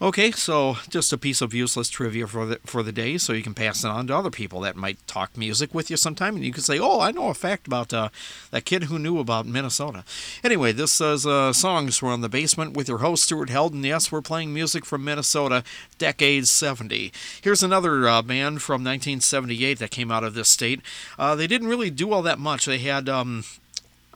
Okay, 0.02 0.32
so 0.32 0.76
just 0.90 1.14
a 1.14 1.18
piece 1.18 1.40
of 1.40 1.54
useless 1.54 1.88
trivia 1.88 2.28
for 2.28 2.46
the 2.46 2.60
for 2.66 2.84
the 2.84 2.92
day, 2.92 3.18
so 3.18 3.32
you 3.32 3.42
can 3.42 3.54
pass 3.54 3.86
it 3.86 3.88
on 3.88 4.08
to 4.08 4.16
other 4.16 4.30
people 4.30 4.60
that 4.60 4.76
might 4.76 4.98
talk 5.08 5.38
music 5.38 5.74
with 5.74 5.90
you 5.90 5.96
sometime, 5.96 6.36
and 6.36 6.44
you 6.44 6.52
can 6.52 6.64
say, 6.64 6.78
"Oh, 6.78 7.00
I 7.00 7.12
know 7.12 7.30
a 7.30 7.34
fact 7.34 7.66
about 7.66 7.94
uh, 7.94 8.10
that 8.52 8.66
kid 8.66 8.84
who 8.84 9.00
knew 9.00 9.20
about 9.20 9.46
Minnesota." 9.46 10.04
Anyway, 10.44 10.74
this 10.74 11.00
is 11.00 11.26
uh, 11.26 11.54
songs 11.54 11.98
from 12.00 12.20
the 12.20 12.28
basement 12.28 12.76
with 12.76 12.90
your 12.90 12.98
host 12.98 13.24
Stuart 13.24 13.50
Helden. 13.50 13.86
Yes, 13.86 14.12
we're 14.12 14.22
playing 14.22 14.54
music 14.54 14.84
from 14.84 15.06
Minnesota, 15.06 15.64
decades 15.98 16.50
'70. 16.50 17.14
Here's 17.42 17.64
another 17.64 18.06
uh, 18.06 18.22
band 18.22 18.62
from 18.62 18.84
1978 18.84 19.80
that 19.80 19.92
came 19.92 20.12
out 20.12 20.26
of 20.26 20.34
this 20.34 20.50
state. 20.50 20.82
Uh, 21.18 21.36
they 21.36 21.48
didn't 21.48 21.70
really 21.70 21.90
do 21.90 22.12
all 22.12 22.22
that 22.22 22.38
much. 22.38 22.66
They 22.66 22.80
had, 22.80 23.08
um, 23.08 23.46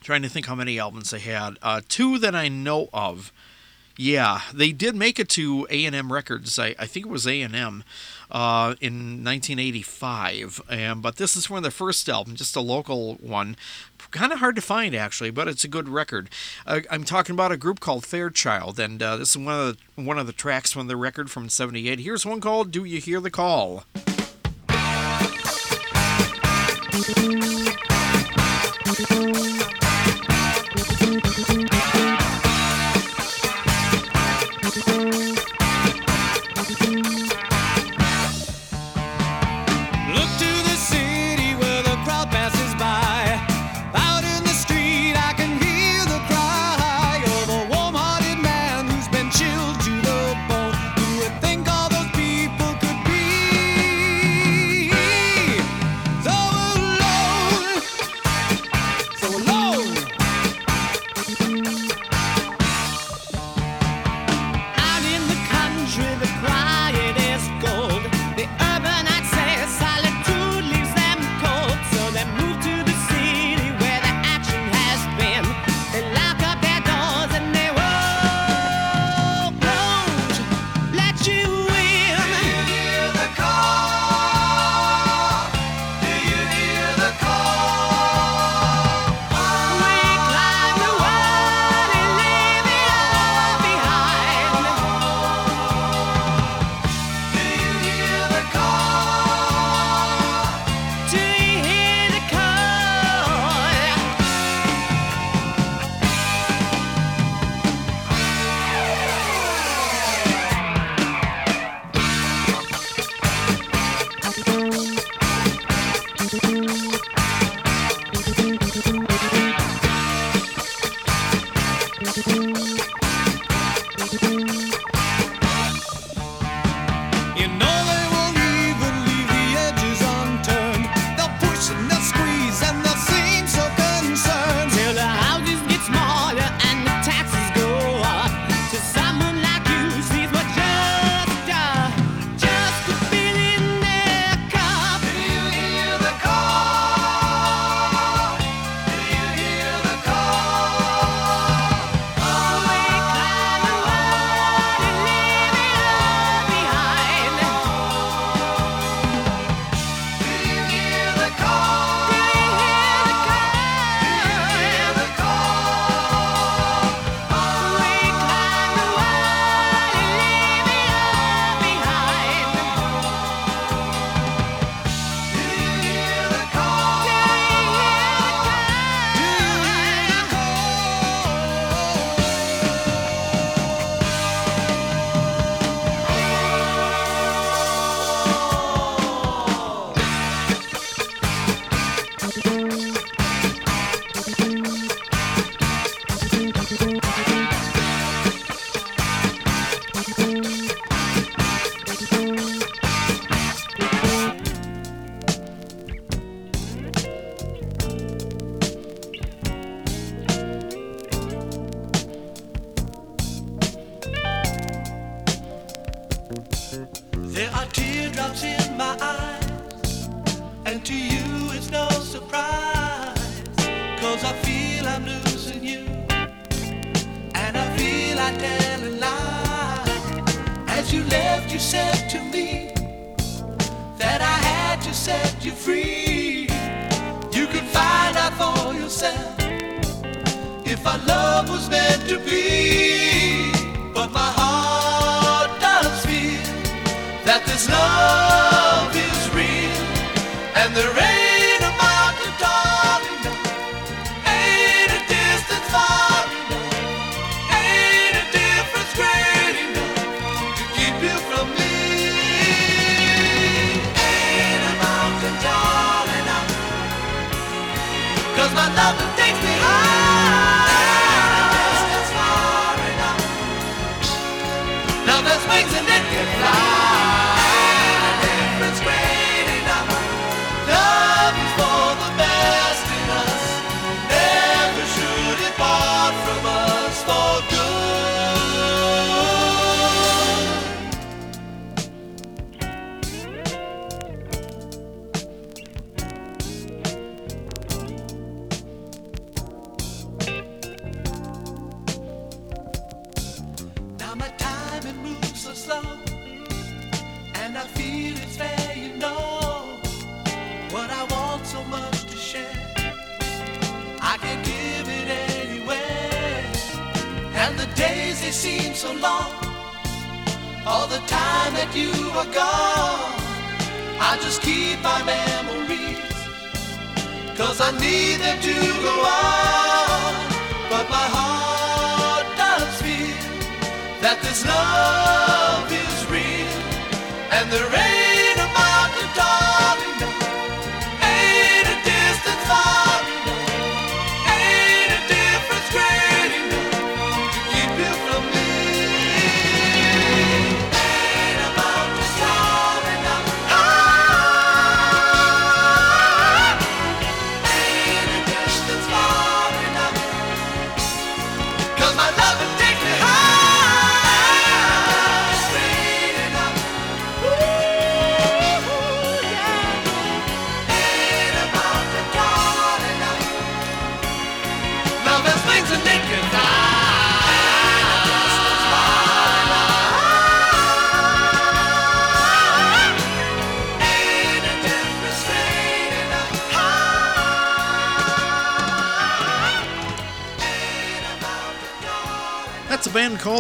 trying 0.02 0.24
to 0.24 0.30
think 0.30 0.48
how 0.48 0.56
many 0.56 0.78
albums 0.78 1.12
they 1.12 1.20
had, 1.20 1.58
uh, 1.62 1.80
two 1.88 2.20
that 2.20 2.36
I 2.36 2.50
know 2.50 2.90
of. 2.92 3.32
Yeah, 4.02 4.44
they 4.54 4.72
did 4.72 4.96
make 4.96 5.20
it 5.20 5.28
to 5.32 5.68
A&M 5.70 6.14
Records. 6.14 6.58
I, 6.58 6.74
I 6.80 6.86
think 6.86 7.06
it 7.06 7.10
was 7.10 7.28
A&M 7.28 7.84
uh, 8.32 8.76
in 8.80 9.26
1985. 9.26 10.62
Um, 10.70 11.02
but 11.02 11.18
this 11.18 11.36
is 11.36 11.50
one 11.50 11.58
of 11.58 11.64
their 11.64 11.72
first 11.72 12.08
album, 12.08 12.38
just 12.38 12.56
a 12.56 12.62
local 12.62 13.16
one. 13.16 13.58
Kind 14.12 14.32
of 14.32 14.40
hard 14.40 14.56
to 14.56 14.62
find, 14.62 14.96
actually, 14.96 15.32
but 15.32 15.50
it's 15.50 15.66
a 15.66 15.68
good 15.68 15.90
record. 15.90 16.30
Uh, 16.66 16.80
I'm 16.90 17.04
talking 17.04 17.34
about 17.34 17.52
a 17.52 17.58
group 17.58 17.82
called 17.82 18.06
Fairchild, 18.06 18.80
and 18.80 19.04
uh, 19.04 19.18
this 19.18 19.32
is 19.32 19.38
one 19.38 19.54
of 19.54 19.78
the 19.96 20.02
one 20.02 20.18
of 20.18 20.28
the 20.28 20.34
tracks 20.34 20.72
from 20.72 20.88
the 20.88 20.96
record 20.96 21.30
from 21.30 21.50
'78. 21.50 22.00
Here's 22.00 22.26
one 22.26 22.40
called 22.40 22.72
"Do 22.72 22.86
You 22.86 23.02
Hear 23.02 23.20
the 23.20 23.30
Call." 23.30 23.84
Look 29.00 29.59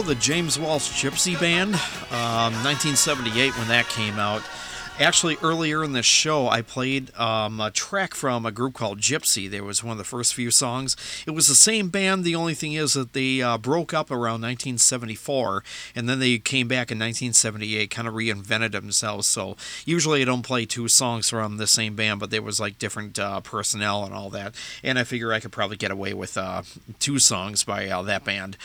the 0.09 0.15
James 0.15 0.57
Walsh 0.57 1.03
Gypsy 1.03 1.39
Band. 1.39 1.75
Um, 2.09 2.51
1978 2.65 3.55
when 3.59 3.67
that 3.67 3.87
came 3.89 4.17
out. 4.17 4.41
Actually, 4.99 5.37
earlier 5.43 5.83
in 5.83 5.93
this 5.93 6.07
show, 6.07 6.49
I 6.49 6.63
played 6.63 7.15
um, 7.15 7.61
a 7.61 7.69
track 7.69 8.15
from 8.15 8.43
a 8.43 8.51
group 8.51 8.73
called 8.73 8.99
Gypsy. 8.99 9.47
There 9.47 9.63
was 9.63 9.83
one 9.83 9.91
of 9.91 9.97
the 9.99 10.03
first 10.03 10.33
few 10.33 10.49
songs. 10.49 10.97
It 11.27 11.31
was 11.31 11.47
the 11.47 11.53
same 11.53 11.89
band. 11.89 12.23
The 12.23 12.33
only 12.33 12.55
thing 12.55 12.73
is 12.73 12.93
that 12.93 13.13
they 13.13 13.39
uh, 13.39 13.59
broke 13.59 13.93
up 13.93 14.09
around 14.09 14.41
1974, 14.41 15.63
and 15.95 16.09
then 16.09 16.17
they 16.17 16.39
came 16.39 16.67
back 16.67 16.91
in 16.91 16.97
1978, 16.97 17.91
kind 17.91 18.07
of 18.07 18.15
reinvented 18.15 18.71
themselves. 18.71 19.27
So 19.27 19.55
usually 19.85 20.23
I 20.23 20.25
don't 20.25 20.41
play 20.41 20.65
two 20.65 20.87
songs 20.87 21.29
from 21.29 21.57
the 21.57 21.67
same 21.67 21.95
band, 21.95 22.19
but 22.19 22.31
there 22.31 22.41
was 22.41 22.59
like 22.59 22.79
different 22.79 23.19
uh, 23.19 23.41
personnel 23.41 24.05
and 24.05 24.13
all 24.15 24.31
that. 24.31 24.55
And 24.83 24.97
I 24.97 25.03
figure 25.03 25.31
I 25.31 25.39
could 25.39 25.51
probably 25.51 25.77
get 25.77 25.91
away 25.91 26.15
with 26.15 26.35
uh, 26.35 26.63
two 26.97 27.19
songs 27.19 27.63
by 27.63 27.87
uh, 27.87 28.01
that 28.01 28.25
band. 28.25 28.57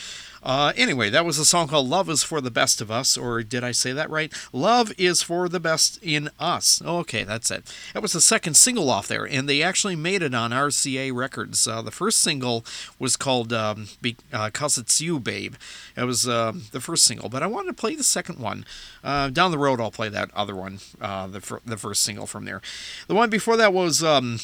Uh, 0.45 0.75
anyway, 0.77 1.09
that 1.09 1.25
was 1.25 1.39
a 1.39 1.45
song 1.45 1.69
called 1.69 1.89
Love 1.89 2.11
is 2.11 2.23
for 2.23 2.43
the 2.43 2.51
Best 2.51 2.83
of 2.83 2.91
Us, 2.91 3.17
or 3.17 3.43
did 3.43 3.65
I 3.65 3.73
say 3.73 3.93
that 3.93 4.11
right? 4.11 4.31
Love 4.53 4.93
is 4.99 5.23
for 5.23 5.49
the 5.49 5.59
Best 5.59 5.99
in 6.03 6.29
Us. 6.39 6.83
Okay, 6.85 7.25
that's 7.25 7.51
it. 7.51 7.75
That 7.95 8.03
was 8.03 8.13
the 8.13 8.21
second 8.21 8.55
single 8.55 8.91
off 8.91 9.09
there, 9.09 9.27
and 9.27 9.49
they 9.49 9.63
actually 9.63 9.97
made 9.97 10.23
it 10.23 10.35
on 10.35 10.51
RCA 10.51 11.15
Records. 11.15 11.67
Uh, 11.67 11.81
the 11.81 11.91
first 11.91 12.19
single 12.19 12.63
was 12.99 13.17
called 13.17 13.55
um, 13.55 13.89
uh, 14.35 14.51
Cause 14.53 14.77
It's 14.77 15.01
You, 15.01 15.19
Babe. 15.19 15.55
It 15.97 16.05
was 16.05 16.29
uh, 16.29 16.53
the 16.73 16.81
first 16.81 17.05
single, 17.05 17.31
but 17.31 17.43
I 17.43 17.47
wanted 17.47 17.69
to 17.69 17.81
play 17.81 17.95
the 17.95 18.05
second 18.05 18.39
one. 18.39 18.67
Uh, 19.03 19.31
down 19.31 19.51
the 19.51 19.59
road, 19.59 19.81
I'll 19.81 19.91
play 19.91 20.11
that 20.11 20.31
other 20.35 20.55
one, 20.55 20.81
uh, 21.01 21.27
the, 21.27 21.61
the 21.65 21.79
first 21.79 22.03
single 22.03 22.27
from 22.27 22.45
there. 22.45 22.61
The 23.07 23.15
one 23.15 23.31
before 23.31 23.57
that 23.57 23.73
was. 23.73 24.03
Um, 24.03 24.41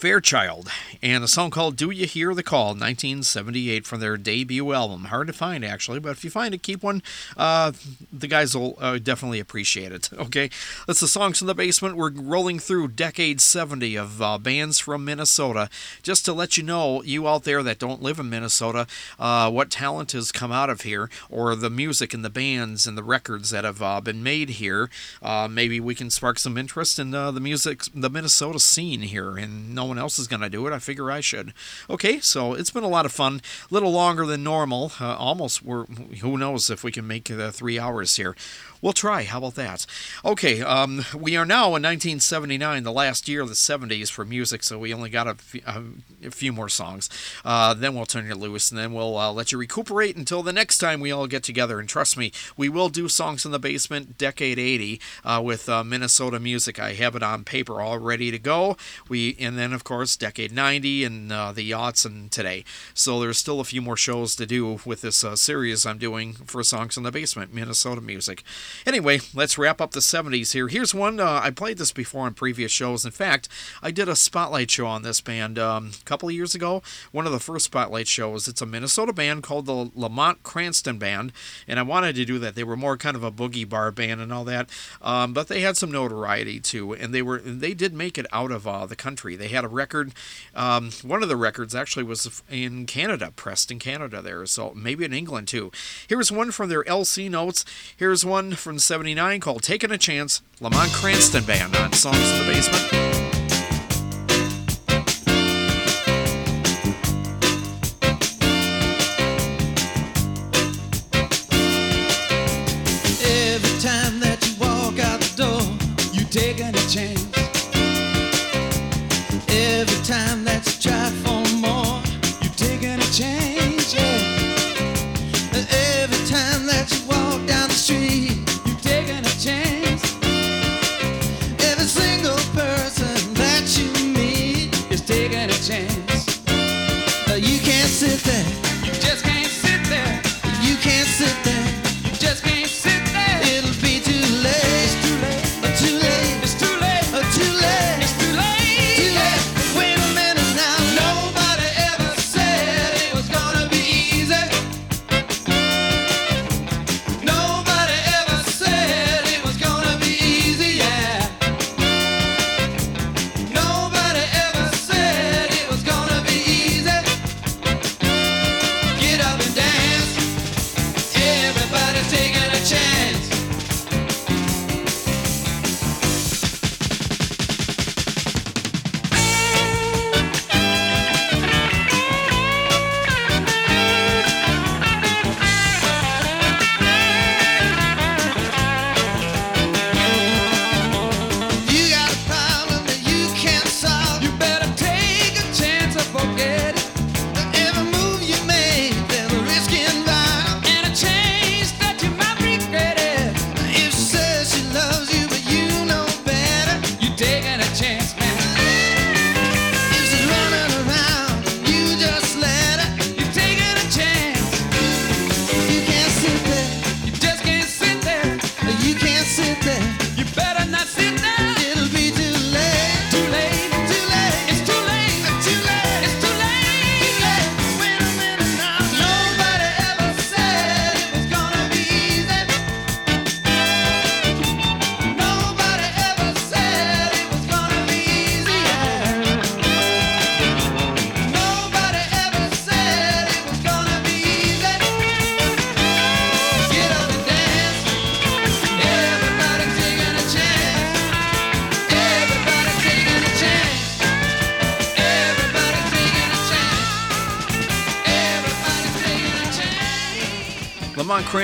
Fairchild, 0.00 0.70
and 1.02 1.22
a 1.22 1.28
song 1.28 1.50
called 1.50 1.76
Do 1.76 1.90
You 1.90 2.06
Hear 2.06 2.32
the 2.34 2.42
Call, 2.42 2.68
1978, 2.68 3.84
from 3.84 4.00
their 4.00 4.16
debut 4.16 4.72
album. 4.72 5.04
Hard 5.04 5.26
to 5.26 5.34
find, 5.34 5.62
actually, 5.62 6.00
but 6.00 6.12
if 6.12 6.24
you 6.24 6.30
find 6.30 6.54
it, 6.54 6.62
keep 6.62 6.82
one. 6.82 7.02
Uh, 7.36 7.72
the 8.10 8.26
guys 8.26 8.56
will 8.56 8.78
uh, 8.80 8.96
definitely 8.96 9.40
appreciate 9.40 9.92
it, 9.92 10.08
okay? 10.18 10.48
That's 10.86 11.00
the 11.00 11.06
Songs 11.06 11.42
in 11.42 11.48
the 11.48 11.54
Basement. 11.54 11.98
We're 11.98 12.12
rolling 12.12 12.58
through 12.58 12.88
decade 12.88 13.42
70 13.42 13.94
of 13.96 14.22
uh, 14.22 14.38
bands 14.38 14.78
from 14.78 15.04
Minnesota. 15.04 15.68
Just 16.02 16.24
to 16.24 16.32
let 16.32 16.56
you 16.56 16.62
know, 16.62 17.02
you 17.02 17.28
out 17.28 17.44
there 17.44 17.62
that 17.62 17.78
don't 17.78 18.00
live 18.00 18.18
in 18.18 18.30
Minnesota, 18.30 18.86
uh, 19.18 19.50
what 19.50 19.68
talent 19.68 20.12
has 20.12 20.32
come 20.32 20.50
out 20.50 20.70
of 20.70 20.80
here, 20.80 21.10
or 21.28 21.54
the 21.54 21.68
music 21.68 22.14
and 22.14 22.24
the 22.24 22.30
bands 22.30 22.86
and 22.86 22.96
the 22.96 23.04
records 23.04 23.50
that 23.50 23.64
have 23.64 23.82
uh, 23.82 24.00
been 24.00 24.22
made 24.22 24.48
here. 24.48 24.88
Uh, 25.20 25.46
maybe 25.46 25.78
we 25.78 25.94
can 25.94 26.08
spark 26.08 26.38
some 26.38 26.56
interest 26.56 26.98
in 26.98 27.10
the 27.10 27.32
music, 27.32 27.82
the 27.94 28.08
Minnesota 28.08 28.58
scene 28.58 29.02
here, 29.02 29.36
and 29.36 29.74
no 29.74 29.89
one 29.90 29.98
else 29.98 30.18
is 30.18 30.26
going 30.26 30.40
to 30.40 30.48
do 30.48 30.66
it. 30.66 30.72
I 30.72 30.78
figure 30.78 31.10
I 31.10 31.20
should. 31.20 31.52
Okay, 31.90 32.20
so 32.20 32.54
it's 32.54 32.70
been 32.70 32.84
a 32.84 32.88
lot 32.88 33.04
of 33.04 33.12
fun. 33.12 33.42
A 33.70 33.74
little 33.74 33.92
longer 33.92 34.24
than 34.24 34.42
normal. 34.42 34.92
Uh, 34.98 35.16
almost. 35.16 35.62
We're 35.62 35.84
who 36.22 36.38
knows 36.38 36.70
if 36.70 36.82
we 36.82 36.92
can 36.92 37.06
make 37.06 37.24
the 37.24 37.52
three 37.52 37.78
hours 37.78 38.16
here. 38.16 38.34
We'll 38.82 38.92
try. 38.92 39.22
How 39.24 39.38
about 39.38 39.54
that? 39.54 39.86
Okay, 40.24 40.60
um, 40.60 41.04
we 41.16 41.36
are 41.36 41.46
now 41.46 41.66
in 41.66 41.82
1979, 41.82 42.82
the 42.82 42.92
last 42.92 43.28
year 43.28 43.42
of 43.42 43.48
the 43.48 43.54
70s 43.54 44.10
for 44.10 44.24
music, 44.24 44.62
so 44.62 44.78
we 44.78 44.92
only 44.92 45.10
got 45.10 45.26
a, 45.26 45.30
f- 45.30 45.56
a- 45.66 46.30
few 46.30 46.52
more 46.52 46.68
songs. 46.68 47.08
Uh, 47.44 47.72
then 47.72 47.94
we'll 47.94 48.06
turn 48.06 48.26
you 48.26 48.34
loose, 48.34 48.70
and 48.70 48.78
then 48.78 48.92
we'll 48.92 49.16
uh, 49.16 49.32
let 49.32 49.52
you 49.52 49.58
recuperate 49.58 50.16
until 50.16 50.42
the 50.42 50.52
next 50.52 50.78
time 50.78 51.00
we 51.00 51.10
all 51.10 51.26
get 51.26 51.42
together. 51.42 51.80
And 51.80 51.88
trust 51.88 52.16
me, 52.16 52.32
we 52.56 52.68
will 52.68 52.90
do 52.90 53.08
Songs 53.08 53.46
in 53.46 53.52
the 53.52 53.58
Basement 53.58 54.18
Decade 54.18 54.58
80 54.58 55.00
uh, 55.24 55.40
with 55.42 55.68
uh, 55.68 55.82
Minnesota 55.82 56.38
music. 56.38 56.78
I 56.78 56.92
have 56.92 57.16
it 57.16 57.22
on 57.22 57.44
paper 57.44 57.80
all 57.80 57.98
ready 57.98 58.30
to 58.30 58.38
go. 58.38 58.76
We 59.08 59.36
And 59.38 59.58
then 59.58 59.70
then, 59.70 59.76
of 59.76 59.84
course, 59.84 60.16
Decade 60.16 60.50
90 60.52 61.04
and 61.04 61.32
uh, 61.32 61.52
the 61.52 61.62
Yachts 61.62 62.04
and 62.04 62.30
today. 62.32 62.64
So 62.92 63.20
there's 63.20 63.38
still 63.38 63.60
a 63.60 63.64
few 63.64 63.80
more 63.80 63.96
shows 63.96 64.34
to 64.36 64.46
do 64.46 64.80
with 64.84 65.00
this 65.02 65.22
uh, 65.22 65.36
series 65.36 65.86
I'm 65.86 65.98
doing 65.98 66.32
for 66.32 66.64
Songs 66.64 66.96
in 66.96 67.04
the 67.04 67.12
Basement, 67.12 67.54
Minnesota 67.54 68.00
music. 68.00 68.42
Anyway, 68.86 69.20
let's 69.34 69.58
wrap 69.58 69.80
up 69.80 69.92
the 69.92 70.00
70s 70.00 70.52
here. 70.52 70.68
Here's 70.68 70.94
one, 70.94 71.20
uh, 71.20 71.40
I 71.42 71.50
played 71.50 71.78
this 71.78 71.92
before 71.92 72.26
on 72.26 72.34
previous 72.34 72.72
shows. 72.72 73.04
In 73.04 73.10
fact, 73.10 73.48
I 73.82 73.90
did 73.90 74.08
a 74.08 74.16
spotlight 74.16 74.70
show 74.70 74.86
on 74.86 75.02
this 75.02 75.20
band 75.20 75.58
um, 75.58 75.92
a 76.00 76.04
couple 76.04 76.28
of 76.28 76.34
years 76.34 76.54
ago. 76.54 76.82
One 77.12 77.26
of 77.26 77.32
the 77.32 77.40
first 77.40 77.66
spotlight 77.66 78.08
shows. 78.08 78.48
It's 78.48 78.62
a 78.62 78.66
Minnesota 78.66 79.12
band 79.12 79.42
called 79.42 79.66
the 79.66 79.90
Lamont 79.94 80.42
Cranston 80.42 80.98
Band, 80.98 81.32
and 81.66 81.78
I 81.78 81.82
wanted 81.82 82.14
to 82.16 82.24
do 82.24 82.38
that. 82.38 82.54
They 82.54 82.64
were 82.64 82.76
more 82.76 82.96
kind 82.96 83.16
of 83.16 83.24
a 83.24 83.32
boogie 83.32 83.68
bar 83.68 83.90
band 83.90 84.20
and 84.20 84.32
all 84.32 84.44
that, 84.44 84.68
um, 85.02 85.32
but 85.32 85.48
they 85.48 85.60
had 85.60 85.76
some 85.76 85.90
notoriety 85.90 86.60
too, 86.60 86.92
and 86.94 87.14
they 87.14 87.22
were 87.22 87.38
they 87.38 87.74
did 87.74 87.94
make 87.94 88.18
it 88.18 88.26
out 88.32 88.50
of 88.50 88.66
uh, 88.66 88.86
the 88.86 88.96
country. 88.96 89.36
They 89.36 89.48
had 89.48 89.64
a 89.64 89.68
record. 89.68 90.12
Um, 90.54 90.90
one 91.02 91.22
of 91.22 91.28
the 91.28 91.36
records 91.36 91.74
actually 91.74 92.04
was 92.04 92.42
in 92.50 92.86
Canada, 92.86 93.32
pressed 93.34 93.70
in 93.70 93.78
Canada 93.78 94.22
there, 94.22 94.44
so 94.46 94.72
maybe 94.74 95.04
in 95.04 95.12
England 95.12 95.48
too. 95.48 95.70
Here's 96.08 96.32
one 96.32 96.50
from 96.50 96.68
their 96.68 96.86
El 96.88 97.04
Cee 97.04 97.28
Notes. 97.28 97.64
Here's 97.96 98.24
one 98.24 98.52
from 98.60 98.78
'79 98.78 99.40
called 99.40 99.62
"Taking 99.62 99.90
a 99.90 99.98
Chance." 99.98 100.42
Lamont 100.60 100.92
Cranston 100.92 101.44
Band 101.44 101.74
on 101.76 101.92
Songs 101.92 102.18
in 102.18 102.46
the 102.46 102.52
Basement. 102.52 103.39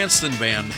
Cranston 0.07 0.39
Band. 0.39 0.73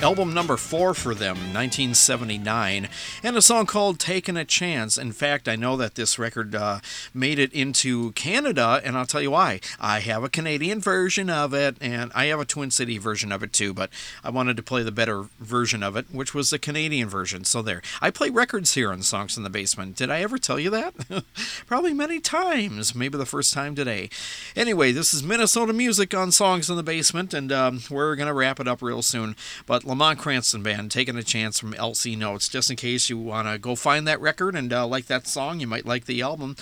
Album 0.00 0.34
number 0.34 0.56
four 0.56 0.92
for 0.92 1.14
them, 1.14 1.36
1979, 1.54 2.88
and 3.22 3.36
a 3.36 3.40
song 3.40 3.66
called 3.66 4.00
Taking 4.00 4.36
a 4.36 4.44
Chance. 4.44 4.98
In 4.98 5.12
fact, 5.12 5.48
I 5.48 5.54
know 5.54 5.76
that 5.76 5.94
this 5.94 6.18
record 6.18 6.56
uh, 6.56 6.80
made 7.14 7.38
it 7.38 7.52
into 7.52 8.12
Canada, 8.12 8.80
and 8.84 8.96
I'll 8.96 9.06
tell 9.06 9.22
you 9.22 9.30
why. 9.30 9.60
I 9.80 10.00
have 10.00 10.24
a 10.24 10.28
Canadian 10.28 10.80
version 10.80 11.30
of 11.30 11.54
it, 11.54 11.76
and 11.80 12.12
I 12.14 12.26
have 12.26 12.40
a 12.40 12.44
Twin 12.44 12.70
City 12.70 12.98
version 12.98 13.32
of 13.32 13.42
it 13.42 13.52
too, 13.52 13.72
but 13.72 13.90
I 14.22 14.30
wanted 14.30 14.56
to 14.56 14.62
play 14.62 14.82
the 14.82 14.92
better 14.92 15.26
version 15.38 15.82
of 15.82 15.96
it, 15.96 16.06
which 16.12 16.34
was 16.34 16.50
the 16.50 16.58
Canadian 16.58 17.08
version. 17.08 17.44
So 17.44 17.62
there. 17.62 17.82
I 18.00 18.10
play 18.10 18.30
records 18.30 18.74
here 18.74 18.92
on 18.92 19.02
Songs 19.02 19.36
in 19.36 19.42
the 19.42 19.50
Basement. 19.50 19.96
Did 19.96 20.10
I 20.10 20.20
ever 20.20 20.38
tell 20.38 20.58
you 20.58 20.70
that? 20.70 20.94
Probably 21.66 21.94
many 21.94 22.20
times, 22.20 22.94
maybe 22.94 23.18
the 23.18 23.26
first 23.26 23.52
time 23.52 23.74
today. 23.74 24.10
Anyway, 24.56 24.92
this 24.92 25.14
is 25.14 25.22
Minnesota 25.22 25.72
music 25.72 26.14
on 26.14 26.32
Songs 26.32 26.70
in 26.70 26.76
the 26.76 26.82
Basement, 26.82 27.34
and 27.34 27.52
um, 27.52 27.80
we're 27.90 28.16
going 28.16 28.26
to 28.26 28.34
wrap 28.34 28.60
it 28.60 28.68
up 28.68 28.82
real 28.82 29.02
soon. 29.02 29.36
But 29.66 29.84
Lamont 29.84 30.18
Cranston 30.18 30.62
Band, 30.62 30.90
taking 30.90 31.16
a 31.16 31.22
chance 31.22 31.58
from 31.58 31.74
El 31.74 31.94
Cee 31.94 32.16
Notes, 32.16 32.48
just 32.48 32.70
in 32.70 32.76
case 32.76 33.08
you 33.08 33.18
want 33.18 33.48
to 33.48 33.58
go 33.58 33.74
find 33.74 34.06
that 34.06 34.20
record 34.20 34.54
and 34.54 34.72
uh, 34.72 34.86
like 34.86 35.06
that 35.06 35.26
song, 35.26 35.60
you 35.60 35.66
might 35.66 35.86
like 35.86 36.06
the 36.06 36.22
album. 36.22 36.56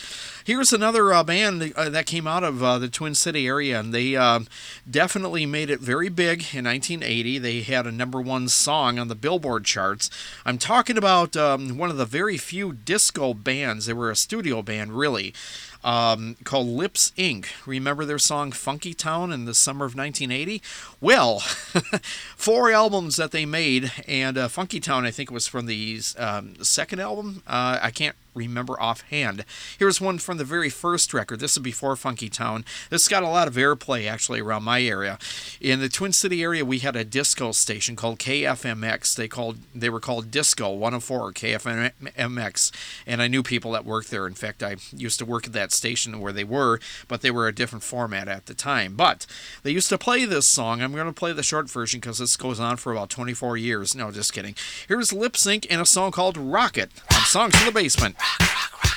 Here's 0.47 0.73
another 0.73 1.13
uh, 1.13 1.25
band 1.25 1.73
uh, 1.75 1.89
that 1.89 2.07
came 2.07 2.29
out 2.29 2.45
of 2.45 2.63
uh, 2.63 2.79
the 2.79 2.87
Twin 2.87 3.17
City 3.17 3.49
area, 3.49 3.81
and 3.81 3.93
they 3.93 4.15
um 4.15 4.47
definitely 4.89 5.45
made 5.45 5.71
it 5.71 5.81
very 5.81 6.09
big 6.09 6.55
in 6.55 6.67
1980. 6.67 7.39
They 7.39 7.63
had 7.63 7.85
a 7.85 7.91
number 7.91 8.21
one 8.21 8.47
song 8.47 8.97
on 8.97 9.09
the 9.09 9.17
Billboard 9.17 9.65
charts. 9.65 10.09
I'm 10.45 10.57
talking 10.57 10.97
about 10.97 11.37
um, 11.37 11.77
one 11.77 11.91
of 11.91 11.97
the 11.97 12.05
very 12.05 12.39
few 12.39 12.73
disco 12.73 13.35
bands. 13.35 13.87
They 13.87 13.93
were 13.93 14.09
a 14.09 14.15
studio 14.15 14.63
band, 14.63 14.97
really 14.97 15.35
um, 15.83 16.37
called 16.45 16.69
Lipps 16.69 17.11
Inc. 17.19 17.47
Remember 17.67 18.05
their 18.05 18.21
song 18.21 18.53
Funky 18.53 18.95
Town 18.95 19.33
in 19.33 19.47
the 19.47 19.55
summer 19.55 19.85
of 19.85 19.97
1980? 19.97 20.63
Well, 21.01 21.41
four 22.37 22.71
albums 22.71 23.17
that 23.17 23.33
they 23.33 23.47
made, 23.47 23.91
and 24.07 24.39
uh, 24.39 24.47
Funky 24.47 24.79
Town, 24.79 25.05
I 25.05 25.11
think, 25.11 25.33
was 25.33 25.49
from 25.49 25.67
the 25.67 26.01
um, 26.17 26.63
second 26.63 27.01
album. 27.01 27.43
Uh, 27.49 27.81
I 27.83 27.91
can't 27.91 28.15
remember 28.37 28.81
offhand. 28.81 29.45
Here's 29.79 30.01
one 30.01 30.19
from 30.19 30.37
the 30.37 30.45
very 30.45 30.71
first 30.71 31.13
record. 31.13 31.41
This 31.41 31.57
is 31.57 31.63
before 31.63 31.97
Funky 31.97 32.29
Town. 32.29 32.65
This 32.91 33.09
got 33.09 33.23
a 33.23 33.29
lot 33.29 33.49
of 33.49 33.55
airplay 33.55 34.09
actually 34.09 34.41
around 34.41 34.63
my 34.63 34.83
area. 34.83 35.19
In 35.61 35.81
the 35.81 35.89
Twin 35.89 36.13
City 36.13 36.43
area, 36.43 36.65
we 36.65 36.81
had 36.81 36.95
a 36.95 37.05
disco 37.05 37.53
station 37.53 37.97
called 37.97 38.19
KFMX. 38.19 39.17
They 39.17 39.29
called 39.29 39.59
they 39.75 39.91
were 39.91 40.01
called 40.01 40.31
Disco 40.31 40.71
104 40.71 41.33
KFMX, 41.33 42.73
and 43.07 43.23
I 43.23 43.29
knew 43.29 43.43
people 43.43 43.73
that 43.73 43.85
worked 43.85 44.11
there. 44.11 44.27
In 44.27 44.35
fact, 44.35 44.63
I 44.63 44.77
used 44.95 45.19
to 45.19 45.25
work 45.25 45.47
at 45.47 45.53
that 45.55 45.73
station 45.73 46.21
where 46.21 46.33
they 46.33 46.45
were, 46.45 46.79
but 47.09 47.23
they 47.23 47.31
were 47.31 47.49
a 47.49 47.55
different 47.55 47.83
format 47.83 48.29
at 48.29 48.47
the 48.47 48.55
time. 48.55 48.95
But 48.95 49.27
they 49.63 49.71
used 49.71 49.89
to 49.89 49.99
play 49.99 50.25
this 50.25 50.47
song. 50.47 50.83
I'm 50.83 50.93
going 50.93 51.07
to 51.07 51.13
play 51.13 51.33
the 51.33 51.43
short 51.43 51.71
version 51.71 52.01
because 52.01 52.19
this 52.19 52.37
goes 52.37 52.61
on 52.61 52.77
for 52.77 52.93
about 52.93 53.11
24 53.11 53.57
years. 53.57 53.95
No, 53.95 54.11
just 54.11 54.33
kidding. 54.33 54.55
Here's 54.87 55.13
Lipps 55.13 55.47
Inc 55.47 55.67
and 55.71 55.81
a 55.81 55.87
song 55.87 56.11
called 56.11 56.37
Rocket 56.37 56.91
on 57.13 57.23
Songs 57.23 57.57
from 57.57 57.67
the 57.67 57.73
Basement 57.73 58.17
rock, 58.27 58.41
rock, 58.41 58.85
rock. 58.85 58.96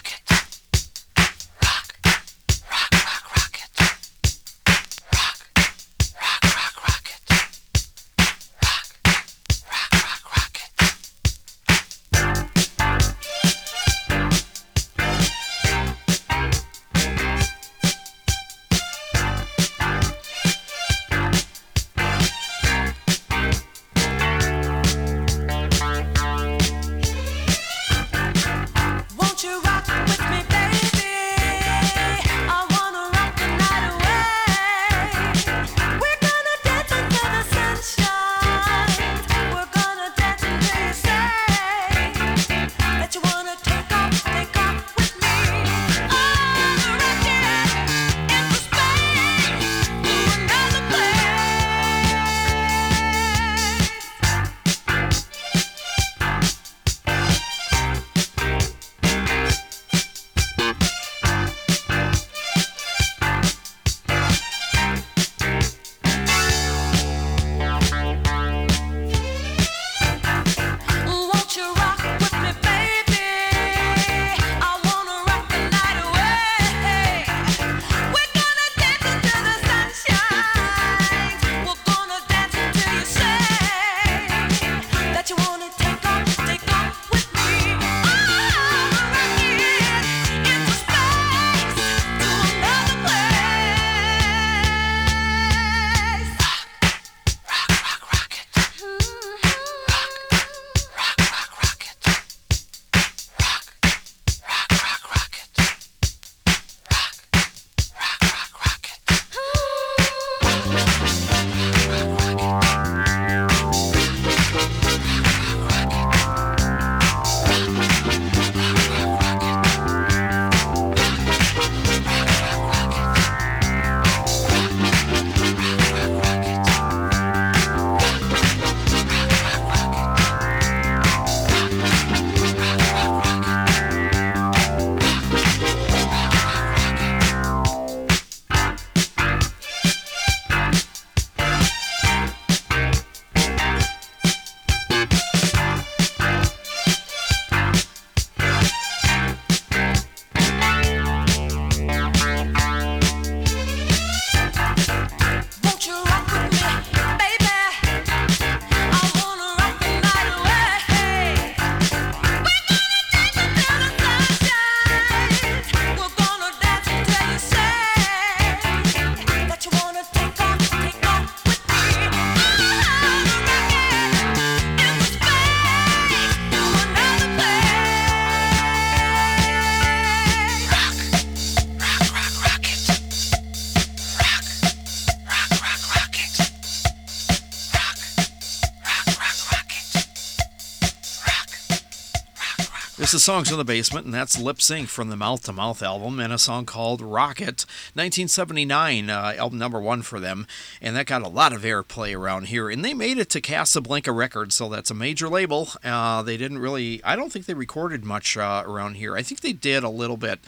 Is 193.13 193.23
Songs 193.23 193.51
in 193.51 193.57
the 193.57 193.63
Basement, 193.63 194.05
and 194.05 194.13
that's 194.13 194.39
Lipps 194.39 194.69
Inc 194.69 194.87
from 194.87 195.09
the 195.09 195.15
Mouth 195.15 195.43
to 195.45 195.51
Mouth 195.51 195.81
album, 195.81 196.19
and 196.19 196.31
a 196.31 196.37
song 196.37 196.65
called 196.65 197.01
Rocket, 197.01 197.65
1979, 197.95 199.09
uh, 199.09 199.33
album 199.35 199.57
number 199.57 199.81
one 199.81 200.03
for 200.03 200.19
them, 200.19 200.45
and 200.79 200.95
that 200.95 201.07
got 201.07 201.23
a 201.23 201.27
lot 201.27 201.51
of 201.51 201.63
airplay 201.63 202.15
around 202.15 202.49
here. 202.49 202.69
And 202.69 202.85
they 202.85 202.93
made 202.93 203.17
it 203.17 203.31
to 203.31 203.41
Casablanca 203.41 204.11
Records, 204.11 204.53
so 204.53 204.69
that's 204.69 204.91
a 204.91 204.93
major 204.93 205.27
label. 205.27 205.69
Uh, 205.83 206.21
they 206.21 206.37
didn't 206.37 206.59
really, 206.59 207.03
I 207.03 207.15
don't 207.15 207.31
think 207.31 207.47
they 207.47 207.55
recorded 207.55 208.05
much 208.05 208.37
uh, 208.37 208.63
around 208.63 208.95
here. 208.95 209.15
I 209.15 209.23
think 209.23 209.41
they 209.41 209.53
did 209.53 209.83
a 209.83 209.89
little 209.89 210.17
bit. 210.17 210.39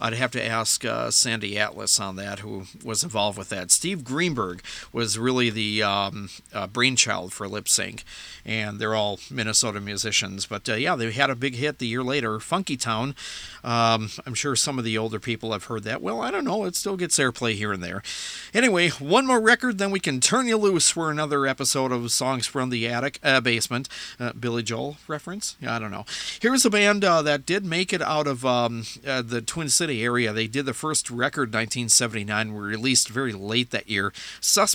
I'd 0.00 0.14
have 0.14 0.30
to 0.32 0.44
ask 0.44 0.84
uh, 0.84 1.10
Sandy 1.10 1.58
Atlas 1.58 2.00
on 2.00 2.16
that, 2.16 2.38
who 2.38 2.64
was 2.82 3.04
involved 3.04 3.36
with 3.36 3.50
that. 3.50 3.70
Steve 3.70 4.02
Greenberg 4.02 4.62
was 4.92 5.18
really 5.18 5.50
the 5.50 5.82
um, 5.82 6.28
uh, 6.52 6.66
brainchild 6.66 7.32
for 7.32 7.48
Lipps 7.48 7.78
Inc, 7.78 8.02
and 8.44 8.78
they're 8.78 8.94
all 8.94 9.18
Minnesota 9.30 9.80
musicians. 9.80 10.46
But 10.46 10.68
uh, 10.68 10.74
yeah, 10.74 10.96
they 10.96 11.10
had 11.12 11.30
a 11.30 11.36
big 11.36 11.54
hit 11.56 11.78
the 11.78 11.86
year 11.86 12.02
later, 12.02 12.40
Funky 12.40 12.76
Town. 12.76 13.14
Um, 13.62 14.10
I'm 14.26 14.34
sure 14.34 14.56
some 14.56 14.78
of 14.78 14.84
the 14.84 14.98
older 14.98 15.20
people 15.20 15.52
have 15.52 15.64
heard 15.64 15.84
that. 15.84 16.02
Well, 16.02 16.20
I 16.20 16.30
don't 16.30 16.44
know. 16.44 16.64
It 16.64 16.76
still 16.76 16.96
gets 16.96 17.18
airplay 17.18 17.54
here 17.54 17.72
and 17.72 17.82
there. 17.82 18.02
Anyway, 18.52 18.90
one 18.90 19.26
more 19.26 19.40
record, 19.40 19.78
then 19.78 19.90
we 19.90 20.00
can 20.00 20.20
turn 20.20 20.46
you 20.46 20.56
loose 20.56 20.90
for 20.90 21.10
another 21.10 21.46
episode 21.46 21.92
of 21.92 22.10
Songs 22.10 22.46
from 22.46 22.70
the 22.70 22.88
Attic 22.88 23.18
uh, 23.22 23.40
Basement. 23.40 23.88
Uh, 24.18 24.32
Billy 24.32 24.62
Joel 24.62 24.96
reference? 25.06 25.56
Yeah, 25.60 25.76
I 25.76 25.78
don't 25.78 25.90
know. 25.90 26.04
Here's 26.40 26.64
a 26.64 26.70
band 26.70 27.04
uh, 27.04 27.22
that 27.22 27.46
did 27.46 27.64
make 27.64 27.92
it 27.92 28.02
out 28.02 28.26
of 28.26 28.44
um, 28.44 28.84
uh, 29.06 29.22
the 29.22 29.42
Twin 29.42 29.68
City 29.68 30.02
area. 30.02 30.32
They 30.32 30.46
did 30.46 30.66
the 30.66 30.74
first 30.74 31.10
record 31.10 31.52
1979, 31.52 32.52
were 32.52 32.62
released 32.62 33.08
very 33.08 33.32
late 33.32 33.70
that 33.70 33.88
year. 33.88 34.12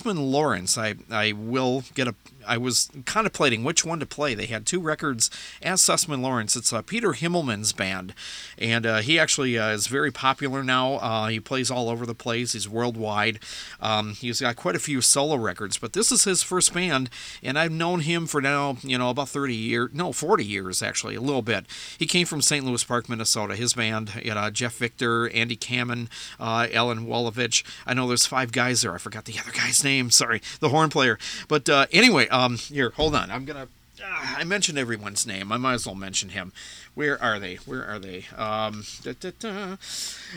Sussman 0.06 0.32
Lawrence. 0.32 0.78
I 0.78 0.96
I 1.10 1.34
will 1.34 1.84
get 1.94 2.08
a 2.08 2.16
I 2.48 2.58
was 2.58 2.90
contemplating 3.06 3.64
which 3.64 3.86
one 3.86 4.00
to 4.00 4.06
play. 4.06 4.36
They 4.36 4.46
had 4.46 4.66
two 4.66 4.80
records 4.80 5.30
as 5.62 5.82
Sussman 5.82 6.22
Lawrence. 6.22 6.56
It's 6.56 6.72
uh, 6.72 6.82
Peter 6.82 7.14
Himmelman's 7.14 7.74
band, 7.74 8.14
and 8.58 8.86
uh, 8.86 8.98
he 9.00 9.20
actually 9.20 9.58
uh, 9.58 9.70
is 9.70 9.88
very 9.88 10.12
popular 10.12 10.64
now. 10.64 10.96
Uh, 10.96 11.28
he 11.28 11.40
plays 11.40 11.72
all 11.72 11.90
over 11.90 12.06
the 12.06 12.16
place. 12.16 12.54
He's 12.54 12.70
worldwide. 12.70 13.40
Um, 13.80 14.14
he's 14.14 14.42
got 14.42 14.56
quite 14.56 14.76
a 14.76 14.80
few 14.80 15.02
solo 15.02 15.36
records, 15.38 15.78
but 15.78 15.94
this 15.94 16.12
is 16.12 16.24
his 16.24 16.44
first 16.44 16.74
band, 16.74 17.10
and 17.44 17.58
I've 17.58 17.72
known 17.72 18.02
him 18.02 18.28
for 18.28 18.42
now, 18.42 18.78
you 18.82 18.98
know, 18.98 19.10
about 19.10 19.30
30 19.30 19.56
years, 19.56 19.90
no, 19.94 20.12
40 20.12 20.46
years 20.46 20.82
actually, 20.82 21.16
a 21.16 21.22
little 21.22 21.42
bit. 21.42 21.66
He 21.98 22.06
came 22.06 22.26
from 22.26 22.42
St. 22.42 22.66
Louis 22.66 22.84
Park, 22.84 23.10
Minnesota. 23.10 23.56
His 23.56 23.74
band, 23.74 24.22
you 24.24 24.34
know, 24.34 24.50
Jeff 24.50 24.76
Victor, 24.78 25.30
Andy 25.30 25.58
Kamen, 25.58 26.10
uh, 26.40 26.68
Ellen 26.72 27.08
Wolovich. 27.08 27.64
I 27.86 27.94
know 27.94 28.08
there's 28.08 28.26
five 28.26 28.52
guys 28.52 28.82
there. 28.82 28.94
I 28.94 28.98
forgot 28.98 29.26
the 29.26 29.40
other 29.40 29.52
guy's 29.52 29.84
name. 29.84 29.95
Sorry, 30.10 30.42
the 30.60 30.70
horn 30.70 30.90
player. 30.90 31.18
But 31.48 31.68
uh, 31.70 31.86
anyway, 31.92 32.28
um, 32.30 32.58
here, 32.58 32.92
hold 32.92 33.16
on. 33.16 33.32
I'm 33.32 33.46
gonna. 33.46 33.68
ah, 34.04 34.36
I 34.38 34.44
mentioned 34.44 34.78
everyone's 34.78 35.26
name. 35.26 35.52
I 35.52 35.58
might 35.58 35.74
as 35.74 35.86
well 35.86 35.96
mention 35.96 36.30
him. 36.30 36.52
Where 36.94 37.22
are 37.22 37.40
they? 37.40 37.56
Where 37.66 37.86
are 37.86 38.00
they? 38.00 38.26
Um, 38.36 38.84
da, 39.04 39.14
da, 39.20 39.32
da. 39.40 39.76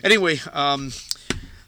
Anyway, 0.03 0.41
um, 0.53 0.93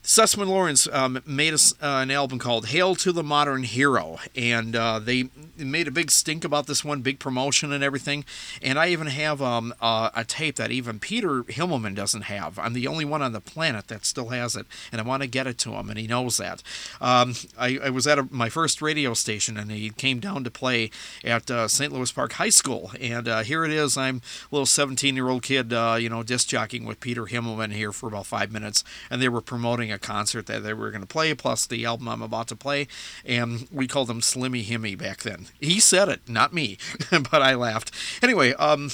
Sussman 0.02 0.46
Lawrence 0.48 0.88
um, 0.92 1.20
made 1.26 1.52
us 1.52 1.74
uh, 1.82 2.00
an 2.02 2.10
album 2.10 2.38
called 2.38 2.66
"Hail 2.68 2.94
to 2.96 3.12
the 3.12 3.22
Modern 3.22 3.64
Hero," 3.64 4.18
and 4.34 4.74
uh, 4.74 4.98
they 4.98 5.28
made 5.58 5.86
a 5.86 5.90
big 5.90 6.10
stink 6.10 6.42
about 6.42 6.66
this 6.66 6.82
one, 6.82 7.02
big 7.02 7.18
promotion 7.18 7.70
and 7.70 7.84
everything. 7.84 8.24
And 8.62 8.78
I 8.78 8.88
even 8.88 9.08
have 9.08 9.42
um, 9.42 9.74
uh, 9.78 10.08
a 10.14 10.24
tape 10.24 10.56
that 10.56 10.70
even 10.70 11.00
Peter 11.00 11.42
Himmelman 11.42 11.94
doesn't 11.94 12.22
have. 12.22 12.58
I'm 12.58 12.72
the 12.72 12.86
only 12.86 13.04
one 13.04 13.20
on 13.20 13.32
the 13.32 13.42
planet 13.42 13.88
that 13.88 14.06
still 14.06 14.28
has 14.28 14.56
it, 14.56 14.66
and 14.90 15.02
I 15.02 15.04
want 15.04 15.22
to 15.22 15.26
get 15.28 15.46
it 15.46 15.58
to 15.58 15.72
him, 15.72 15.90
and 15.90 15.98
he 15.98 16.06
knows 16.06 16.38
that. 16.38 16.62
Um, 16.98 17.34
I, 17.58 17.78
I 17.84 17.90
was 17.90 18.06
at 18.06 18.18
a, 18.18 18.26
my 18.30 18.48
first 18.48 18.80
radio 18.80 19.12
station, 19.12 19.58
and 19.58 19.70
he 19.70 19.90
came 19.90 20.18
down 20.18 20.44
to 20.44 20.50
play 20.50 20.90
at 21.22 21.50
uh, 21.50 21.68
St. 21.68 21.92
Louis 21.92 22.10
Park 22.10 22.32
High 22.32 22.48
School, 22.48 22.90
and 22.98 23.28
uh, 23.28 23.42
here 23.42 23.66
it 23.66 23.70
is. 23.70 23.98
I'm 23.98 24.22
a 24.50 24.54
little 24.54 24.66
17 24.66 25.14
year 25.14 25.28
old 25.28 25.42
kid, 25.42 25.74
uh, 25.74 25.98
you 26.00 26.08
know, 26.08 26.22
disc 26.22 26.48
jockeying 26.48 26.86
with 26.86 27.00
Peter 27.00 27.26
Himmelman 27.26 27.72
here 27.72 27.92
for 27.92 28.08
about 28.08 28.24
five 28.24 28.50
minutes, 28.50 28.82
and 29.10 29.20
they 29.20 29.28
were 29.28 29.42
promoting 29.42 29.89
a 29.92 29.98
concert 29.98 30.46
that 30.46 30.62
they 30.62 30.74
were 30.74 30.90
going 30.90 31.02
to 31.02 31.06
play, 31.06 31.34
plus 31.34 31.66
the 31.66 31.84
album 31.84 32.08
I'm 32.08 32.22
about 32.22 32.48
to 32.48 32.56
play, 32.56 32.88
and 33.24 33.66
we 33.70 33.86
called 33.86 34.10
him 34.10 34.20
Slimmy 34.20 34.64
Himmy 34.64 34.96
back 34.96 35.22
then. 35.22 35.46
He 35.60 35.80
said 35.80 36.08
it, 36.08 36.28
not 36.28 36.52
me, 36.52 36.78
but 37.10 37.42
I 37.42 37.54
laughed. 37.54 37.90
Anyway, 38.22 38.52
um, 38.54 38.90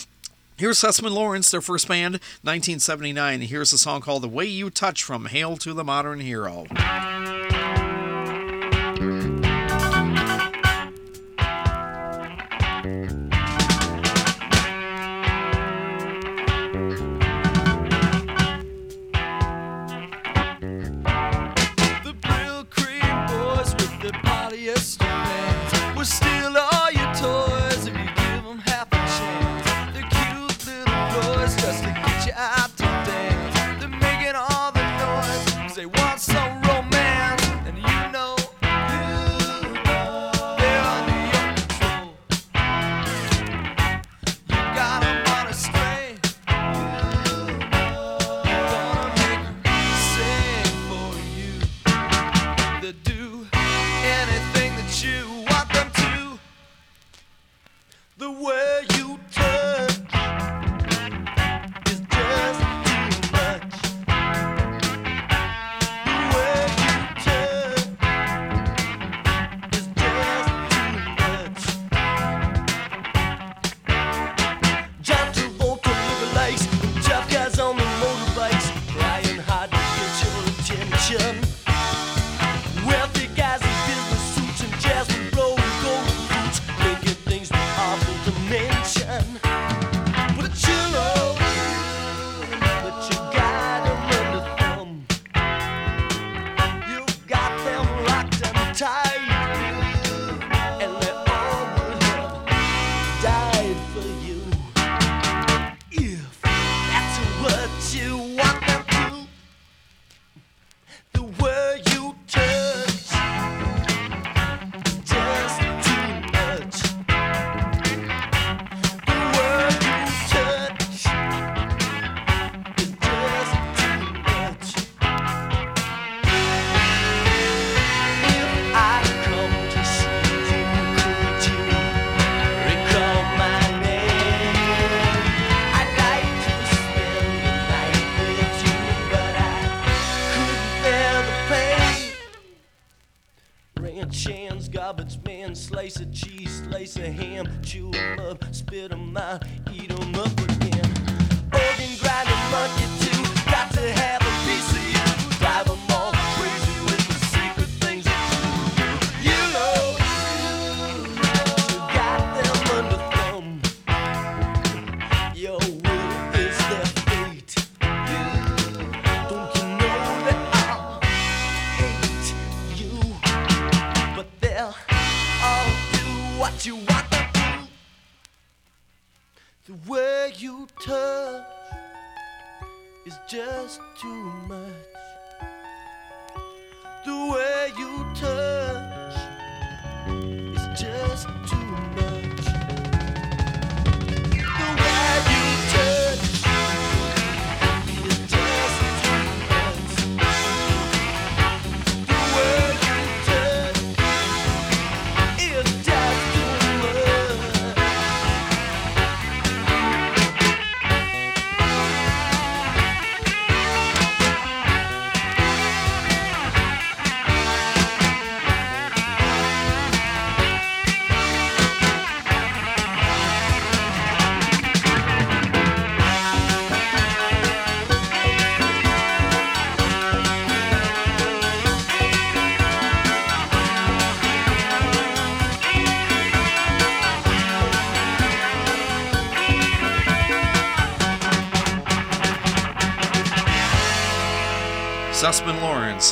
Here's 0.59 0.79
Sussman 0.81 1.13
Lawrence, 1.13 1.51
their 1.51 1.61
first 1.61 1.87
band, 1.87 2.15
1979. 2.15 3.43
Here's 3.43 3.75
a 3.75 3.79
song 3.79 4.01
called 4.01 4.23
The 4.23 4.29
Way 4.29 4.47
You 4.47 4.71
Touch 4.71 5.03
from 5.03 5.27
Hail 5.27 5.59
to 5.59 5.75
the 5.75 5.85
Modern 5.85 6.21
Hero. 6.21 6.65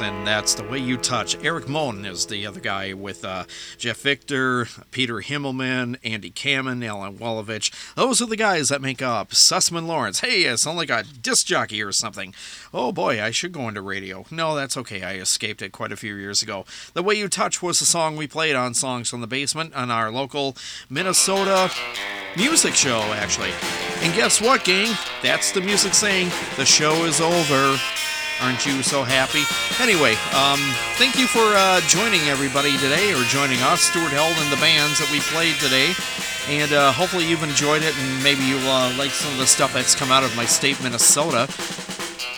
Lawrence, 0.01 0.13
and 0.13 0.27
that's 0.27 0.55
The 0.55 0.65
Way 0.65 0.79
You 0.79 0.97
Touch. 0.97 1.37
Eric 1.45 1.69
Moen 1.69 2.05
is 2.05 2.27
the 2.27 2.47
other 2.47 2.61
guy 2.61 2.95
with 2.95 3.25
uh, 3.25 3.45
Jeff 3.77 4.01
Victor, 4.01 4.67
Peter 4.91 5.17
Himmelman, 5.17 5.99
Andy 6.03 6.31
Kamen, 6.31 6.85
Alan 6.85 7.19
Wolovich. 7.19 7.71
Those 7.95 8.21
are 8.21 8.27
the 8.27 8.37
guys 8.37 8.71
that 8.71 8.81
make 8.81 9.03
up 9.03 9.31
Sussman 9.31 9.87
Lawrence. 9.87 10.21
Hey, 10.21 10.51
I 10.51 10.55
sound 10.57 10.79
like 10.79 10.91
a 10.91 11.05
disc 11.05 11.47
jockey 11.47 11.83
or 11.83 11.93
something. 11.93 12.35
Oh 12.73 12.93
boy, 12.93 13.23
I 13.23 13.31
should 13.31 13.53
go 13.53 13.69
into 13.69 13.83
radio. 13.83 14.25
No, 14.31 14.55
that's 14.55 14.77
okay. 14.79 15.03
I 15.03 15.15
escaped 15.15 15.63
it 15.63 15.73
quite 15.73 15.93
a 15.93 15.97
few 15.97 16.15
years 16.15 16.43
ago. 16.43 16.65
The 16.95 17.03
Way 17.03 17.15
You 17.15 17.29
Touch 17.29 17.63
was 17.63 17.79
the 17.79 17.87
song 17.87 18.17
we 18.17 18.27
played 18.27 18.57
on 18.57 18.75
Songs 18.75 19.11
from 19.11 19.21
the 19.21 19.27
Basement 19.27 19.75
on 19.75 19.91
our 19.91 20.11
local 20.11 20.57
Minnesota 20.89 21.71
music 22.37 22.75
show, 22.75 23.01
actually. 23.15 23.53
And 24.03 24.15
guess 24.15 24.41
what, 24.41 24.65
gang? 24.65 24.97
That's 25.23 25.53
the 25.53 25.61
music 25.61 25.95
saying 25.95 26.31
the 26.57 26.65
show 26.65 27.05
is 27.05 27.21
over. 27.21 27.79
Aren't 28.41 28.67
you 28.67 28.83
so 28.83 29.05
happy? 29.05 29.43
Anyway, 29.83 30.15
um, 30.35 30.59
thank 30.99 31.19
you 31.19 31.27
for 31.27 31.45
uh, 31.55 31.81
joining 31.87 32.21
everybody 32.23 32.77
today, 32.79 33.13
or 33.15 33.23
joining 33.25 33.61
us, 33.63 33.83
Stuart 33.83 34.11
Held, 34.11 34.37
and 34.37 34.53
the 34.53 34.61
bands 34.61 34.99
that 34.99 35.11
we 35.11 35.21
played 35.21 35.55
today. 35.57 35.95
And 36.49 36.73
uh, 36.73 36.93
hopefully 36.93 37.27
you've 37.27 37.43
enjoyed 37.43 37.83
it, 37.83 37.97
and 37.97 38.23
maybe 38.23 38.45
you'll 38.45 38.69
uh, 38.69 38.95
like 38.99 39.11
some 39.11 39.33
of 39.33 39.39
the 39.39 39.47
stuff 39.47 39.73
that's 39.73 39.95
come 39.95 40.11
out 40.11 40.25
of 40.25 40.37
my 40.37 40.45
state, 40.45 40.83
Minnesota. 40.83 41.49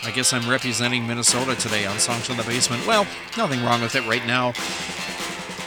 I 0.05 0.11
guess 0.11 0.31
I'm 0.31 0.49
representing 0.49 1.05
Minnesota 1.05 1.55
today 1.55 1.85
on 1.85 1.99
Songs 1.99 2.27
from 2.27 2.37
the 2.37 2.43
Basement. 2.43 2.85
Well, 2.87 3.05
nothing 3.35 3.63
wrong 3.63 3.81
with 3.81 3.95
it 3.95 4.07
right 4.07 4.25
now. 4.25 4.53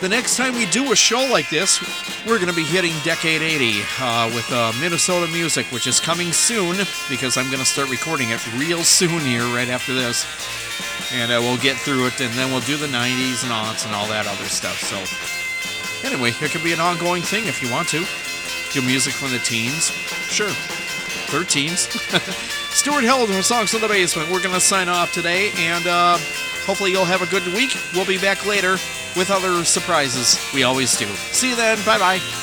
The 0.00 0.08
next 0.08 0.38
time 0.38 0.54
we 0.54 0.64
do 0.64 0.92
a 0.92 0.96
show 0.96 1.28
like 1.30 1.50
this, 1.50 1.78
we're 2.24 2.38
going 2.38 2.48
to 2.48 2.56
be 2.56 2.64
hitting 2.64 2.94
Decade 3.04 3.42
80 3.42 3.82
uh, 4.00 4.32
with 4.34 4.50
uh, 4.50 4.72
Minnesota 4.80 5.30
music, 5.30 5.66
which 5.66 5.86
is 5.86 6.00
coming 6.00 6.32
soon 6.32 6.74
because 7.10 7.36
I'm 7.36 7.48
going 7.48 7.58
to 7.58 7.66
start 7.66 7.90
recording 7.90 8.30
it 8.30 8.40
real 8.54 8.82
soon 8.82 9.20
here, 9.20 9.42
right 9.54 9.68
after 9.68 9.92
this. 9.92 10.24
And 11.12 11.30
uh, 11.30 11.36
we'll 11.42 11.58
get 11.58 11.76
through 11.76 12.06
it, 12.06 12.18
and 12.22 12.32
then 12.32 12.50
we'll 12.50 12.62
do 12.62 12.78
the 12.78 12.86
90s 12.86 13.42
and 13.44 13.52
aughts 13.52 13.84
and 13.84 13.94
all 13.94 14.08
that 14.08 14.26
other 14.26 14.46
stuff. 14.46 14.80
So, 14.80 14.96
anyway, 16.08 16.30
it 16.30 16.50
could 16.50 16.64
be 16.64 16.72
an 16.72 16.80
ongoing 16.80 17.20
thing 17.20 17.46
if 17.46 17.62
you 17.62 17.70
want 17.70 17.88
to. 17.88 18.02
Do 18.72 18.80
music 18.80 19.12
from 19.12 19.32
the 19.32 19.38
teens. 19.38 19.90
Sure. 20.32 20.48
13s. 21.28 21.92
Stuart 22.72 23.04
Held 23.04 23.28
from 23.28 23.42
Songs 23.42 23.70
from 23.70 23.82
the 23.82 23.88
Basement. 23.88 24.30
We're 24.30 24.42
going 24.42 24.54
to 24.54 24.62
sign 24.62 24.88
off 24.88 25.12
today, 25.12 25.50
and 25.58 25.86
uh, 25.86 26.16
hopefully 26.64 26.90
you'll 26.90 27.04
have 27.04 27.20
a 27.20 27.26
good 27.26 27.44
week. 27.52 27.76
We'll 27.92 28.06
be 28.06 28.16
back 28.16 28.46
later 28.46 28.78
with 29.16 29.30
other 29.30 29.64
surprises. 29.64 30.38
We 30.54 30.62
always 30.62 30.96
do. 30.96 31.06
See 31.32 31.50
you 31.50 31.56
then. 31.56 31.78
Bye 31.84 31.98
bye. 31.98 32.39